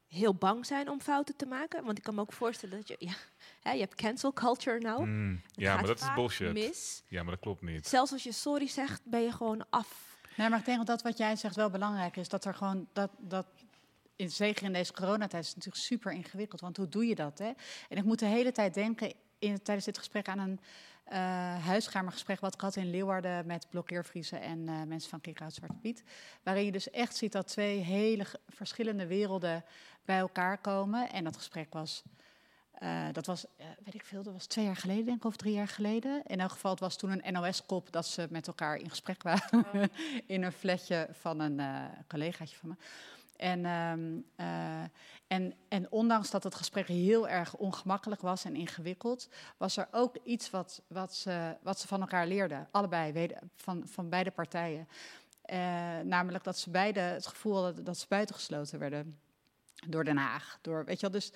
heel 0.08 0.34
bang 0.34 0.66
zijn 0.66 0.90
om 0.90 1.00
fouten 1.00 1.36
te 1.36 1.46
maken? 1.46 1.84
Want 1.84 1.98
ik 1.98 2.04
kan 2.04 2.14
me 2.14 2.20
ook 2.20 2.32
voorstellen 2.32 2.76
dat 2.76 2.88
je... 2.88 2.96
Ja, 2.98 3.14
hè, 3.60 3.72
je 3.72 3.80
hebt 3.80 3.94
cancel 3.94 4.32
culture 4.32 4.78
nou. 4.78 5.06
Mm, 5.06 5.42
ja, 5.52 5.74
maar 5.74 5.86
dat 5.86 6.00
is 6.00 6.14
bullshit. 6.14 6.52
mis. 6.52 7.02
Ja, 7.06 7.22
maar 7.22 7.32
dat 7.32 7.40
klopt 7.42 7.62
niet. 7.62 7.86
Zelfs 7.86 8.12
als 8.12 8.22
je 8.22 8.32
sorry 8.32 8.68
zegt, 8.68 9.00
ben 9.04 9.22
je 9.22 9.32
gewoon 9.32 9.64
af. 9.70 10.18
Nee, 10.36 10.48
maar 10.48 10.58
ik 10.58 10.64
denk 10.64 10.78
dat 10.78 10.86
dat 10.86 11.02
wat 11.02 11.18
jij 11.18 11.36
zegt 11.36 11.56
wel 11.56 11.70
belangrijk 11.70 12.16
is. 12.16 12.28
Dat 12.28 12.44
er 12.44 12.54
gewoon 12.54 12.88
dat, 12.92 13.10
dat 13.18 13.46
in, 14.16 14.30
zeker 14.30 14.64
in 14.64 14.72
deze 14.72 14.92
coronatijd 14.92 15.42
is 15.42 15.48
het 15.48 15.56
natuurlijk 15.56 15.84
super 15.84 16.12
ingewikkeld. 16.12 16.60
Want 16.60 16.76
hoe 16.76 16.88
doe 16.88 17.06
je 17.06 17.14
dat? 17.14 17.38
Hè? 17.38 17.52
En 17.88 17.96
ik 17.96 18.04
moet 18.04 18.18
de 18.18 18.26
hele 18.26 18.52
tijd 18.52 18.74
denken 18.74 19.12
in, 19.38 19.62
tijdens 19.62 19.86
dit 19.86 19.98
gesprek 19.98 20.28
aan 20.28 20.38
een 20.38 20.60
uh, 21.12 21.64
huiskamergesprek 21.64 22.40
wat 22.40 22.54
ik 22.54 22.60
had 22.60 22.76
in 22.76 22.90
Leeuwarden 22.90 23.46
met 23.46 23.66
blokkeervriezen 23.70 24.40
en 24.40 24.58
uh, 24.58 24.82
mensen 24.82 25.10
van 25.10 25.20
Kikhout 25.20 25.54
Zwarte 25.54 25.76
Piet. 25.76 26.02
Waarin 26.42 26.64
je 26.64 26.72
dus 26.72 26.90
echt 26.90 27.16
ziet 27.16 27.32
dat 27.32 27.46
twee 27.46 27.78
hele 27.78 28.26
verschillende 28.48 29.06
werelden 29.06 29.64
bij 30.04 30.18
elkaar 30.18 30.58
komen. 30.58 31.10
En 31.10 31.24
dat 31.24 31.36
gesprek 31.36 31.72
was, 31.72 32.02
uh, 32.82 33.06
dat 33.12 33.26
was, 33.26 33.46
weet 33.84 33.94
ik 33.94 34.04
veel, 34.04 34.22
dat 34.22 34.32
was 34.32 34.46
twee 34.46 34.64
jaar 34.64 34.76
geleden 34.76 35.04
denk 35.04 35.16
ik, 35.16 35.24
of 35.24 35.36
drie 35.36 35.54
jaar 35.54 35.68
geleden. 35.68 36.22
In 36.26 36.40
elk 36.40 36.50
geval, 36.50 36.70
het 36.70 36.80
was 36.80 36.96
toen 36.96 37.10
een 37.10 37.32
NOS-kop 37.32 37.92
dat 37.92 38.06
ze 38.06 38.26
met 38.30 38.46
elkaar 38.46 38.76
in 38.76 38.90
gesprek 38.90 39.22
waren. 39.22 39.66
Oh. 39.72 39.82
in 40.26 40.42
een 40.42 40.52
flatje 40.52 41.08
van 41.12 41.40
een 41.40 41.60
collegaatje 42.08 42.56
van 42.56 42.68
me. 42.68 42.74
En, 43.38 43.64
um, 43.66 44.24
uh, 44.36 44.82
en, 45.26 45.54
en 45.68 45.90
ondanks 45.90 46.30
dat 46.30 46.44
het 46.44 46.54
gesprek 46.54 46.86
heel 46.86 47.28
erg 47.28 47.54
ongemakkelijk 47.54 48.20
was 48.20 48.44
en 48.44 48.54
ingewikkeld, 48.54 49.28
was 49.56 49.76
er 49.76 49.88
ook 49.90 50.16
iets 50.24 50.50
wat, 50.50 50.82
wat, 50.86 51.14
ze, 51.14 51.56
wat 51.62 51.80
ze 51.80 51.86
van 51.86 52.00
elkaar 52.00 52.26
leerden, 52.26 52.68
allebei, 52.70 53.30
van, 53.56 53.82
van 53.86 54.08
beide 54.08 54.30
partijen. 54.30 54.88
Uh, 55.52 55.56
namelijk 56.04 56.44
dat 56.44 56.58
ze 56.58 56.70
beide 56.70 57.00
het 57.00 57.26
gevoel 57.26 57.62
hadden 57.62 57.84
dat 57.84 57.98
ze 57.98 58.06
buitengesloten 58.08 58.78
werden 58.78 59.18
door 59.86 60.04
Den 60.04 60.16
Haag. 60.16 60.58
Door, 60.60 60.84
weet 60.84 61.00
je 61.00 61.10
wel, 61.10 61.20
dus 61.20 61.32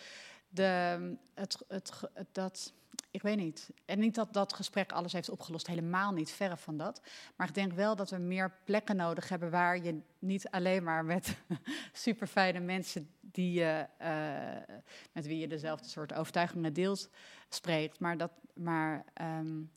de, 0.49 1.17
het, 1.35 1.65
het, 1.69 1.93
het, 2.15 2.29
dat 2.33 2.73
ik 3.13 3.23
weet 3.23 3.37
niet. 3.37 3.71
En 3.85 3.99
niet 3.99 4.15
dat 4.15 4.33
dat 4.33 4.53
gesprek 4.53 4.93
alles 4.93 5.13
heeft 5.13 5.31
opgelost, 5.31 5.67
helemaal 5.67 6.13
niet, 6.13 6.31
verre 6.31 6.57
van 6.57 6.77
dat. 6.77 7.03
Maar 7.37 7.49
ik 7.49 7.55
denk 7.55 7.73
wel 7.73 7.97
dat 7.97 8.11
we 8.11 8.19
meer 8.19 8.57
plekken 8.65 8.97
nodig 8.97 9.29
hebben 9.29 9.51
waar 9.51 9.83
je 9.83 10.01
niet 10.19 10.49
alleen 10.51 10.83
maar 10.83 11.05
met 11.05 11.37
super 11.93 12.27
fijne 12.27 12.61
mensen 12.61 13.11
die 13.21 13.53
je, 13.53 13.87
uh, 14.01 14.77
met 15.13 15.27
wie 15.27 15.39
je 15.39 15.49
dezelfde 15.49 15.89
soort 15.89 16.15
overtuigingen 16.15 16.73
deelt, 16.73 17.11
spreekt. 17.49 17.99
Maar, 17.99 18.17
dat, 18.17 18.33
maar, 18.55 19.05
um, 19.21 19.71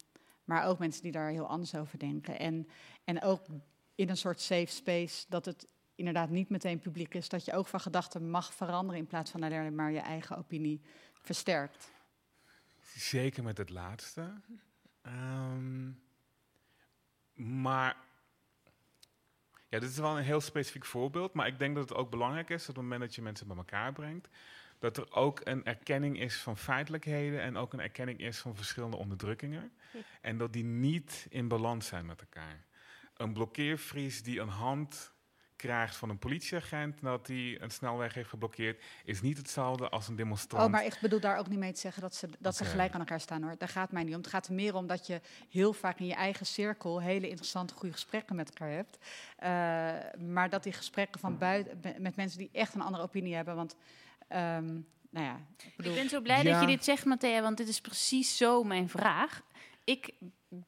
maar 0.43 0.65
ook 0.65 0.79
mensen 0.79 1.03
die 1.03 1.11
daar 1.11 1.29
heel 1.29 1.47
anders 1.47 1.75
over 1.75 1.99
denken. 1.99 2.39
En, 2.39 2.67
en 3.03 3.21
ook 3.21 3.45
in 3.95 4.09
een 4.09 4.17
soort 4.17 4.41
safe 4.41 4.71
space 4.71 5.25
dat 5.29 5.45
het 5.45 5.67
inderdaad 5.95 6.29
niet 6.29 6.49
meteen 6.49 6.79
publiek 6.79 7.13
is. 7.13 7.29
Dat 7.29 7.45
je 7.45 7.53
ook 7.53 7.67
van 7.67 7.79
gedachten 7.79 8.29
mag 8.29 8.53
veranderen 8.53 8.99
in 8.99 9.07
plaats 9.07 9.31
van 9.31 9.43
alleen 9.43 9.75
maar 9.75 9.91
je 9.91 9.99
eigen 9.99 10.38
opinie 10.38 10.81
versterkt. 11.13 11.93
Zeker 12.96 13.43
met 13.43 13.58
het 13.58 13.70
laatste. 13.70 14.34
Um, 15.06 16.02
maar 17.34 17.96
ja, 19.70 19.80
dit 19.80 19.89
is 19.89 19.98
wel 19.98 20.18
een 20.18 20.24
heel 20.24 20.41
specifiek 20.41 20.86
voorbeeld. 20.86 21.34
Maar 21.34 21.48
ik 21.48 21.60
denk 21.60 21.76
dat 21.76 21.89
het 21.89 21.98
ook 21.98 22.10
belangrijk 22.10 22.50
is 22.50 22.60
dat 22.60 22.70
op 22.70 22.76
het 22.76 22.84
moment 22.84 23.02
dat 23.02 23.16
je 23.16 23.22
mensen 23.22 23.48
bij 23.48 23.58
elkaar 23.58 23.93
brengt, 23.93 24.30
dat 24.80 24.98
er 24.98 25.14
ook 25.14 25.41
een 25.43 25.66
erkenning 25.66 26.20
is 26.20 26.36
van 26.36 26.58
feitelijkheden 26.58 27.41
en 27.41 27.58
ook 27.58 27.74
een 27.74 27.80
erkenning 27.80 28.20
is 28.20 28.38
van 28.38 28.56
verschillende 28.56 28.98
onderdrukkingen. 28.98 29.72
En 30.22 30.38
dat 30.38 30.54
die 30.54 30.64
niet 30.64 31.28
in 31.30 31.48
balans 31.48 31.88
zijn 31.88 32.06
met 32.06 32.22
elkaar. 32.22 32.66
Een 33.18 33.34
blokkeervries 33.34 34.24
die 34.24 34.39
een 34.39 34.50
hand 34.50 35.14
krijgt 35.56 35.95
van 35.95 36.10
een 36.10 36.20
politieagent 36.20 37.01
dat 37.01 37.28
hij 37.28 37.62
een 37.62 37.72
snelweg 37.72 38.14
heeft 38.14 38.30
geblokkeerd, 38.30 38.84
is 39.03 39.22
niet 39.22 39.38
hetzelfde 39.38 39.89
als 39.89 40.08
een 40.08 40.16
demonstrant. 40.16 40.66
Oh, 40.66 40.72
maar 40.72 40.86
ik 40.86 40.97
bedoel 41.01 41.20
daar 41.20 41.38
ook 41.38 41.47
niet 41.47 41.60
mee 41.60 41.74
te 41.74 41.80
zeggen 41.80 42.01
dat 42.01 42.16
ze, 42.16 42.30
dat 42.39 42.56
ze 42.56 42.66
gelijk 42.66 42.93
aan 42.93 42.99
elkaar 42.99 43.20
staan 43.20 43.43
hoor. 43.43 43.56
Daar 43.58 43.70
gaat 43.70 43.91
mij 43.91 44.03
niet 44.03 44.14
om. 44.14 44.22
Het 44.22 44.30
gaat 44.30 44.47
er 44.47 44.53
meer 44.53 44.76
om 44.76 44.88
dat 44.88 45.08
je 45.08 45.22
heel 45.49 45.74
vaak 45.74 45.99
in 45.99 46.06
je 46.06 46.14
eigen 46.14 46.45
cirkel 46.45 47.01
hele 47.01 47.30
interessante, 47.30 47.74
goede 47.74 47.93
gesprekken 47.93 48.36
met 48.36 48.49
elkaar 48.49 48.72
hebt. 48.72 48.97
Uh, 48.97 50.24
maar 50.28 50.49
dat 50.49 50.64
die 50.64 50.74
gesprekken 50.74 51.20
van 51.20 51.38
buiten, 51.38 51.80
met 51.97 52.16
mensen 52.16 52.39
die 52.39 52.49
echt 52.51 52.74
een 52.74 52.82
andere 52.82 53.03
opinie 53.03 53.36
hebben. 53.36 53.56
Want 53.56 53.76
um, 54.30 54.88
nou 55.10 55.26
ja, 55.26 55.39
ik, 55.58 55.74
bedoel... 55.76 55.93
ik 55.93 55.99
ben 55.99 56.10
zo 56.10 56.22
blij 56.22 56.43
ja. 56.43 56.51
dat 56.51 56.62
je 56.62 56.76
dit 56.76 56.84
zegt, 56.84 57.06
Matthea, 57.06 57.41
want 57.41 57.58
dit 57.58 57.68
is 57.68 57.82
precies 57.82 58.38
zo 58.38 58.64
mijn 58.64 58.89
vraag. 58.89 59.41
Ik 59.84 60.14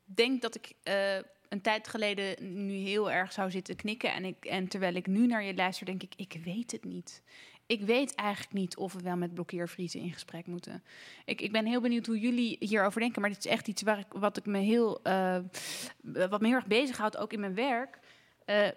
denk 0.06 0.42
dat 0.42 0.56
ik. 0.56 0.74
Uh, 0.84 1.18
een 1.50 1.62
tijd 1.62 1.88
geleden 1.88 2.66
nu 2.66 2.74
heel 2.74 3.12
erg 3.12 3.32
zou 3.32 3.52
zitten 3.52 3.76
knikken. 3.76 4.14
En, 4.14 4.26
ik, 4.26 4.45
en 4.45 4.68
terwijl 4.68 4.95
ik 4.95 5.08
nu 5.08 5.28
naar 5.28 5.43
je 5.43 5.56
luister, 5.56 5.86
denk 5.86 6.04
ik, 6.04 6.14
ik 6.16 6.39
weet 6.43 6.72
het 6.72 6.84
niet. 6.84 7.22
Ik 7.66 7.82
weet 7.82 8.16
eigenlijk 8.16 8.54
niet 8.54 8.78
of 8.78 8.93
we 8.93 9.02
wel 9.02 9.16
met 9.16 9.34
blokkeervriezen 9.34 10.00
in 10.00 10.14
gesprek 10.14 10.45
moeten. 10.45 10.84
Ik, 11.26 11.41
ik 11.41 11.52
ben 11.52 11.66
heel 11.66 11.82
benieuwd 11.82 12.06
hoe 12.06 12.20
jullie 12.20 12.56
hierover 12.60 13.00
denken. 13.00 13.22
Maar 13.22 13.30
dit 13.30 13.45
is 13.45 13.52
echt 13.52 13.68
iets 13.68 13.82
waar 13.82 14.00
ik, 14.00 14.08
wat, 14.10 14.38
ik 14.38 14.45
me 14.45 14.58
heel, 14.58 15.00
uh, 15.04 15.38
wat 16.02 16.41
me 16.41 16.48
heel 16.48 16.56
erg 16.56 16.68
bezighoudt, 16.68 17.18
ook 17.18 17.34
in 17.34 17.39
mijn 17.39 17.56
werk. 17.56 18.00
Uh, 18.45 18.68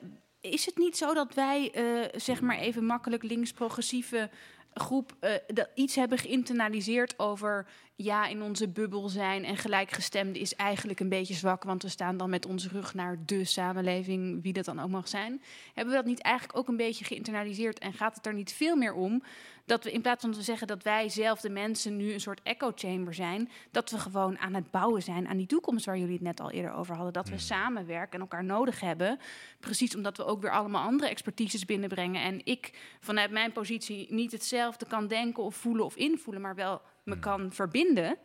is 0.40 0.66
het 0.66 0.76
niet 0.76 0.96
zo 0.96 1.14
dat 1.14 1.34
wij, 1.34 1.72
uh, 1.76 2.20
zeg 2.20 2.40
maar 2.40 2.58
even 2.58 2.84
makkelijk 2.84 3.22
links-progressieve 3.22 4.30
groep 4.74 5.16
uh, 5.20 5.30
dat 5.46 5.68
iets 5.74 5.94
hebben 5.94 6.18
geïnternaliseerd 6.18 7.18
over 7.18 7.66
ja, 7.96 8.26
in 8.26 8.42
onze 8.42 8.68
bubbel 8.68 9.08
zijn 9.08 9.44
en 9.44 9.56
gelijkgestemde 9.56 10.38
is 10.38 10.54
eigenlijk 10.54 11.00
een 11.00 11.08
beetje 11.08 11.34
zwak, 11.34 11.62
want 11.64 11.82
we 11.82 11.88
staan 11.88 12.16
dan 12.16 12.30
met 12.30 12.46
onze 12.46 12.68
rug 12.68 12.94
naar 12.94 13.18
de 13.26 13.44
samenleving, 13.44 14.42
wie 14.42 14.52
dat 14.52 14.64
dan 14.64 14.80
ook 14.80 14.90
mag 14.90 15.08
zijn. 15.08 15.42
Hebben 15.74 15.94
we 15.94 16.00
dat 16.00 16.08
niet 16.08 16.22
eigenlijk 16.22 16.58
ook 16.58 16.68
een 16.68 16.76
beetje 16.76 17.04
geïnternaliseerd 17.04 17.78
en 17.78 17.92
gaat 17.92 18.14
het 18.14 18.26
er 18.26 18.34
niet 18.34 18.52
veel 18.52 18.76
meer 18.76 18.94
om 18.94 19.22
dat 19.64 19.84
we 19.84 19.92
in 19.92 20.00
plaats 20.00 20.22
van 20.22 20.32
te 20.32 20.42
zeggen 20.42 20.66
dat 20.66 20.82
wij 20.82 21.08
zelf 21.08 21.40
de 21.40 21.50
mensen 21.50 21.96
nu 21.96 22.12
een 22.12 22.20
soort 22.20 22.40
echo 22.42 22.72
chamber 22.74 23.14
zijn, 23.14 23.50
dat 23.70 23.90
we 23.90 23.98
gewoon 23.98 24.38
aan 24.38 24.54
het 24.54 24.70
bouwen 24.70 25.02
zijn 25.02 25.28
aan 25.28 25.36
die 25.36 25.46
toekomst 25.46 25.86
waar 25.86 25.98
jullie 25.98 26.12
het 26.12 26.22
net 26.22 26.40
al 26.40 26.50
eerder 26.50 26.72
over 26.72 26.94
hadden. 26.94 27.12
Dat 27.12 27.28
we 27.28 27.38
samenwerken 27.38 28.12
en 28.12 28.20
elkaar 28.20 28.44
nodig 28.44 28.80
hebben. 28.80 29.18
Precies 29.60 29.96
omdat 29.96 30.16
we 30.16 30.24
ook 30.24 30.42
weer 30.42 30.50
allemaal 30.50 30.84
andere 30.84 31.10
expertises 31.10 31.64
binnenbrengen. 31.64 32.22
En 32.22 32.40
ik 32.44 32.78
vanuit 33.00 33.30
mijn 33.30 33.52
positie 33.52 34.06
niet 34.12 34.32
hetzelfde 34.32 34.59
kan 34.88 35.06
denken 35.06 35.42
of 35.42 35.54
voelen 35.54 35.84
of 35.84 35.96
invoelen, 35.96 36.42
maar 36.42 36.54
wel 36.54 36.82
me 37.04 37.18
kan 37.18 37.52
verbinden. 37.52 38.18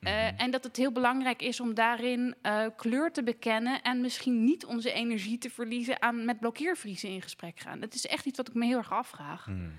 Uh, 0.00 0.40
en 0.40 0.50
dat 0.50 0.64
het 0.64 0.76
heel 0.76 0.92
belangrijk 0.92 1.42
is 1.42 1.60
om 1.60 1.74
daarin 1.74 2.34
uh, 2.42 2.66
kleur 2.76 3.12
te 3.12 3.22
bekennen 3.22 3.82
en 3.82 4.00
misschien 4.00 4.44
niet 4.44 4.64
onze 4.64 4.92
energie 4.92 5.38
te 5.38 5.50
verliezen 5.50 6.02
aan 6.02 6.24
met 6.24 6.40
blokkeervriezen 6.40 7.08
in 7.08 7.22
gesprek 7.22 7.60
gaan. 7.60 7.80
Dat 7.80 7.94
is 7.94 8.06
echt 8.06 8.26
iets 8.26 8.36
wat 8.36 8.48
ik 8.48 8.54
me 8.54 8.64
heel 8.64 8.76
erg 8.76 8.92
afvraag. 8.92 9.46
Mm. 9.46 9.72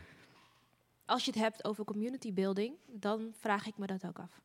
Als 1.05 1.25
je 1.25 1.31
het 1.31 1.39
hebt 1.39 1.65
over 1.65 1.85
community 1.85 2.33
building, 2.33 2.75
dan 2.85 3.33
vraag 3.39 3.67
ik 3.67 3.77
me 3.77 3.87
dat 3.87 4.05
ook 4.05 4.19
af. 4.19 4.41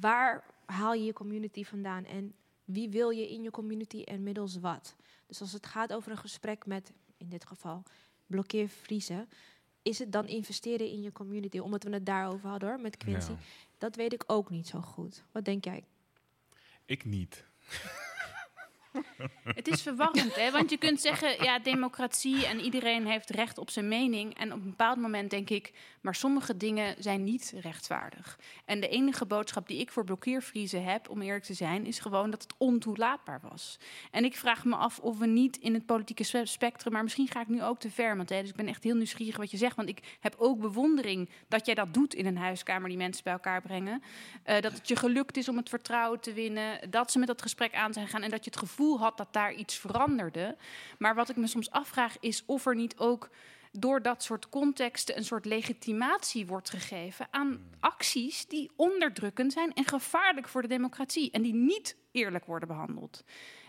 Waar 0.00 0.44
haal 0.64 0.94
je 0.94 1.04
je 1.04 1.12
community 1.12 1.64
vandaan 1.64 2.04
en 2.04 2.34
wie 2.64 2.88
wil 2.88 3.10
je 3.10 3.30
in 3.30 3.42
je 3.42 3.50
community 3.50 4.02
en 4.02 4.22
middels 4.22 4.56
wat? 4.56 4.96
Dus 5.26 5.40
als 5.40 5.52
het 5.52 5.66
gaat 5.66 5.92
over 5.92 6.10
een 6.10 6.18
gesprek 6.18 6.66
met, 6.66 6.92
in 7.16 7.28
dit 7.28 7.46
geval, 7.46 7.82
blokkeervriezen, 8.26 9.28
is 9.82 9.98
het 9.98 10.12
dan 10.12 10.26
investeren 10.26 10.90
in 10.90 11.02
je 11.02 11.12
community? 11.12 11.58
Omdat 11.58 11.82
we 11.82 11.90
het 11.90 12.06
daarover 12.06 12.48
hadden 12.48 12.68
hoor, 12.68 12.80
met 12.80 12.96
Quincy. 12.96 13.30
Ja. 13.30 13.38
Dat 13.78 13.96
weet 13.96 14.12
ik 14.12 14.24
ook 14.26 14.50
niet 14.50 14.68
zo 14.68 14.80
goed. 14.80 15.24
Wat 15.32 15.44
denk 15.44 15.64
jij? 15.64 15.84
Ik 16.84 17.04
niet. 17.04 17.44
Het 19.54 19.68
is 19.68 19.82
verwarrend, 19.82 20.34
hè? 20.34 20.50
Want 20.50 20.70
je 20.70 20.76
kunt 20.76 21.00
zeggen, 21.00 21.44
ja, 21.44 21.58
democratie 21.58 22.46
en 22.46 22.60
iedereen 22.60 23.06
heeft 23.06 23.30
recht 23.30 23.58
op 23.58 23.70
zijn 23.70 23.88
mening. 23.88 24.38
En 24.38 24.52
op 24.52 24.58
een 24.58 24.70
bepaald 24.70 24.98
moment 24.98 25.30
denk 25.30 25.50
ik, 25.50 25.72
maar 26.00 26.14
sommige 26.14 26.56
dingen 26.56 26.94
zijn 26.98 27.24
niet 27.24 27.54
rechtvaardig. 27.60 28.38
En 28.64 28.80
de 28.80 28.88
enige 28.88 29.26
boodschap 29.26 29.68
die 29.68 29.80
ik 29.80 29.90
voor 29.90 30.04
blokkeervriezen 30.04 30.84
heb, 30.84 31.08
om 31.08 31.22
eerlijk 31.22 31.44
te 31.44 31.54
zijn, 31.54 31.86
is 31.86 31.98
gewoon 31.98 32.30
dat 32.30 32.42
het 32.42 32.54
ontoelaatbaar 32.58 33.40
was. 33.50 33.78
En 34.10 34.24
ik 34.24 34.36
vraag 34.36 34.64
me 34.64 34.76
af 34.76 34.98
of 34.98 35.18
we 35.18 35.26
niet 35.26 35.56
in 35.56 35.74
het 35.74 35.86
politieke 35.86 36.44
spectrum, 36.44 36.92
maar 36.92 37.02
misschien 37.02 37.28
ga 37.28 37.40
ik 37.40 37.48
nu 37.48 37.62
ook 37.62 37.78
te 37.78 37.90
ver, 37.90 38.16
want, 38.16 38.28
hè, 38.28 38.40
dus 38.40 38.50
ik 38.50 38.56
ben 38.56 38.68
echt 38.68 38.84
heel 38.84 38.96
nieuwsgierig 38.96 39.36
wat 39.36 39.50
je 39.50 39.56
zegt. 39.56 39.76
Want 39.76 39.88
ik 39.88 40.16
heb 40.20 40.34
ook 40.38 40.60
bewondering 40.60 41.28
dat 41.48 41.66
jij 41.66 41.74
dat 41.74 41.94
doet 41.94 42.14
in 42.14 42.26
een 42.26 42.38
huiskamer, 42.38 42.88
die 42.88 42.98
mensen 42.98 43.24
bij 43.24 43.32
elkaar 43.32 43.62
brengen. 43.62 44.02
Uh, 44.46 44.60
dat 44.60 44.72
het 44.72 44.88
je 44.88 44.96
gelukt 44.96 45.36
is 45.36 45.48
om 45.48 45.56
het 45.56 45.68
vertrouwen 45.68 46.20
te 46.20 46.32
winnen, 46.32 46.90
dat 46.90 47.12
ze 47.12 47.18
met 47.18 47.28
dat 47.28 47.42
gesprek 47.42 47.74
aan 47.74 47.92
zijn 47.92 48.08
gaan 48.08 48.22
en 48.22 48.30
dat 48.30 48.44
je 48.44 48.50
het 48.50 48.58
gevoel 48.58 48.81
had 48.90 49.16
dat 49.16 49.32
daar 49.32 49.54
iets 49.54 49.74
veranderde. 49.74 50.56
Maar 50.98 51.14
wat 51.14 51.28
ik 51.28 51.36
me 51.36 51.46
soms 51.46 51.70
afvraag 51.70 52.16
is 52.20 52.42
of 52.46 52.66
er 52.66 52.74
niet 52.74 52.98
ook 52.98 53.30
door 53.72 54.02
dat 54.02 54.22
soort 54.22 54.48
contexten 54.48 55.16
een 55.16 55.24
soort 55.24 55.44
legitimatie 55.44 56.46
wordt 56.46 56.70
gegeven 56.70 57.26
aan 57.30 57.46
hmm. 57.46 57.60
acties 57.80 58.46
die 58.46 58.70
onderdrukkend 58.76 59.52
zijn 59.52 59.74
en 59.74 59.84
gevaarlijk 59.84 60.48
voor 60.48 60.62
de 60.62 60.68
democratie 60.68 61.30
en 61.30 61.42
die 61.42 61.54
niet 61.54 61.96
eerlijk 62.10 62.44
worden 62.44 62.68
behandeld. 62.68 63.24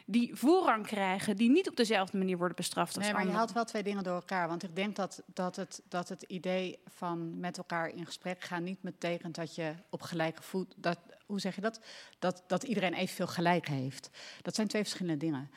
Die 0.05 0.35
voorrang 0.35 0.85
krijgen, 0.85 1.35
die 1.35 1.49
niet 1.49 1.69
op 1.69 1.75
dezelfde 1.75 2.17
manier 2.17 2.37
worden 2.37 2.55
bestraft. 2.55 2.95
Als 2.95 3.05
nee, 3.05 3.13
maar 3.13 3.25
je 3.25 3.31
haalt 3.31 3.51
wel 3.51 3.65
twee 3.65 3.83
dingen 3.83 4.03
door 4.03 4.15
elkaar. 4.15 4.47
Want 4.47 4.63
ik 4.63 4.75
denk 4.75 4.95
dat, 4.95 5.23
dat, 5.25 5.55
het, 5.55 5.81
dat 5.89 6.09
het 6.09 6.23
idee 6.23 6.79
van 6.87 7.39
met 7.39 7.57
elkaar 7.57 7.89
in 7.89 8.05
gesprek 8.05 8.41
gaan 8.41 8.63
niet 8.63 8.81
betekent 8.81 9.35
dat 9.35 9.55
je 9.55 9.73
op 9.89 10.01
gelijke 10.01 10.43
voet. 10.43 10.73
Dat, 10.77 10.99
hoe 11.25 11.39
zeg 11.39 11.55
je 11.55 11.61
dat? 11.61 11.79
dat? 12.19 12.43
Dat 12.47 12.63
iedereen 12.63 12.93
evenveel 12.93 13.27
gelijk 13.27 13.67
heeft. 13.67 14.09
Dat 14.41 14.55
zijn 14.55 14.67
twee 14.67 14.81
verschillende 14.81 15.25
dingen. 15.25 15.49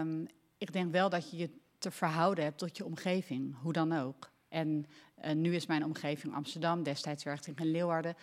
Um, 0.00 0.26
ik 0.58 0.72
denk 0.72 0.92
wel 0.92 1.08
dat 1.08 1.30
je 1.30 1.36
je 1.36 1.50
te 1.78 1.90
verhouden 1.90 2.44
hebt 2.44 2.58
tot 2.58 2.76
je 2.76 2.84
omgeving, 2.84 3.56
hoe 3.62 3.72
dan 3.72 3.92
ook. 3.92 4.30
En 4.48 4.86
uh, 5.24 5.32
nu 5.32 5.54
is 5.54 5.66
mijn 5.66 5.84
omgeving 5.84 6.34
Amsterdam, 6.34 6.82
destijds 6.82 7.24
werkte 7.24 7.50
ik 7.50 7.60
in 7.60 7.70
Leeuwarden. 7.70 8.16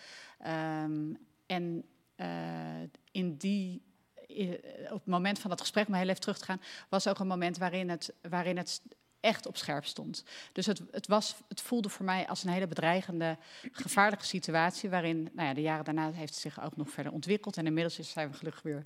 Um, 0.82 1.16
en 1.46 1.84
uh, 2.16 2.82
in 3.10 3.36
die, 3.36 3.82
op 4.84 5.00
het 5.00 5.06
moment 5.06 5.38
van 5.38 5.50
dat 5.50 5.60
gesprek, 5.60 5.88
om 5.88 5.94
heel 5.94 6.08
even 6.08 6.20
terug 6.20 6.38
te 6.38 6.44
gaan, 6.44 6.60
was 6.88 7.08
ook 7.08 7.18
een 7.18 7.26
moment 7.26 7.58
waarin 7.58 7.88
het, 7.88 8.12
waarin 8.28 8.56
het 8.56 8.82
echt 9.24 9.46
op 9.46 9.56
scherp 9.56 9.84
stond. 9.84 10.24
Dus 10.52 10.66
het, 10.66 10.82
het, 10.90 11.06
was, 11.06 11.34
het 11.48 11.60
voelde 11.60 11.88
voor 11.88 12.04
mij 12.04 12.26
als 12.26 12.44
een 12.44 12.50
hele 12.50 12.66
bedreigende, 12.66 13.36
gevaarlijke 13.72 14.24
situatie. 14.24 14.90
Waarin 14.90 15.30
nou 15.32 15.48
ja, 15.48 15.54
de 15.54 15.60
jaren 15.60 15.84
daarna 15.84 16.12
heeft 16.12 16.34
het 16.34 16.42
zich 16.42 16.62
ook 16.62 16.76
nog 16.76 16.90
verder 16.90 17.12
ontwikkeld. 17.12 17.56
En 17.56 17.66
inmiddels 17.66 18.12
zijn 18.12 18.30
we 18.30 18.36
gelukkig 18.36 18.62
weer 18.62 18.82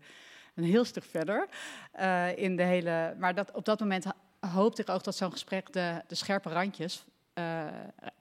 een 0.54 0.64
heel 0.64 0.84
stuk 0.84 1.04
verder 1.04 1.48
eh, 1.92 2.36
in 2.36 2.56
de 2.56 2.62
hele. 2.62 3.14
Maar 3.18 3.34
dat, 3.34 3.52
op 3.52 3.64
dat 3.64 3.80
moment 3.80 4.06
hoopte 4.40 4.82
ik 4.82 4.88
ook 4.88 5.04
dat 5.04 5.16
zo'n 5.16 5.32
gesprek 5.32 5.72
de, 5.72 6.02
de 6.06 6.14
scherpe 6.14 6.48
randjes 6.48 7.04
eh, 7.32 7.66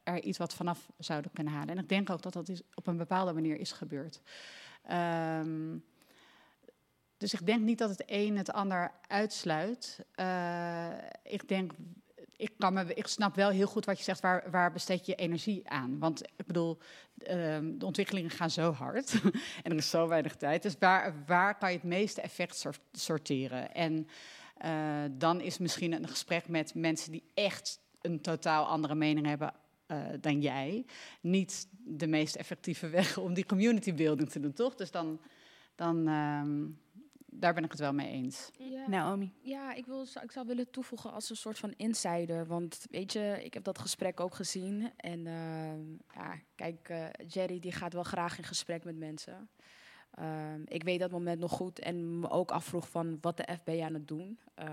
er 0.04 0.22
iets 0.22 0.38
wat 0.38 0.54
vanaf 0.54 0.90
zouden 0.98 1.32
kunnen 1.32 1.54
halen. 1.54 1.70
En 1.70 1.78
ik 1.78 1.90
denk 1.90 2.10
ook 2.10 2.22
dat 2.22 2.34
dat 2.34 2.50
is, 2.50 2.62
op 2.74 2.88
een 2.88 2.98
bepaalde 2.98 3.34
manier 3.34 3.60
is 3.60 3.72
gebeurd. 3.72 4.22
Ehm, 4.84 5.78
dus 7.18 7.34
ik 7.34 7.46
denk 7.46 7.62
niet 7.62 7.78
dat 7.78 7.90
het 7.90 8.04
een 8.06 8.38
het 8.38 8.52
ander 8.52 8.92
uitsluit. 9.08 10.06
Eh, 10.16 10.88
ik 11.24 11.48
denk, 11.48 11.72
ik, 12.36 12.52
kan 12.58 12.74
me, 12.74 12.94
ik 12.94 13.08
snap 13.08 13.36
wel 13.36 13.50
heel 13.50 13.68
goed 13.68 13.86
wat 13.86 13.98
je 13.98 14.04
zegt, 14.04 14.22
waar, 14.22 14.52
waar 14.52 14.72
besteed 14.72 15.06
je 15.06 15.16
energie 15.16 15.70
aan? 15.70 16.00
Want 16.00 16.22
ik 16.36 16.46
bedoel, 16.46 16.78
ehm, 17.18 17.78
de 17.78 17.86
ontwikkelingen 17.86 18.30
gaan 18.30 18.50
zo 18.50 18.72
hard 18.72 19.22
en 19.64 19.72
er 19.72 19.78
is 19.78 19.90
zo 19.90 20.08
weinig 20.08 20.36
tijd. 20.36 20.62
Dus 20.62 20.76
waar, 20.80 21.24
waar 21.26 21.58
kan 21.58 21.70
je 21.70 21.78
het 21.78 21.86
meeste 21.86 22.22
effect 22.22 22.56
sor- 22.56 22.80
sorteren? 22.92 23.74
En 23.74 24.08
eh, 24.58 25.04
dan 25.12 25.42
is 25.42 25.58
misschien 25.58 25.94
een 25.94 26.08
gesprek 26.08 26.48
met 26.48 26.76
mensen 26.76 27.12
die 27.12 27.24
echt 27.34 27.80
een 28.02 28.22
totaal 28.22 28.66
andere 28.66 28.96
mening 28.96 29.26
hebben 29.26 29.54
eh, 29.88 29.98
dan 30.22 30.42
jij, 30.42 30.86
niet 31.22 31.68
de 31.72 32.08
meest 32.08 32.36
effectieve 32.36 32.90
weg 33.00 33.18
om 33.18 33.34
die 33.34 33.46
community 33.46 33.94
building 33.94 34.30
te 34.30 34.40
doen, 34.40 34.54
toch? 34.54 34.76
Dus 34.76 34.92
dan, 34.92 35.22
dan 35.76 36.08
ehm, 36.08 36.66
daar 37.40 37.54
ben 37.54 37.64
ik 37.64 37.72
het 37.72 37.80
wel 37.80 37.94
mee 37.94 38.12
eens. 38.12 38.50
Ja. 38.58 38.88
Naomi. 38.88 39.34
Ja, 39.42 39.74
ik, 39.74 39.86
wil, 39.86 40.02
ik 40.22 40.32
zou 40.32 40.48
willen 40.48 40.70
toevoegen 40.70 41.12
als 41.12 41.30
een 41.30 41.36
soort 41.36 41.60
van 41.60 41.74
insider. 41.78 42.48
Want 42.48 42.86
weet 42.90 43.14
je, 43.14 43.40
ik 43.44 43.54
heb 43.54 43.64
dat 43.64 43.80
gesprek 43.80 44.20
ook 44.20 44.36
gezien. 44.36 44.92
En 44.98 45.28
ehm, 45.28 45.82
ja, 46.14 46.40
kijk, 46.56 46.90
eh, 46.90 47.06
Jerry 47.28 47.60
die 47.60 47.72
gaat 47.72 47.94
wel 47.94 48.04
graag 48.04 48.38
in 48.38 48.44
gesprek 48.44 48.84
met 48.84 48.98
mensen. 48.98 49.50
Ehm, 50.12 50.62
ik 50.66 50.84
weet 50.84 51.00
dat 51.00 51.12
moment 51.12 51.40
nog 51.40 51.52
goed 51.52 51.80
en 51.80 52.20
me 52.20 52.30
ook 52.30 52.52
afvroeg 52.52 52.90
van 52.90 53.18
wat 53.22 53.38
de 53.38 53.48
F 53.54 53.64
ben 53.64 53.76
je 53.76 53.84
aan 53.84 53.94
het 53.94 54.08
doen? 54.08 54.40
Eh, 54.54 54.68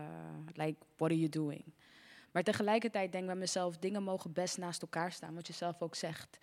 like, 0.53 0.79
what 0.97 1.11
are 1.11 1.19
you 1.19 1.29
doing? 1.29 1.65
Maar 2.35 2.43
tegelijkertijd 2.43 3.13
denk 3.13 3.25
ik 3.25 3.31
bij 3.31 3.39
mezelf, 3.39 3.79
dingen 3.79 4.03
mogen 4.03 4.33
best 4.33 4.59
naast 4.59 4.83
elkaar 4.83 5.13
staan, 5.13 5.35
wat 5.35 5.47
je 5.47 5.53
zelf 5.53 5.83
ook 5.83 5.95
zegt. 5.95 6.39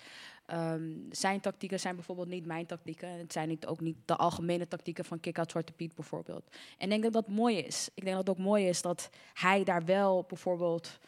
Ehm, 0.45 0.91
zijn 1.09 1.39
tactieken 1.39 1.79
zijn 1.79 1.95
bijvoorbeeld 1.95 2.27
niet 2.27 2.45
mijn 2.45 2.65
tactieken. 2.65 3.09
Het 3.09 3.33
zijn 3.33 3.47
niet, 3.47 3.65
ook 3.65 3.79
niet 3.79 3.97
de 4.05 4.15
algemene 4.15 4.67
tactieken 4.67 5.05
van 5.05 5.19
Kick-Out 5.19 5.51
Zwarte 5.51 5.71
Piet 5.71 5.95
bijvoorbeeld. 5.95 6.43
En 6.77 6.83
ik 6.83 6.89
denk 6.89 7.03
dat 7.03 7.13
dat 7.13 7.27
mooi 7.27 7.57
is. 7.57 7.89
Ik 7.93 8.03
denk 8.03 8.15
dat 8.15 8.27
het 8.27 8.37
ook 8.37 8.43
mooi 8.45 8.67
is 8.67 8.81
dat 8.81 9.09
hij 9.33 9.63
daar 9.63 9.85
wel 9.85 10.25
bijvoorbeeld 10.27 10.99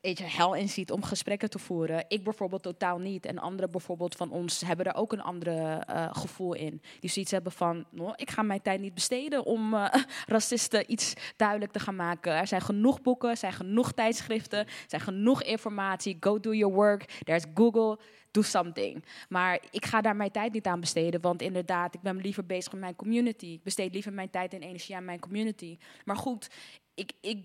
je, 0.00 0.22
hel 0.22 0.54
in 0.54 0.68
ziet 0.68 0.90
om 0.90 1.04
gesprekken 1.04 1.50
te 1.50 1.58
voeren. 1.58 2.04
Ik 2.08 2.24
bijvoorbeeld 2.24 2.62
totaal 2.62 2.98
niet. 2.98 3.26
En 3.26 3.38
anderen 3.38 3.70
bijvoorbeeld 3.70 4.16
van 4.16 4.30
ons 4.30 4.60
hebben 4.60 4.86
er 4.86 4.94
ook 4.94 5.12
een 5.12 5.22
andere 5.22 5.84
eh, 5.86 6.08
gevoel 6.12 6.54
in. 6.54 6.82
Die 7.00 7.10
zoiets 7.10 7.30
hebben 7.30 7.52
van, 7.52 7.84
no, 7.90 8.12
ik 8.16 8.30
ga 8.30 8.42
mijn 8.42 8.62
tijd 8.62 8.80
niet 8.80 8.94
besteden 8.94 9.44
om 9.44 9.74
eh, 9.74 9.94
racisten 10.26 10.92
iets 10.92 11.14
duidelijk 11.36 11.72
te 11.72 11.78
gaan 11.78 11.96
maken. 11.96 12.32
Er 12.32 12.46
zijn 12.46 12.60
genoeg 12.60 13.02
boeken, 13.02 13.30
er 13.30 13.36
zijn 13.36 13.52
genoeg 13.52 13.92
tijdschriften, 13.92 14.58
er 14.58 14.84
zijn 14.86 15.02
genoeg 15.02 15.42
informatie. 15.42 16.16
Go 16.20 16.40
do 16.40 16.54
your 16.54 16.74
work. 16.74 17.04
There's 17.24 17.44
Google. 17.54 17.98
Do 18.32 18.42
something. 18.42 19.04
Maar 19.28 19.60
ik 19.70 19.86
ga 19.86 20.00
daar 20.00 20.16
mijn 20.16 20.30
tijd 20.30 20.52
niet 20.52 20.66
aan 20.66 20.80
besteden. 20.80 21.20
Want 21.20 21.42
inderdaad, 21.42 21.94
ik 21.94 22.00
ben 22.00 22.16
liever 22.16 22.46
bezig 22.46 22.72
met 22.72 22.80
mijn 22.80 22.96
community. 22.96 23.46
Ik 23.46 23.62
besteed 23.62 23.92
liever 23.92 24.12
mijn 24.12 24.30
tijd 24.30 24.54
en 24.54 24.62
energie 24.62 24.96
aan 24.96 25.04
mijn 25.04 25.20
community. 25.20 25.78
Maar 26.04 26.16
goed, 26.16 26.50
ik, 26.94 27.12
ik 27.20 27.44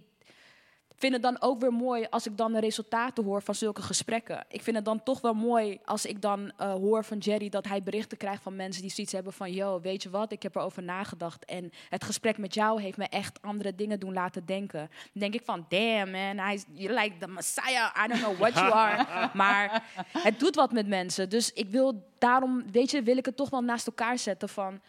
vind 0.95 1.13
het 1.13 1.21
dan 1.21 1.41
ook 1.41 1.59
weer 1.59 1.73
mooi 1.73 2.07
als 2.09 2.27
ik 2.27 2.37
dan 2.37 2.53
de 2.53 2.59
resultaten 2.59 3.23
hoor 3.23 3.41
van 3.41 3.55
zulke 3.55 3.81
gesprekken. 3.81 4.45
Ik 4.49 4.61
vind 4.61 4.75
het 4.75 4.85
dan 4.85 5.03
toch 5.03 5.21
wel 5.21 5.33
mooi 5.33 5.79
als 5.85 6.05
ik 6.05 6.21
dan 6.21 6.51
eh, 6.57 6.73
hoor 6.73 7.03
van 7.03 7.17
Jerry 7.17 7.49
dat 7.49 7.67
hij 7.67 7.83
berichten 7.83 8.17
krijgt 8.17 8.43
van 8.43 8.55
mensen 8.55 8.81
die 8.81 8.91
zoiets 8.91 9.13
hebben 9.13 9.33
van: 9.33 9.51
Yo, 9.51 9.81
weet 9.81 10.03
je 10.03 10.09
wat, 10.09 10.31
ik 10.31 10.43
heb 10.43 10.55
erover 10.55 10.83
nagedacht. 10.83 11.45
En 11.45 11.71
het 11.89 12.03
gesprek 12.03 12.37
met 12.37 12.53
jou 12.53 12.81
heeft 12.81 12.97
me 12.97 13.07
echt 13.09 13.41
andere 13.41 13.75
dingen 13.75 13.99
doen 13.99 14.13
laten 14.13 14.45
denken. 14.45 14.79
Dan 14.79 14.89
denk 15.21 15.33
ik 15.33 15.41
van: 15.45 15.65
Damn 15.69 16.11
man, 16.11 16.37
hij 16.37 16.63
you're 16.73 17.01
like 17.01 17.17
the 17.17 17.27
messiah. 17.27 18.05
I 18.05 18.07
don't 18.07 18.21
know 18.21 18.37
what 18.37 18.53
you 18.53 18.71
are. 18.71 19.05
maar 19.33 19.83
het 20.11 20.39
doet 20.39 20.55
wat 20.55 20.71
met 20.71 20.87
mensen. 20.87 21.29
Dus 21.29 21.53
ik 21.53 21.69
wil 21.69 22.03
daarom, 22.17 22.71
weet 22.71 22.91
je, 22.91 23.01
wil 23.01 23.17
ik 23.17 23.25
het 23.25 23.35
toch 23.35 23.49
wel 23.49 23.61
naast 23.61 23.87
elkaar 23.87 24.17
zetten 24.17 24.49
van 24.49 24.81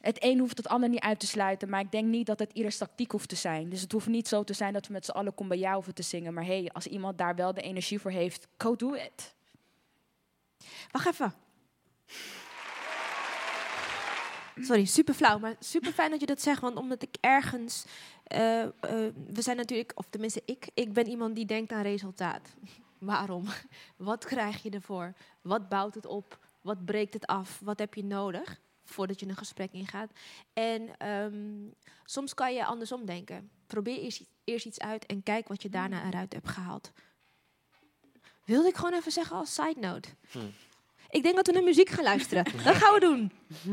het 0.00 0.24
een 0.24 0.38
hoeft 0.38 0.56
het 0.56 0.68
ander 0.68 0.88
niet 0.88 1.00
uit 1.00 1.20
te 1.20 1.26
sluiten, 1.26 1.68
maar 1.68 1.80
ik 1.80 1.90
denk 1.90 2.06
niet 2.06 2.26
dat 2.26 2.38
het 2.38 2.52
ieders 2.52 2.78
tactiek 2.78 3.10
hoeft 3.10 3.28
te 3.28 3.36
zijn. 3.36 3.68
Dus 3.68 3.80
het 3.80 3.92
hoeft 3.92 4.06
niet 4.06 4.28
zo 4.28 4.44
te 4.44 4.52
zijn 4.52 4.72
dat 4.72 4.86
we 4.86 4.92
met 4.92 5.04
z'n 5.04 5.10
allen 5.10 5.34
Kumbaya 5.34 5.74
hoeven 5.74 5.94
te 5.94 6.02
zingen. 6.02 6.34
Maar 6.34 6.44
hey, 6.44 6.70
als 6.72 6.86
iemand 6.86 7.18
daar 7.18 7.34
wel 7.34 7.54
de 7.54 7.62
energie 7.62 8.00
voor 8.00 8.10
heeft, 8.10 8.48
go 8.58 8.76
do 8.76 8.92
it. 8.92 9.34
Wacht 10.90 11.06
even. 11.06 11.34
Sorry, 14.60 14.84
super 14.84 15.14
flauw, 15.14 15.38
maar 15.38 15.56
super 15.60 15.92
fijn 15.92 16.10
dat 16.10 16.20
je 16.20 16.26
dat 16.26 16.40
zegt. 16.40 16.60
Want 16.60 16.76
omdat 16.76 17.02
ik 17.02 17.16
ergens. 17.20 17.84
eh, 18.24 18.62
eh, 18.62 18.70
we 19.26 19.42
zijn 19.42 19.56
natuurlijk, 19.56 19.92
of 19.94 20.06
tenminste 20.10 20.42
ik, 20.44 20.68
ik 20.74 20.92
ben 20.92 21.06
iemand 21.08 21.34
die 21.34 21.46
denkt 21.46 21.72
aan 21.72 21.82
resultaat. 21.82 22.48
Waarom? 22.98 23.44
Wat 23.96 24.24
krijg 24.24 24.62
je 24.62 24.70
ervoor? 24.70 25.12
Wat 25.42 25.68
bouwt 25.68 25.94
het 25.94 26.06
op? 26.06 26.38
Wat 26.60 26.84
breekt 26.84 27.14
het 27.14 27.26
af? 27.26 27.60
Wat 27.62 27.78
heb 27.78 27.94
je 27.94 28.04
nodig 28.04 28.60
voordat 28.90 29.20
je 29.20 29.28
een 29.28 29.36
gesprek 29.36 29.72
ingaat? 29.72 30.10
En 30.52 30.98
ehm, 30.98 31.68
soms 32.04 32.34
kan 32.34 32.54
je 32.54 32.64
andersom 32.64 33.04
denken. 33.04 33.50
Probeer 33.66 33.98
eerst, 33.98 34.22
eerst 34.44 34.66
iets 34.66 34.80
uit 34.80 35.06
en 35.06 35.22
kijk 35.22 35.48
wat 35.48 35.62
je 35.62 35.68
daarna 35.68 36.06
eruit 36.06 36.32
hebt 36.32 36.48
gehaald. 36.48 36.92
Wilde 38.44 38.68
ik 38.68 38.76
gewoon 38.76 38.94
even 38.94 39.12
zeggen 39.12 39.36
als 39.36 39.54
side 39.54 39.80
note. 39.80 40.08
Ik 41.10 41.22
denk 41.22 41.36
dat 41.36 41.46
we 41.46 41.52
naar 41.52 41.62
muziek 41.62 41.88
gaan 41.88 42.04
luisteren. 42.04 42.44
Dat 42.64 42.74
gaan 42.74 42.94
we 42.94 43.00
doen. 43.00 43.32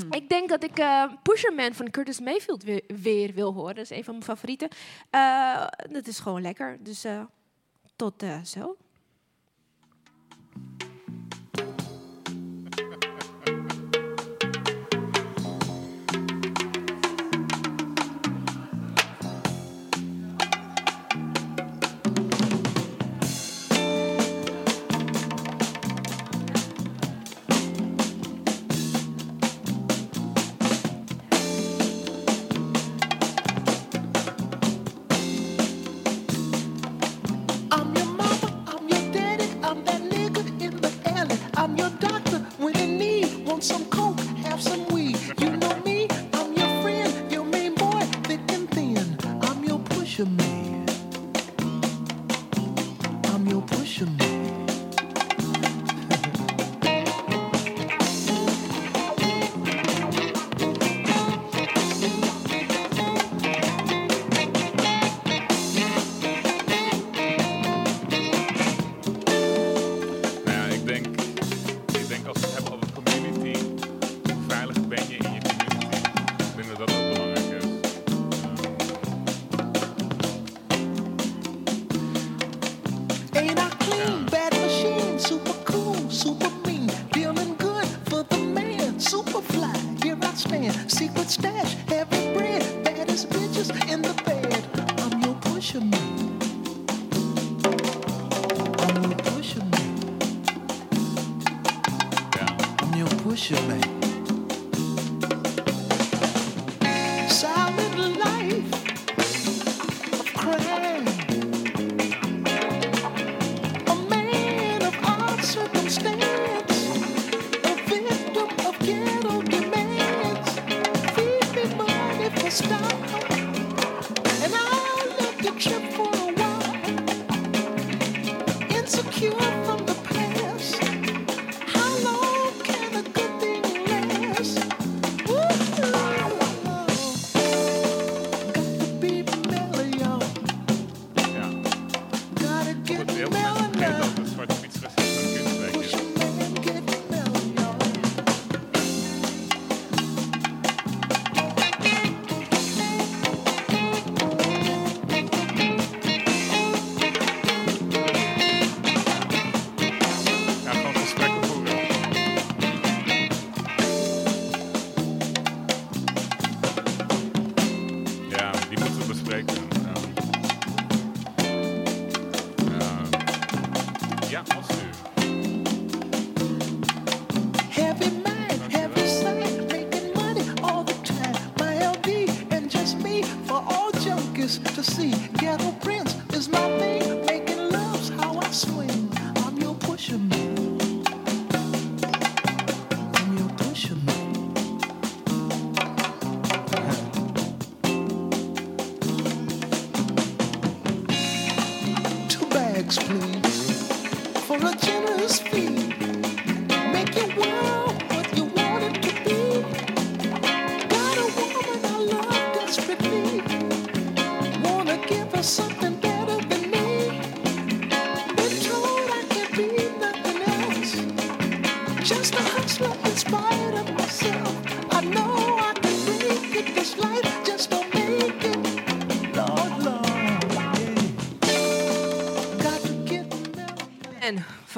Ik 0.09 0.29
denk 0.29 0.49
dat 0.49 0.63
ik 0.63 0.77
eh 0.77 1.11
Pusher 1.23 1.53
Man 1.53 1.73
van 1.73 1.89
Curtis 1.89 2.19
Mayfield 2.19 2.63
weer, 2.63 2.83
weer 2.87 3.33
wil 3.33 3.53
horen. 3.53 3.75
Dat 3.75 3.83
is 3.83 3.97
een 3.97 4.03
van 4.03 4.13
mijn 4.13 4.25
favorieten. 4.25 4.69
Eh, 5.09 5.67
dat 5.89 6.07
is 6.07 6.19
gewoon 6.19 6.41
lekker. 6.41 6.77
Dus 6.83 7.03
eh, 7.03 7.23
tot 7.95 8.25
zo. 8.43 8.77
I'm 41.55 41.75
your 41.77 41.89
doctor 41.91 42.39
when 42.57 42.75
in 42.77 42.97
need. 42.97 43.45
Want 43.45 43.63
some 43.63 43.85
coke, 43.85 44.19
have 44.45 44.61
some 44.61 44.85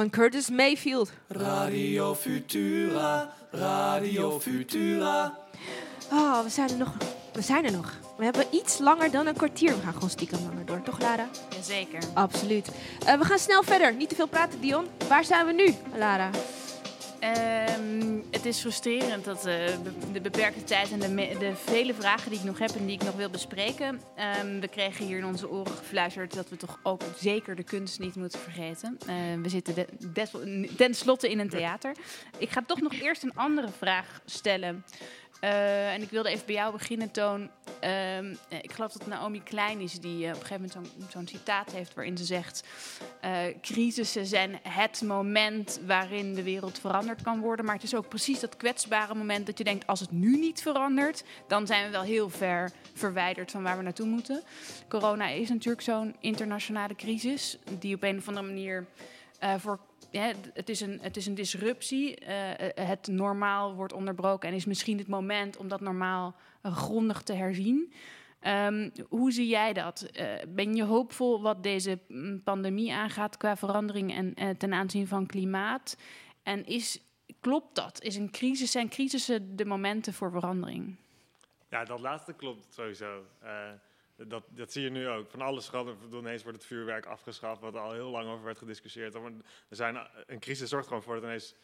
van 0.09 0.19
Curtis 0.19 0.49
Mayfield. 0.49 1.11
Radio 1.27 2.15
Futura, 2.15 3.33
Radio 3.51 4.39
Futura. 4.39 5.37
Oh, 6.11 6.43
we 6.43 6.49
zijn 6.49 6.69
er 6.69 6.77
nog. 6.77 6.93
We 7.33 7.41
zijn 7.41 7.65
er 7.65 7.71
nog. 7.71 7.93
We 8.17 8.23
hebben 8.23 8.45
iets 8.51 8.77
langer 8.77 9.11
dan 9.11 9.27
een 9.27 9.35
kwartier. 9.35 9.75
We 9.75 9.81
gaan 9.81 9.93
gewoon 9.93 10.09
stiekem 10.09 10.39
langer 10.49 10.65
door, 10.65 10.81
toch 10.81 10.99
Lara? 10.99 11.27
Jazeker. 11.49 11.99
Absoluut. 12.13 12.69
Eh, 13.05 13.17
we 13.17 13.25
gaan 13.25 13.39
snel 13.39 13.63
verder. 13.63 13.93
Niet 13.93 14.09
te 14.09 14.15
veel 14.15 14.27
praten, 14.27 14.61
Dion. 14.61 14.85
Waar 15.07 15.23
zijn 15.23 15.45
we 15.45 15.51
nu, 15.51 15.73
Lara? 15.97 16.29
Ehm, 17.33 18.19
het 18.31 18.45
is 18.45 18.59
frustrerend 18.59 19.25
dat 19.25 19.45
eh, 19.45 19.65
de 20.13 20.21
beperkte 20.21 20.63
tijd 20.63 20.91
en 20.91 20.99
de, 20.99 21.35
de 21.39 21.55
vele 21.55 21.93
vragen 21.93 22.29
die 22.29 22.39
ik 22.39 22.45
nog 22.45 22.59
heb 22.59 22.69
en 22.69 22.85
die 22.85 22.95
ik 22.95 23.03
nog 23.03 23.15
wil 23.15 23.29
bespreken. 23.29 24.01
Ehm, 24.15 24.59
we 24.59 24.67
kregen 24.67 25.05
hier 25.05 25.17
in 25.17 25.25
onze 25.25 25.49
oren 25.49 25.71
gefluisterd 25.71 26.33
dat 26.33 26.49
we 26.49 26.57
toch 26.57 26.79
ook 26.83 27.01
zeker 27.19 27.55
de 27.55 27.63
kunst 27.63 27.99
niet 27.99 28.15
moeten 28.15 28.39
vergeten. 28.39 28.97
Ehm, 29.07 29.41
we 29.41 29.49
zitten 29.49 29.75
de, 29.75 29.87
des- 30.13 30.31
tenslotte 30.77 31.29
in 31.29 31.39
een 31.39 31.49
theater. 31.49 31.95
Ik 32.37 32.49
ga 32.49 32.61
toch 32.67 32.81
nog 32.81 32.93
eerst 32.93 33.23
een 33.23 33.35
andere 33.35 33.69
vraag 33.77 34.21
stellen. 34.25 34.85
Eh, 35.39 35.93
en 35.93 36.01
ik 36.01 36.09
wilde 36.09 36.29
even 36.29 36.45
bij 36.45 36.55
jou 36.55 36.71
beginnen, 36.71 37.11
Toon. 37.11 37.49
Ehm, 37.79 38.35
eh, 38.49 38.57
ik 38.61 38.71
geloof 38.71 38.91
dat 38.91 39.07
Naomi 39.07 39.43
Klein 39.43 39.79
is 39.79 39.99
die 39.99 40.23
eh, 40.25 40.33
op 40.33 40.39
een 40.41 40.45
gegeven 40.45 40.71
moment 40.73 41.11
zo'n 41.11 41.27
citaat 41.27 41.71
heeft 41.71 41.93
waarin 41.93 42.17
ze 42.17 42.25
zegt: 42.25 42.63
eh, 43.21 43.39
Crisissen 43.61 44.25
zijn 44.25 44.59
het 44.63 45.01
moment 45.01 45.79
waarin 45.85 46.33
de 46.33 46.43
wereld 46.43 46.79
veranderd 46.79 47.21
kan 47.21 47.39
worden. 47.39 47.65
Maar 47.65 47.75
het 47.75 47.83
is 47.83 47.95
ook 47.95 48.09
precies 48.09 48.39
dat 48.39 48.57
kwetsbare 48.57 49.15
moment 49.15 49.45
dat 49.45 49.57
je 49.57 49.63
denkt: 49.63 49.87
als 49.87 49.99
het 49.99 50.11
nu 50.11 50.37
niet 50.37 50.61
verandert, 50.61 51.23
dan 51.47 51.67
zijn 51.67 51.85
we 51.85 51.91
wel 51.91 52.01
heel 52.01 52.29
ver 52.29 52.71
verwijderd 52.93 53.51
van 53.51 53.63
waar 53.63 53.77
we 53.77 53.83
naartoe 53.83 54.07
moeten. 54.07 54.43
Corona 54.87 55.27
is 55.27 55.49
natuurlijk 55.49 55.81
zo'n 55.81 56.15
internationale 56.19 56.95
crisis 56.95 57.57
die 57.79 57.95
op 57.95 58.03
een 58.03 58.17
of 58.17 58.27
andere 58.27 58.45
manier 58.45 58.85
eh, 59.39 59.53
voor 59.57 59.79
het, 60.53 60.69
is 60.69 60.81
een, 60.81 60.99
het 61.01 61.17
is 61.17 61.25
een 61.25 61.35
disruptie. 61.35 62.15
Eh, 62.15 62.51
eh, 62.51 62.87
het 62.87 63.07
normaal 63.07 63.75
wordt 63.75 63.93
onderbroken 63.93 64.49
en 64.49 64.55
is 64.55 64.65
misschien 64.65 64.97
het 64.97 65.07
moment 65.07 65.57
om 65.57 65.67
dat 65.67 65.81
normaal 65.81 66.35
eh, 66.61 66.75
grondig 66.75 67.21
te 67.21 67.33
herzien. 67.33 67.93
Ehm, 68.39 68.89
hoe 69.09 69.31
zie 69.31 69.47
jij 69.47 69.73
dat? 69.73 70.11
Ben 70.47 70.75
je 70.75 70.83
hoopvol 70.83 71.41
wat 71.41 71.63
deze 71.63 71.99
mm, 72.07 72.43
pandemie 72.43 72.93
aangaat 72.93 73.37
qua 73.37 73.57
verandering 73.57 74.35
en 74.35 74.57
ten 74.57 74.73
aanzien 74.73 75.07
van 75.07 75.25
klimaat? 75.25 75.97
En 76.43 76.65
is, 76.65 77.01
klopt 77.39 77.75
dat? 77.75 78.01
Is 78.01 78.15
een 78.15 78.31
crisis, 78.31 78.71
zijn 78.71 78.89
crisissen 78.89 79.55
de 79.55 79.65
momenten 79.65 80.13
voor 80.13 80.31
verandering? 80.31 80.95
Ja, 81.69 81.83
dat 81.83 81.99
laatste 81.99 82.33
klopt 82.33 82.73
sowieso. 82.73 83.23
Eh, 84.15 84.25
dat, 84.27 84.43
dat 84.49 84.71
zie 84.71 84.83
je 84.83 84.89
nu 84.89 85.07
ook. 85.07 85.29
Van 85.29 85.41
alles 85.41 85.69
bedoel, 85.69 86.19
Ineens 86.19 86.43
wordt 86.43 86.57
het 86.57 86.67
vuurwerk 86.67 87.05
afgeschaft, 87.05 87.61
wat 87.61 87.75
al 87.75 87.91
heel 87.91 88.09
lang 88.09 88.29
over 88.29 88.43
werd 88.43 88.57
gediscussieerd. 88.57 89.15
Er 89.15 89.21
zijn, 89.69 90.07
een 90.25 90.39
crisis 90.39 90.69
zorgt 90.69 90.87
gewoon 90.87 91.03
voor 91.03 91.15
dat 91.15 91.23
ineens 91.23 91.55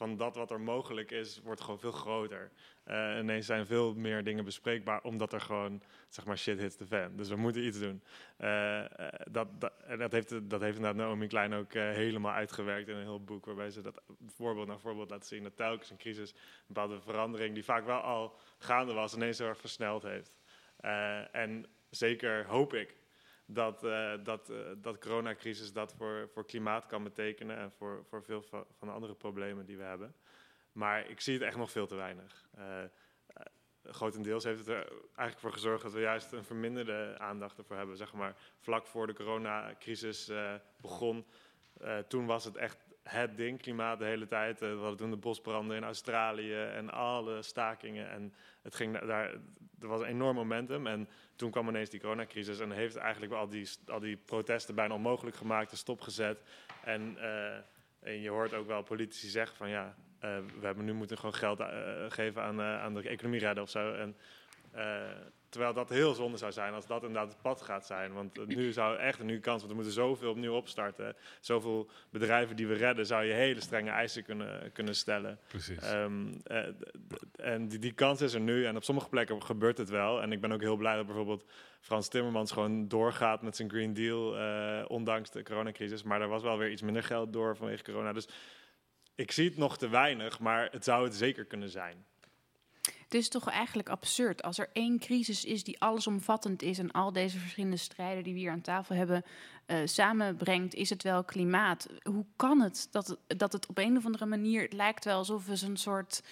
van 0.00 0.16
dat 0.16 0.36
wat 0.36 0.50
er 0.50 0.60
mogelijk 0.60 1.10
is, 1.10 1.40
wordt 1.42 1.60
gewoon 1.60 1.78
veel 1.78 1.92
groter. 1.92 2.50
Eh, 2.84 3.18
ineens 3.18 3.46
zijn 3.46 3.66
veel 3.66 3.94
meer 3.94 4.24
dingen 4.24 4.44
bespreekbaar, 4.44 5.02
omdat 5.02 5.32
er 5.32 5.40
gewoon, 5.40 5.82
zeg 6.08 6.24
maar, 6.24 6.38
shit 6.38 6.58
hits 6.58 6.76
the 6.76 6.86
fan. 6.86 7.16
Dus 7.16 7.28
we 7.28 7.36
moeten 7.36 7.64
iets 7.64 7.78
doen. 7.78 8.02
Eh, 8.36 8.80
eh, 8.80 9.12
dat, 9.30 9.60
dat, 9.60 9.72
en 9.86 9.98
dat, 9.98 10.12
heeft, 10.12 10.50
dat 10.50 10.60
heeft 10.60 10.76
inderdaad 10.76 11.04
Naomi 11.04 11.26
Klein 11.26 11.54
ook 11.54 11.72
eh, 11.72 11.90
helemaal 11.90 12.32
uitgewerkt 12.32 12.88
in 12.88 12.96
een 12.96 13.02
heel 13.02 13.24
boek, 13.24 13.46
waarbij 13.46 13.70
ze 13.70 13.80
dat 13.80 14.02
voorbeeld 14.26 14.66
na 14.66 14.78
voorbeeld 14.78 15.10
laat 15.10 15.26
zien. 15.26 15.42
Dat 15.42 15.56
telkens 15.56 15.90
een 15.90 15.96
crisis, 15.96 16.30
een 16.32 16.38
bepaalde 16.66 17.00
verandering, 17.00 17.54
die 17.54 17.64
vaak 17.64 17.84
wel 17.84 18.00
al 18.00 18.36
gaande 18.58 18.92
was, 18.92 19.14
ineens 19.14 19.38
heel 19.38 19.48
erg 19.48 19.60
versneld 19.60 20.02
heeft. 20.02 20.32
Eh, 20.76 21.34
en 21.34 21.66
zeker 21.90 22.46
hoop 22.46 22.74
ik 22.74 22.96
dat, 23.46 23.84
eh, 23.84 24.12
dat, 24.22 24.50
eh, 24.50 24.56
dat 24.76 24.98
coronacrisis 24.98 25.72
dat 25.72 25.94
voor, 25.96 26.28
voor 26.32 26.46
klimaat 26.46 26.86
kan 26.86 27.02
betekenen 27.04 27.56
en 27.56 27.72
voor, 27.72 28.04
voor 28.08 28.22
veel 28.24 28.42
va- 28.42 28.64
van 28.78 28.88
de 28.88 28.94
andere 28.94 29.14
problemen 29.14 29.66
die 29.66 29.76
we 29.76 29.82
hebben. 29.82 30.14
Maar 30.72 31.08
ik 31.10 31.20
zie 31.20 31.34
het 31.34 31.42
echt 31.42 31.56
nog 31.56 31.70
veel 31.70 31.86
te 31.86 31.94
weinig. 31.94 32.48
Eh, 32.56 32.82
grotendeels 33.84 34.44
heeft 34.44 34.58
het 34.58 34.68
er 34.68 34.88
eigenlijk 34.92 35.38
voor 35.38 35.52
gezorgd 35.52 35.82
dat 35.82 35.92
we 35.92 36.00
juist 36.00 36.32
een 36.32 36.44
verminderde 36.44 37.14
aandacht 37.18 37.58
ervoor 37.58 37.76
hebben. 37.76 37.96
Zeg 37.96 38.12
maar, 38.12 38.36
vlak 38.58 38.86
voor 38.86 39.06
de 39.06 39.12
coronacrisis 39.12 40.30
begon, 40.80 41.26
toen 42.08 42.26
was 42.26 42.44
het 42.44 42.56
echt 42.56 42.89
het 43.10 43.36
ding, 43.36 43.60
klimaat 43.62 43.98
de 43.98 44.04
hele 44.04 44.26
tijd. 44.26 44.62
Eh, 44.62 44.68
we 44.68 44.76
hadden 44.76 44.96
toen 44.96 45.10
de 45.10 45.16
bosbranden 45.16 45.76
in 45.76 45.84
Australië 45.84 46.54
en 46.54 46.90
alle 46.90 47.42
stakingen. 47.42 48.10
En 48.10 48.34
het 48.62 48.74
ging 48.74 48.92
da- 48.98 49.06
daar, 49.06 49.30
er 49.80 49.88
was 49.88 50.00
een 50.00 50.06
enorm 50.06 50.34
momentum. 50.34 50.86
En 50.86 51.08
toen 51.36 51.50
kwam 51.50 51.68
ineens 51.68 51.90
die 51.90 52.00
coronacrisis 52.00 52.60
en 52.60 52.70
heeft 52.70 52.96
eigenlijk 52.96 53.32
al 53.32 53.48
die, 53.48 53.68
al 53.86 54.00
die 54.00 54.16
protesten 54.16 54.74
bijna 54.74 54.94
onmogelijk 54.94 55.36
gemaakt 55.36 55.70
en 55.70 55.76
stopgezet. 55.76 56.42
En, 56.84 57.16
eh, 57.18 57.56
en 58.00 58.20
je 58.20 58.30
hoort 58.30 58.54
ook 58.54 58.66
wel 58.66 58.82
politici 58.82 59.28
zeggen 59.28 59.56
van 59.56 59.68
ja, 59.68 59.94
eh, 60.18 60.38
we 60.60 60.66
hebben 60.66 60.84
nu 60.84 60.92
moeten 60.92 61.18
gewoon 61.18 61.34
geld 61.34 61.62
geven 62.08 62.42
aan, 62.42 62.60
aan 62.60 62.94
de 62.94 63.08
economie 63.08 63.40
redden 63.40 63.62
of 63.62 63.70
zo. 63.70 63.92
En, 63.92 64.16
eh, 64.72 65.10
terwijl 65.50 65.72
dat 65.72 65.88
heel 65.88 66.14
zonde 66.14 66.36
zou 66.36 66.52
zijn 66.52 66.74
als 66.74 66.86
dat 66.86 67.02
inderdaad 67.02 67.32
het 67.32 67.42
pad 67.42 67.62
gaat 67.62 67.86
zijn. 67.86 68.12
Want 68.12 68.46
nu 68.46 68.72
zou 68.72 68.96
echt 68.98 69.18
een 69.18 69.26
nieuwe 69.26 69.40
kans, 69.40 69.58
want 69.58 69.68
we 69.68 69.74
moeten 69.74 69.94
zoveel 69.94 70.30
opnieuw 70.30 70.54
opstarten. 70.54 71.16
Zoveel 71.40 71.90
bedrijven 72.10 72.56
die 72.56 72.66
we 72.66 72.74
redden, 72.74 73.06
zou 73.06 73.24
je 73.24 73.32
hele 73.32 73.60
strenge 73.60 73.90
eisen 73.90 74.22
kunnen, 74.22 74.72
kunnen 74.72 74.94
stellen. 74.94 75.38
Precies. 75.48 75.78
Ehm, 75.78 76.32
eh, 76.44 76.66
en 77.36 77.68
die, 77.68 77.78
die 77.78 77.92
kans 77.92 78.20
is 78.20 78.34
er 78.34 78.40
nu. 78.40 78.66
En 78.66 78.76
op 78.76 78.84
sommige 78.84 79.08
plekken 79.08 79.42
gebeurt 79.42 79.78
het 79.78 79.88
wel. 79.88 80.22
En 80.22 80.32
ik 80.32 80.40
ben 80.40 80.52
ook 80.52 80.60
heel 80.60 80.76
blij 80.76 80.96
dat 80.96 81.06
bijvoorbeeld 81.06 81.44
Frans 81.80 82.08
Timmermans 82.08 82.52
gewoon 82.52 82.88
doorgaat 82.88 83.42
met 83.42 83.56
zijn 83.56 83.70
Green 83.70 83.94
Deal, 83.94 84.38
eh, 84.38 84.84
ondanks 84.88 85.30
de 85.30 85.42
coronacrisis. 85.42 86.02
Maar 86.02 86.20
er 86.20 86.28
was 86.28 86.42
wel 86.42 86.58
weer 86.58 86.70
iets 86.70 86.82
minder 86.82 87.02
geld 87.02 87.32
door 87.32 87.56
vanwege 87.56 87.82
corona. 87.82 88.12
Dus 88.12 88.28
ik 89.14 89.32
zie 89.32 89.48
het 89.48 89.56
nog 89.56 89.78
te 89.78 89.88
weinig, 89.88 90.38
maar 90.38 90.68
het 90.70 90.84
zou 90.84 91.04
het 91.04 91.14
zeker 91.14 91.44
kunnen 91.44 91.70
zijn. 91.70 92.06
Het 93.10 93.20
is 93.20 93.28
toch 93.28 93.48
eigenlijk 93.48 93.88
absurd 93.88 94.42
als 94.42 94.58
er 94.58 94.68
één 94.72 94.98
crisis 94.98 95.44
is 95.44 95.64
die 95.64 95.80
allesomvattend 95.80 96.62
is 96.62 96.78
en 96.78 96.90
al 96.90 97.12
deze 97.12 97.38
verschillende 97.38 97.76
strijden 97.76 98.24
die 98.24 98.32
we 98.32 98.38
hier 98.38 98.50
aan 98.50 98.60
tafel 98.60 98.94
hebben 98.94 99.24
eh, 99.66 99.78
samenbrengt, 99.84 100.74
is 100.74 100.90
het 100.90 101.02
wel 101.02 101.24
klimaat. 101.24 101.88
Hoe 102.02 102.24
kan 102.36 102.60
het 102.60 102.88
dat, 102.90 103.06
het 103.26 103.38
dat 103.38 103.52
het 103.52 103.66
op 103.66 103.78
een 103.78 103.96
of 103.96 104.04
andere 104.04 104.26
manier, 104.26 104.62
het 104.62 104.72
lijkt 104.72 105.04
wel 105.04 105.16
alsof 105.16 105.46
we 105.46 105.56
zo'n 105.56 105.76
soort. 105.76 106.22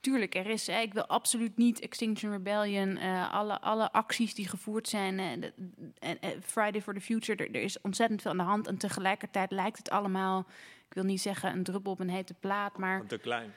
Tuurlijk, 0.00 0.34
er 0.34 0.46
is, 0.46 0.66
hè, 0.66 0.80
ik 0.80 0.92
wil 0.92 1.06
absoluut 1.06 1.56
niet 1.56 1.80
Extinction 1.80 2.32
Rebellion, 2.32 2.96
eh, 2.96 3.32
alle, 3.32 3.60
alle 3.60 3.92
acties 3.92 4.34
die 4.34 4.48
gevoerd 4.48 4.88
zijn, 4.88 5.18
en 5.18 5.42
eh, 6.20 6.30
Friday 6.42 6.82
for 6.82 6.94
the 6.94 7.00
Future, 7.00 7.44
er, 7.44 7.54
er 7.54 7.62
is 7.62 7.80
ontzettend 7.80 8.22
veel 8.22 8.30
aan 8.30 8.36
de 8.36 8.42
hand 8.42 8.66
en 8.66 8.76
tegelijkertijd 8.76 9.50
lijkt 9.50 9.78
het 9.78 9.90
allemaal, 9.90 10.46
ik 10.88 10.94
wil 10.94 11.04
niet 11.04 11.20
zeggen 11.20 11.52
een 11.52 11.62
druppel 11.62 11.92
op 11.92 12.00
een 12.00 12.10
hete 12.10 12.34
plaat, 12.34 12.78
maar 12.78 13.06
Te 13.06 13.18
klein. 13.18 13.52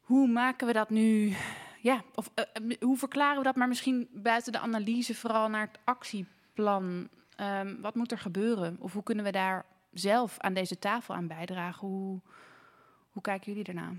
hoe 0.00 0.28
maken 0.28 0.66
we 0.66 0.72
dat 0.72 0.90
nu? 0.90 1.36
Ja, 1.84 2.04
of 2.14 2.30
eh, 2.34 2.44
eh, 2.52 2.76
hoe 2.80 2.96
verklaren 2.96 3.38
we 3.38 3.42
dat? 3.42 3.56
Maar 3.56 3.68
misschien 3.68 4.08
buiten 4.12 4.52
de 4.52 4.58
analyse 4.58 5.14
vooral 5.14 5.48
naar 5.48 5.66
het 5.66 5.78
actieplan. 5.84 7.08
Ehm, 7.36 7.80
wat 7.80 7.94
moet 7.94 8.12
er 8.12 8.18
gebeuren? 8.18 8.76
Of 8.80 8.92
hoe 8.92 9.02
kunnen 9.02 9.24
we 9.24 9.30
daar 9.30 9.64
zelf 9.92 10.38
aan 10.38 10.54
deze 10.54 10.78
tafel 10.78 11.14
aan 11.14 11.26
bijdragen? 11.26 11.88
Hoe, 11.88 12.20
hoe 13.10 13.22
kijken 13.22 13.52
jullie 13.52 13.68
ernaar? 13.68 13.94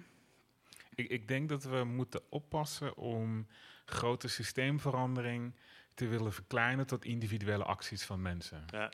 Ik, 0.95 1.09
ik 1.09 1.27
denk 1.27 1.49
dat 1.49 1.63
we 1.63 1.83
moeten 1.83 2.21
oppassen 2.29 2.97
om 2.97 3.47
grote 3.85 4.27
systeemverandering 4.27 5.53
te 5.93 6.07
willen 6.07 6.33
verkleinen 6.33 6.87
tot 6.87 7.05
individuele 7.05 7.63
acties 7.63 8.03
van 8.03 8.21
mensen. 8.21 8.65
Ja. 8.71 8.91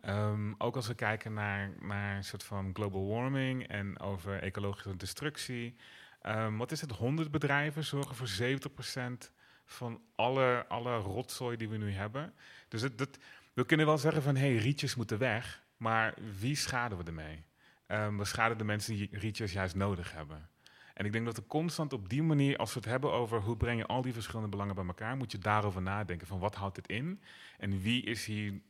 Ehm, 0.00 0.52
ook 0.58 0.76
als 0.76 0.86
we 0.86 0.94
kijken 0.94 1.32
naar, 1.32 1.72
naar 1.80 2.16
een 2.16 2.24
soort 2.24 2.44
van 2.44 2.70
global 2.72 3.06
warming 3.08 3.68
en 3.68 3.98
over 3.98 4.42
ecologische 4.42 4.96
destructie. 4.96 5.76
Ehm, 6.20 6.56
wat 6.56 6.72
is 6.72 6.80
het? 6.80 6.90
100 6.90 7.30
bedrijven 7.30 7.84
zorgen 7.84 8.14
voor 8.14 8.28
70% 8.28 9.32
van 9.64 10.02
alle, 10.14 10.64
alle 10.68 10.96
rotzooi 10.96 11.56
die 11.56 11.68
we 11.68 11.76
nu 11.76 11.92
hebben. 11.92 12.34
Dus 12.68 12.80
dat, 12.96 13.18
we 13.52 13.64
kunnen 13.64 13.86
wel 13.86 13.98
zeggen 13.98 14.22
van, 14.22 14.36
hé, 14.36 14.50
hey, 14.52 14.56
rietjes 14.56 14.94
moeten 14.94 15.18
weg. 15.18 15.62
Maar 15.76 16.14
wie 16.38 16.54
schaden 16.54 16.98
we 16.98 17.04
ermee? 17.04 17.44
Um, 17.86 18.18
we 18.18 18.24
schaden 18.24 18.58
de 18.58 18.64
mensen 18.64 18.96
die 18.96 19.08
rietjes 19.12 19.52
juist 19.52 19.74
nodig 19.74 20.12
hebben. 20.12 20.48
En 20.94 21.06
ik 21.06 21.12
denk 21.12 21.24
dat 21.24 21.36
we 21.36 21.46
constant 21.46 21.92
op 21.92 22.08
die 22.08 22.22
manier, 22.22 22.56
als 22.56 22.72
we 22.74 22.80
het 22.80 22.88
hebben 22.88 23.12
over 23.12 23.40
hoe 23.40 23.56
breng 23.56 23.78
je 23.78 23.86
al 23.86 24.02
die 24.02 24.12
verschillende 24.12 24.48
belangen 24.48 24.74
bij 24.74 24.86
elkaar, 24.86 25.16
moet 25.16 25.32
je 25.32 25.38
daarover 25.38 25.82
nadenken 25.82 26.26
van 26.26 26.38
wat 26.38 26.54
houdt 26.54 26.74
dit 26.74 26.88
in 26.88 27.20
en 27.58 27.80
wie 27.80 28.02
is 28.02 28.24
hier, 28.24 28.60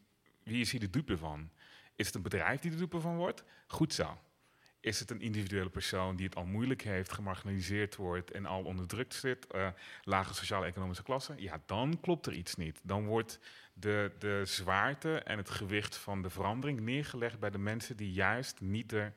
wie 0.42 0.60
is 0.60 0.70
hier 0.70 0.80
de 0.80 0.90
dupe 0.90 1.18
van? 1.18 1.50
Is 1.96 2.06
het 2.06 2.14
een 2.14 2.22
bedrijf 2.22 2.60
die 2.60 2.70
de 2.70 2.76
dupe 2.76 3.00
van 3.00 3.16
wordt? 3.16 3.44
Goed 3.66 3.94
zo. 3.94 4.18
Is 4.80 5.00
het 5.00 5.10
een 5.10 5.20
individuele 5.20 5.68
persoon 5.68 6.16
die 6.16 6.26
het 6.26 6.36
al 6.36 6.44
moeilijk 6.44 6.82
heeft, 6.82 7.12
gemarginaliseerd 7.12 7.96
wordt 7.96 8.30
en 8.30 8.46
al 8.46 8.62
onderdrukt 8.62 9.14
zit, 9.14 9.46
uh, 9.54 9.68
lage 10.04 10.34
sociaal-economische 10.34 11.02
klasse? 11.02 11.34
Ja, 11.36 11.60
dan 11.66 12.00
klopt 12.00 12.26
er 12.26 12.32
iets 12.32 12.54
niet. 12.54 12.80
Dan 12.82 13.06
wordt 13.06 13.38
de, 13.72 14.12
de 14.18 14.42
zwaarte 14.44 15.18
en 15.18 15.36
het 15.36 15.50
gewicht 15.50 15.96
van 15.96 16.22
de 16.22 16.30
verandering 16.30 16.80
neergelegd 16.80 17.38
bij 17.38 17.50
de 17.50 17.58
mensen 17.58 17.96
die 17.96 18.12
juist 18.12 18.60
niet 18.60 18.90
de 18.90 19.10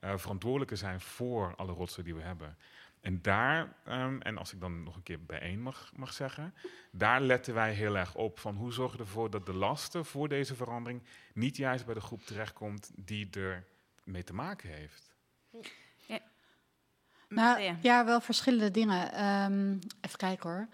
uh, 0.00 0.16
verantwoordelijke 0.16 0.76
zijn 0.76 1.00
voor 1.00 1.54
alle 1.56 1.72
rotsen 1.72 2.04
die 2.04 2.14
we 2.14 2.22
hebben. 2.22 2.56
En 3.00 3.22
daar, 3.22 3.74
um, 3.88 4.22
en 4.22 4.38
als 4.38 4.52
ik 4.52 4.60
dan 4.60 4.82
nog 4.82 4.96
een 4.96 5.02
keer 5.02 5.24
bijeen 5.24 5.62
mag, 5.62 5.92
mag 5.96 6.12
zeggen, 6.12 6.54
daar 6.90 7.20
letten 7.20 7.54
wij 7.54 7.72
heel 7.72 7.96
erg 7.96 8.14
op 8.14 8.38
van 8.38 8.56
hoe 8.56 8.72
zorgen 8.72 8.98
we 8.98 9.04
ervoor 9.04 9.30
dat 9.30 9.46
de 9.46 9.52
lasten 9.52 10.04
voor 10.04 10.28
deze 10.28 10.54
verandering 10.54 11.02
niet 11.34 11.56
juist 11.56 11.84
bij 11.84 11.94
de 11.94 12.00
groep 12.00 12.22
terechtkomt 12.22 12.90
die 12.94 13.28
er 13.30 13.64
mee 14.04 14.24
te 14.24 14.34
maken 14.34 14.68
heeft. 14.68 15.09
Ja. 16.06 16.18
Nou 17.28 17.76
ja, 17.82 18.04
wel 18.04 18.20
verschillende 18.20 18.70
dingen. 18.70 19.24
Um, 19.24 19.78
even 20.00 20.18
kijken 20.18 20.50
hoor. 20.50 20.68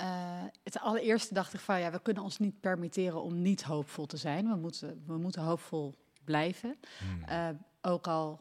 Uh, 0.00 0.42
het 0.64 0.78
allereerste 0.80 1.34
dacht 1.34 1.54
ik 1.54 1.60
van 1.60 1.80
ja, 1.80 1.90
we 1.90 2.02
kunnen 2.02 2.22
ons 2.22 2.38
niet 2.38 2.60
permitteren 2.60 3.22
om 3.22 3.42
niet 3.42 3.62
hoopvol 3.62 4.06
te 4.06 4.16
zijn. 4.16 4.48
We 4.48 4.56
moeten, 4.56 5.02
we 5.06 5.16
moeten 5.16 5.42
hoopvol 5.42 5.94
blijven. 6.24 6.78
Hmm. 6.98 7.24
Uh, 7.28 7.48
ook 7.82 8.06
al 8.06 8.40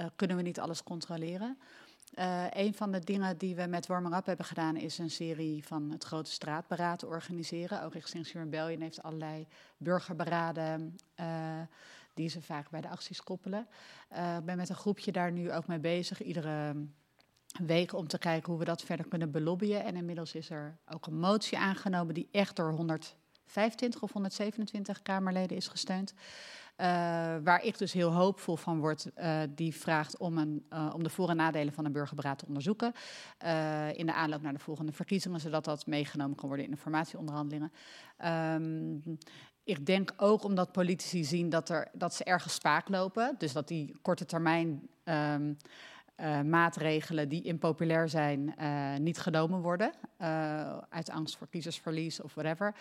uh, 0.00 0.06
kunnen 0.16 0.36
we 0.36 0.42
niet 0.42 0.60
alles 0.60 0.82
controleren. 0.82 1.58
Uh, 2.18 2.44
een 2.50 2.74
van 2.74 2.92
de 2.92 2.98
dingen 2.98 3.38
die 3.38 3.54
we 3.54 3.66
met 3.66 3.86
Warmer 3.86 4.16
Up 4.16 4.26
hebben 4.26 4.46
gedaan 4.46 4.76
is 4.76 4.98
een 4.98 5.10
serie 5.10 5.64
van 5.64 5.90
het 5.90 6.04
grote 6.04 6.30
straatberaad 6.30 7.04
organiseren. 7.04 7.82
Ook 7.82 7.94
Extinction 7.94 8.42
Rebellion 8.42 8.80
heeft 8.80 9.02
allerlei 9.02 9.46
burgerberaden 9.76 10.96
uh, 11.20 11.60
die 12.14 12.28
ze 12.28 12.42
vaak 12.42 12.70
bij 12.70 12.80
de 12.80 12.88
acties 12.88 13.22
koppelen. 13.22 13.68
Ik 14.10 14.44
ben 14.44 14.56
met 14.56 14.68
een 14.68 14.76
groepje 14.76 15.12
daar 15.12 15.32
nu 15.32 15.52
ook 15.52 15.66
mee 15.66 15.78
bezig, 15.78 16.22
iedere 16.22 16.74
week 17.66 17.92
om 17.92 18.06
te 18.06 18.18
kijken 18.18 18.50
hoe 18.50 18.58
we 18.58 18.64
dat 18.64 18.82
verder 18.82 19.08
kunnen 19.08 19.30
belobbyen. 19.30 19.84
En 19.84 19.96
inmiddels 19.96 20.34
is 20.34 20.50
er 20.50 20.78
ook 20.86 21.06
een 21.06 21.18
motie 21.18 21.58
aangenomen 21.58 22.14
die 22.14 22.28
echt 22.30 22.56
door 22.56 22.72
125 22.72 24.02
of 24.02 24.12
127 24.12 25.02
Kamerleden 25.02 25.56
is 25.56 25.68
gesteund. 25.68 26.14
Uh, 26.76 26.86
waar 27.44 27.64
ik 27.64 27.78
dus 27.78 27.92
heel 27.92 28.12
hoopvol 28.12 28.56
van 28.56 28.80
word, 28.80 29.06
uh, 29.16 29.40
die 29.48 29.74
vraagt 29.74 30.16
om, 30.16 30.38
een, 30.38 30.66
om 30.94 31.02
de 31.02 31.10
voor- 31.10 31.30
en 31.30 31.36
nadelen 31.36 31.72
van 31.72 31.84
een 31.84 31.92
burgerberaad 31.92 32.38
te 32.38 32.46
onderzoeken. 32.46 32.92
in 33.92 34.06
de 34.06 34.12
aanloop 34.14 34.42
naar 34.42 34.52
de 34.52 34.58
volgende 34.58 34.92
verkiezingen, 34.92 35.40
zodat 35.40 35.64
dat 35.64 35.86
meegenomen 35.86 36.36
kan 36.36 36.48
worden 36.48 36.66
in 36.66 36.72
informatieonderhandelingen. 36.72 37.72
Um, 38.24 39.18
ik 39.64 39.86
denk 39.86 40.12
ook 40.16 40.44
omdat 40.44 40.72
politici 40.72 41.24
zien 41.24 41.50
dat, 41.50 41.68
er, 41.68 41.88
dat 41.92 42.14
ze 42.14 42.24
ergens 42.24 42.54
spaak 42.54 42.88
lopen. 42.88 43.34
Dus 43.38 43.52
dat 43.52 43.68
die 43.68 43.96
korte 44.02 44.24
termijn 44.24 44.88
um, 45.04 45.56
uh, 46.16 46.40
maatregelen 46.40 47.28
die 47.28 47.42
impopulair 47.42 48.08
zijn 48.08 48.54
uh, 48.60 48.96
niet 48.96 49.18
genomen 49.18 49.60
worden. 49.60 49.92
Uh, 50.18 50.78
uit 50.78 51.10
angst 51.10 51.36
voor 51.36 51.48
kiezersverlies 51.48 52.20
of 52.20 52.34
whatever. 52.34 52.74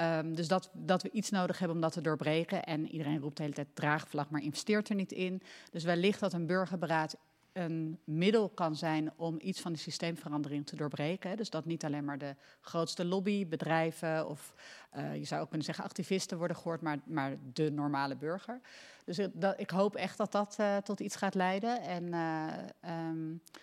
Um, 0.00 0.34
dus 0.34 0.48
dat, 0.48 0.70
dat 0.72 1.02
we 1.02 1.10
iets 1.10 1.30
nodig 1.30 1.58
hebben 1.58 1.76
om 1.76 1.82
dat 1.82 1.92
te 1.92 2.00
doorbreken. 2.00 2.64
En 2.64 2.88
iedereen 2.88 3.20
roept 3.20 3.36
de 3.36 3.42
hele 3.42 3.54
tijd 3.54 3.74
draagvlag, 3.74 4.30
maar 4.30 4.42
investeert 4.42 4.88
er 4.88 4.94
niet 4.94 5.12
in. 5.12 5.42
Dus 5.70 5.84
wellicht 5.84 6.20
dat 6.20 6.32
een 6.32 6.46
burgerberaad 6.46 7.16
een 7.56 7.98
middel 8.04 8.48
kan 8.48 8.76
zijn 8.76 9.12
om 9.16 9.36
iets 9.40 9.60
van 9.60 9.72
die 9.72 9.80
systeemverandering 9.80 10.66
te 10.66 10.76
doorbreken. 10.76 11.36
Dus 11.36 11.50
dat 11.50 11.64
niet 11.64 11.84
alleen 11.84 12.04
maar 12.04 12.18
de 12.18 12.34
grootste 12.60 13.04
lobby, 13.04 13.46
bedrijven 13.48 14.28
of 14.28 14.54
uh, 14.96 15.16
je 15.16 15.24
zou 15.24 15.40
ook 15.40 15.48
kunnen 15.48 15.66
zeggen 15.66 15.84
activisten 15.84 16.38
worden 16.38 16.56
gehoord, 16.56 16.80
maar, 16.80 16.98
maar 17.04 17.36
de 17.52 17.70
normale 17.70 18.16
burger. 18.16 18.60
Dus 19.04 19.18
ik, 19.18 19.30
dat, 19.34 19.60
ik 19.60 19.70
hoop 19.70 19.94
echt 19.94 20.16
dat 20.16 20.32
dat 20.32 20.56
uh, 20.60 20.76
tot 20.76 21.00
iets 21.00 21.16
gaat 21.16 21.34
leiden. 21.34 21.80
En, 21.80 22.14
um, 22.90 23.30
uh, 23.30 23.62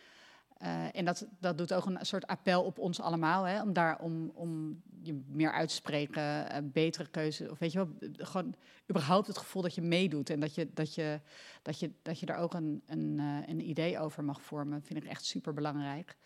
en 0.94 1.06
dat, 1.06 1.28
dat 1.40 1.58
doet 1.58 1.74
ook 1.74 1.86
een 1.86 1.98
soort 2.02 2.28
appel 2.28 2.64
op 2.64 2.80
ons 2.80 3.00
allemaal, 3.00 3.44
hè, 3.44 3.62
om 3.62 3.74
daar 3.74 4.00
om, 4.00 4.32
om 4.34 4.82
je 5.02 5.22
meer 5.28 5.52
uit 5.52 5.70
te 5.70 5.76
spreken, 5.76 6.72
betere 6.74 7.08
keuze. 7.08 7.52
Of 7.52 7.60
weet 7.60 7.72
je 7.72 7.78
wel, 7.78 8.10
gewoon 8.18 8.56
überhaupt 8.90 9.28
het 9.28 9.38
gevoel 9.38 9.62
dat 9.62 9.76
je 9.76 9.82
meedoet 9.82 10.30
en 10.30 10.40
dat 10.40 10.56
je, 10.56 10.70
dat 10.74 10.96
je, 10.96 11.20
dat 11.62 11.80
je, 11.80 11.92
dat 12.02 12.20
je 12.20 12.26
daar 12.26 12.38
ook 12.38 12.54
een, 12.54 12.82
een, 12.86 13.20
een 13.48 13.70
idee 13.70 14.00
over 14.00 14.24
mag 14.24 14.42
vormen, 14.42 14.84
vind 14.84 15.04
ik 15.04 15.10
echt 15.10 15.26
super 15.26 15.54
belangrijk. 15.54 16.18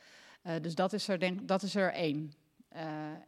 dus 0.61 0.75
dat 0.75 0.93
is 0.93 1.07
er, 1.07 1.19
denk, 1.19 1.47
dat 1.47 1.63
is 1.63 1.75
er 1.75 1.93
één. 1.93 2.33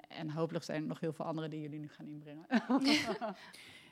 en 0.07 0.29
hopelijk 0.29 0.65
zijn 0.65 0.81
er 0.81 0.87
nog 0.87 0.99
heel 0.99 1.13
veel 1.13 1.25
andere 1.25 1.47
die 1.47 1.61
jullie 1.61 1.79
nu 1.79 1.89
gaan 1.89 2.07
inbrengen. 2.07 2.45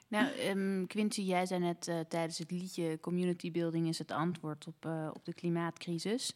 Nou, 0.07 0.27
um, 0.49 0.87
Quincy, 0.93 1.21
jij 1.21 1.45
zei 1.45 1.59
net 1.59 1.87
uh, 1.87 1.99
tijdens 1.99 2.37
het 2.37 2.51
liedje 2.51 2.99
Community 2.99 3.51
Building 3.51 3.87
is 3.87 3.97
het 3.97 4.11
antwoord 4.11 4.67
op, 4.67 4.85
uh, 4.85 5.09
op 5.13 5.25
de 5.25 5.33
klimaatcrisis. 5.33 6.33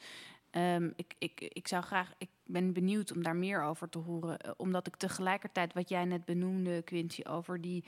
Um, 0.52 0.94
ik, 0.96 1.16
ik, 1.18 1.42
ik 1.42 1.68
zou 1.68 1.84
graag, 1.84 2.14
ik 2.18 2.30
ben 2.52 2.74
benieuwd 2.74 3.12
om 3.12 3.24
daar 3.24 3.36
meer 3.36 3.64
over 3.64 3.90
te 3.90 3.98
horen. 3.98 4.38
Uh, 4.46 4.52
omdat 4.58 4.88
ik 4.88 4.96
tegelijkertijd, 4.96 5.74
wat 5.74 5.90
jij 5.90 6.06
net 6.06 6.26
benoemde, 6.26 6.82
Quincy, 6.82 7.22
over 7.24 7.62
die 7.62 7.84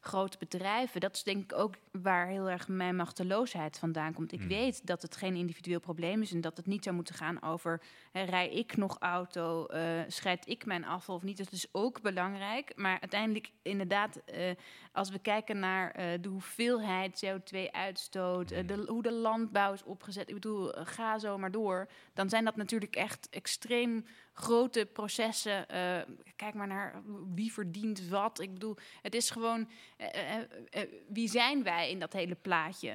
grote 0.00 0.38
bedrijven. 0.38 1.00
Dat 1.00 1.14
is 1.14 1.22
denk 1.22 1.42
ik 1.42 1.58
ook 1.58 1.74
waar 1.90 2.26
heel 2.26 2.50
erg 2.50 2.68
mijn 2.68 2.96
machteloosheid 2.96 3.78
vandaan 3.78 4.12
komt. 4.12 4.32
Ik 4.32 4.40
mm. 4.40 4.48
weet 4.48 4.86
dat 4.86 5.02
het 5.02 5.16
geen 5.16 5.34
individueel 5.34 5.80
probleem 5.80 6.22
is 6.22 6.32
en 6.32 6.40
dat 6.40 6.56
het 6.56 6.66
niet 6.66 6.84
zou 6.84 6.96
moeten 6.96 7.14
gaan 7.14 7.42
over 7.42 7.82
hè, 8.12 8.22
rij 8.22 8.48
ik 8.48 8.76
nog 8.76 8.96
auto, 8.98 9.66
uh, 9.70 9.80
scheid 10.06 10.48
ik 10.48 10.66
mijn 10.66 10.84
afval 10.84 11.14
of 11.14 11.22
niet. 11.22 11.38
Dat 11.38 11.52
is 11.52 11.66
ook 11.72 12.02
belangrijk. 12.02 12.72
Maar 12.76 13.00
uiteindelijk, 13.00 13.50
inderdaad, 13.62 14.20
uh, 14.34 14.50
als 14.92 15.10
we 15.10 15.18
kijken 15.18 15.58
naar 15.58 15.92
de 16.20 16.28
hoeveelheid 16.28 17.26
CO2-uitstoot, 17.26 18.50
mm. 18.50 18.86
hoe 18.86 19.02
de 19.02 19.12
landbouw 19.12 19.72
is 19.72 19.84
opgezet. 19.84 20.28
Ik 20.28 20.34
bedoel, 20.34 20.72
ga 20.72 21.18
zo 21.18 21.38
maar 21.38 21.50
door. 21.50 21.88
Dan 22.12 22.28
zijn 22.28 22.44
dat 22.44 22.56
natuurlijk 22.56 22.96
echt 22.96 23.28
extreem 23.30 24.03
grote 24.32 24.88
processen. 24.92 25.66
Uh, 25.70 26.14
kijk 26.36 26.54
maar 26.54 26.66
naar 26.66 27.02
wie 27.34 27.52
verdient 27.52 28.08
wat. 28.08 28.40
Ik 28.40 28.52
bedoel, 28.52 28.76
het 29.02 29.14
is 29.14 29.30
gewoon 29.30 29.68
uh, 29.98 30.36
uh, 30.36 30.82
wie 31.08 31.28
zijn 31.28 31.62
wij 31.62 31.90
in 31.90 31.98
dat 31.98 32.12
hele 32.12 32.34
plaatje? 32.34 32.90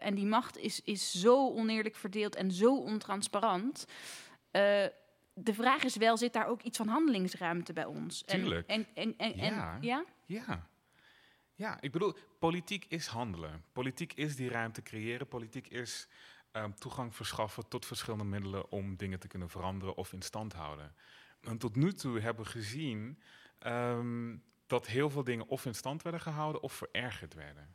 en 0.00 0.14
die 0.14 0.26
macht 0.26 0.56
is, 0.56 0.80
is 0.84 1.20
zo 1.20 1.50
oneerlijk 1.50 1.96
verdeeld 1.96 2.36
en 2.36 2.50
zo 2.50 2.76
ontransparant. 2.76 3.86
de 5.34 5.54
vraag 5.54 5.84
is 5.84 5.96
wel, 5.96 6.16
zit 6.16 6.32
daar 6.32 6.46
ook 6.46 6.62
iets 6.62 6.76
van 6.76 6.88
handelingsruimte 6.88 7.72
bij 7.72 7.84
ons? 7.84 8.22
Tuurlijk. 8.22 8.68
En, 8.68 8.86
en, 8.94 9.14
en, 9.16 9.34
en, 9.34 9.54
ja. 9.54 9.74
En, 9.74 9.82
ja? 9.82 10.04
Ja. 10.26 10.68
Ja, 11.60 11.80
ik 11.80 11.92
bedoel, 11.92 12.14
politiek 12.38 12.84
is 12.88 13.06
handelen. 13.06 13.64
Politiek 13.72 14.12
is 14.12 14.36
die 14.36 14.48
ruimte 14.48 14.82
creëren. 14.82 15.28
Politiek 15.28 15.68
is 15.68 16.08
um, 16.52 16.74
toegang 16.74 17.14
verschaffen 17.14 17.68
tot 17.68 17.86
verschillende 17.86 18.24
middelen 18.24 18.70
om 18.70 18.96
dingen 18.96 19.20
te 19.20 19.28
kunnen 19.28 19.50
veranderen 19.50 19.96
of 19.96 20.12
in 20.12 20.22
stand 20.22 20.52
houden. 20.52 20.94
En 21.40 21.58
tot 21.58 21.76
nu 21.76 21.92
toe 21.92 22.20
hebben 22.20 22.44
we 22.44 22.50
gezien 22.50 23.22
um, 23.66 24.42
dat 24.66 24.86
heel 24.86 25.10
veel 25.10 25.24
dingen 25.24 25.46
of 25.46 25.66
in 25.66 25.74
stand 25.74 26.02
werden 26.02 26.20
gehouden 26.20 26.62
of 26.62 26.72
verergerd 26.72 27.34
werden. 27.34 27.74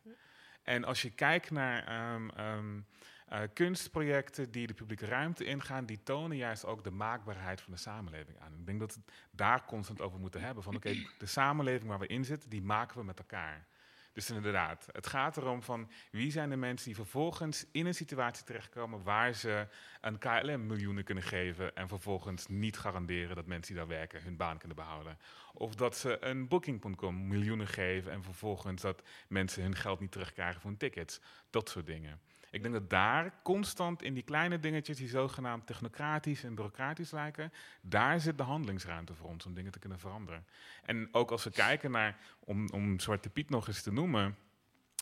En 0.64 0.84
als 0.84 1.02
je 1.02 1.10
kijkt 1.10 1.52
naar 1.52 2.10
um, 2.58 2.86
uh, 3.34 3.40
kunstprojecten 3.54 4.52
die 4.52 4.68
de 4.68 4.74
publieke 4.74 5.06
ruimte 5.06 5.46
ingaan, 5.46 5.86
die 5.86 6.04
tonen 6.04 6.38
juist 6.38 6.66
ook 6.66 6.84
de 6.84 6.92
maakbaarheid 6.92 7.62
van 7.62 7.74
de 7.74 7.80
samenleving 7.80 8.40
aan. 8.40 8.54
Ik 8.60 8.66
denk 8.66 8.80
dat 8.80 8.96
we 8.96 9.02
daar 9.32 9.66
constant 9.66 10.02
over 10.02 10.20
moeten 10.20 10.42
hebben. 10.42 10.64
Van 10.64 10.76
oké, 10.76 10.88
okay, 10.88 11.08
de 11.18 11.26
samenleving 11.26 11.90
waar 11.90 12.00
we 12.00 12.08
in 12.08 12.26
zitten, 12.26 12.50
die 12.50 12.62
maken 12.62 12.98
we 12.98 13.04
met 13.04 13.20
elkaar. 13.20 13.68
Dus 14.16 14.30
inderdaad, 14.30 14.88
het 14.92 15.08
gaat 15.08 15.38
erom 15.38 15.64
van 15.64 15.90
wie 16.12 16.32
zijn 16.32 16.50
de 16.50 16.56
mensen 16.56 16.86
die 16.86 16.96
vervolgens 16.96 17.66
in 17.72 17.86
een 17.86 17.96
situatie 17.96 18.46
terechtkomen 18.46 19.04
waar 19.04 19.34
ze 19.34 19.68
een 20.02 20.18
KLM 20.18 20.66
miljoenen 20.68 21.04
kunnen 21.04 21.24
geven 21.24 21.76
en 21.76 21.88
vervolgens 21.88 22.48
niet 22.48 22.78
garanderen 22.78 23.36
dat 23.36 23.46
mensen 23.46 23.74
die 23.74 23.86
daar 23.86 23.98
werken 23.98 24.24
hun 24.24 24.38
baan 24.38 24.58
kunnen 24.58 24.78
behouden. 24.78 25.18
Of 25.54 25.76
dat 25.76 25.98
ze 25.98 26.18
een 26.20 26.48
booking.com 26.48 27.28
miljoenen 27.28 27.68
geven 27.68 28.12
en 28.12 28.24
vervolgens 28.24 28.82
dat 28.82 29.02
mensen 29.28 29.64
hun 29.64 29.76
geld 29.76 30.00
niet 30.00 30.12
terugkrijgen 30.12 30.62
voor 30.62 30.70
hun 30.70 30.80
tickets. 30.80 31.20
Dat 31.50 31.70
soort 31.70 31.86
dingen. 31.86 32.20
Ik 32.56 32.62
denk 32.62 32.74
dat 32.74 32.90
daar 32.90 33.34
constant 33.44 34.02
in 34.02 34.14
die 34.14 34.24
kleine 34.24 34.60
dingetjes 34.60 34.98
die 34.98 35.08
zogenaamd 35.08 35.68
technocratisch 35.68 36.44
en 36.44 36.56
bureaucratisch 36.56 37.12
lijken, 37.12 37.54
daar 37.82 38.20
zit 38.20 38.38
de 38.38 38.44
handelingsruimte 38.44 39.14
voor 39.14 39.30
ons 39.30 39.46
om 39.46 39.54
dingen 39.54 39.72
te 39.72 39.80
kunnen 39.80 40.00
veranderen. 40.00 40.46
En 40.84 41.10
ook 41.12 41.32
als 41.32 41.44
we 41.44 41.50
kijken 41.50 41.92
naar, 41.92 42.18
om, 42.40 42.70
om 42.70 43.00
Zwarte 43.00 43.30
Piet 43.30 43.50
nog 43.50 43.68
eens 43.68 43.82
te 43.82 43.92
noemen, 43.92 44.38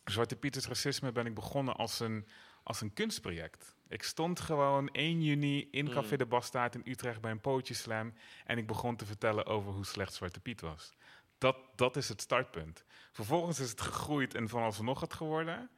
Zwarte 0.06 0.36
Piet 0.36 0.56
is 0.56 0.68
racisme 0.68 1.12
ben 1.12 1.26
ik 1.26 1.34
begonnen 1.34 1.76
als 1.76 2.00
een, 2.00 2.28
als 2.64 2.82
een 2.82 2.94
kunstproject. 2.94 3.76
Ik 3.88 4.04
stond 4.04 4.40
gewoon 4.40 4.90
1 4.90 5.24
juni 5.24 5.68
in 5.72 5.90
Café 5.90 6.16
de 6.18 6.26
Bastaard 6.26 6.76
in 6.76 6.82
Utrecht 6.86 7.22
bij 7.22 7.32
een 7.32 7.42
pootje 7.42 7.74
slam 7.74 8.14
en 8.46 8.58
ik 8.58 8.68
begon 8.68 8.96
te 8.96 9.06
vertellen 9.06 9.46
over 9.46 9.72
hoe 9.72 9.86
slecht 9.86 10.14
Zwarte 10.14 10.40
Piet 10.40 10.62
was. 10.62 10.94
Dat, 11.38 11.58
dat 11.76 11.96
is 11.96 12.10
het 12.10 12.22
startpunt. 12.22 12.84
Vervolgens 13.12 13.60
is 13.60 13.70
het 13.70 13.82
gegroeid 13.82 14.36
en 14.36 14.50
van 14.50 14.62
alles 14.62 14.80
nog 14.80 15.02
het 15.02 15.14
geworden. 15.14 15.70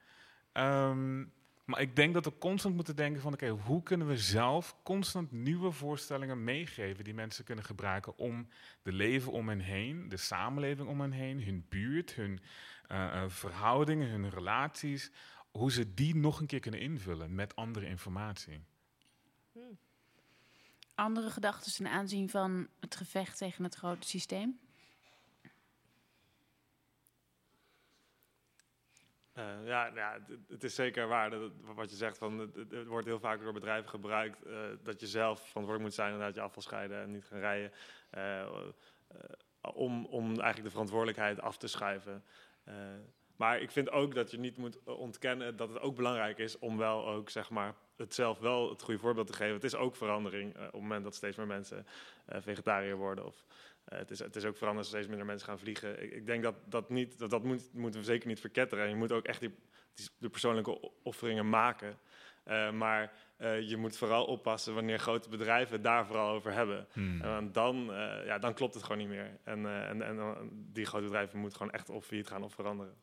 Ehm, 0.52 1.23
maar 1.66 1.82
ik 1.82 1.96
denk 1.96 2.14
dat 2.14 2.26
we 2.26 2.38
constant 2.38 2.76
moeten 2.76 2.96
denken 2.96 3.22
van... 3.22 3.34
oké, 3.34 3.50
hoe 3.50 3.84
kunnen 3.84 4.08
we 4.08 4.18
zelf 4.18 4.76
constant 4.84 5.32
nieuwe 5.32 5.72
voorstellingen 5.72 6.44
meegeven... 6.44 7.04
die 7.04 7.14
mensen 7.14 7.46
kunnen 7.46 7.66
gebruiken 7.66 8.18
om 8.18 8.48
de 8.82 8.92
leven 8.92 9.32
om 9.32 9.50
hen 9.50 9.60
heen... 9.60 10.10
de 10.10 10.18
samenleving 10.18 10.88
om 10.88 11.02
hen 11.02 11.12
heen, 11.12 11.44
hun 11.44 11.66
buurt, 11.70 12.14
hun 12.14 12.40
eh, 12.88 13.24
eh, 13.24 13.30
verhoudingen, 13.30 14.10
hun 14.10 14.30
relaties... 14.30 15.12
hoe 15.52 15.72
ze 15.72 15.94
die 15.94 16.16
nog 16.16 16.40
een 16.40 16.48
keer 16.48 16.60
kunnen 16.60 16.80
invullen 16.80 17.36
met 17.36 17.56
andere 17.56 17.86
informatie. 17.86 18.60
Andere 20.96 21.30
gedachten 21.30 21.74
ten 21.74 21.88
aanzien 21.88 22.30
van 22.30 22.68
het 22.80 22.96
gevecht 22.96 23.38
tegen 23.38 23.64
het 23.64 23.76
grote 23.76 24.08
systeem? 24.08 24.60
Eh, 29.36 29.44
ja, 29.66 29.91
ja 29.95 30.20
het, 30.48 30.64
is 30.64 30.76
zeker 30.76 31.07
waar. 31.07 31.30
Dat, 31.30 31.52
wat 31.76 31.90
je 31.90 31.95
zegt, 31.95 32.18
van, 32.18 32.40
het, 32.40 32.86
wordt 32.86 33.06
heel 33.06 33.20
vaak 33.20 33.41
door 33.41 33.53
bedrijven 33.53 33.90
gebruikt. 33.90 34.44
eh, 34.44 34.56
dat 34.84 34.99
je 34.99 35.07
zelf 35.07 35.40
verantwoordelijk 35.40 35.84
moet 35.84 35.94
zijn 35.94 36.14
en 36.14 36.20
dat 36.20 36.36
je 36.36 36.41
afval 36.41 36.62
scheiden 36.62 37.02
en 37.02 37.12
niet 37.12 37.26
gaan 37.26 37.40
rijden. 37.40 37.72
eh, 38.10 38.45
om, 39.74 40.06
eigenlijk 40.26 40.64
de 40.64 40.70
verantwoordelijkheid 40.70 41.41
af 41.41 41.57
te 41.57 41.68
schuiven. 41.68 42.24
Maar 43.36 43.60
ik 43.60 43.72
vind 43.72 43.90
ook 43.90 44.16
dat 44.16 44.32
je 44.32 44.38
niet 44.38 44.57
moet 44.57 44.84
ontkennen 44.84 45.56
dat 45.56 45.70
het 45.70 45.80
ook 45.80 45.95
belangrijk 45.95 46.38
is 46.38 46.60
om 46.60 46.78
wel 46.78 47.07
ook 47.07 47.30
zeg 47.30 47.49
maar, 47.49 47.74
het 47.95 48.14
zelf 48.14 48.40
wel 48.40 48.70
het 48.70 48.82
goede 48.82 48.99
voorbeeld 48.99 49.28
te 49.28 49.34
geven. 49.34 49.53
Het 49.53 49.64
is 49.64 49.76
ook 49.76 49.95
verandering 49.95 50.56
op 50.56 50.62
het 50.62 50.74
moment 50.74 51.03
dat 51.03 51.16
steeds 51.16 51.38
meer 51.38 51.48
mensen 51.48 51.86
vegetariër 52.26 52.95
worden. 52.95 53.26
Of, 53.26 53.45
eh, 53.86 53.98
het, 53.98 54.12
is, 54.12 54.20
het 54.20 54.36
is 54.36 54.45
ook 54.45 54.57
veranderd 54.57 54.86
als 54.86 54.95
steeds 54.95 55.07
minder 55.07 55.26
mensen 55.26 55.48
gaan 55.48 55.60
vliegen. 55.60 56.03
Ik, 56.03 56.12
ik 56.12 56.26
denk 56.26 56.44
dat 56.44 56.56
dat 56.66 56.90
niet, 56.90 57.20
dat, 57.20 57.30
dat 57.30 57.44
moet, 57.44 57.74
moeten 57.74 57.99
we 57.99 58.06
zeker 58.06 58.28
niet 58.28 58.40
verketteren. 58.40 58.84
En 58.84 58.90
je 58.90 58.95
moet 58.95 59.12
ook 59.12 59.26
echt 59.26 59.40
die, 59.40 59.56
die, 59.94 60.10
de 60.18 60.30
persoonlijke 60.30 60.91
offeringen 61.03 61.49
maken. 61.49 61.98
Eh, 62.44 62.72
maar 62.72 63.14
eh, 63.38 63.70
je 63.70 63.78
moet 63.78 63.98
vooral 63.98 64.26
oppassen 64.26 64.74
wanneer 64.74 64.99
grote 64.99 65.30
bedrijven 65.30 65.74
het 65.74 65.84
daar 65.84 66.06
vooral 66.06 66.30
over 66.30 66.53
hebben. 66.53 66.88
Hmm. 66.94 67.22
En 67.22 67.30
want 67.30 67.53
dan, 67.53 67.86
ja, 68.26 68.40
dan 68.40 68.53
klopt 68.53 68.74
het 68.74 68.84
gewoon 68.84 68.98
niet 68.98 69.07
meer. 69.07 69.40
En, 69.44 69.66
en, 69.88 70.02
en 70.02 70.49
die 70.52 70.86
grote 70.86 71.03
bedrijven 71.03 71.40
moeten 71.40 71.57
gewoon 71.57 71.74
echt 71.74 71.90
of 71.90 72.06
failliet 72.06 72.28
gaan 72.28 72.44
of 72.44 72.53
veranderen. 72.53 72.95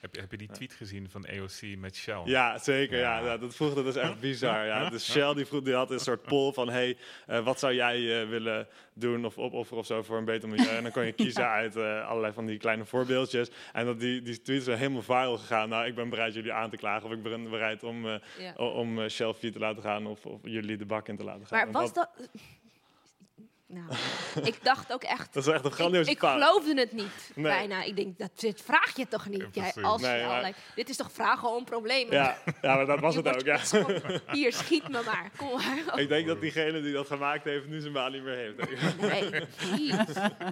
Heb 0.00 0.14
je, 0.14 0.20
heb 0.20 0.30
je 0.30 0.36
die 0.36 0.48
tweet 0.50 0.72
gezien 0.72 1.10
van 1.10 1.24
EOC 1.24 1.76
met 1.78 1.96
Shell? 1.96 2.20
Ja, 2.24 2.58
zeker. 2.58 2.98
Ja. 2.98 3.18
Ja, 3.24 3.36
dat 3.38 3.54
vroeg 3.54 3.74
dat 3.74 3.86
is 3.86 3.96
echt 3.96 4.20
bizar. 4.30 4.66
Ja. 4.66 4.90
Dus 4.90 5.12
Shell 5.12 5.34
die 5.34 5.46
vroeg, 5.46 5.62
die 5.62 5.74
had 5.74 5.90
een 5.90 5.98
soort 6.00 6.22
poll 6.22 6.52
van... 6.52 6.68
hey, 6.68 6.96
eh, 7.26 7.44
wat 7.44 7.58
zou 7.58 7.74
jij 7.74 8.22
eh, 8.22 8.28
willen 8.28 8.66
doen 8.94 9.24
of 9.24 9.38
opofferen 9.38 9.78
of 9.78 9.86
zo 9.86 10.02
voor 10.02 10.16
een 10.18 10.24
beter 10.24 10.48
milieu? 10.48 10.68
En 10.76 10.82
dan 10.82 10.92
kon 10.92 11.04
je 11.04 11.12
kiezen 11.24 11.48
uit 11.48 11.76
eh, 11.76 12.08
allerlei 12.08 12.32
van 12.32 12.46
die 12.46 12.58
kleine 12.58 12.84
voorbeeldjes. 12.84 13.50
En 13.72 13.84
dat 13.86 14.00
die, 14.00 14.22
die 14.22 14.42
tweet 14.42 14.60
is 14.60 14.66
helemaal 14.66 15.02
viral 15.02 15.36
gegaan. 15.38 15.68
Nou, 15.68 15.86
ik 15.86 15.94
ben 15.94 16.08
bereid 16.08 16.34
jullie 16.34 16.52
aan 16.52 16.70
te 16.70 16.76
klagen... 16.76 17.06
of 17.08 17.12
ik 17.14 17.22
ben 17.22 17.50
bereid 17.50 17.82
om, 17.82 18.06
eh, 18.08 18.14
Ja. 18.38 18.52
o- 18.56 18.68
om 18.70 19.08
Shell 19.08 19.32
failliet 19.32 19.52
te 19.52 19.58
laten 19.58 19.82
gaan... 19.82 20.06
Of, 20.06 20.26
of 20.26 20.40
jullie 20.42 20.76
de 20.76 20.86
bak 20.86 21.08
in 21.08 21.16
te 21.16 21.24
laten 21.24 21.46
gaan. 21.46 21.70
Maar 21.70 21.80
was 21.82 21.92
dat... 21.92 22.10
Nou, 23.72 23.86
ik 24.44 24.64
dacht 24.64 24.92
ook 24.92 25.02
echt... 25.02 25.32
Dat 25.34 25.46
is 25.46 25.52
echt 25.52 25.64
een 25.64 25.70
grandioze 25.70 26.10
Ik, 26.10 26.22
ik 26.22 26.28
geloofde 26.28 26.74
het 26.80 26.92
niet, 26.92 27.30
Nee. 27.34 27.44
bijna. 27.44 27.82
Ik 27.82 27.96
denk, 27.96 28.18
dat, 28.18 28.30
dit 28.40 28.60
vraag 28.62 28.96
je 28.96 29.08
toch 29.08 29.26
niet? 29.28 29.46
Jij, 29.52 29.72
als 29.82 30.02
Nee, 30.02 30.12
je 30.14 30.18
maar- 30.20 30.28
allerlei- 30.30 30.54
dit 30.74 30.88
is 30.88 30.96
toch 30.96 31.12
vragen 31.12 31.50
om 31.56 31.64
problemen? 31.64 32.12
Ja, 32.14 32.36
ja, 32.62 32.74
maar 32.74 32.86
dat 32.86 33.00
was 33.00 33.14
Je 33.14 33.22
het 33.22 33.34
ook, 33.34 33.44
ja. 33.44 34.20
Hier, 34.32 34.52
schiet 34.52 34.88
me 34.88 35.02
maar. 35.06 35.30
Kom 35.36 35.48
maar. 35.52 36.00
Ik 36.02 36.08
denk 36.08 36.26
dat 36.26 36.40
diegene 36.40 36.80
die 36.82 36.92
dat 36.92 37.06
gemaakt 37.06 37.44
heeft... 37.44 37.66
nu 37.66 37.80
zijn 37.80 37.92
baan 37.92 38.12
niet 38.12 38.22
meer 38.22 38.36
heeft. 38.36 39.00
Nee. 39.00 39.30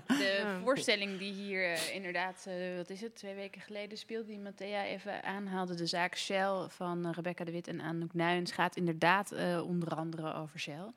De 0.07 0.45
voorstelling 0.65 1.19
die 1.19 1.32
hier 1.32 1.65
eh, 1.73 1.95
inderdaad, 1.95 2.45
eh, 2.49 2.55
wat 2.77 2.90
is 2.90 3.01
het, 3.01 3.16
twee 3.16 3.35
weken 3.35 3.61
geleden 3.61 3.99
speelde, 3.99 4.27
die 4.27 4.39
Matthea 4.39 4.85
even 4.85 5.23
aanhaalde, 5.24 5.74
de 5.74 5.86
zaak 5.86 6.16
Shell 6.16 6.66
van 6.69 7.05
eh, 7.07 7.11
Rebecca 7.12 7.45
de 7.45 7.51
Wit 7.53 7.69
en 7.69 7.81
Anouk 7.81 8.15
Nuyens, 8.15 8.53
gaat 8.53 8.77
inderdaad 8.77 9.32
eh, 9.32 9.62
onder 9.66 9.89
andere 9.95 10.35
over 10.35 10.59
Shell. 10.61 10.93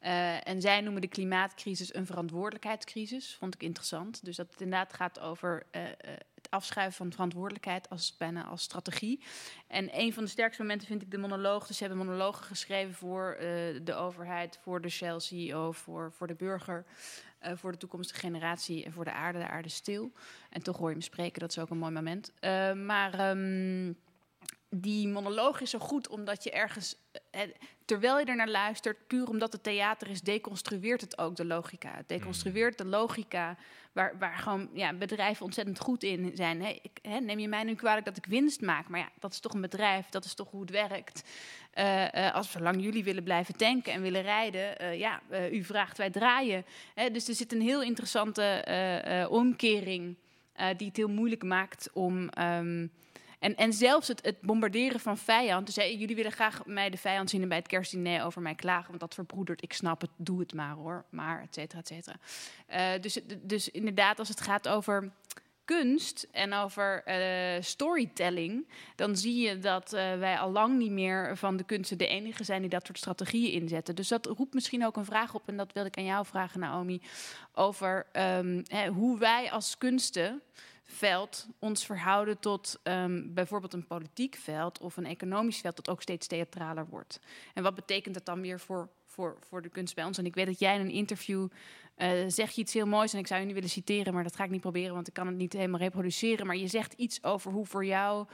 Eh, 0.00 0.48
en 0.48 0.60
zij 0.60 0.80
noemen 0.80 1.00
de 1.02 1.08
een 1.64 2.06
verantwoordelijkheidscrisis, 2.06 3.36
vond 3.38 3.54
ik 3.54 3.62
interessant. 3.62 4.24
Dus 4.24 4.36
dat 4.36 4.50
het 4.50 4.60
inderdaad 4.60 4.92
gaat 4.92 5.20
over 5.20 5.66
eh, 5.70 5.84
eh, 5.84 5.90
het 6.34 6.50
afschuiven 6.50 6.96
van 6.96 7.12
verantwoordelijkheid 7.12 7.90
als, 7.90 8.16
bijna 8.16 8.44
als 8.44 8.62
strategie. 8.62 9.20
En 9.66 9.98
een 9.98 10.12
van 10.12 10.24
de 10.24 10.30
sterkste 10.30 10.62
momenten 10.62 10.88
vind 10.88 11.02
ik 11.02 11.10
de 11.10 11.18
monoloog. 11.18 11.66
Dus 11.66 11.76
ze 11.76 11.84
hebben 11.84 12.06
monologen 12.06 12.44
geschreven 12.44 12.94
voor 12.94 13.32
eh, 13.32 13.46
de 13.82 13.94
overheid, 13.94 14.58
voor 14.62 14.80
de 14.80 14.88
Shell-CEO, 14.88 15.72
voor, 15.72 16.12
voor 16.12 16.26
de 16.26 16.34
burger, 16.34 16.84
voor 17.54 17.72
de 17.72 17.78
toekomstige 17.78 18.20
generatie 18.20 18.84
en 18.84 18.92
voor 18.92 19.04
de 19.04 19.12
aarde. 19.12 19.38
De 19.38 19.48
aarde 19.48 19.68
stil. 19.68 20.12
En 20.50 20.62
toch 20.62 20.76
hoor 20.76 20.88
je 20.88 20.94
hem 20.94 21.02
spreken, 21.02 21.40
dat 21.40 21.50
is 21.50 21.58
ook 21.58 21.70
een 21.70 21.78
mooi 21.78 21.92
moment. 21.92 22.32
Maar 22.74 23.14
ehm, 23.14 23.92
die 24.68 25.08
monoloog 25.08 25.60
is 25.60 25.70
zo 25.70 25.78
goed 25.78 26.08
omdat 26.08 26.44
je 26.44 26.50
ergens, 26.50 26.96
terwijl 27.84 28.18
je 28.18 28.24
er 28.24 28.36
naar 28.36 28.48
luistert, 28.48 29.06
puur 29.06 29.28
omdat 29.28 29.52
het 29.52 29.62
theater 29.62 30.08
is, 30.08 30.20
deconstrueert 30.20 31.00
het 31.00 31.18
ook 31.18 31.36
de 31.36 31.44
logica. 31.44 31.90
Het 31.94 32.08
deconstrueert 32.08 32.78
de 32.78 32.84
logica 32.84 33.56
waar, 33.92 34.18
waar 34.18 34.36
gewoon 34.36 34.68
ja, 34.72 34.92
bedrijven 34.92 35.44
ontzettend 35.44 35.78
goed 35.78 36.02
in 36.02 36.30
zijn. 36.34 36.62
Ik, 36.62 37.20
neem 37.20 37.38
je 37.38 37.48
mij 37.48 37.64
nu 37.64 37.74
kwalijk 37.74 38.04
dat 38.04 38.16
ik 38.16 38.26
winst 38.26 38.60
maak? 38.60 38.88
Maar 38.88 39.00
ja, 39.00 39.08
dat 39.20 39.32
is 39.32 39.40
toch 39.40 39.54
een 39.54 39.60
bedrijf, 39.60 40.08
dat 40.08 40.24
is 40.24 40.34
toch 40.34 40.50
hoe 40.50 40.60
het 40.60 40.70
werkt. 40.70 41.22
Eh, 41.70 42.26
eh, 42.26 42.34
als 42.34 42.50
zolang 42.50 42.82
jullie 42.82 43.04
willen 43.04 43.22
blijven 43.22 43.56
tanken 43.56 43.92
en 43.92 44.02
willen 44.02 44.22
rijden, 44.22 44.78
eh, 44.78 44.98
ja, 44.98 45.20
u 45.52 45.64
vraagt, 45.64 45.98
wij 45.98 46.10
draaien. 46.10 46.64
Dus 47.12 47.28
er 47.28 47.34
zit 47.34 47.52
een 47.52 47.60
heel 47.60 47.82
interessante 47.82 49.26
omkering 49.30 50.16
die 50.76 50.86
het 50.86 50.96
heel 50.96 51.08
moeilijk 51.08 51.42
maakt 51.42 51.90
om. 51.92 52.28
ehm, 52.28 52.86
en, 53.44 53.56
en 53.56 53.72
zelfs 53.72 54.08
het, 54.08 54.24
het 54.24 54.40
bombarderen 54.40 55.00
van 55.00 55.18
vijand. 55.18 55.66
Dus 55.66 55.76
hey, 55.76 55.96
jullie 55.96 56.16
willen 56.16 56.32
graag 56.32 56.66
mij 56.66 56.90
de 56.90 56.96
vijand 56.96 57.30
zien 57.30 57.42
en 57.42 57.48
bij 57.48 57.58
het 57.58 57.66
kerstdiner 57.66 58.24
over 58.24 58.42
mij 58.42 58.54
klagen. 58.54 58.88
Want 58.88 59.00
dat 59.00 59.14
verbroedert. 59.14 59.62
Ik 59.62 59.72
snap 59.72 60.00
het, 60.00 60.10
doe 60.16 60.40
het 60.40 60.54
maar 60.54 60.74
hoor. 60.74 61.04
Maar, 61.10 61.42
et 61.42 61.54
cetera, 61.54 61.80
et 61.80 61.86
cetera. 61.86 62.16
Eh, 62.66 63.00
dus, 63.00 63.18
dus 63.42 63.70
inderdaad, 63.70 64.18
als 64.18 64.28
het 64.28 64.40
gaat 64.40 64.68
over 64.68 65.10
kunst 65.64 66.28
en 66.30 66.52
over 66.52 67.02
eh, 67.04 67.62
storytelling, 67.62 68.68
dan 68.96 69.16
zie 69.16 69.48
je 69.48 69.58
dat 69.58 69.92
eh, 69.92 70.18
wij 70.18 70.38
al 70.38 70.50
lang 70.50 70.78
niet 70.78 70.90
meer 70.90 71.36
van 71.36 71.56
de 71.56 71.64
kunsten 71.64 71.98
de 71.98 72.06
enige 72.06 72.44
zijn 72.44 72.60
die 72.60 72.70
dat 72.70 72.86
soort 72.86 72.98
strategieën 72.98 73.52
inzetten. 73.52 73.94
Dus 73.94 74.08
dat 74.08 74.26
roept 74.26 74.54
misschien 74.54 74.86
ook 74.86 74.96
een 74.96 75.04
vraag 75.04 75.34
op, 75.34 75.48
en 75.48 75.56
dat 75.56 75.72
wilde 75.72 75.88
ik 75.88 75.98
aan 75.98 76.04
jou 76.04 76.26
vragen, 76.26 76.60
Naomi, 76.60 77.02
over 77.54 78.06
ehm, 78.12 78.62
hè, 78.66 78.88
hoe 78.88 79.18
wij 79.18 79.50
als 79.50 79.70
kunstenveld 80.94 81.46
ons 81.58 81.86
verhouden 81.86 82.38
tot 82.38 82.80
ehm, 82.82 83.22
bijvoorbeeld 83.26 83.72
een 83.72 83.86
politiek 83.86 84.34
veld 84.34 84.78
of 84.78 84.96
een 84.96 85.06
economisch 85.06 85.60
veld 85.60 85.76
dat 85.76 85.88
ook 85.88 86.02
steeds 86.02 86.26
theatraler 86.26 86.86
wordt. 86.86 87.20
En 87.54 87.62
wat 87.62 87.74
betekent 87.74 88.14
dat 88.14 88.24
dan 88.24 88.40
weer 88.40 88.60
voor, 88.60 88.88
voor, 89.04 89.36
voor 89.40 89.62
de 89.62 89.68
kunst 89.68 89.94
bij 89.94 90.04
ons? 90.04 90.18
En 90.18 90.26
ik 90.26 90.34
weet 90.34 90.46
dat 90.46 90.58
jij 90.58 90.74
in 90.74 90.80
een 90.80 90.90
interview 90.90 91.48
eh, 91.94 92.10
zeg 92.26 92.50
je 92.50 92.60
iets 92.60 92.72
heel 92.72 92.86
moois 92.86 93.12
en 93.12 93.18
ik 93.18 93.26
zou 93.26 93.40
je 93.40 93.46
nu 93.46 93.54
willen 93.54 93.68
citeren, 93.68 94.14
maar 94.14 94.22
dat 94.22 94.36
ga 94.36 94.44
ik 94.44 94.50
niet 94.50 94.60
proberen, 94.60 94.94
want 94.94 95.08
ik 95.08 95.14
kan 95.14 95.26
het 95.26 95.36
niet 95.36 95.52
helemaal 95.52 95.80
reproduceren. 95.80 96.46
Maar 96.46 96.56
je 96.56 96.68
zegt 96.68 96.92
iets 96.92 97.22
over 97.24 97.52
hoe 97.52 97.66
voor 97.66 97.84
jou 97.84 98.26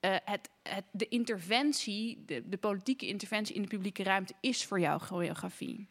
eh, 0.00 0.16
het, 0.24 0.48
het, 0.62 0.84
de 0.90 1.08
interventie, 1.08 2.22
de, 2.26 2.48
de 2.48 2.58
politieke 2.58 3.06
interventie 3.06 3.54
in 3.54 3.62
de 3.62 3.68
publieke 3.68 4.02
ruimte 4.02 4.34
is 4.40 4.64
voor 4.64 4.80
jou 4.80 5.00
choreografie. 5.00 5.88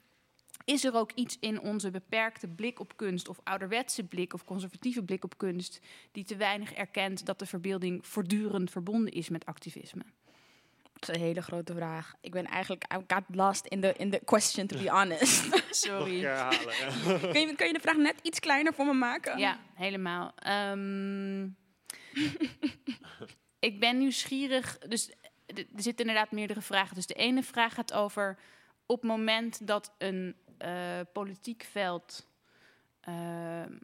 Is 0.70 0.84
er 0.84 0.96
ook 0.96 1.12
iets 1.12 1.38
in 1.40 1.62
onze 1.62 1.92
beperkte 1.92 2.48
blik 2.48 2.80
op 2.80 2.98
kunst, 2.98 3.28
of 3.28 3.40
ouderwetse 3.44 4.04
blik 4.04 4.34
of 4.34 4.46
conservatieve 4.46 5.04
blik 5.04 5.24
op 5.24 5.38
kunst, 5.38 5.80
die 6.12 6.24
te 6.24 6.36
weinig 6.36 6.74
erkent 6.74 7.26
dat 7.26 7.40
de 7.40 7.46
verbeelding 7.46 8.08
voortdurend 8.08 8.72
verbonden 8.72 9.14
is 9.14 9.30
met 9.30 9.46
activisme? 9.46 10.04
Dat 10.94 11.10
is 11.10 11.16
een 11.16 11.22
hele 11.22 11.42
grote 11.42 11.74
vraag. 11.74 12.16
Ik 12.22 12.32
ben 12.32 12.46
eigenlijk, 12.46 12.86
I 12.94 12.98
got 13.08 13.24
lost 13.28 13.66
in 13.66 13.82
the, 13.82 13.94
in 13.98 14.10
the 14.10 14.22
question, 14.26 14.68
to 14.68 14.78
be 14.78 14.90
honest. 14.98 15.64
Sorry. 15.86 16.20
herhalen, 16.20 16.60
kun, 17.34 17.42
je, 17.48 17.56
kun 17.56 17.68
je 17.68 17.74
de 17.74 17.80
vraag 17.80 17.98
net 17.98 18.20
iets 18.22 18.40
kleiner 18.40 18.74
voor 18.74 18.86
me 18.86 18.94
maken? 18.94 19.38
Ja, 19.38 19.60
helemaal. 19.74 20.32
Ehm, 20.36 21.44
ik 23.60 23.80
ben 23.80 23.98
nieuwsgierig. 23.98 24.78
Dus 24.78 25.10
er 25.46 25.66
zitten 25.76 26.06
inderdaad 26.06 26.32
meerdere 26.32 26.62
vragen. 26.62 26.96
Dus 26.96 27.08
de 27.08 27.14
ene 27.14 27.44
vraag 27.44 27.74
gaat 27.74 27.94
over 27.94 28.38
op 28.86 29.02
het 29.02 29.10
moment 29.10 29.68
dat 29.68 29.94
een 29.98 30.36
eh, 30.60 31.00
politiek 31.14 31.64
veld 31.64 32.28
ehm, 33.00 33.78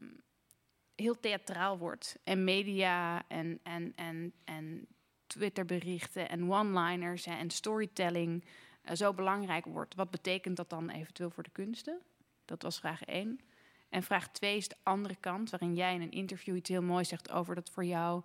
heel 0.96 1.20
theatraal 1.20 1.78
wordt 1.78 2.18
en 2.24 2.44
media 2.44 3.24
en, 3.28 3.60
en, 3.64 3.94
en, 3.96 4.34
en 4.44 4.88
Twitterberichten 5.28 6.30
en 6.30 6.52
one-liners 6.52 7.26
en 7.26 7.50
storytelling 7.50 8.46
eh, 8.82 8.96
zo 8.96 9.14
belangrijk 9.14 9.66
wordt. 9.66 9.96
Wat 9.96 10.12
betekent 10.12 10.58
dat 10.58 10.70
dan 10.70 10.90
eventueel 10.90 11.30
voor 11.30 11.44
de 11.44 11.50
kunsten? 11.50 12.02
Dat 12.46 12.62
was 12.62 12.80
vraag 12.80 13.04
1. 13.04 13.40
En 13.90 14.04
vraag 14.04 14.30
2 14.30 14.58
is 14.58 14.68
de 14.68 14.78
andere 14.84 15.16
kant, 15.16 15.50
waarin 15.50 15.76
jij 15.76 15.94
in 15.94 16.02
een 16.02 16.12
interview 16.12 16.56
iets 16.56 16.70
heel 16.70 16.82
moois 16.82 17.08
zegt 17.08 17.32
over 17.32 17.56
dat 17.56 17.70
voor 17.70 17.86
jou 17.86 18.24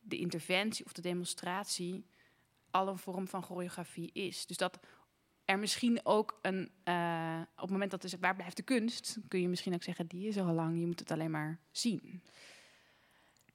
de 0.00 0.18
interventie 0.18 0.84
of 0.84 0.92
de 0.92 1.02
demonstratie 1.02 2.04
al 2.70 2.88
een 2.88 2.98
vorm 2.98 3.28
van 3.28 3.42
choreografie 3.42 4.10
is. 4.12 4.46
Dus 4.46 4.56
dat 4.56 4.78
er 5.52 5.58
misschien 5.58 6.00
ook 6.02 6.38
een, 6.42 6.70
eh, 6.84 7.40
op 7.54 7.60
het 7.60 7.70
moment 7.70 7.90
dat 7.90 8.02
zegt, 8.10 8.22
waar 8.22 8.34
blijft 8.36 8.56
de 8.56 8.62
kunst, 8.62 9.18
kun 9.28 9.40
je 9.40 9.48
misschien 9.48 9.74
ook 9.74 9.82
zeggen, 9.82 10.06
die 10.06 10.26
is 10.28 10.38
al 10.38 10.52
lang, 10.52 10.78
je 10.80 10.86
moet 10.86 11.00
het 11.00 11.10
alleen 11.10 11.30
maar 11.30 11.58
zien. 11.70 12.22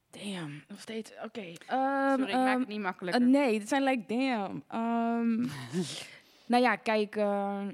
Damn, 0.10 0.64
nog 0.68 0.80
steeds. 0.82 1.12
Oké. 1.24 1.54
Sorry, 1.68 2.24
ik 2.28 2.34
maak 2.34 2.60
het 2.60 2.68
niet 2.68 2.80
makkelijker. 2.80 3.22
eh, 3.22 3.28
nee, 3.28 3.60
het 3.60 3.68
zijn 3.68 3.84
like 3.84 4.06
damn. 4.08 4.64
Ehm, 4.68 5.48
nou 6.52 6.64
ja, 6.64 6.76
kijk. 6.76 7.16
eh, 7.16 7.68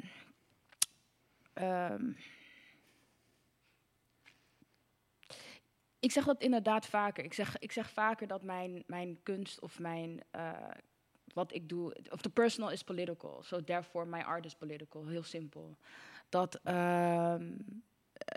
ehm, 1.54 2.12
ik 6.00 6.12
zeg 6.12 6.26
dat 6.26 6.42
inderdaad 6.42 6.86
vaker. 6.86 7.24
Ik 7.24 7.34
zeg, 7.34 7.58
ik 7.60 7.72
zeg 7.72 7.90
vaker 7.92 8.28
dat 8.28 8.44
mijn, 8.44 8.84
mijn 8.88 9.20
kunst 9.24 9.62
of 9.62 9.80
mijn. 9.80 10.20
Wat 11.34 11.54
ik 11.54 11.70
doe, 11.70 11.96
of 12.10 12.22
the 12.22 12.30
personal 12.30 12.72
is 12.72 12.84
political. 12.84 13.42
So 13.44 13.64
therefore 13.64 14.06
my 14.06 14.22
art 14.22 14.46
is 14.46 14.56
political. 14.56 15.08
Heel 15.08 15.24
simpel. 15.24 15.78
Dat 16.30 16.60
ehm, 16.64 17.52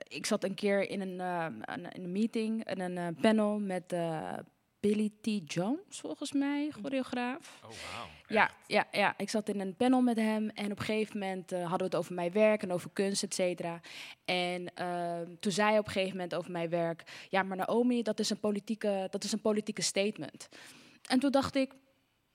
ik 0.09 0.27
zat 0.27 0.45
een 0.45 0.55
keer 0.55 0.91
in 0.91 1.01
een, 1.01 1.21
eh, 1.21 1.47
een, 1.75 1.91
in 1.93 2.05
een 2.05 2.13
meeting, 2.13 2.69
in 2.69 2.81
een 2.81 2.99
eh, 2.99 3.21
panel 3.21 3.59
met 3.59 3.93
eh, 3.93 4.39
Billy 4.87 5.11
T. 5.21 5.53
Jones, 5.53 6.01
volgens 6.01 6.33
mij, 6.33 6.71
choreograaf. 6.71 7.61
Oh, 7.65 7.71
wauw. 7.71 8.07
Ja, 8.29 8.51
ja, 8.67 8.87
ja, 8.93 9.15
ik 9.17 9.31
zat 9.31 9.49
in 9.49 9.61
een 9.61 9.77
panel 9.77 10.01
met 10.01 10.17
hem 10.17 10.49
en 10.49 10.73
op 10.73 10.79
een 10.79 10.85
gegeven 10.85 11.19
moment 11.19 11.53
eh, 11.53 11.59
hadden 11.61 11.79
we 11.79 11.85
het 11.85 11.95
over 11.95 12.15
mijn 12.15 12.33
werk 12.33 12.63
en 12.63 12.73
over 12.73 12.91
kunst, 12.93 13.23
et 13.23 13.35
cetera. 13.35 13.81
En 14.25 14.75
ehm, 14.75 15.35
toen 15.41 15.53
zei 15.53 15.69
hij 15.69 15.79
op 15.79 15.87
een 15.87 15.93
gegeven 15.93 16.17
moment 16.17 16.35
over 16.35 16.51
mijn 16.51 16.69
werk, 16.69 17.27
ja, 17.31 17.43
maar 17.43 17.57
Naomi, 17.57 18.03
dat 18.03 18.19
is 18.19 18.31
een 18.31 18.41
politieke, 18.41 19.07
dat 19.11 19.25
is 19.25 19.33
een 19.33 19.41
politieke 19.41 19.83
statement. 19.83 20.49
En 21.09 21.19
toen 21.19 21.31
dacht 21.31 21.55
ik, 21.55 21.73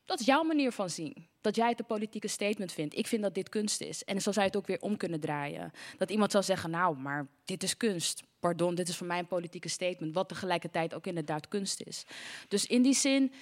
dat 0.05 0.19
is 0.19 0.25
jouw 0.25 0.43
manier 0.43 0.71
van 0.71 0.89
zien. 0.89 1.29
Dat 1.41 1.55
jij 1.55 1.69
het 1.69 1.79
een 1.79 1.85
politieke 1.85 2.27
statement 2.27 2.71
vindt. 2.71 2.97
Ik 2.97 3.07
vind 3.07 3.21
dat 3.21 3.33
dit 3.33 3.49
kunst 3.49 3.81
is. 3.81 4.03
En 4.03 4.21
zo 4.21 4.31
zou 4.31 4.45
je 4.45 4.51
het 4.51 4.59
ook 4.59 4.67
weer 4.67 4.81
om 4.81 4.97
kunnen 4.97 5.19
draaien. 5.19 5.71
Dat 5.97 6.11
iemand 6.11 6.31
zou 6.31 6.43
zeggen, 6.43 6.69
nou, 6.69 6.97
maar 6.97 7.27
dit 7.45 7.63
is 7.63 7.77
kunst. 7.77 8.23
Pardon, 8.39 8.75
dit 8.75 8.89
is 8.89 8.97
voor 8.97 9.07
mij 9.07 9.19
een 9.19 9.27
politieke 9.27 9.69
statement. 9.69 10.13
Wat 10.13 10.29
tegelijkertijd 10.29 10.93
ook 10.93 11.07
inderdaad 11.07 11.47
kunst 11.47 11.81
is. 11.81 12.05
Dus 12.47 12.65
in 12.65 12.81
die 12.81 12.93
zin, 12.93 13.33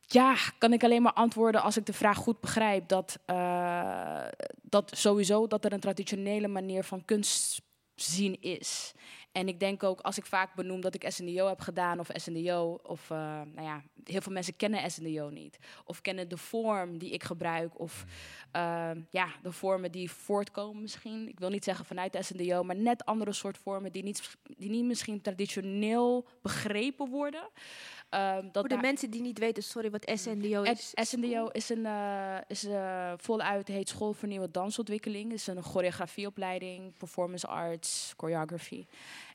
ja, 0.00 0.36
kan 0.58 0.72
ik 0.72 0.84
alleen 0.84 1.02
maar 1.02 1.12
antwoorden 1.12 1.62
als 1.62 1.76
ik 1.76 1.86
de 1.86 1.92
vraag 1.92 2.16
goed 2.16 2.40
begrijp. 2.40 2.88
Dat, 2.88 3.18
eh, 3.24 4.26
dat 4.62 4.90
sowieso 4.94 5.46
dat 5.46 5.64
er 5.64 5.72
een 5.72 5.80
traditionele 5.80 6.48
manier 6.48 6.84
van 6.84 7.04
kunst 7.04 7.62
zien 7.94 8.40
is. 8.40 8.92
En 9.38 9.48
ik 9.48 9.60
denk 9.60 9.82
ook, 9.82 10.00
als 10.00 10.18
ik 10.18 10.26
vaak 10.26 10.54
benoem 10.54 10.80
dat 10.80 10.94
ik 10.94 11.04
SNDO 11.08 11.46
heb 11.46 11.60
gedaan 11.60 11.98
of 12.00 12.08
SNDO, 12.12 12.80
of 12.82 13.10
eh, 13.10 13.18
nou 13.54 13.62
ja, 13.62 13.82
heel 14.04 14.20
veel 14.20 14.32
mensen 14.32 14.56
kennen 14.56 14.90
SNDO 14.90 15.28
niet. 15.28 15.58
Of 15.84 16.00
kennen 16.00 16.28
de 16.28 16.36
vorm 16.36 16.98
die 16.98 17.10
ik 17.10 17.24
gebruik, 17.24 17.80
of 17.80 18.04
eh, 18.50 18.90
ja, 19.10 19.28
de 19.42 19.52
vormen 19.52 19.92
die 19.92 20.10
voortkomen 20.10 20.82
misschien. 20.82 21.28
Ik 21.28 21.38
wil 21.38 21.50
niet 21.50 21.64
zeggen 21.64 21.84
vanuit 21.84 22.12
de 22.12 22.22
SNDO, 22.22 22.62
maar 22.62 22.76
net 22.76 23.04
andere 23.04 23.32
soort 23.32 23.58
vormen 23.58 23.92
die 23.92 24.02
niet, 24.02 24.36
die 24.56 24.70
niet 24.70 24.84
misschien 24.84 25.20
traditioneel 25.20 26.26
begrepen 26.42 27.08
worden. 27.08 27.48
Ehm, 28.08 28.42
dat 28.42 28.52
Voor 28.52 28.68
de 28.68 28.76
mensen 28.76 29.10
die 29.10 29.20
niet 29.20 29.38
weten, 29.38 29.62
sorry, 29.62 29.90
wat 29.90 30.10
SNDO 30.14 30.62
is. 30.62 30.92
SNDO 30.94 31.46
is 31.46 31.68
een 31.68 31.86
eh, 31.86 32.36
is, 32.46 32.64
eh, 32.64 33.12
voluit 33.16 33.68
heet 33.68 33.88
School 33.88 34.12
voor 34.12 34.28
Nieuwe 34.28 34.50
Dansontwikkeling. 34.50 35.30
Het 35.30 35.40
is 35.40 35.46
een 35.46 35.62
choreografieopleiding, 35.62 36.92
performance 36.98 37.46
arts, 37.46 38.14
choreography. 38.16 38.86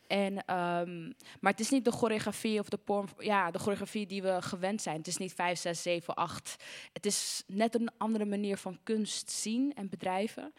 En, 0.08 0.46
ehm, 0.46 1.12
maar 1.40 1.52
het 1.52 1.60
is 1.60 1.70
niet 1.70 1.86
de 1.86 1.92
choreografie 1.92 2.60
of 2.60 2.70
de, 2.70 3.04
ja, 3.18 3.52
de 3.52 3.60
choreografie 3.60 4.08
die 4.08 4.22
we 4.22 4.42
gewend 4.42 4.82
zijn. 4.82 4.98
Het 4.98 5.08
is 5.08 5.18
niet 5.18 5.34
5, 5.34 5.60
6, 5.60 5.82
7, 5.82 6.14
8. 6.14 6.64
Het 6.94 7.06
is 7.06 7.44
net 7.48 7.76
een 7.76 7.90
andere 7.98 8.26
manier 8.26 8.58
van 8.58 8.80
kunst 8.84 9.32
zien 9.32 9.74
en 9.74 9.90
bedrijven. 9.90 10.54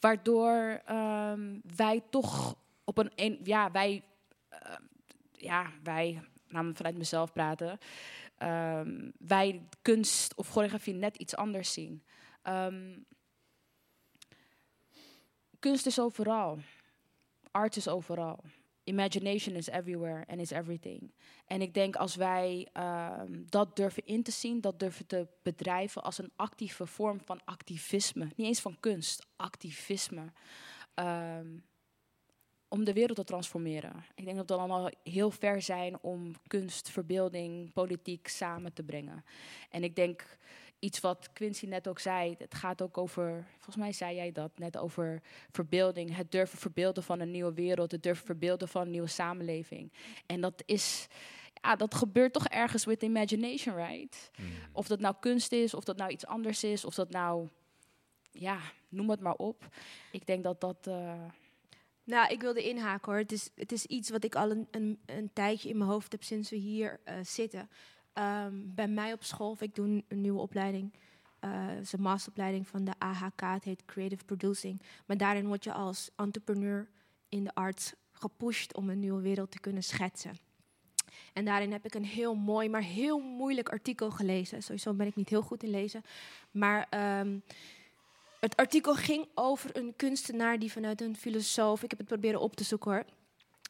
Waardoor 0.00 0.82
ehm, 0.84 1.58
wij 1.76 2.02
toch 2.10 2.56
op 2.84 2.98
een, 2.98 3.40
ja, 3.42 3.70
wij, 3.70 4.02
eh, 4.48 4.76
ja, 5.32 5.70
wij, 5.82 6.22
namelijk 6.48 6.76
vanuit 6.76 6.96
mezelf 6.96 7.32
praten, 7.32 7.78
ehm, 8.36 9.10
wij 9.18 9.62
kunst 9.82 10.34
of 10.34 10.48
choreografie 10.48 10.94
net 10.94 11.16
iets 11.16 11.36
anders 11.36 11.72
zien. 11.72 12.02
Kunst 15.58 15.86
is 15.86 16.00
overal. 16.00 16.58
Art 17.56 17.76
is 17.76 17.88
overal. 17.88 18.44
Imagination 18.84 19.56
is 19.56 19.68
everywhere 19.68 20.24
and 20.28 20.40
is 20.40 20.50
everything. 20.50 21.12
En 21.46 21.60
ik 21.60 21.74
denk 21.74 21.96
als 21.96 22.14
wij 22.14 22.68
ehm, 22.72 23.42
dat 23.48 23.76
durven 23.76 24.06
in 24.06 24.22
te 24.22 24.30
zien, 24.30 24.60
dat 24.60 24.78
durven 24.78 25.06
te 25.06 25.26
bedrijven 25.42 26.02
als 26.02 26.18
een 26.18 26.32
actieve 26.36 26.86
vorm 26.86 27.20
van 27.24 27.40
activisme. 27.44 28.24
Niet 28.24 28.46
eens 28.46 28.60
van 28.60 28.76
kunst, 28.80 29.26
activisme. 29.36 30.32
Ehm, 30.94 31.46
om 32.68 32.84
de 32.84 32.92
wereld 32.92 33.16
te 33.16 33.24
transformeren. 33.24 34.04
Ik 34.14 34.24
denk 34.24 34.36
dat 34.36 34.48
we 34.48 34.54
allemaal 34.54 34.90
heel 35.02 35.30
ver 35.30 35.62
zijn 35.62 36.02
om 36.02 36.32
kunst, 36.46 36.90
verbeelding, 36.90 37.72
politiek 37.72 38.28
samen 38.28 38.72
te 38.72 38.82
brengen. 38.82 39.24
En 39.70 39.84
ik 39.84 39.96
denk 39.96 40.38
iets 40.78 41.00
wat 41.00 41.32
Quincy 41.32 41.66
net 41.66 41.88
ook 41.88 41.98
zei, 41.98 42.34
het 42.38 42.54
gaat 42.54 42.82
ook 42.82 42.98
over, 42.98 43.46
volgens 43.52 43.76
mij 43.76 43.92
zei 43.92 44.14
jij 44.14 44.32
dat 44.32 44.58
net 44.58 44.76
over 44.76 45.22
verbeelding, 45.50 46.16
het 46.16 46.32
durven 46.32 46.58
verbeelden 46.58 47.02
van 47.02 47.20
een 47.20 47.30
nieuwe 47.30 47.52
wereld, 47.52 47.92
het 47.92 48.02
durven 48.02 48.26
verbeelden 48.26 48.68
van 48.68 48.82
een 48.82 48.90
nieuwe 48.90 49.06
samenleving. 49.08 49.92
En 50.26 50.40
dat 50.40 50.62
is, 50.66 51.06
ja, 51.62 51.76
dat 51.76 51.94
gebeurt 51.94 52.32
toch 52.32 52.46
ergens 52.46 52.84
with 52.84 53.02
imagination, 53.02 53.74
right? 53.76 54.30
Of 54.72 54.86
dat 54.86 55.00
nou 55.00 55.14
kunst 55.20 55.52
is, 55.52 55.74
of 55.74 55.84
dat 55.84 55.96
nou 55.96 56.10
iets 56.10 56.26
anders 56.26 56.64
is, 56.64 56.84
of 56.84 56.94
dat 56.94 57.10
nou, 57.10 57.48
ja, 58.30 58.58
noem 58.88 59.10
het 59.10 59.20
maar 59.20 59.36
op. 59.36 59.68
Ik 60.12 60.26
denk 60.26 60.44
dat 60.44 60.60
dat. 60.60 60.86
eh, 60.86 61.24
Nou, 62.04 62.32
ik 62.32 62.40
wilde 62.40 62.68
inhaken 62.68 63.12
hoor. 63.12 63.20
Het 63.20 63.32
is, 63.32 63.50
het 63.54 63.72
is 63.72 63.86
iets 63.86 64.10
wat 64.10 64.24
ik 64.24 64.34
al 64.34 64.50
een, 64.50 64.68
een, 64.70 65.00
een 65.06 65.30
tijdje 65.32 65.68
in 65.68 65.78
mijn 65.78 65.90
hoofd 65.90 66.12
heb 66.12 66.22
sinds 66.22 66.50
we 66.50 66.56
hier 66.56 67.00
eh, 67.04 67.14
zitten. 67.22 67.70
Ehm, 68.16 68.54
bij 68.64 68.88
mij 68.88 69.12
op 69.12 69.24
school, 69.24 69.50
of 69.50 69.60
ik 69.60 69.74
doe 69.74 69.86
een, 70.08 70.20
nieuwe 70.20 70.40
opleiding. 70.40 70.92
eh, 71.40 71.50
Het 71.66 71.82
is 71.82 71.92
een 71.92 72.00
masteropleiding 72.00 72.68
van 72.68 72.84
de 72.84 72.92
AHK. 72.98 73.40
Het 73.40 73.64
heet 73.64 73.84
Creative 73.84 74.24
Producing. 74.24 74.82
Maar 75.06 75.16
daarin 75.16 75.46
word 75.46 75.64
je 75.64 75.72
als 75.72 76.10
entrepreneur 76.16 76.88
in 77.28 77.44
de 77.44 77.54
arts 77.54 77.92
gepusht 78.12 78.74
om 78.74 78.90
een 78.90 78.98
nieuwe 78.98 79.22
wereld 79.22 79.50
te 79.50 79.60
kunnen 79.60 79.82
schetsen. 79.82 80.36
En 81.32 81.44
daarin 81.44 81.72
heb 81.72 81.84
ik 81.84 81.94
een 81.94 82.04
heel 82.04 82.34
mooi, 82.34 82.68
maar 82.68 82.82
heel 82.82 83.18
moeilijk 83.18 83.68
artikel 83.68 84.10
gelezen. 84.10 84.62
Sowieso 84.62 84.94
ben 84.94 85.06
ik 85.06 85.16
niet 85.16 85.28
heel 85.28 85.42
goed 85.42 85.62
in 85.62 85.70
lezen. 85.70 86.02
Maar 86.50 86.86
ehm, 86.90 87.38
het 88.40 88.56
artikel 88.56 88.94
ging 88.94 89.28
over 89.34 89.76
een 89.76 89.92
kunstenaar 89.96 90.58
die 90.58 90.72
vanuit 90.72 91.00
een 91.00 91.16
filosoof, 91.16 91.82
ik 91.82 91.90
heb 91.90 91.98
het 91.98 92.08
proberen 92.08 92.40
op 92.40 92.56
te 92.56 92.64
zoeken 92.64 92.90
hoor, 92.90 93.04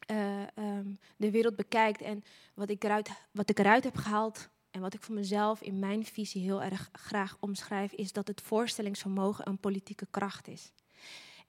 eh, 0.06 0.42
ehm, 0.42 0.94
de 1.16 1.30
wereld 1.30 1.56
bekijkt. 1.56 2.02
En 2.02 2.22
wat 2.54 2.70
ik, 2.70 2.84
eruit, 2.84 3.10
wat 3.30 3.50
ik 3.50 3.58
eruit 3.58 3.84
heb 3.84 3.96
gehaald 3.96 4.48
en 4.70 4.80
wat 4.80 4.94
ik 4.94 5.02
voor 5.02 5.14
mezelf 5.14 5.62
in 5.62 5.78
mijn 5.78 6.04
visie 6.04 6.42
heel 6.42 6.62
erg 6.62 6.88
graag 6.92 7.36
omschrijf, 7.40 7.92
is 7.92 8.12
dat 8.12 8.26
het 8.28 8.40
voorstellingsvermogen 8.40 9.48
een 9.48 9.58
politieke 9.58 10.06
kracht 10.10 10.48
is. 10.48 10.72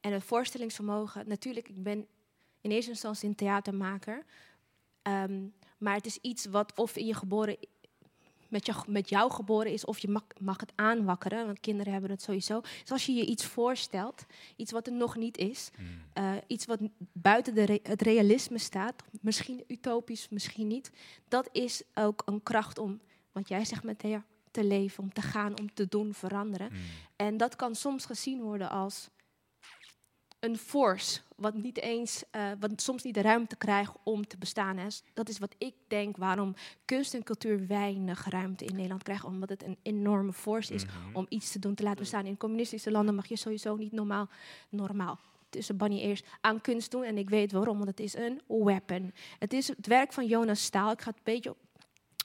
En 0.01 0.13
het 0.13 0.23
voorstellingsvermogen, 0.23 1.27
natuurlijk, 1.27 1.69
ik 1.69 1.83
ben 1.83 2.07
in 2.61 2.71
eerste 2.71 2.91
instantie 2.91 3.29
een 3.29 3.35
theatermaker. 3.35 4.25
ehm, 5.01 5.47
maar 5.77 5.95
het 5.95 6.05
is 6.05 6.17
iets 6.21 6.45
wat 6.45 6.73
of 6.75 6.95
in 6.95 7.05
je 7.05 7.13
geboren 7.13 7.57
met, 8.49 8.65
jou, 8.65 8.77
met 8.87 9.09
jou 9.09 9.31
geboren 9.31 9.71
is, 9.71 9.85
of 9.85 9.99
je 9.99 10.07
mag, 10.09 10.23
mag 10.39 10.59
het 10.59 10.71
aanwakkeren, 10.75 11.45
want 11.45 11.59
kinderen 11.59 11.91
hebben 11.91 12.11
het 12.11 12.21
sowieso. 12.21 12.61
Dus 12.81 12.91
als 12.91 13.05
je 13.05 13.13
je 13.13 13.25
iets 13.25 13.45
voorstelt, 13.45 14.25
iets 14.55 14.71
wat 14.71 14.87
er 14.87 14.93
nog 14.93 15.15
niet 15.15 15.37
is, 15.37 15.69
eh, 16.13 16.33
iets 16.47 16.65
wat 16.65 16.79
buiten 17.11 17.55
de 17.55 17.63
re- 17.63 17.79
het 17.83 18.01
realisme 18.01 18.57
staat, 18.57 19.03
misschien 19.21 19.63
utopisch, 19.67 20.29
misschien 20.29 20.67
niet, 20.67 20.91
dat 21.27 21.49
is 21.51 21.83
ook 21.93 22.21
een 22.25 22.43
kracht 22.43 22.77
om, 22.77 22.99
want 23.31 23.47
jij 23.47 23.65
zegt 23.65 23.83
met 23.83 23.99
Thea, 23.99 24.25
te 24.51 24.63
leven, 24.63 25.03
om 25.03 25.13
te 25.13 25.21
gaan, 25.21 25.59
om 25.59 25.73
te 25.73 25.87
doen, 25.87 26.13
veranderen. 26.13 26.71
En 27.15 27.37
dat 27.37 27.55
kan 27.55 27.75
soms 27.75 28.05
gezien 28.05 28.41
worden 28.41 28.69
als 28.69 29.09
een 30.39 30.57
force, 30.57 31.19
wat 31.35 31.53
niet 31.53 31.77
eens, 31.81 32.23
eh, 32.31 32.51
wat 32.59 32.81
soms 32.81 33.03
niet 33.03 33.13
de 33.13 33.21
ruimte 33.21 33.55
krijgt 33.55 33.93
om 34.03 34.27
te 34.27 34.37
bestaan. 34.37 34.77
Hè. 34.77 34.87
Dat 35.13 35.29
is 35.29 35.39
wat 35.39 35.55
ik 35.57 35.73
denk 35.87 36.17
waarom 36.17 36.53
kunst 36.85 37.13
en 37.13 37.23
cultuur 37.23 37.67
weinig 37.67 38.29
ruimte 38.29 38.65
in 38.65 38.73
Nederland 38.75 39.03
krijgen, 39.03 39.29
omdat 39.29 39.49
het 39.49 39.63
een 39.63 39.77
enorme 39.81 40.33
force 40.33 40.73
is 40.73 40.85
om 41.13 41.25
iets 41.29 41.51
te 41.51 41.59
doen, 41.59 41.75
te 41.75 41.83
laten 41.83 41.99
bestaan. 41.99 42.25
In 42.25 42.37
communistische 42.37 42.91
landen 42.91 43.15
mag 43.15 43.27
je 43.27 43.35
sowieso 43.35 43.75
niet 43.75 43.91
normaal, 43.91 44.29
normaal 44.69 45.19
tussen 45.49 45.77
Banny 45.77 45.99
eerst 45.99 46.25
aan 46.41 46.61
kunst 46.61 46.91
doen. 46.91 47.03
En 47.03 47.17
ik 47.17 47.29
weet 47.29 47.51
waarom, 47.51 47.77
want 47.77 47.89
het 47.89 47.99
is 47.99 48.15
een 48.15 48.41
weapon. 48.47 49.13
Het 49.39 49.53
is 49.53 49.67
het 49.67 49.87
werk 49.87 50.13
van 50.13 50.25
Jonas 50.25 50.63
Staal. 50.63 50.91
Ik 50.91 51.01
ga 51.01 51.09
het 51.09 51.17
een 51.17 51.33
beetje 51.33 51.49
op- 51.49 51.57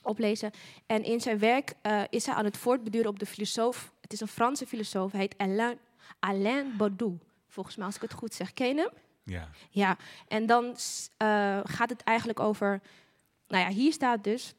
oplezen. 0.03 0.51
En 0.85 1.03
in 1.03 1.21
zijn 1.21 1.39
werk 1.39 1.73
eh, 1.81 2.01
is 2.09 2.25
hij 2.25 2.35
aan 2.35 2.45
het 2.45 2.57
voortbeduren 2.57 3.09
op 3.09 3.19
de 3.19 3.25
filosoof. 3.25 3.91
Het 4.01 4.13
is 4.13 4.19
een 4.21 4.27
Franse 4.27 4.65
filosoof. 4.67 5.11
Hij 5.11 5.21
heet 5.21 5.37
Alain, 5.37 5.77
Alain 6.19 6.77
Baudoux. 6.77 7.23
Volgens 7.53 7.75
mij, 7.75 7.85
als 7.85 7.95
ik 7.95 8.01
het 8.01 8.13
goed 8.13 8.33
zeg. 8.33 8.53
Ken 8.53 8.67
je 8.67 8.75
hem? 8.75 8.89
Ja. 9.23 9.49
Ja, 9.69 9.97
en 10.27 10.45
dan 10.45 10.75
eh, 11.17 11.59
gaat 11.63 11.89
het 11.89 12.03
eigenlijk 12.03 12.39
over... 12.39 12.81
Nou 13.47 13.63
ja, 13.63 13.69
hier 13.69 13.93
staat 13.93 14.23
dus... 14.23 14.53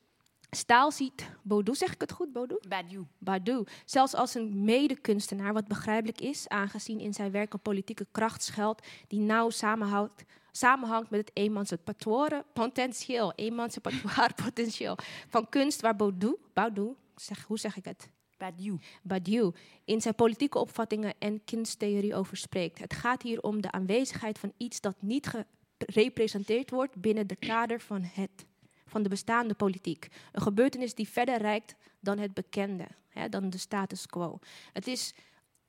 Staal 0.50 0.92
ziet 0.92 1.30
Baudu, 1.42 1.74
zeg 1.74 1.92
ik 1.92 2.00
het 2.00 2.12
goed, 2.12 2.32
Baudu? 2.32 2.58
Badu. 2.68 3.06
Badu. 3.18 3.64
Zelfs 3.84 4.14
als 4.14 4.34
een 4.34 4.64
medekunstenaar, 4.64 5.52
wat 5.52 5.68
begrijpelijk 5.68 6.20
is, 6.20 6.48
aangezien 6.48 7.00
in 7.00 7.14
zijn 7.14 7.30
werk 7.30 7.52
een 7.52 7.60
politieke 7.60 8.06
kracht 8.10 8.42
schuilt 8.42 8.86
die 9.08 9.20
nauw 9.20 9.50
samenhoudt, 9.50 10.24
samenhangt 10.50 11.10
met 11.10 11.20
het 11.20 11.30
emancipatoire 11.32 12.44
potentieel, 12.52 13.32
emancipatoire 13.34 14.34
potentieel 14.44 14.96
van 15.28 15.48
kunst 15.48 15.80
waar 15.80 15.96
Baudu, 15.96 16.36
Baudu 16.52 16.94
zeg, 17.16 17.44
hoe 17.44 17.58
zeg 17.58 17.76
ik 17.76 17.84
het? 17.84 18.08
Badu. 18.44 18.78
Badiou 19.02 19.54
in 19.84 20.00
zijn 20.00 20.14
politieke 20.14 20.58
opvattingen 20.58 21.14
en 21.18 21.44
kunsttheorie 21.44 22.14
over 22.14 22.36
spreekt. 22.36 22.78
Het 22.78 22.94
gaat 22.94 23.22
hier 23.22 23.42
om 23.42 23.60
de 23.60 23.70
aanwezigheid 23.70 24.38
van 24.38 24.52
iets 24.56 24.80
dat 24.80 24.96
niet 24.98 25.30
gerepresenteerd 25.78 26.70
wordt 26.70 27.00
binnen 27.00 27.26
de 27.26 27.36
kader 27.36 27.80
van, 27.80 28.02
het, 28.02 28.46
van 28.86 29.02
de 29.02 29.08
bestaande 29.08 29.54
politiek. 29.54 30.08
Een 30.32 30.42
gebeurtenis 30.42 30.94
die 30.94 31.08
verder 31.08 31.38
reikt 31.38 31.74
dan 32.00 32.18
het 32.18 32.34
bekende, 32.34 32.86
hè, 33.08 33.28
dan 33.28 33.50
de 33.50 33.58
status 33.58 34.06
quo. 34.06 34.38
Het 34.72 34.86
is 34.86 35.14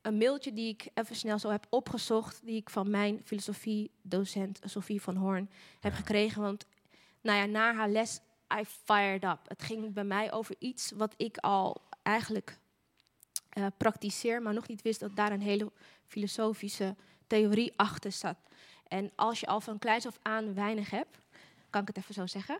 een 0.01 0.17
mailtje 0.17 0.53
die 0.53 0.69
ik 0.69 0.87
even 0.93 1.15
snel 1.15 1.39
zo 1.39 1.49
heb 1.49 1.65
opgezocht, 1.69 2.45
die 2.45 2.55
ik 2.55 2.69
van 2.69 2.89
mijn 2.89 3.21
filosofiedocent 3.23 4.59
Sophie 4.63 5.01
van 5.01 5.15
Hoorn 5.15 5.49
heb 5.79 5.93
gekregen. 5.93 6.41
Want 6.41 6.65
nou 7.21 7.37
ja, 7.37 7.45
na 7.45 7.73
haar 7.73 7.89
les, 7.89 8.19
I 8.59 8.65
fired 8.65 9.23
up. 9.23 9.39
Het 9.47 9.63
ging 9.63 9.93
bij 9.93 10.03
mij 10.03 10.31
over 10.31 10.55
iets 10.59 10.91
wat 10.91 11.13
ik 11.17 11.37
al 11.37 11.81
eigenlijk 12.03 12.59
uh, 13.57 13.65
praktiseer, 13.77 14.41
maar 14.41 14.53
nog 14.53 14.67
niet 14.67 14.81
wist 14.81 14.99
dat 14.99 15.15
daar 15.15 15.31
een 15.31 15.41
hele 15.41 15.71
filosofische 16.05 16.95
theorie 17.27 17.73
achter 17.75 18.11
zat. 18.11 18.37
En 18.87 19.11
als 19.15 19.39
je 19.39 19.47
al 19.47 19.61
van 19.61 19.79
kleins 19.79 20.05
af 20.07 20.19
aan 20.21 20.53
weinig 20.53 20.89
hebt, 20.89 21.17
kan 21.75 21.83
ik 21.83 21.95
het 21.95 21.97
even 21.97 22.13
zo 22.13 22.25
zeggen. 22.25 22.59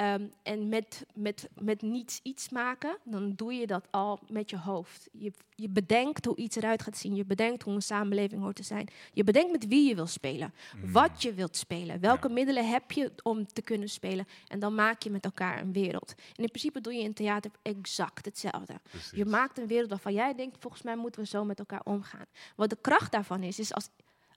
Um, 0.00 0.32
en 0.42 0.68
met, 0.68 1.06
met, 1.14 1.48
met 1.60 1.82
niets 1.82 2.20
iets 2.22 2.48
maken, 2.48 2.98
dan 3.04 3.32
doe 3.34 3.54
je 3.54 3.66
dat 3.66 3.86
al 3.90 4.18
met 4.28 4.50
je 4.50 4.58
hoofd. 4.58 5.08
Je, 5.12 5.32
je 5.54 5.68
bedenkt 5.68 6.24
hoe 6.24 6.36
iets 6.36 6.56
eruit 6.56 6.82
gaat 6.82 6.96
zien. 6.96 7.14
Je 7.14 7.24
bedenkt 7.24 7.62
hoe 7.62 7.74
een 7.74 7.82
samenleving 7.82 8.42
hoort 8.42 8.56
te 8.56 8.62
zijn. 8.62 8.88
Je 9.12 9.24
bedenkt 9.24 9.52
met 9.52 9.66
wie 9.66 9.88
je 9.88 9.94
wil 9.94 10.06
spelen. 10.06 10.54
Mm. 10.76 10.92
Wat 10.92 11.22
je 11.22 11.34
wilt 11.34 11.56
spelen. 11.56 12.00
Welke 12.00 12.28
middelen 12.28 12.68
heb 12.68 12.92
je 12.92 13.12
om 13.22 13.46
te 13.46 13.62
kunnen 13.62 13.88
spelen. 13.88 14.26
En 14.48 14.58
dan 14.58 14.74
maak 14.74 15.02
je 15.02 15.10
met 15.10 15.24
elkaar 15.24 15.60
een 15.60 15.72
wereld. 15.72 16.14
En 16.16 16.42
in 16.42 16.48
principe 16.48 16.80
doe 16.80 16.94
je 16.94 17.02
in 17.02 17.14
theater 17.14 17.50
exact 17.62 18.24
hetzelfde. 18.24 18.80
Je 19.12 19.24
maakt 19.24 19.58
een 19.58 19.66
wereld 19.66 19.90
waarvan 19.90 20.12
jij 20.12 20.34
denkt, 20.34 20.56
volgens 20.60 20.82
mij 20.82 20.96
moeten 20.96 21.20
we 21.20 21.26
zo 21.26 21.44
met 21.44 21.58
elkaar 21.58 21.82
omgaan. 21.84 22.26
Wat 22.56 22.70
de 22.70 22.78
kracht 22.80 23.12
daarvan 23.12 23.42
is, 23.42 23.58
is 23.58 23.74
als 23.74 23.88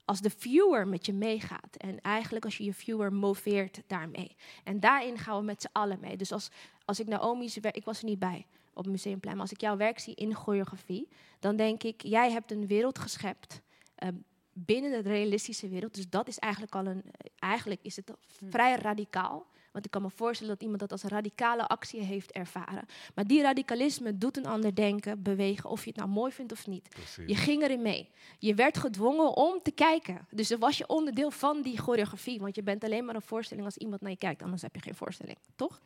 als 0.10 0.22
de 0.22 0.30
viewer 0.30 0.88
met 0.88 1.06
je 1.06 1.14
meegaat. 1.14 1.76
En 1.78 2.02
eigenlijk 2.02 2.46
als 2.46 2.58
je 2.58 2.64
je 2.64 2.74
viewer 2.74 3.14
moveert 3.14 3.82
daarmee. 3.88 4.36
En 4.64 4.80
daarin 4.80 5.18
gaan 5.18 5.38
we 5.38 5.44
met 5.44 5.62
z'n 5.62 5.70
allen 5.72 6.00
mee. 6.00 6.18
Dus 6.18 6.32
als, 6.32 6.50
als 6.86 7.00
ik 7.00 7.08
Naomi's 7.08 7.58
werk, 7.58 7.76
ik 7.76 7.86
was 7.86 8.00
er 8.00 8.06
niet 8.06 8.20
bij 8.20 8.46
op 8.74 8.84
het 8.84 8.92
Museumplein, 8.92 9.36
maar 9.36 9.46
als 9.46 9.54
ik 9.54 9.62
jouw 9.62 9.78
werk 9.78 10.00
zie 10.00 10.16
in 10.16 10.36
choreografie, 10.36 11.08
dan 11.40 11.56
denk 11.56 11.84
ik, 11.84 12.02
jij 12.02 12.32
hebt 12.32 12.52
een 12.52 12.68
wereld 12.68 13.00
geschept 13.00 13.62
uh, 14.04 14.10
binnen 14.54 14.92
de 14.92 15.10
realistische 15.10 15.68
wereld. 15.68 15.96
Dus 15.96 16.10
dat 16.10 16.28
is 16.28 16.40
eigenlijk 16.40 16.76
al 16.76 16.86
een, 16.86 17.04
eigenlijk 17.40 17.80
is 17.84 17.96
het 17.96 18.14
vrij 18.50 18.76
radicaal. 18.76 19.46
Want 19.72 19.86
ik 19.86 19.92
kan 19.92 20.02
me 20.02 20.10
voorstellen 20.10 20.54
dat 20.54 20.64
iemand 20.64 20.80
dat 20.80 20.92
als 20.92 21.04
radicale 21.04 21.68
actie 21.68 22.02
heeft 22.02 22.32
ervaren. 22.32 22.86
Maar 23.16 23.28
die 23.28 23.42
radicalisme 23.42 24.18
doet 24.18 24.38
een 24.38 24.46
ander 24.46 24.76
denken, 24.76 25.24
bewegen, 25.24 25.70
of 25.70 25.84
je 25.84 25.90
het 25.90 26.00
nou 26.00 26.10
mooi 26.10 26.32
vindt 26.32 26.52
of 26.52 26.68
niet. 26.68 26.96
Je 27.26 27.36
ging 27.36 27.64
erin 27.64 27.82
mee. 27.82 28.10
Je 28.40 28.56
werd 28.56 28.78
gedwongen 28.78 29.36
om 29.36 29.60
te 29.64 29.72
kijken. 29.72 30.28
Dus 30.32 30.48
dan 30.48 30.60
was 30.60 30.78
je 30.78 30.88
onderdeel 30.88 31.32
van 31.32 31.62
die 31.62 31.78
choreografie. 31.78 32.40
Want 32.40 32.56
je 32.56 32.64
bent 32.64 32.84
alleen 32.84 33.06
maar 33.06 33.16
een 33.16 33.22
voorstelling 33.22 33.66
als 33.66 33.78
iemand 33.78 34.02
naar 34.02 34.12
je 34.12 34.18
kijkt. 34.18 34.42
Anders 34.42 34.62
heb 34.62 34.76
je 34.76 34.82
geen 34.82 34.96
voorstelling, 34.96 35.38
toch? 35.56 35.80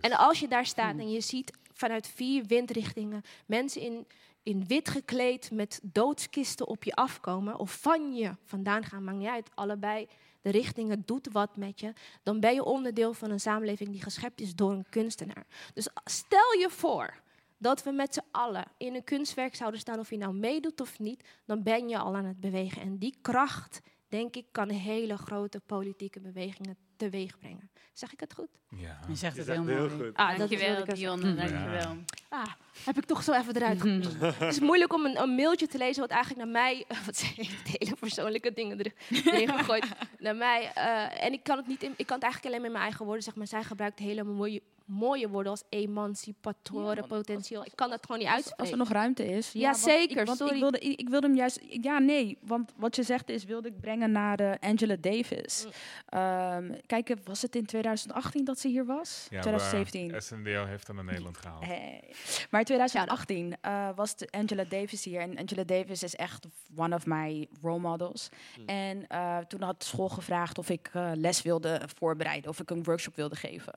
En 0.00 0.12
als 0.12 0.40
je 0.40 0.48
daar 0.48 0.66
staat 0.66 0.98
en 0.98 1.10
je 1.10 1.20
ziet 1.20 1.52
vanuit 1.72 2.08
vier 2.08 2.44
windrichtingen 2.44 3.22
mensen 3.46 3.80
in, 3.80 4.06
in 4.42 4.66
wit 4.66 4.88
gekleed 4.88 5.50
met 5.50 5.80
doodskisten 5.82 6.68
op 6.68 6.84
je 6.84 6.94
afkomen. 6.94 7.58
Of 7.58 7.78
van 7.80 8.14
je 8.14 8.34
vandaan 8.44 8.84
gaan, 8.84 9.04
maakt 9.04 9.18
niet 9.18 9.28
uit. 9.28 9.50
Allebei 9.54 10.08
de 10.42 10.50
richtingen 10.50 11.02
doet 11.06 11.28
wat 11.32 11.56
met 11.56 11.80
je, 11.80 11.92
dan 12.22 12.40
ben 12.40 12.54
je 12.54 12.64
onderdeel 12.64 13.14
van 13.14 13.30
een 13.30 13.40
samenleving 13.40 13.90
die 13.90 14.02
geschept 14.02 14.40
is 14.40 14.54
door 14.54 14.72
een 14.72 14.86
kunstenaar. 14.88 15.46
Dus 15.74 15.88
stel 16.04 16.58
je 16.58 16.66
voor 16.70 17.22
dat 17.58 17.82
we 17.82 17.90
met 17.90 18.14
z'n 18.14 18.24
allen 18.30 18.64
in 18.76 18.94
een 18.94 19.04
kunstwerk 19.04 19.54
zouden 19.54 19.80
staan, 19.80 19.98
of 19.98 20.10
je 20.10 20.16
nou 20.16 20.34
meedoet 20.34 20.80
of 20.80 20.98
niet, 20.98 21.24
dan 21.44 21.62
ben 21.62 21.88
je 21.88 21.98
al 21.98 22.16
aan 22.16 22.24
het 22.24 22.40
bewegen. 22.40 22.82
En 22.82 22.98
die 22.98 23.16
kracht, 23.20 23.80
denk 24.08 24.36
ik, 24.36 24.46
kan 24.50 24.68
hele 24.68 25.16
grote 25.16 25.60
politieke 25.66 26.20
bewegingen 26.20 26.76
teweeg 27.10 27.38
brengen. 27.38 27.70
Zeg 27.92 28.12
ik 28.12 28.20
het 28.20 28.34
goed? 28.34 28.48
Ja. 28.76 28.98
Je 29.08 29.14
zegt 29.14 29.36
het 29.36 29.46
Je 29.46 29.52
heel 29.52 29.64
zegt 29.64 29.76
mooi. 29.78 29.88
heel 29.88 30.06
goed. 30.06 30.16
Ah, 30.16 30.28
dat 30.28 30.38
dankjewel, 30.38 30.76
even- 30.86 31.36
Dankjewel. 31.36 31.96
Ah, 32.28 32.46
heb 32.84 32.96
ik 32.98 33.04
toch 33.04 33.22
zo 33.22 33.32
even 33.32 33.56
eruit. 33.56 33.82
Het 34.38 34.52
is 34.52 34.60
moeilijk 34.60 34.92
om 34.92 35.04
een, 35.04 35.22
een 35.22 35.34
mailtje 35.34 35.66
te 35.66 35.78
lezen 35.78 36.00
wat 36.00 36.10
eigenlijk 36.10 36.44
naar 36.44 36.52
mij... 36.62 36.84
Wat 37.06 37.16
zijn 37.16 37.34
hele 37.62 37.94
persoonlijke 38.00 38.52
dingen 38.52 38.78
er, 38.78 38.92
erin 39.32 39.48
gegooid. 39.48 39.86
naar 40.18 40.36
mij. 40.36 40.70
eh, 40.74 41.24
en 41.24 41.32
ik 41.32 41.42
kan, 41.42 41.56
het 41.56 41.66
niet 41.66 41.82
in, 41.82 41.94
ik 41.96 42.06
kan 42.06 42.14
het 42.16 42.24
eigenlijk 42.24 42.44
alleen 42.54 42.62
met 42.62 42.72
mijn 42.72 42.84
eigen 42.84 43.04
woorden 43.04 43.22
zeggen. 43.22 43.40
Maar 43.42 43.50
zij 43.50 43.62
gebruikt 43.62 43.98
hele 43.98 44.22
mooie, 44.24 44.62
mooie 44.86 45.28
woorden 45.28 45.52
als 45.52 45.62
emancipatoire, 45.68 47.06
potentieel. 47.06 47.64
Ik 47.64 47.72
kan 47.74 47.90
dat 47.90 48.06
gewoon 48.06 48.20
niet 48.20 48.28
uitspreken. 48.28 48.60
als 48.60 48.70
er 48.70 48.76
nog 48.76 48.88
ruimte 48.88 49.26
is. 49.26 49.52
Ja, 49.52 49.70
want 49.70 49.76
zeker, 49.76 50.20
Ik, 50.20 50.26
want 50.26 50.38
sorry. 50.38 50.54
Ik 50.54 50.60
wilde, 50.60 50.78
ik, 50.78 51.00
ik 51.00 51.08
wilde 51.08 51.26
hem 51.26 51.36
juist... 51.36 51.60
Ja, 51.68 51.98
nee. 51.98 52.38
Want 52.40 52.72
wat 52.76 52.96
je 52.96 53.02
zegt 53.02 53.28
is, 53.28 53.44
wilde 53.44 53.68
ik 53.68 53.80
brengen 53.80 54.12
naar 54.12 54.36
de 54.36 54.56
Angela 54.60 54.96
Davis. 55.00 55.64
Mm. 55.64 55.72
Ehm, 56.06 56.72
kijk, 56.86 57.14
was 57.24 57.42
het 57.42 57.56
in 57.56 57.66
2018 57.66 58.44
dat 58.44 58.58
ze 58.58 58.68
hier 58.68 58.86
was? 58.86 59.26
Ja, 59.30 59.40
2017. 59.40 60.10
maar 60.10 60.22
SNDO 60.22 60.64
heeft 60.64 60.86
hem 60.86 60.96
naar 60.96 61.04
Nederland 61.04 61.36
gehaald. 61.36 61.64
Hey. 61.64 62.14
Maar 62.50 62.60
in 62.60 62.66
2018 62.66 63.56
eh, 63.60 63.88
was 63.94 64.16
de 64.16 64.28
Angela 64.30 64.64
Davis 64.64 65.04
hier. 65.04 65.20
En 65.20 65.38
Angela 65.38 65.64
Davis 65.64 66.02
is 66.02 66.16
echt 66.16 66.46
one 66.76 66.94
of 66.94 67.06
my 67.06 67.48
role 67.62 67.78
models. 67.78 68.28
En 68.66 69.06
eh, 69.06 69.38
toen 69.38 69.62
had 69.62 69.80
de 69.80 69.86
school 69.86 70.08
gevraagd 70.08 70.58
of 70.58 70.70
ik 70.70 70.90
eh, 70.92 71.10
les 71.14 71.42
wilde 71.42 71.80
voorbereiden. 71.96 72.50
Of 72.50 72.60
ik 72.60 72.70
een 72.70 72.82
workshop 72.82 73.16
wilde 73.16 73.36
geven. 73.36 73.72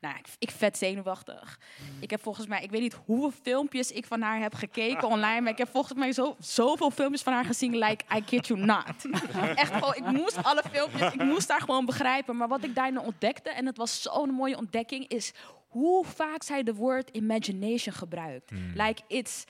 Nou, 0.00 0.16
ik, 0.18 0.26
ik 0.38 0.50
vet 0.50 0.78
zenuwachtig. 0.78 1.58
Ik 2.00 2.10
heb 2.10 2.22
volgens 2.22 2.46
mij, 2.46 2.62
ik 2.62 2.70
weet 2.70 2.80
niet 2.80 2.98
hoeveel 3.04 3.30
filmpjes 3.42 3.90
ik 3.90 4.06
van 4.06 4.20
haar 4.20 4.40
heb 4.40 4.54
gekeken 4.54 5.08
online. 5.08 5.40
Maar 5.40 5.52
ik 5.52 5.58
heb 5.58 5.68
volgens 5.68 5.98
mij 5.98 6.12
zo, 6.12 6.36
zoveel 6.38 6.90
filmpjes 6.90 7.22
van 7.22 7.32
haar 7.32 7.44
gezien. 7.44 7.76
Like, 7.76 8.04
I 8.16 8.24
kid 8.24 8.46
you 8.46 8.60
not. 8.60 8.94
Echt 9.54 9.72
gewoon, 9.72 9.94
ik 9.94 10.06
moest 10.06 10.42
alle 10.42 10.62
filmpjes, 10.70 11.12
ik 11.12 11.22
moest 11.24 11.48
haar 11.48 11.60
gewoon 11.60 11.86
begrijpen. 11.86 12.36
Maar 12.36 12.48
wat 12.48 12.64
ik 12.64 12.74
daarin 12.74 13.00
ontdekte, 13.00 13.50
en 13.50 13.66
het 13.66 13.76
was 13.76 14.02
zo'n 14.02 14.30
mooie 14.30 14.56
ontdekking, 14.56 15.08
is 15.08 15.32
hoe 15.68 16.04
vaak 16.04 16.42
zij 16.42 16.62
de 16.62 16.74
woord 16.74 17.10
imagination 17.10 17.94
gebruikt. 17.94 18.50
Like, 18.74 19.02
it's... 19.06 19.44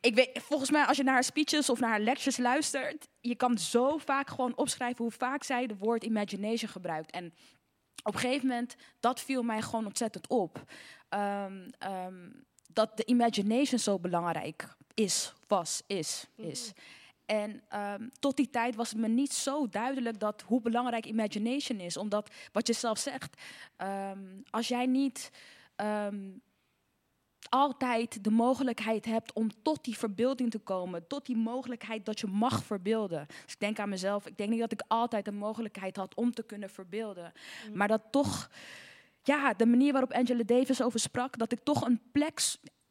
Ik 0.00 0.14
weet, 0.14 0.30
volgens 0.42 0.70
mij, 0.70 0.84
als 0.84 0.96
je 0.96 1.02
naar 1.02 1.14
haar 1.14 1.24
speeches 1.24 1.70
of 1.70 1.80
naar 1.80 1.90
haar 1.90 2.00
lectures 2.00 2.36
luistert, 2.36 3.08
je 3.20 3.34
kan 3.34 3.58
zo 3.58 3.96
vaak 3.96 4.28
gewoon 4.28 4.56
opschrijven 4.56 5.04
hoe 5.04 5.12
vaak 5.12 5.42
zij 5.44 5.66
de 5.66 5.76
woord 5.76 6.04
imagination 6.04 6.70
gebruikt. 6.70 7.10
En 7.10 7.34
op 8.02 8.14
een 8.14 8.20
gegeven 8.20 8.48
moment, 8.48 8.76
dat 9.00 9.20
viel 9.20 9.42
mij 9.42 9.62
gewoon 9.62 9.86
ontzettend 9.86 10.28
op. 10.28 10.62
Ehm, 11.08 11.68
ehm, 11.78 12.30
dat 12.72 12.96
de 12.96 13.04
imagination 13.04 13.78
zo 13.78 13.98
belangrijk 13.98 14.76
is, 14.94 15.32
was, 15.46 15.82
is, 15.86 16.26
is. 16.36 16.72
En 17.26 17.62
ehm, 17.68 18.08
tot 18.18 18.36
die 18.36 18.50
tijd 18.50 18.74
was 18.74 18.90
het 18.90 18.98
me 18.98 19.08
niet 19.08 19.32
zo 19.32 19.68
duidelijk 19.68 20.20
dat 20.20 20.42
hoe 20.46 20.60
belangrijk 20.60 21.06
imagination 21.06 21.80
is. 21.80 21.96
Omdat, 21.96 22.30
wat 22.52 22.66
je 22.66 22.72
zelf 22.72 22.98
zegt, 22.98 23.42
als 24.50 24.68
jij 24.68 24.86
niet 24.86 25.30
altijd 27.48 28.24
de 28.24 28.30
mogelijkheid 28.30 29.04
hebt 29.04 29.32
om 29.32 29.50
tot 29.62 29.84
die 29.84 29.98
verbeelding 29.98 30.50
te 30.50 30.58
komen, 30.58 31.06
tot 31.06 31.26
die 31.26 31.36
mogelijkheid 31.36 32.06
dat 32.06 32.20
je 32.20 32.26
mag 32.26 32.64
verbeelden. 32.64 33.26
Dus 33.26 33.52
ik 33.52 33.60
denk 33.60 33.78
aan 33.78 33.88
mezelf, 33.88 34.26
ik 34.26 34.36
denk 34.36 34.50
niet 34.50 34.60
dat 34.60 34.72
ik 34.72 34.82
altijd 34.88 35.24
de 35.24 35.32
mogelijkheid 35.32 35.96
had 35.96 36.14
om 36.14 36.32
te 36.32 36.42
kunnen 36.42 36.70
verbeelden. 36.70 37.32
Maar 37.72 37.88
dat 37.88 38.02
toch, 38.10 38.50
ja, 39.22 39.54
de 39.54 39.66
manier 39.66 39.92
waarop 39.92 40.12
Angela 40.12 40.42
Davis 40.42 40.82
over 40.82 41.00
sprak, 41.00 41.38
dat 41.38 41.52
ik 41.52 41.60
toch 41.62 41.86
een 41.86 42.00
plek. 42.12 42.40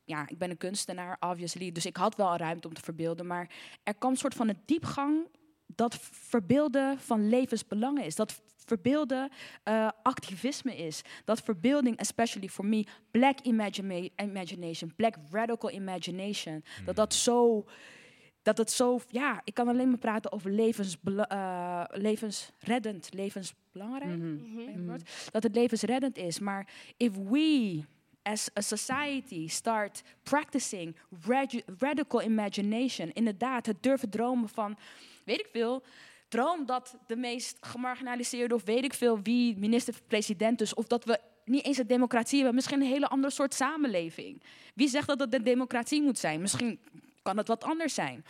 Ja, 0.03 0.27
ik 0.27 0.37
ben 0.37 0.49
een 0.49 0.57
kunstenaar, 0.57 1.17
obviously, 1.19 1.71
dus 1.71 1.85
ik 1.85 1.97
had 1.97 2.15
wel 2.15 2.35
ruimte 2.35 2.67
om 2.67 2.73
te 2.73 2.81
verbeelden. 2.81 3.27
Maar 3.27 3.49
er 3.83 3.95
kwam 3.95 4.11
een 4.11 4.17
soort 4.17 4.35
van 4.35 4.49
een 4.49 4.61
diepgang 4.65 5.27
dat 5.65 5.97
verbeelden 6.11 6.99
van 6.99 7.29
levensbelang 7.29 8.03
is. 8.03 8.15
Dat 8.15 8.41
verbeelden 8.75 9.29
eh, 9.63 9.89
activisme 10.03 10.75
is. 10.77 11.01
Dat 11.25 11.41
verbeelding, 11.41 11.97
especially 11.99 12.47
for 12.49 12.65
me, 12.65 12.83
black 13.11 13.39
imagina- 13.39 14.09
imagination, 14.15 14.93
black 14.95 15.15
radical 15.31 15.71
imagination, 15.71 16.63
dat 16.85 16.95
dat 16.95 17.13
zo, 17.13 17.65
dat 18.41 18.57
het 18.57 18.71
zo, 18.71 18.99
ja, 19.07 19.41
ik 19.43 19.53
kan 19.53 19.67
alleen 19.67 19.89
maar 19.89 19.97
praten 19.97 20.31
over 20.31 20.51
levensbela- 20.51 21.27
eh, 21.29 22.01
levensreddend, 22.01 23.13
levensbelangrijk, 23.13 24.11
je 24.57 24.71
het 24.71 24.85
woord? 24.85 25.29
dat 25.31 25.43
het 25.43 25.55
levensreddend 25.55 26.17
is. 26.17 26.39
Maar 26.39 26.67
if 26.97 27.11
we 27.29 27.81
as 28.23 28.49
a 28.57 28.61
society 28.61 29.47
start 29.47 30.03
practicing 30.23 30.95
radi- 31.25 31.63
radical 31.77 32.21
imagination, 32.21 33.11
inderdaad, 33.13 33.65
het 33.65 33.83
durven 33.83 34.09
dromen 34.09 34.49
van, 34.49 34.77
weet 35.25 35.39
ik 35.39 35.47
veel, 35.51 35.83
droom 36.31 36.65
dat 36.65 36.95
de 37.07 37.15
meest 37.15 37.57
gemarginaliseerde 37.61 38.55
of 38.55 38.63
weet 38.63 38.83
ik 38.83 38.93
veel 38.93 39.21
wie 39.21 39.57
minister-president 39.57 40.61
is, 40.61 40.73
of 40.73 40.87
dat 40.87 41.03
we 41.05 41.19
niet 41.45 41.65
eens 41.65 41.77
een 41.77 41.87
democratie 41.87 42.37
hebben, 42.37 42.55
misschien 42.55 42.81
een 42.81 42.87
hele 42.87 43.07
andere 43.07 43.33
soort 43.33 43.53
samenleving. 43.53 44.41
Wie 44.73 44.87
zegt 44.87 45.07
dat 45.07 45.19
het 45.19 45.33
een 45.33 45.43
democratie 45.43 46.01
moet 46.01 46.19
zijn? 46.19 46.41
Misschien 46.41 46.79
kan 47.21 47.37
het 47.37 47.47
wat 47.47 47.63
anders 47.63 47.93
zijn. 47.93 48.25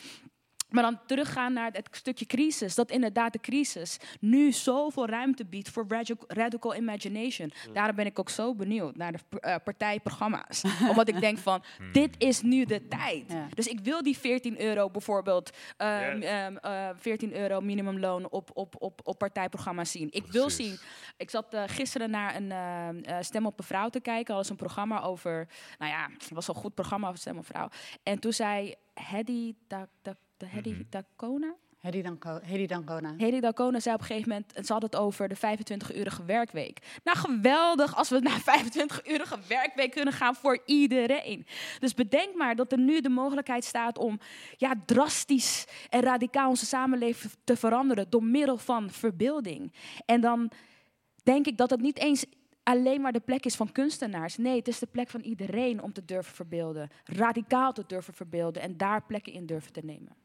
Maar 0.72 0.84
dan 0.84 1.00
teruggaan 1.06 1.54
naar 1.54 1.72
het 1.72 1.88
stukje 1.92 2.26
crisis. 2.26 2.76
Dat 2.76 2.92
inderdaad 2.92 3.34
de 3.34 3.40
crisis 3.40 3.98
nu 4.20 4.52
zoveel 4.52 5.08
ruimte 5.08 5.46
biedt 5.46 5.70
voor 5.70 5.86
radical, 6.28 6.76
imagination. 6.76 7.52
Daarom 7.74 7.96
ben 7.96 8.06
ik 8.06 8.20
ook 8.20 8.30
zo 8.30 8.56
benieuwd 8.56 8.96
naar 8.96 9.12
de 9.12 9.20
uh, 9.32 9.56
partijprogramma's. 9.64 10.64
Omdat 10.90 11.08
ik 11.08 11.20
denk 11.20 11.38
van, 11.38 11.64
dit 11.92 12.16
is 12.18 12.42
nu 12.42 12.66
de 12.66 12.88
tijd. 12.88 13.36
Dus 13.54 13.68
ik 13.68 13.80
wil 13.80 14.04
die 14.04 14.18
14 14.18 14.62
euro 14.62 14.90
bijvoorbeeld, 14.90 15.58
um, 15.78 16.24
um, 16.24 16.58
uh, 16.66 16.90
14 16.96 17.36
euro 17.36 17.62
minimumloon 17.62 18.30
op, 18.30 18.50
op, 18.54 18.76
op, 18.80 19.02
op 19.04 19.18
partijprogramma's 19.18 19.92
zien. 19.92 20.08
Ik 20.12 20.26
wil 20.32 20.50
zien, 20.50 20.80
ik 21.18 21.30
zat 21.30 21.54
uh, 21.54 21.64
gisteren 21.66 22.10
naar 22.10 22.36
een 22.36 23.04
uh, 23.10 23.16
Stem 23.20 23.46
op 23.46 23.60
een 23.60 23.66
Vrouw 23.66 23.90
te 23.90 24.00
kijken. 24.00 24.34
Al 24.34 24.42
is 24.42 24.50
een 24.50 24.56
programma 24.56 25.02
over, 25.02 25.48
nou 25.78 25.92
ja, 25.92 26.10
het 26.14 26.30
was 26.30 26.48
een 26.48 26.56
goed 26.56 26.74
programma 26.74 27.08
over 27.08 27.20
Stem 27.20 27.38
op 27.38 27.46
Vrouw. 27.46 27.70
En 28.04 28.20
toen 28.20 28.34
zei 28.34 28.76
Hedy 28.94 29.54
da, 29.68 29.88
da, 30.02 30.16
de 30.42 30.48
Hedy 30.48 30.70
mm 30.70 30.76
-hmm. 30.76 30.86
Dacona. 30.90 31.56
Hedy, 31.82 32.02
Danco 32.02 32.40
Hedy 32.44 32.68
Dancona. 32.68 33.14
Hedy 33.18 33.40
Dancona 33.40 33.80
zei 33.80 33.96
op 33.96 34.02
een 34.02 34.08
gegeven 34.08 34.30
moment, 34.30 34.54
en 34.54 34.66
ze 34.66 34.74
had 34.74 34.82
het 34.82 34.96
over 34.96 35.28
de 35.28 35.38
25-urige 35.38 36.26
werkweek. 36.26 37.00
Nou, 37.04 37.18
geweldig 37.18 37.96
als 37.96 38.10
we 38.10 38.20
naar 38.20 38.42
25-urige 38.60 39.38
werkweek 39.48 39.92
kunnen 39.92 40.14
gaan 40.14 40.36
voor 40.36 40.62
iedereen. 40.66 41.46
Dus 41.80 41.94
bedenk 41.94 42.36
maar 42.36 42.56
dat 42.56 42.72
er 42.72 42.78
nu 42.78 43.02
de 43.02 43.10
mogelijkheid 43.10 43.64
staat 43.64 43.98
om 43.98 44.20
ja, 44.58 44.74
drastisch 44.86 45.66
en 45.90 46.02
radicaal 46.02 46.50
onze 46.50 46.66
samenleving 46.66 47.34
te 47.44 47.58
veranderen 47.58 48.10
door 48.10 48.24
middel 48.24 48.58
van 48.58 48.90
verbeelding. 48.90 49.74
En 50.06 50.22
dan 50.22 50.52
denk 51.24 51.48
ik 51.48 51.58
dat 51.58 51.70
het 51.70 51.82
niet 51.82 51.98
eens 51.98 52.26
alleen 52.64 53.02
maar 53.02 53.12
de 53.12 53.20
plek 53.20 53.46
is 53.46 53.56
van 53.56 53.72
kunstenaars. 53.72 54.38
Nee, 54.38 54.58
het 54.58 54.68
is 54.68 54.80
de 54.80 54.88
plek 54.92 55.10
van 55.10 55.22
iedereen 55.22 55.82
om 55.82 55.94
te 55.94 56.06
durven 56.06 56.36
verbeelden. 56.36 56.90
Radicaal 57.04 57.74
te 57.74 57.84
durven 57.88 58.14
verbeelden 58.14 58.62
en 58.62 58.78
daar 58.78 59.04
plekken 59.04 59.34
in 59.34 59.46
durven 59.46 59.74
te 59.74 59.82
nemen. 59.84 60.16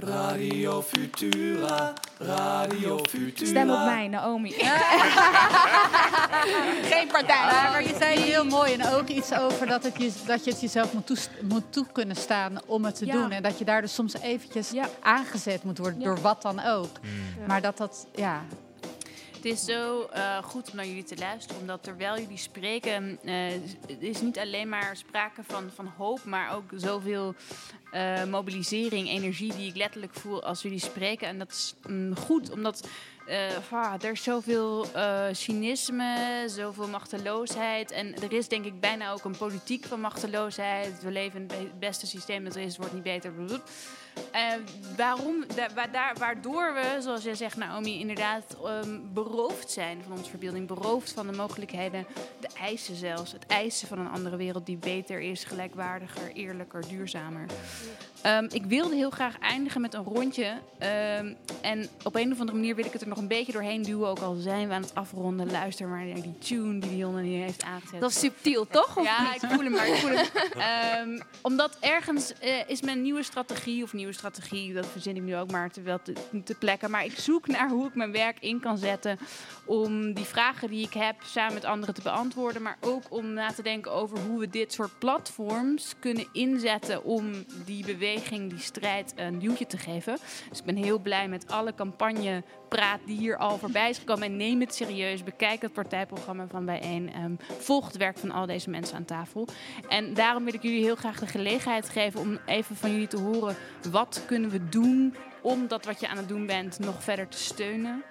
Radio 0.00 0.82
Futura, 0.82 1.92
Radio 2.18 2.98
Futura. 3.08 3.46
Stem 3.50 3.70
op 3.70 3.84
mij, 3.84 4.08
Naomi. 4.08 4.50
Geen 6.90 7.06
partij. 7.12 7.36
Ja, 7.50 7.70
maar 7.70 7.82
je 7.82 7.94
zei 7.98 8.20
heel 8.20 8.44
mooi 8.44 8.72
en 8.72 8.86
ook 8.94 9.08
iets 9.08 9.32
over 9.32 9.66
dat, 9.66 9.82
het 9.82 9.94
je, 9.98 10.12
dat 10.26 10.44
je 10.44 10.50
het 10.50 10.60
jezelf 10.60 10.92
moet, 10.92 11.06
toe, 11.06 11.16
moet 11.42 11.72
toe 11.72 11.86
kunnen 11.92 12.16
staan 12.16 12.58
om 12.66 12.84
het 12.84 12.94
te 12.96 13.06
Ja. 13.06 13.12
doen. 13.12 13.30
En 13.30 13.42
dat 13.42 13.58
je 13.58 13.64
daar 13.64 13.80
dus 13.80 13.94
soms 13.94 14.14
eventjes 14.20 14.72
aangezet 15.00 15.64
moet 15.64 15.78
worden, 15.78 16.00
door 16.00 16.20
wat 16.20 16.42
dan 16.42 16.64
ook. 16.64 16.90
Maar 17.46 17.62
dat 17.62 17.76
dat, 17.76 18.06
ja... 18.14 18.42
Het 19.46 19.54
is 19.54 19.64
zo 19.64 20.02
eh, 20.02 20.42
goed 20.42 20.70
om 20.70 20.76
naar 20.76 20.86
jullie 20.86 21.04
te 21.04 21.16
luisteren, 21.16 21.60
omdat 21.60 21.82
terwijl 21.82 22.18
jullie 22.20 22.36
spreken, 22.36 23.18
eh, 23.24 23.34
het 23.86 24.02
is 24.02 24.20
niet 24.20 24.38
alleen 24.38 24.68
maar 24.68 24.96
sprake 24.96 25.42
van, 25.42 25.70
van 25.74 25.86
hoop, 25.96 26.24
maar 26.24 26.54
ook 26.54 26.70
zoveel 26.74 27.34
eh, 27.92 28.24
mobilisering, 28.24 29.08
energie 29.08 29.54
die 29.54 29.68
ik 29.68 29.76
letterlijk 29.76 30.14
voel 30.14 30.44
als 30.44 30.62
jullie 30.62 30.78
spreken. 30.78 31.28
En 31.28 31.38
dat 31.38 31.50
is 31.50 31.74
mm, 31.86 32.16
goed, 32.16 32.50
omdat 32.50 32.88
eh, 33.26 33.72
ah, 33.72 33.94
er 34.04 34.10
is 34.10 34.22
zoveel 34.22 34.86
eh, 34.92 35.24
cynisme, 35.32 36.44
zoveel 36.46 36.88
machteloosheid. 36.88 37.90
En 37.90 38.22
er 38.22 38.32
is 38.32 38.48
denk 38.48 38.64
ik 38.64 38.80
bijna 38.80 39.12
ook 39.12 39.24
een 39.24 39.36
politiek 39.36 39.84
van 39.84 40.00
machteloosheid. 40.00 41.02
We 41.02 41.10
leven 41.10 41.40
in 41.40 41.48
het 41.48 41.78
beste 41.78 42.06
systeem 42.06 42.44
dat 42.44 42.54
er 42.54 42.60
is, 42.60 42.66
het 42.66 42.76
wordt 42.76 42.92
niet 42.92 43.02
beter. 43.02 43.32
Eh, 44.32 44.42
waarom, 44.96 45.44
da- 45.54 45.86
daar, 45.86 46.14
waardoor 46.18 46.74
we, 46.74 46.96
zoals 47.00 47.22
jij 47.24 47.34
zegt, 47.34 47.56
Naomi, 47.56 48.00
inderdaad 48.00 48.56
ehm, 48.64 48.98
beroofd 49.12 49.70
zijn 49.70 50.02
van 50.08 50.16
onze 50.16 50.30
verbeelding. 50.30 50.66
Beroofd 50.66 51.12
van 51.12 51.26
de 51.26 51.32
mogelijkheden, 51.32 52.06
de 52.40 52.48
eisen 52.60 52.96
zelfs. 52.96 53.32
Het 53.32 53.46
eisen 53.46 53.88
van 53.88 53.98
een 53.98 54.10
andere 54.10 54.36
wereld 54.36 54.66
die 54.66 54.76
beter 54.76 55.20
is, 55.20 55.44
gelijkwaardiger, 55.44 56.32
eerlijker, 56.32 56.88
duurzamer. 56.88 57.46
Ehm, 58.26 58.46
ik 58.50 58.64
wilde 58.64 58.94
heel 58.94 59.10
graag 59.10 59.38
eindigen 59.38 59.80
met 59.80 59.94
een 59.94 60.04
rondje. 60.04 60.52
Ehm, 60.78 61.32
en 61.62 61.88
op 62.02 62.14
een 62.14 62.32
of 62.32 62.40
andere 62.40 62.58
manier 62.58 62.74
wil 62.74 62.84
ik 62.84 62.92
het 62.92 63.02
er 63.02 63.08
nog 63.08 63.18
een 63.18 63.28
beetje 63.28 63.52
doorheen 63.52 63.82
duwen. 63.82 64.08
Ook 64.08 64.18
al 64.18 64.34
zijn 64.34 64.68
we 64.68 64.74
aan 64.74 64.82
het 64.82 64.94
afronden. 64.94 65.50
Luister 65.50 65.88
maar 65.88 66.04
naar 66.04 66.22
die 66.22 66.38
tune 66.38 66.78
die 66.78 66.90
Dionne 66.90 67.22
hier 67.22 67.42
heeft 67.42 67.62
aangezet. 67.62 68.00
Dat 68.00 68.10
is 68.10 68.18
subtiel, 68.18 68.66
toch? 68.66 68.96
Of 68.96 69.04
Ja, 69.04 69.32
niet? 69.32 69.42
ik 69.42 69.48
voel 69.50 69.64
hem 69.64 69.72
maar. 69.72 69.88
Ik 69.88 69.94
voel 69.94 70.10
hem. 70.10 70.26
Ehm, 70.56 71.20
omdat 71.42 71.76
ergens 71.80 72.32
eh, 72.38 72.68
is 72.68 72.82
mijn 72.82 73.02
nieuwe 73.02 73.22
strategie, 73.22 73.82
of 73.82 73.92
nieuwe 73.92 74.12
strategie, 74.12 74.74
dat 74.74 74.86
verzin 74.86 75.16
ik 75.16 75.22
nu 75.22 75.36
ook 75.36 75.50
maar 75.50 75.70
terwijl 75.70 76.00
te, 76.02 76.12
te 76.44 76.54
plekken. 76.54 76.90
Maar 76.90 77.04
ik 77.04 77.18
zoek 77.18 77.46
naar 77.46 77.68
hoe 77.68 77.86
ik 77.86 77.94
mijn 77.94 78.12
werk 78.12 78.36
in 78.40 78.60
kan 78.60 78.78
zetten 78.78 79.18
om 79.64 80.12
die 80.12 80.24
vragen 80.24 80.68
die 80.68 80.86
ik 80.86 80.92
heb 80.92 81.16
samen 81.24 81.54
met 81.54 81.64
anderen 81.64 81.94
te 81.94 82.02
beantwoorden. 82.02 82.62
Maar 82.62 82.76
ook 82.80 83.02
om 83.08 83.32
na 83.32 83.52
te 83.52 83.62
denken 83.62 83.92
over 83.92 84.18
hoe 84.18 84.38
we 84.38 84.48
dit 84.48 84.72
soort 84.72 84.98
platforms 84.98 85.94
kunnen 85.98 86.26
inzetten 86.32 87.04
om 87.04 87.44
die 87.64 87.84
beweging, 87.84 88.14
die 88.48 88.58
strijd 88.58 89.12
een 89.16 89.38
duwtje 89.38 89.66
te 89.66 89.78
geven. 89.78 90.18
Dus 90.48 90.58
ik 90.58 90.64
ben 90.64 90.76
heel 90.76 90.98
blij 90.98 91.28
met 91.28 91.50
alle 91.50 91.74
campagnepraat 91.74 93.00
die 93.06 93.18
hier 93.18 93.36
al 93.36 93.58
voorbij 93.58 93.90
is 93.90 93.98
gekomen. 93.98 94.24
En 94.24 94.36
neem 94.36 94.60
het 94.60 94.74
serieus. 94.74 95.24
Bekijk 95.24 95.62
het 95.62 95.72
partijprogramma 95.72 96.46
van 96.46 96.64
Bijeen. 96.64 97.12
Ehm 97.12 97.34
volg 97.58 97.86
het 97.86 97.96
werk 97.96 98.18
van 98.18 98.30
al 98.30 98.46
deze 98.46 98.70
mensen 98.70 98.96
aan 98.96 99.04
tafel. 99.04 99.48
En 99.88 100.14
daarom 100.14 100.44
wil 100.44 100.54
ik 100.54 100.62
jullie 100.62 100.82
heel 100.82 100.96
graag 100.96 101.18
de 101.18 101.26
gelegenheid 101.26 101.88
geven 101.88 102.20
om 102.20 102.38
even 102.46 102.76
van 102.76 102.90
jullie 102.90 103.06
te 103.06 103.18
horen. 103.20 103.56
Wat 103.90 104.22
kunnen 104.26 104.50
we 104.50 104.68
doen 104.68 105.14
om 105.42 105.68
dat 105.68 105.84
wat 105.84 106.00
je 106.00 106.08
aan 106.08 106.16
het 106.16 106.28
doen 106.28 106.46
bent 106.46 106.78
nog 106.78 107.02
verder 107.02 107.28
te 107.28 107.38
steunen? 107.38 108.02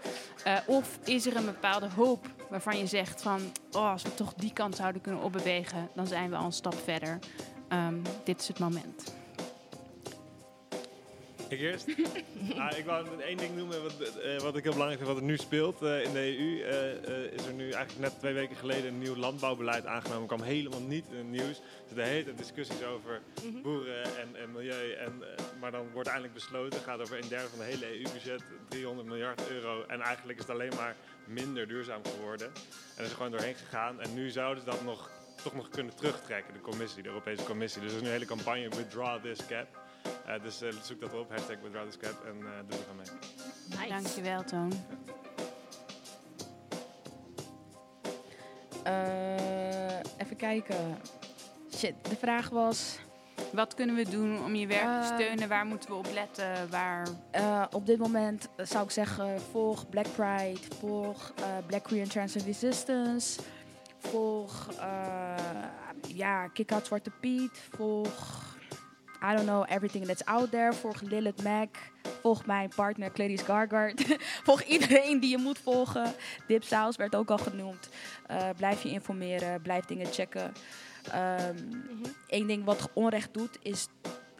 Eh, 0.43 0.57
of 0.65 0.99
is 1.03 1.25
er 1.25 1.35
een 1.35 1.45
bepaalde 1.45 1.89
hoop 1.95 2.27
waarvan 2.49 2.77
je 2.77 2.87
zegt 2.87 3.21
van... 3.21 3.39
Oh, 3.71 3.91
als 3.91 4.03
we 4.03 4.13
toch 4.13 4.33
die 4.33 4.53
kant 4.53 4.75
zouden 4.75 5.01
kunnen 5.01 5.21
opbewegen, 5.21 5.89
dan 5.95 6.07
zijn 6.07 6.29
we 6.29 6.35
al 6.35 6.45
een 6.45 6.51
stap 6.51 6.75
verder. 6.83 7.19
Ehm, 7.67 7.95
dit 8.23 8.41
is 8.41 8.47
het 8.47 8.59
moment. 8.59 9.15
Ik 11.49 11.59
eerst? 11.59 11.87
ah, 12.57 12.77
ik 12.77 12.85
wou 12.85 13.21
één 13.21 13.37
ding 13.37 13.55
noemen 13.55 13.83
wat, 13.83 13.93
eh, 14.17 14.39
wat 14.39 14.55
ik 14.55 14.63
heel 14.63 14.71
belangrijk 14.71 15.01
vind, 15.01 15.13
wat 15.13 15.21
er 15.21 15.27
nu 15.27 15.37
speelt 15.37 15.81
eh, 15.81 16.03
in 16.03 16.13
de 16.13 16.37
EU. 16.37 16.61
eh, 16.61 17.33
is 17.33 17.45
er 17.45 17.53
nu 17.53 17.69
eigenlijk 17.71 17.99
net 18.11 18.19
twee 18.19 18.33
weken 18.33 18.55
geleden 18.55 18.85
een 18.85 18.99
nieuw 18.99 19.15
landbouwbeleid 19.15 19.85
aangenomen. 19.85 20.27
kwam 20.27 20.41
helemaal 20.41 20.81
niet 20.81 21.05
in 21.11 21.17
het 21.17 21.27
nieuws. 21.27 21.57
Er 21.59 21.63
zitten 21.87 22.05
hele 22.05 22.33
discussies 22.33 22.83
over 22.83 23.21
Mhm. 23.43 23.61
boeren 23.61 24.03
en, 24.03 24.35
en 24.41 24.51
milieu. 24.51 24.91
En, 24.91 25.23
maar 25.59 25.71
dan 25.71 25.85
wordt 25.93 26.07
eindelijk 26.07 26.33
besloten, 26.33 26.77
het 26.79 26.87
gaat 26.87 26.99
over 26.99 27.17
een 27.21 27.27
derde 27.29 27.47
van 27.49 27.59
het 27.59 27.67
hele 27.73 27.99
EU-budget, 27.99 28.41
300 28.69 29.07
miljard 29.07 29.49
euro. 29.49 29.83
En 29.87 30.01
eigenlijk 30.01 30.37
is 30.39 30.43
het 30.47 30.53
alleen 30.55 30.75
maar 30.75 30.95
minder 31.27 31.67
duurzaam 31.67 32.01
geworden. 32.17 32.51
En 32.95 33.03
is 33.03 33.09
er 33.09 33.15
gewoon 33.15 33.31
doorheen 33.31 33.55
gegaan. 33.55 34.01
En 34.01 34.13
nu 34.13 34.29
zouden 34.29 34.63
ze 34.63 34.69
dat 34.69 34.83
nog, 34.83 35.09
toch 35.43 35.55
nog 35.55 35.69
kunnen 35.69 35.95
terugtrekken, 35.95 36.53
de 36.53 36.61
commissie, 36.61 37.03
de 37.03 37.09
Europese 37.09 37.43
Commissie. 37.43 37.81
Dus 37.81 37.89
er 37.91 37.95
is 37.95 38.01
nu 38.01 38.07
een 38.07 38.13
hele 38.13 38.25
campagne, 38.25 38.69
Withdraw 38.69 39.21
This 39.21 39.45
Cap. 39.45 39.67
Eh, 40.25 40.41
dus 40.41 40.61
eh, 40.61 40.71
zoek 40.83 40.99
dat 40.99 41.13
op, 41.13 41.29
hashtag 41.29 41.57
This 41.85 41.97
Cap 41.97 42.25
en 42.25 42.35
eh 42.35 42.59
doe 42.67 42.79
er 42.79 42.85
aan 42.89 42.95
mee. 42.95 43.89
Dankjewel, 43.89 44.43
Toon. 44.43 44.71
Eh, 48.83 49.99
even 50.17 50.35
kijken. 50.37 50.97
Shit, 51.75 51.93
de 52.09 52.15
vraag 52.15 52.49
was... 52.49 52.97
Wat 53.51 53.73
kunnen 53.73 53.95
we 53.95 54.09
doen 54.09 54.43
om 54.43 54.55
je 54.55 54.67
werk 54.67 55.01
te 55.01 55.11
steunen? 55.13 55.49
Waar 55.49 55.65
moeten 55.65 55.89
we 55.89 55.95
op 55.95 56.07
letten? 56.13 56.69
Waar... 56.69 57.07
Eh, 57.31 57.65
op 57.71 57.85
dit 57.85 57.97
moment 57.97 58.49
zou 58.57 58.83
ik 58.83 58.91
zeggen, 58.91 59.41
volg 59.41 59.89
Black 59.89 60.07
Pride, 60.15 60.59
volg 60.79 61.33
eh, 61.35 61.45
Black 61.67 61.83
Queer 61.83 62.01
and 62.01 62.11
Trans 62.11 62.35
Resistance, 62.35 63.41
volg 63.97 64.69
eh, 64.79 65.35
ja, 66.07 66.47
Kick 66.47 66.71
Out 66.71 66.85
Zwarte 66.85 67.11
Piet, 67.19 67.61
volg 67.75 68.54
I 69.21 69.35
don't 69.35 69.45
know, 69.45 69.63
everything 69.63 70.05
that's 70.05 70.25
out 70.25 70.51
there, 70.51 70.73
volg 70.73 71.01
Lilith 71.01 71.43
Mac, 71.43 71.69
volg 72.21 72.45
mijn 72.45 72.69
partner 72.75 73.11
Clarice 73.11 73.45
Gargard, 73.45 74.17
volg 74.47 74.63
iedereen 74.63 75.19
die 75.19 75.29
je 75.29 75.37
moet 75.37 75.59
volgen. 75.59 76.13
Dip 76.47 76.63
Saus 76.63 76.95
werd 76.95 77.15
ook 77.15 77.29
al 77.29 77.37
genoemd. 77.37 77.89
Eh, 78.27 78.49
blijf 78.57 78.83
je 78.83 78.89
informeren, 78.89 79.61
blijf 79.61 79.85
dingen 79.85 80.13
checken. 80.13 80.53
Ehm 81.11 81.57
Eén 82.27 82.47
ding 82.47 82.65
wat 82.65 82.89
onrecht 82.93 83.33
doet, 83.33 83.57
is 83.61 83.87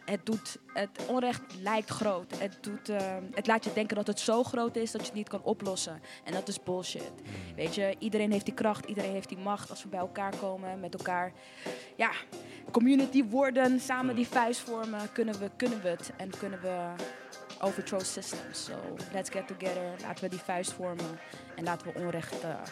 het, 0.06 0.26
doet, 0.26 0.58
het 0.72 1.06
onrecht 1.06 1.42
lijkt 1.60 1.90
groot. 1.90 2.38
Het, 2.38 2.58
doet, 2.60 2.88
ehm, 2.88 3.22
het 3.34 3.46
laat 3.46 3.64
je 3.64 3.72
denken 3.72 3.96
dat 3.96 4.06
het 4.06 4.20
zo 4.20 4.42
groot 4.42 4.76
is 4.76 4.90
dat 4.90 5.00
je 5.00 5.06
het 5.06 5.16
niet 5.16 5.28
kan 5.28 5.42
oplossen. 5.42 6.00
En 6.24 6.32
dat 6.32 6.48
is 6.48 6.62
bullshit. 6.62 7.12
Weet 7.56 7.74
je, 7.74 7.96
iedereen 7.98 8.32
heeft 8.32 8.44
die 8.44 8.54
kracht, 8.54 8.84
iedereen 8.84 9.12
heeft 9.12 9.28
die 9.28 9.38
macht. 9.38 9.70
Als 9.70 9.82
we 9.82 9.88
bij 9.88 9.98
elkaar 9.98 10.36
komen, 10.36 10.80
met 10.80 10.94
elkaar, 10.94 11.32
ja, 11.96 12.10
community 12.70 13.24
worden, 13.24 13.80
samen 13.80 14.14
die 14.14 14.28
vuist 14.28 14.60
vormen, 14.60 15.12
kunnen 15.12 15.38
we, 15.38 15.50
kunnen 15.56 15.82
we 15.82 15.88
het. 15.88 16.12
En 16.16 16.30
kunnen 16.38 16.60
we 16.60 16.94
overthrow 17.60 18.00
systems. 18.00 18.64
So, 18.64 18.72
let's 19.12 19.30
get 19.30 19.46
together, 19.46 19.94
laten 20.02 20.24
we 20.24 20.30
die 20.30 20.38
vuist 20.38 20.72
vormen. 20.72 21.18
En 21.56 21.64
laten 21.64 21.92
we 21.92 22.00
onrecht, 22.00 22.44
ah, 22.44 22.62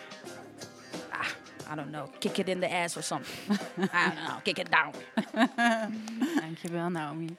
I 1.73 1.75
don't 1.75 1.91
know, 1.91 2.09
kick 2.19 2.39
it 2.39 2.49
in 2.49 2.61
the 2.61 2.73
ass 2.73 2.97
or 2.97 3.03
something. 3.03 3.59
I 3.93 4.09
don't 4.09 4.25
know, 4.27 4.41
kick 4.43 4.59
it 4.59 4.71
down. 4.71 4.93
Dankjewel, 6.41 6.91
Naomi. 6.91 7.37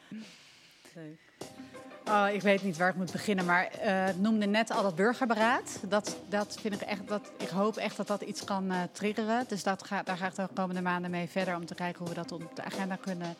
Oh, 2.07 2.27
ik 2.31 2.41
weet 2.41 2.63
niet 2.63 2.77
waar 2.77 2.89
ik 2.89 2.95
moet 2.95 3.11
beginnen, 3.11 3.45
maar 3.45 3.69
het 3.77 4.21
noemde 4.21 4.45
net 4.45 4.71
al 4.71 4.83
dat 4.83 4.95
burgerberaad. 4.95 5.79
Dat, 5.87 6.17
dat 6.29 6.57
vind 6.61 6.73
ik 6.73 6.81
echt, 6.81 7.07
dat, 7.07 7.31
ik 7.37 7.49
hoop 7.49 7.77
echt 7.77 7.97
dat 7.97 8.07
dat 8.07 8.21
iets 8.21 8.43
kan 8.43 8.71
eh, 8.71 8.81
triggeren. 8.91 9.45
Dus 9.47 9.63
dat 9.63 9.85
ga, 9.85 10.03
daar 10.03 10.17
ga 10.17 10.27
ik 10.27 10.35
de 10.35 10.47
komende 10.53 10.81
maanden 10.81 11.11
mee 11.11 11.27
verder 11.29 11.55
om 11.55 11.65
te 11.65 11.75
kijken 11.75 11.99
hoe 11.99 12.09
we 12.09 12.15
dat 12.15 12.31
op 12.31 12.55
de 12.55 12.63
agenda 12.63 12.95
kunnen 12.95 13.35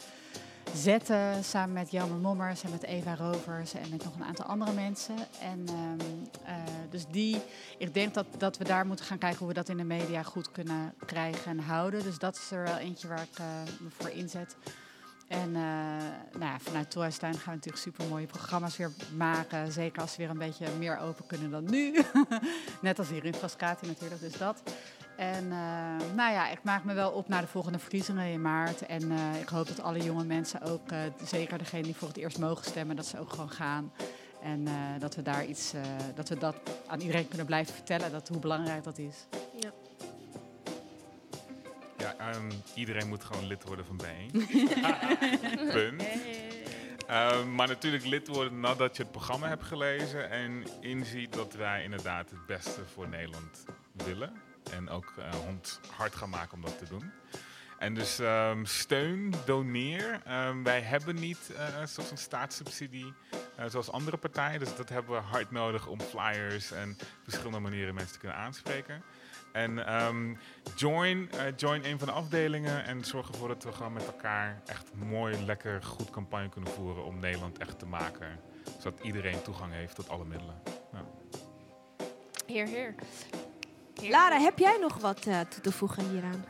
zetten. 0.74 1.44
Samen 1.44 1.74
met 1.74 1.92
Jelmer 1.92 2.18
Mommers 2.18 2.64
en 2.64 2.72
met 2.72 2.84
Eva 2.84 3.16
Rovers 3.16 3.74
en 3.74 3.90
met 3.90 4.04
nog 4.04 4.16
een 4.16 4.24
aantal 4.24 4.46
andere 4.46 4.74
mensen. 4.74 5.16
En 5.42 5.66
ehm, 5.68 6.00
eh, 6.46 6.56
dus 6.90 7.06
die, 7.12 7.42
ik 7.78 7.94
denk 7.94 8.14
dat, 8.14 8.26
dat 8.38 8.58
we 8.58 8.64
daar 8.64 8.86
moeten 8.86 9.06
gaan 9.06 9.18
kijken 9.18 9.40
hoe 9.40 9.48
we 9.48 9.54
dat 9.54 9.70
in 9.70 9.78
de 9.78 9.84
media 9.84 10.24
goed 10.24 10.52
kunnen 10.52 10.94
krijgen 11.06 11.52
en 11.52 11.60
houden. 11.60 12.04
Dus 12.04 12.18
dat 12.18 12.36
is 12.36 12.52
er 12.52 12.64
wel 12.64 12.78
eentje 12.78 13.08
waar 13.08 13.22
ik 13.22 13.40
eh, 13.40 13.46
me 13.80 13.90
voor 13.90 14.10
inzet. 14.10 14.56
En 15.28 15.56
eh, 15.56 15.62
nou 16.32 16.52
ja, 16.52 16.60
vanuit 16.60 16.92
Toerhuistuin 16.92 17.34
gaan 17.34 17.44
we 17.44 17.52
natuurlijk 17.52 17.84
super 17.84 18.06
mooie 18.06 18.26
programma's 18.26 18.78
weer 18.78 18.92
maken. 19.16 19.72
Zeker 19.72 20.02
als 20.02 20.12
ze 20.12 20.18
weer 20.18 20.30
een 20.30 20.38
beetje 20.38 20.68
meer 20.80 21.00
open 21.00 21.26
kunnen 21.26 21.52
dan 21.52 21.70
nu. 21.70 22.04
Net 22.82 23.00
als 23.00 23.10
hier 23.10 23.26
in 23.26 23.34
Frascati 23.34 23.88
natuurlijk, 23.88 24.22
dus 24.22 24.38
dat. 24.38 24.64
En 25.18 25.44
eh, 25.52 26.16
nou 26.16 26.32
ja, 26.34 26.50
ik 26.50 26.64
maak 26.64 26.84
me 26.84 26.94
wel 26.94 27.12
op 27.12 27.28
naar 27.28 27.42
de 27.42 27.48
volgende 27.48 27.80
verkiezingen 27.80 28.28
in 28.28 28.42
maart. 28.42 28.86
En 28.86 29.12
eh, 29.12 29.42
ik 29.42 29.48
hoop 29.48 29.68
dat 29.68 29.82
alle 29.82 30.04
jonge 30.04 30.24
mensen 30.24 30.62
ook, 30.62 30.92
eh, 30.92 31.00
zeker 31.24 31.58
degenen 31.58 31.86
die 31.86 31.96
voor 31.96 32.08
het 32.08 32.18
eerst 32.18 32.40
mogen 32.40 32.66
stemmen, 32.66 32.96
dat 32.96 33.06
ze 33.06 33.20
ook 33.20 33.30
gewoon 33.30 33.52
gaan. 33.52 33.92
En 34.46 34.68
eh, 34.68 34.74
dat 35.00 35.16
we 35.16 35.22
daar 35.22 35.46
iets, 35.46 35.74
eh, 35.74 35.82
dat 36.16 36.30
we 36.30 36.38
dat 36.38 36.56
aan 36.88 37.00
iedereen 37.00 37.28
kunnen 37.28 37.46
blijven 37.46 37.74
vertellen, 37.74 38.12
dat, 38.12 38.28
hoe 38.28 38.40
belangrijk 38.40 38.84
dat 38.84 38.98
is. 38.98 39.26
Ja. 39.60 39.72
Ja, 41.98 42.16
ehm, 42.18 42.52
iedereen 42.76 43.08
moet 43.08 43.24
gewoon 43.24 43.48
lid 43.48 43.64
worden 43.64 43.86
van 43.86 43.98
bijeen. 43.98 44.32
Punt. 45.74 46.04
Ehm, 47.08 47.56
maar 47.56 47.68
natuurlijk 47.68 48.06
lid 48.06 48.28
worden 48.28 48.60
nadat 48.60 48.96
je 48.98 49.04
het 49.04 49.12
programma 49.12 49.48
hebt 49.48 49.64
gelezen 49.64 50.30
en 50.30 50.64
inziet 50.80 51.34
dat 51.34 51.54
wij 51.54 51.84
inderdaad 51.84 52.30
het 52.30 52.46
beste 52.46 52.86
voor 52.94 53.10
Nederland 53.10 53.66
willen. 53.92 54.34
En 54.72 54.90
ook 54.90 55.14
eh, 55.18 55.48
ons 55.48 55.80
hard 55.96 56.16
gaan 56.16 56.30
maken 56.30 56.54
om 56.54 56.62
dat 56.62 56.78
te 56.78 56.86
doen. 56.86 57.12
En 57.78 57.94
dus 57.94 58.20
ehm, 58.20 58.66
steun, 58.66 59.34
doneer. 59.46 60.22
Ehm, 60.26 60.64
wij 60.64 60.82
hebben 60.82 61.16
niet 61.16 61.52
eh 61.58 61.84
zoals 61.86 62.12
een 62.12 62.18
staatssubsidie 62.18 63.14
eh, 63.56 63.66
zoals 63.70 63.92
andere 63.92 64.18
partijen. 64.18 64.60
Dus 64.60 64.76
dat 64.76 64.90
hebben 64.90 65.16
we 65.16 65.22
hard 65.22 65.52
nodig 65.52 65.88
om 65.88 66.02
flyers 66.02 66.72
en 66.72 66.98
verschillende 67.24 67.60
manieren 67.60 67.96
mensen 67.96 68.14
te 68.14 68.20
kunnen 68.20 68.38
aanspreken. 68.38 69.04
En 69.52 69.86
ehm, 69.86 70.36
join, 70.76 71.32
eh, 71.32 71.46
join 71.56 71.86
een 71.86 72.00
van 72.00 72.08
de 72.08 72.14
afdelingen 72.14 72.86
en 72.86 73.04
zorg 73.04 73.28
ervoor 73.28 73.48
dat 73.48 73.64
we 73.64 73.72
gewoon 73.72 73.94
met 73.94 74.06
elkaar 74.06 74.62
echt 74.66 74.94
mooi, 74.94 75.46
lekker, 75.46 75.84
goed 75.84 76.10
campagne 76.10 76.50
kunnen 76.50 76.72
voeren 76.72 77.06
om 77.06 77.20
Nederland 77.20 77.58
echt 77.58 77.80
te 77.80 77.86
maken. 77.86 78.40
Zodat 78.80 79.00
iedereen 79.04 79.42
toegang 79.42 79.74
heeft 79.74 79.96
tot 79.96 80.10
alle 80.10 80.26
middelen. 80.26 80.62
Ja. 80.92 81.06
Heer, 82.46 82.68
heer. 82.68 82.96
Lara, 84.10 84.40
heb 84.40 84.60
jij 84.60 84.77
nog 84.82 84.98
wat 84.98 85.26
eh, 85.26 85.40
toe 85.40 85.61
te 85.61 85.72
voegen 85.72 86.10
hieraan? 86.10 86.45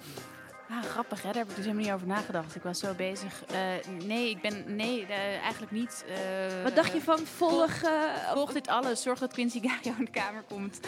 Ah, 0.69 0.83
grappig, 0.83 1.21
hè? 1.21 1.27
daar 1.31 1.37
heb 1.41 1.49
ik 1.49 1.55
dus 1.55 1.65
helemaal 1.65 1.83
niet 1.85 1.93
over 1.93 2.07
nagedacht. 2.07 2.55
Ik 2.55 2.61
was 2.63 2.79
zo 2.79 2.93
bezig. 2.93 3.43
Eh, 3.45 3.57
nee, 4.05 4.29
ik 4.29 4.41
ben. 4.41 4.75
Nee, 4.75 5.05
eh, 5.05 5.17
eigenlijk 5.41 5.71
niet. 5.71 6.05
Eh, 6.07 6.63
Wat 6.63 6.75
dacht 6.75 6.93
je 6.93 7.01
van 7.01 7.19
volg... 7.19 7.71
Volg 8.33 8.53
dit 8.53 8.67
alles. 8.67 9.01
Zorg 9.01 9.19
dat 9.19 9.33
Quincy 9.33 9.59
Gario 9.67 9.93
in 9.99 10.05
de 10.05 10.11
Kamer 10.11 10.43
komt. 10.49 10.79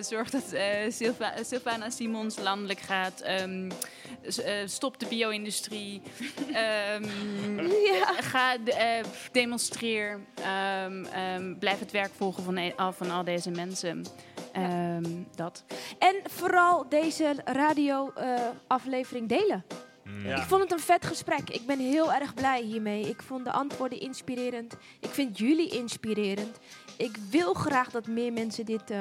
Zorg 0.00 0.30
dat 0.30 0.42
Silva, 0.88 1.32
Sylvana 1.42 1.90
Simons 1.90 2.38
landelijk 2.38 2.80
gaat. 2.80 3.20
Ehm, 3.20 3.70
eh, 4.44 4.54
stop 4.66 4.98
de 5.00 5.06
bio-industrie. 5.06 6.02
Ehm, 6.52 7.04
Ga 8.20 8.56
de- 8.58 8.72
eh, 8.74 9.04
demonstreer. 9.32 10.20
Ehm, 10.34 11.58
blijf 11.58 11.78
het 11.78 11.90
werk 11.90 12.10
volgen 12.16 12.42
van, 12.42 12.56
e- 12.56 12.72
al- 12.76 12.92
van 12.92 13.10
al 13.10 13.24
deze 13.24 13.50
mensen. 13.50 14.04
Dat. 15.34 15.64
En 15.98 16.14
vooral 16.24 16.88
deze 16.88 17.34
radio-aflevering 18.76 19.28
delen. 19.28 19.64
Ja. 20.24 20.36
Ik 20.36 20.42
vond 20.42 20.62
het 20.62 20.72
een 20.72 20.80
vet 20.80 21.06
gesprek. 21.06 21.50
Ik 21.50 21.66
ben 21.66 21.78
heel 21.78 22.12
erg 22.12 22.34
blij 22.34 22.62
hiermee. 22.62 23.08
Ik 23.08 23.22
vond 23.22 23.44
de 23.44 23.52
antwoorden 23.52 24.00
inspirerend. 24.00 24.76
Ik 25.00 25.10
vind 25.10 25.38
jullie 25.38 25.68
inspirerend. 25.68 26.58
Ik 26.96 27.16
wil 27.30 27.54
graag 27.54 27.90
dat 27.90 28.06
meer 28.06 28.32
mensen 28.32 28.64
dit 28.64 28.90
eh, 28.90 29.00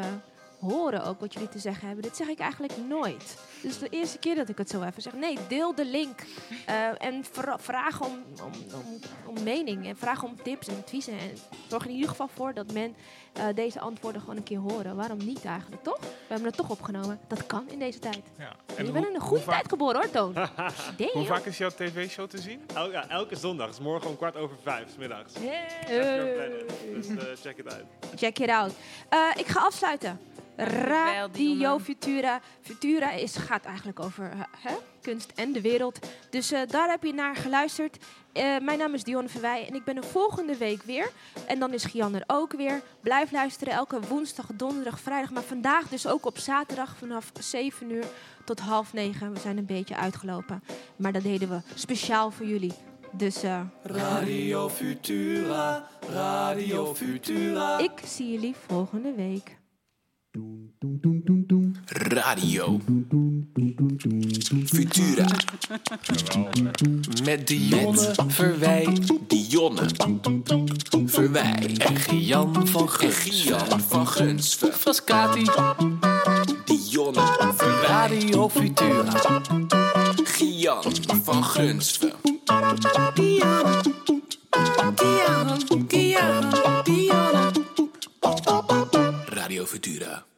horen, 0.60 1.04
ook 1.06 1.20
wat 1.20 1.34
jullie 1.34 1.50
te 1.50 1.60
zeggen 1.60 1.86
hebben. 1.86 2.04
Dit 2.04 2.16
zeg 2.16 2.28
ik 2.28 2.40
eigenlijk 2.40 2.74
nooit. 2.88 3.38
Is 3.66 3.80
de 3.80 3.90
eerste 3.90 4.18
keer 4.18 4.36
dat 4.36 4.50
ik 4.50 4.58
het 4.58 4.70
zo 4.70 4.82
even 4.84 5.02
zeg. 5.02 5.14
Nee, 5.14 5.38
deel 5.48 5.76
de 5.76 5.86
link. 5.86 6.20
Eh, 6.66 7.06
en 7.06 7.26
vra- 7.32 7.60
vraag 7.60 8.02
om, 8.02 8.24
om, 8.44 8.52
om, 8.74 9.00
om 9.38 9.44
mening. 9.44 9.88
En 9.88 9.98
vraag 9.98 10.24
om 10.24 10.42
tips 10.44 10.68
en 10.68 10.78
adviezen. 10.78 11.14
En 11.14 11.32
zorg 11.70 11.84
er 11.84 11.90
in 11.90 11.94
ieder 11.96 12.10
geval 12.10 12.28
voor 12.36 12.54
dat 12.54 12.74
men 12.74 12.96
eh, 13.34 13.46
deze 13.56 13.80
antwoorden 13.80 14.22
gewoon 14.22 14.38
een 14.38 14.44
keer 14.44 14.58
horen. 14.60 14.96
Waarom 14.96 15.18
niet 15.18 15.46
eigenlijk, 15.46 15.84
toch? 15.84 16.00
We 16.00 16.08
hebben 16.28 16.48
het 16.48 16.56
toch 16.58 16.70
opgenomen. 16.70 17.20
Dat 17.28 17.46
kan 17.46 17.70
in 17.70 17.80
deze 17.80 18.00
tijd. 18.00 18.22
Ja. 18.38 18.56
En 18.76 18.86
je 18.86 18.92
bent 18.92 19.08
in 19.08 19.16
een 19.16 19.22
goede 19.22 19.44
tijd 19.44 19.70
geboren, 19.70 19.96
hoor, 20.02 20.10
Toon. 20.12 20.32
Idee, 20.94 21.10
Hoe 21.14 21.22
joh. 21.22 21.32
vaak 21.32 21.46
is 21.46 21.58
jouw 21.58 21.70
tv-show 21.70 22.28
te 22.30 22.38
zien? 22.38 22.62
El- 22.74 22.92
ja, 22.92 23.10
elke 23.10 23.36
zondag. 23.36 23.70
is 23.70 23.80
morgen 23.80 24.10
om 24.10 24.18
kwart 24.18 24.36
over 24.36 24.56
vijf, 24.64 24.90
's 24.90 24.98
middags. 24.98 25.34
Hey. 25.40 26.66
Dus 26.94 27.08
eh, 27.08 27.16
check 27.42 27.58
het 27.58 27.74
uit. 27.74 27.86
Check 28.16 28.40
it 28.40 28.50
out. 28.50 28.72
Eh, 29.10 29.20
ik 29.38 29.46
ga 29.48 29.60
afsluiten. 29.60 30.20
Radio. 30.56 31.80
Futura. 31.80 32.42
Futura 32.62 33.12
is, 33.12 33.36
gaat 33.36 33.66
eigenlijk 33.66 34.00
over 34.00 34.32
eh, 34.32 34.40
hè, 34.58 34.76
kunst 35.02 35.32
en 35.36 35.52
de 35.52 35.62
wereld. 35.62 36.00
Dus 36.30 36.52
eh, 36.52 36.62
daar 36.68 36.90
heb 36.90 37.04
je 37.04 37.14
naar 37.14 37.36
geluisterd. 37.36 37.98
Eh, 38.34 38.58
mijn 38.62 38.78
naam 38.78 38.94
is 38.94 39.04
Dionne 39.04 39.30
Verwij 39.30 39.68
en 39.68 39.76
ik 39.76 39.84
ben 39.84 39.98
er 39.98 40.04
volgende 40.04 40.58
week 40.58 40.84
weer. 40.84 41.12
En 41.48 41.60
dan 41.60 41.74
is 41.74 41.86
Gian 41.86 42.16
er 42.16 42.24
ook 42.28 42.54
weer. 42.54 42.82
Blijf 43.02 43.32
luisteren 43.32 43.74
elke 43.74 44.00
woensdag, 44.00 44.46
donderdag, 44.54 45.00
vrijdag. 45.00 45.32
Maar 45.32 45.44
vandaag 45.44 45.88
dus 45.88 46.08
ook 46.08 46.26
op 46.26 46.38
zaterdag 46.38 46.96
vanaf 46.98 47.32
7 47.40 47.92
uur 47.92 48.06
tot 48.46 48.60
half 48.60 48.94
9. 48.94 49.34
We 49.34 49.40
zijn 49.40 49.58
een 49.58 49.66
beetje 49.66 49.96
uitgelopen. 49.96 50.64
Maar 50.96 51.12
dat 51.12 51.24
deden 51.24 51.50
we 51.50 51.60
speciaal 51.76 52.32
voor 52.32 52.46
jullie. 52.46 52.74
Dus 53.12 53.44
eh, 53.44 53.62
Radio 53.84 54.70
Futura, 54.70 55.88
Radio 56.10 56.96
Futura. 56.96 57.78
ik 57.78 57.92
zie 58.06 58.32
jullie 58.32 58.56
volgende 58.68 59.14
week. 59.14 59.58
Radio 61.86 62.80
Futura. 64.66 65.26
Met 67.24 67.48
Dionne 67.48 68.14
Verwij, 68.28 68.88
Dionne 69.28 69.86
Verwij 71.06 71.76
en 71.78 71.96
Gian 71.96 72.68
van. 72.68 72.90
Gian 72.90 73.82
van 73.82 74.08
Gunsven. 74.08 74.74
Frascati, 74.74 75.46
Dionne 76.66 77.22
Verwij. 77.56 77.88
Radio 77.88 78.50
Futura. 78.50 79.42
Gian 80.24 80.84
van 81.24 81.44
Gunsven. 81.44 82.14
Dionne, 83.14 83.82
Dionne, 84.96 85.58
Dionne. 85.88 87.05
Radio 89.56 89.66
Futura. 89.66 90.35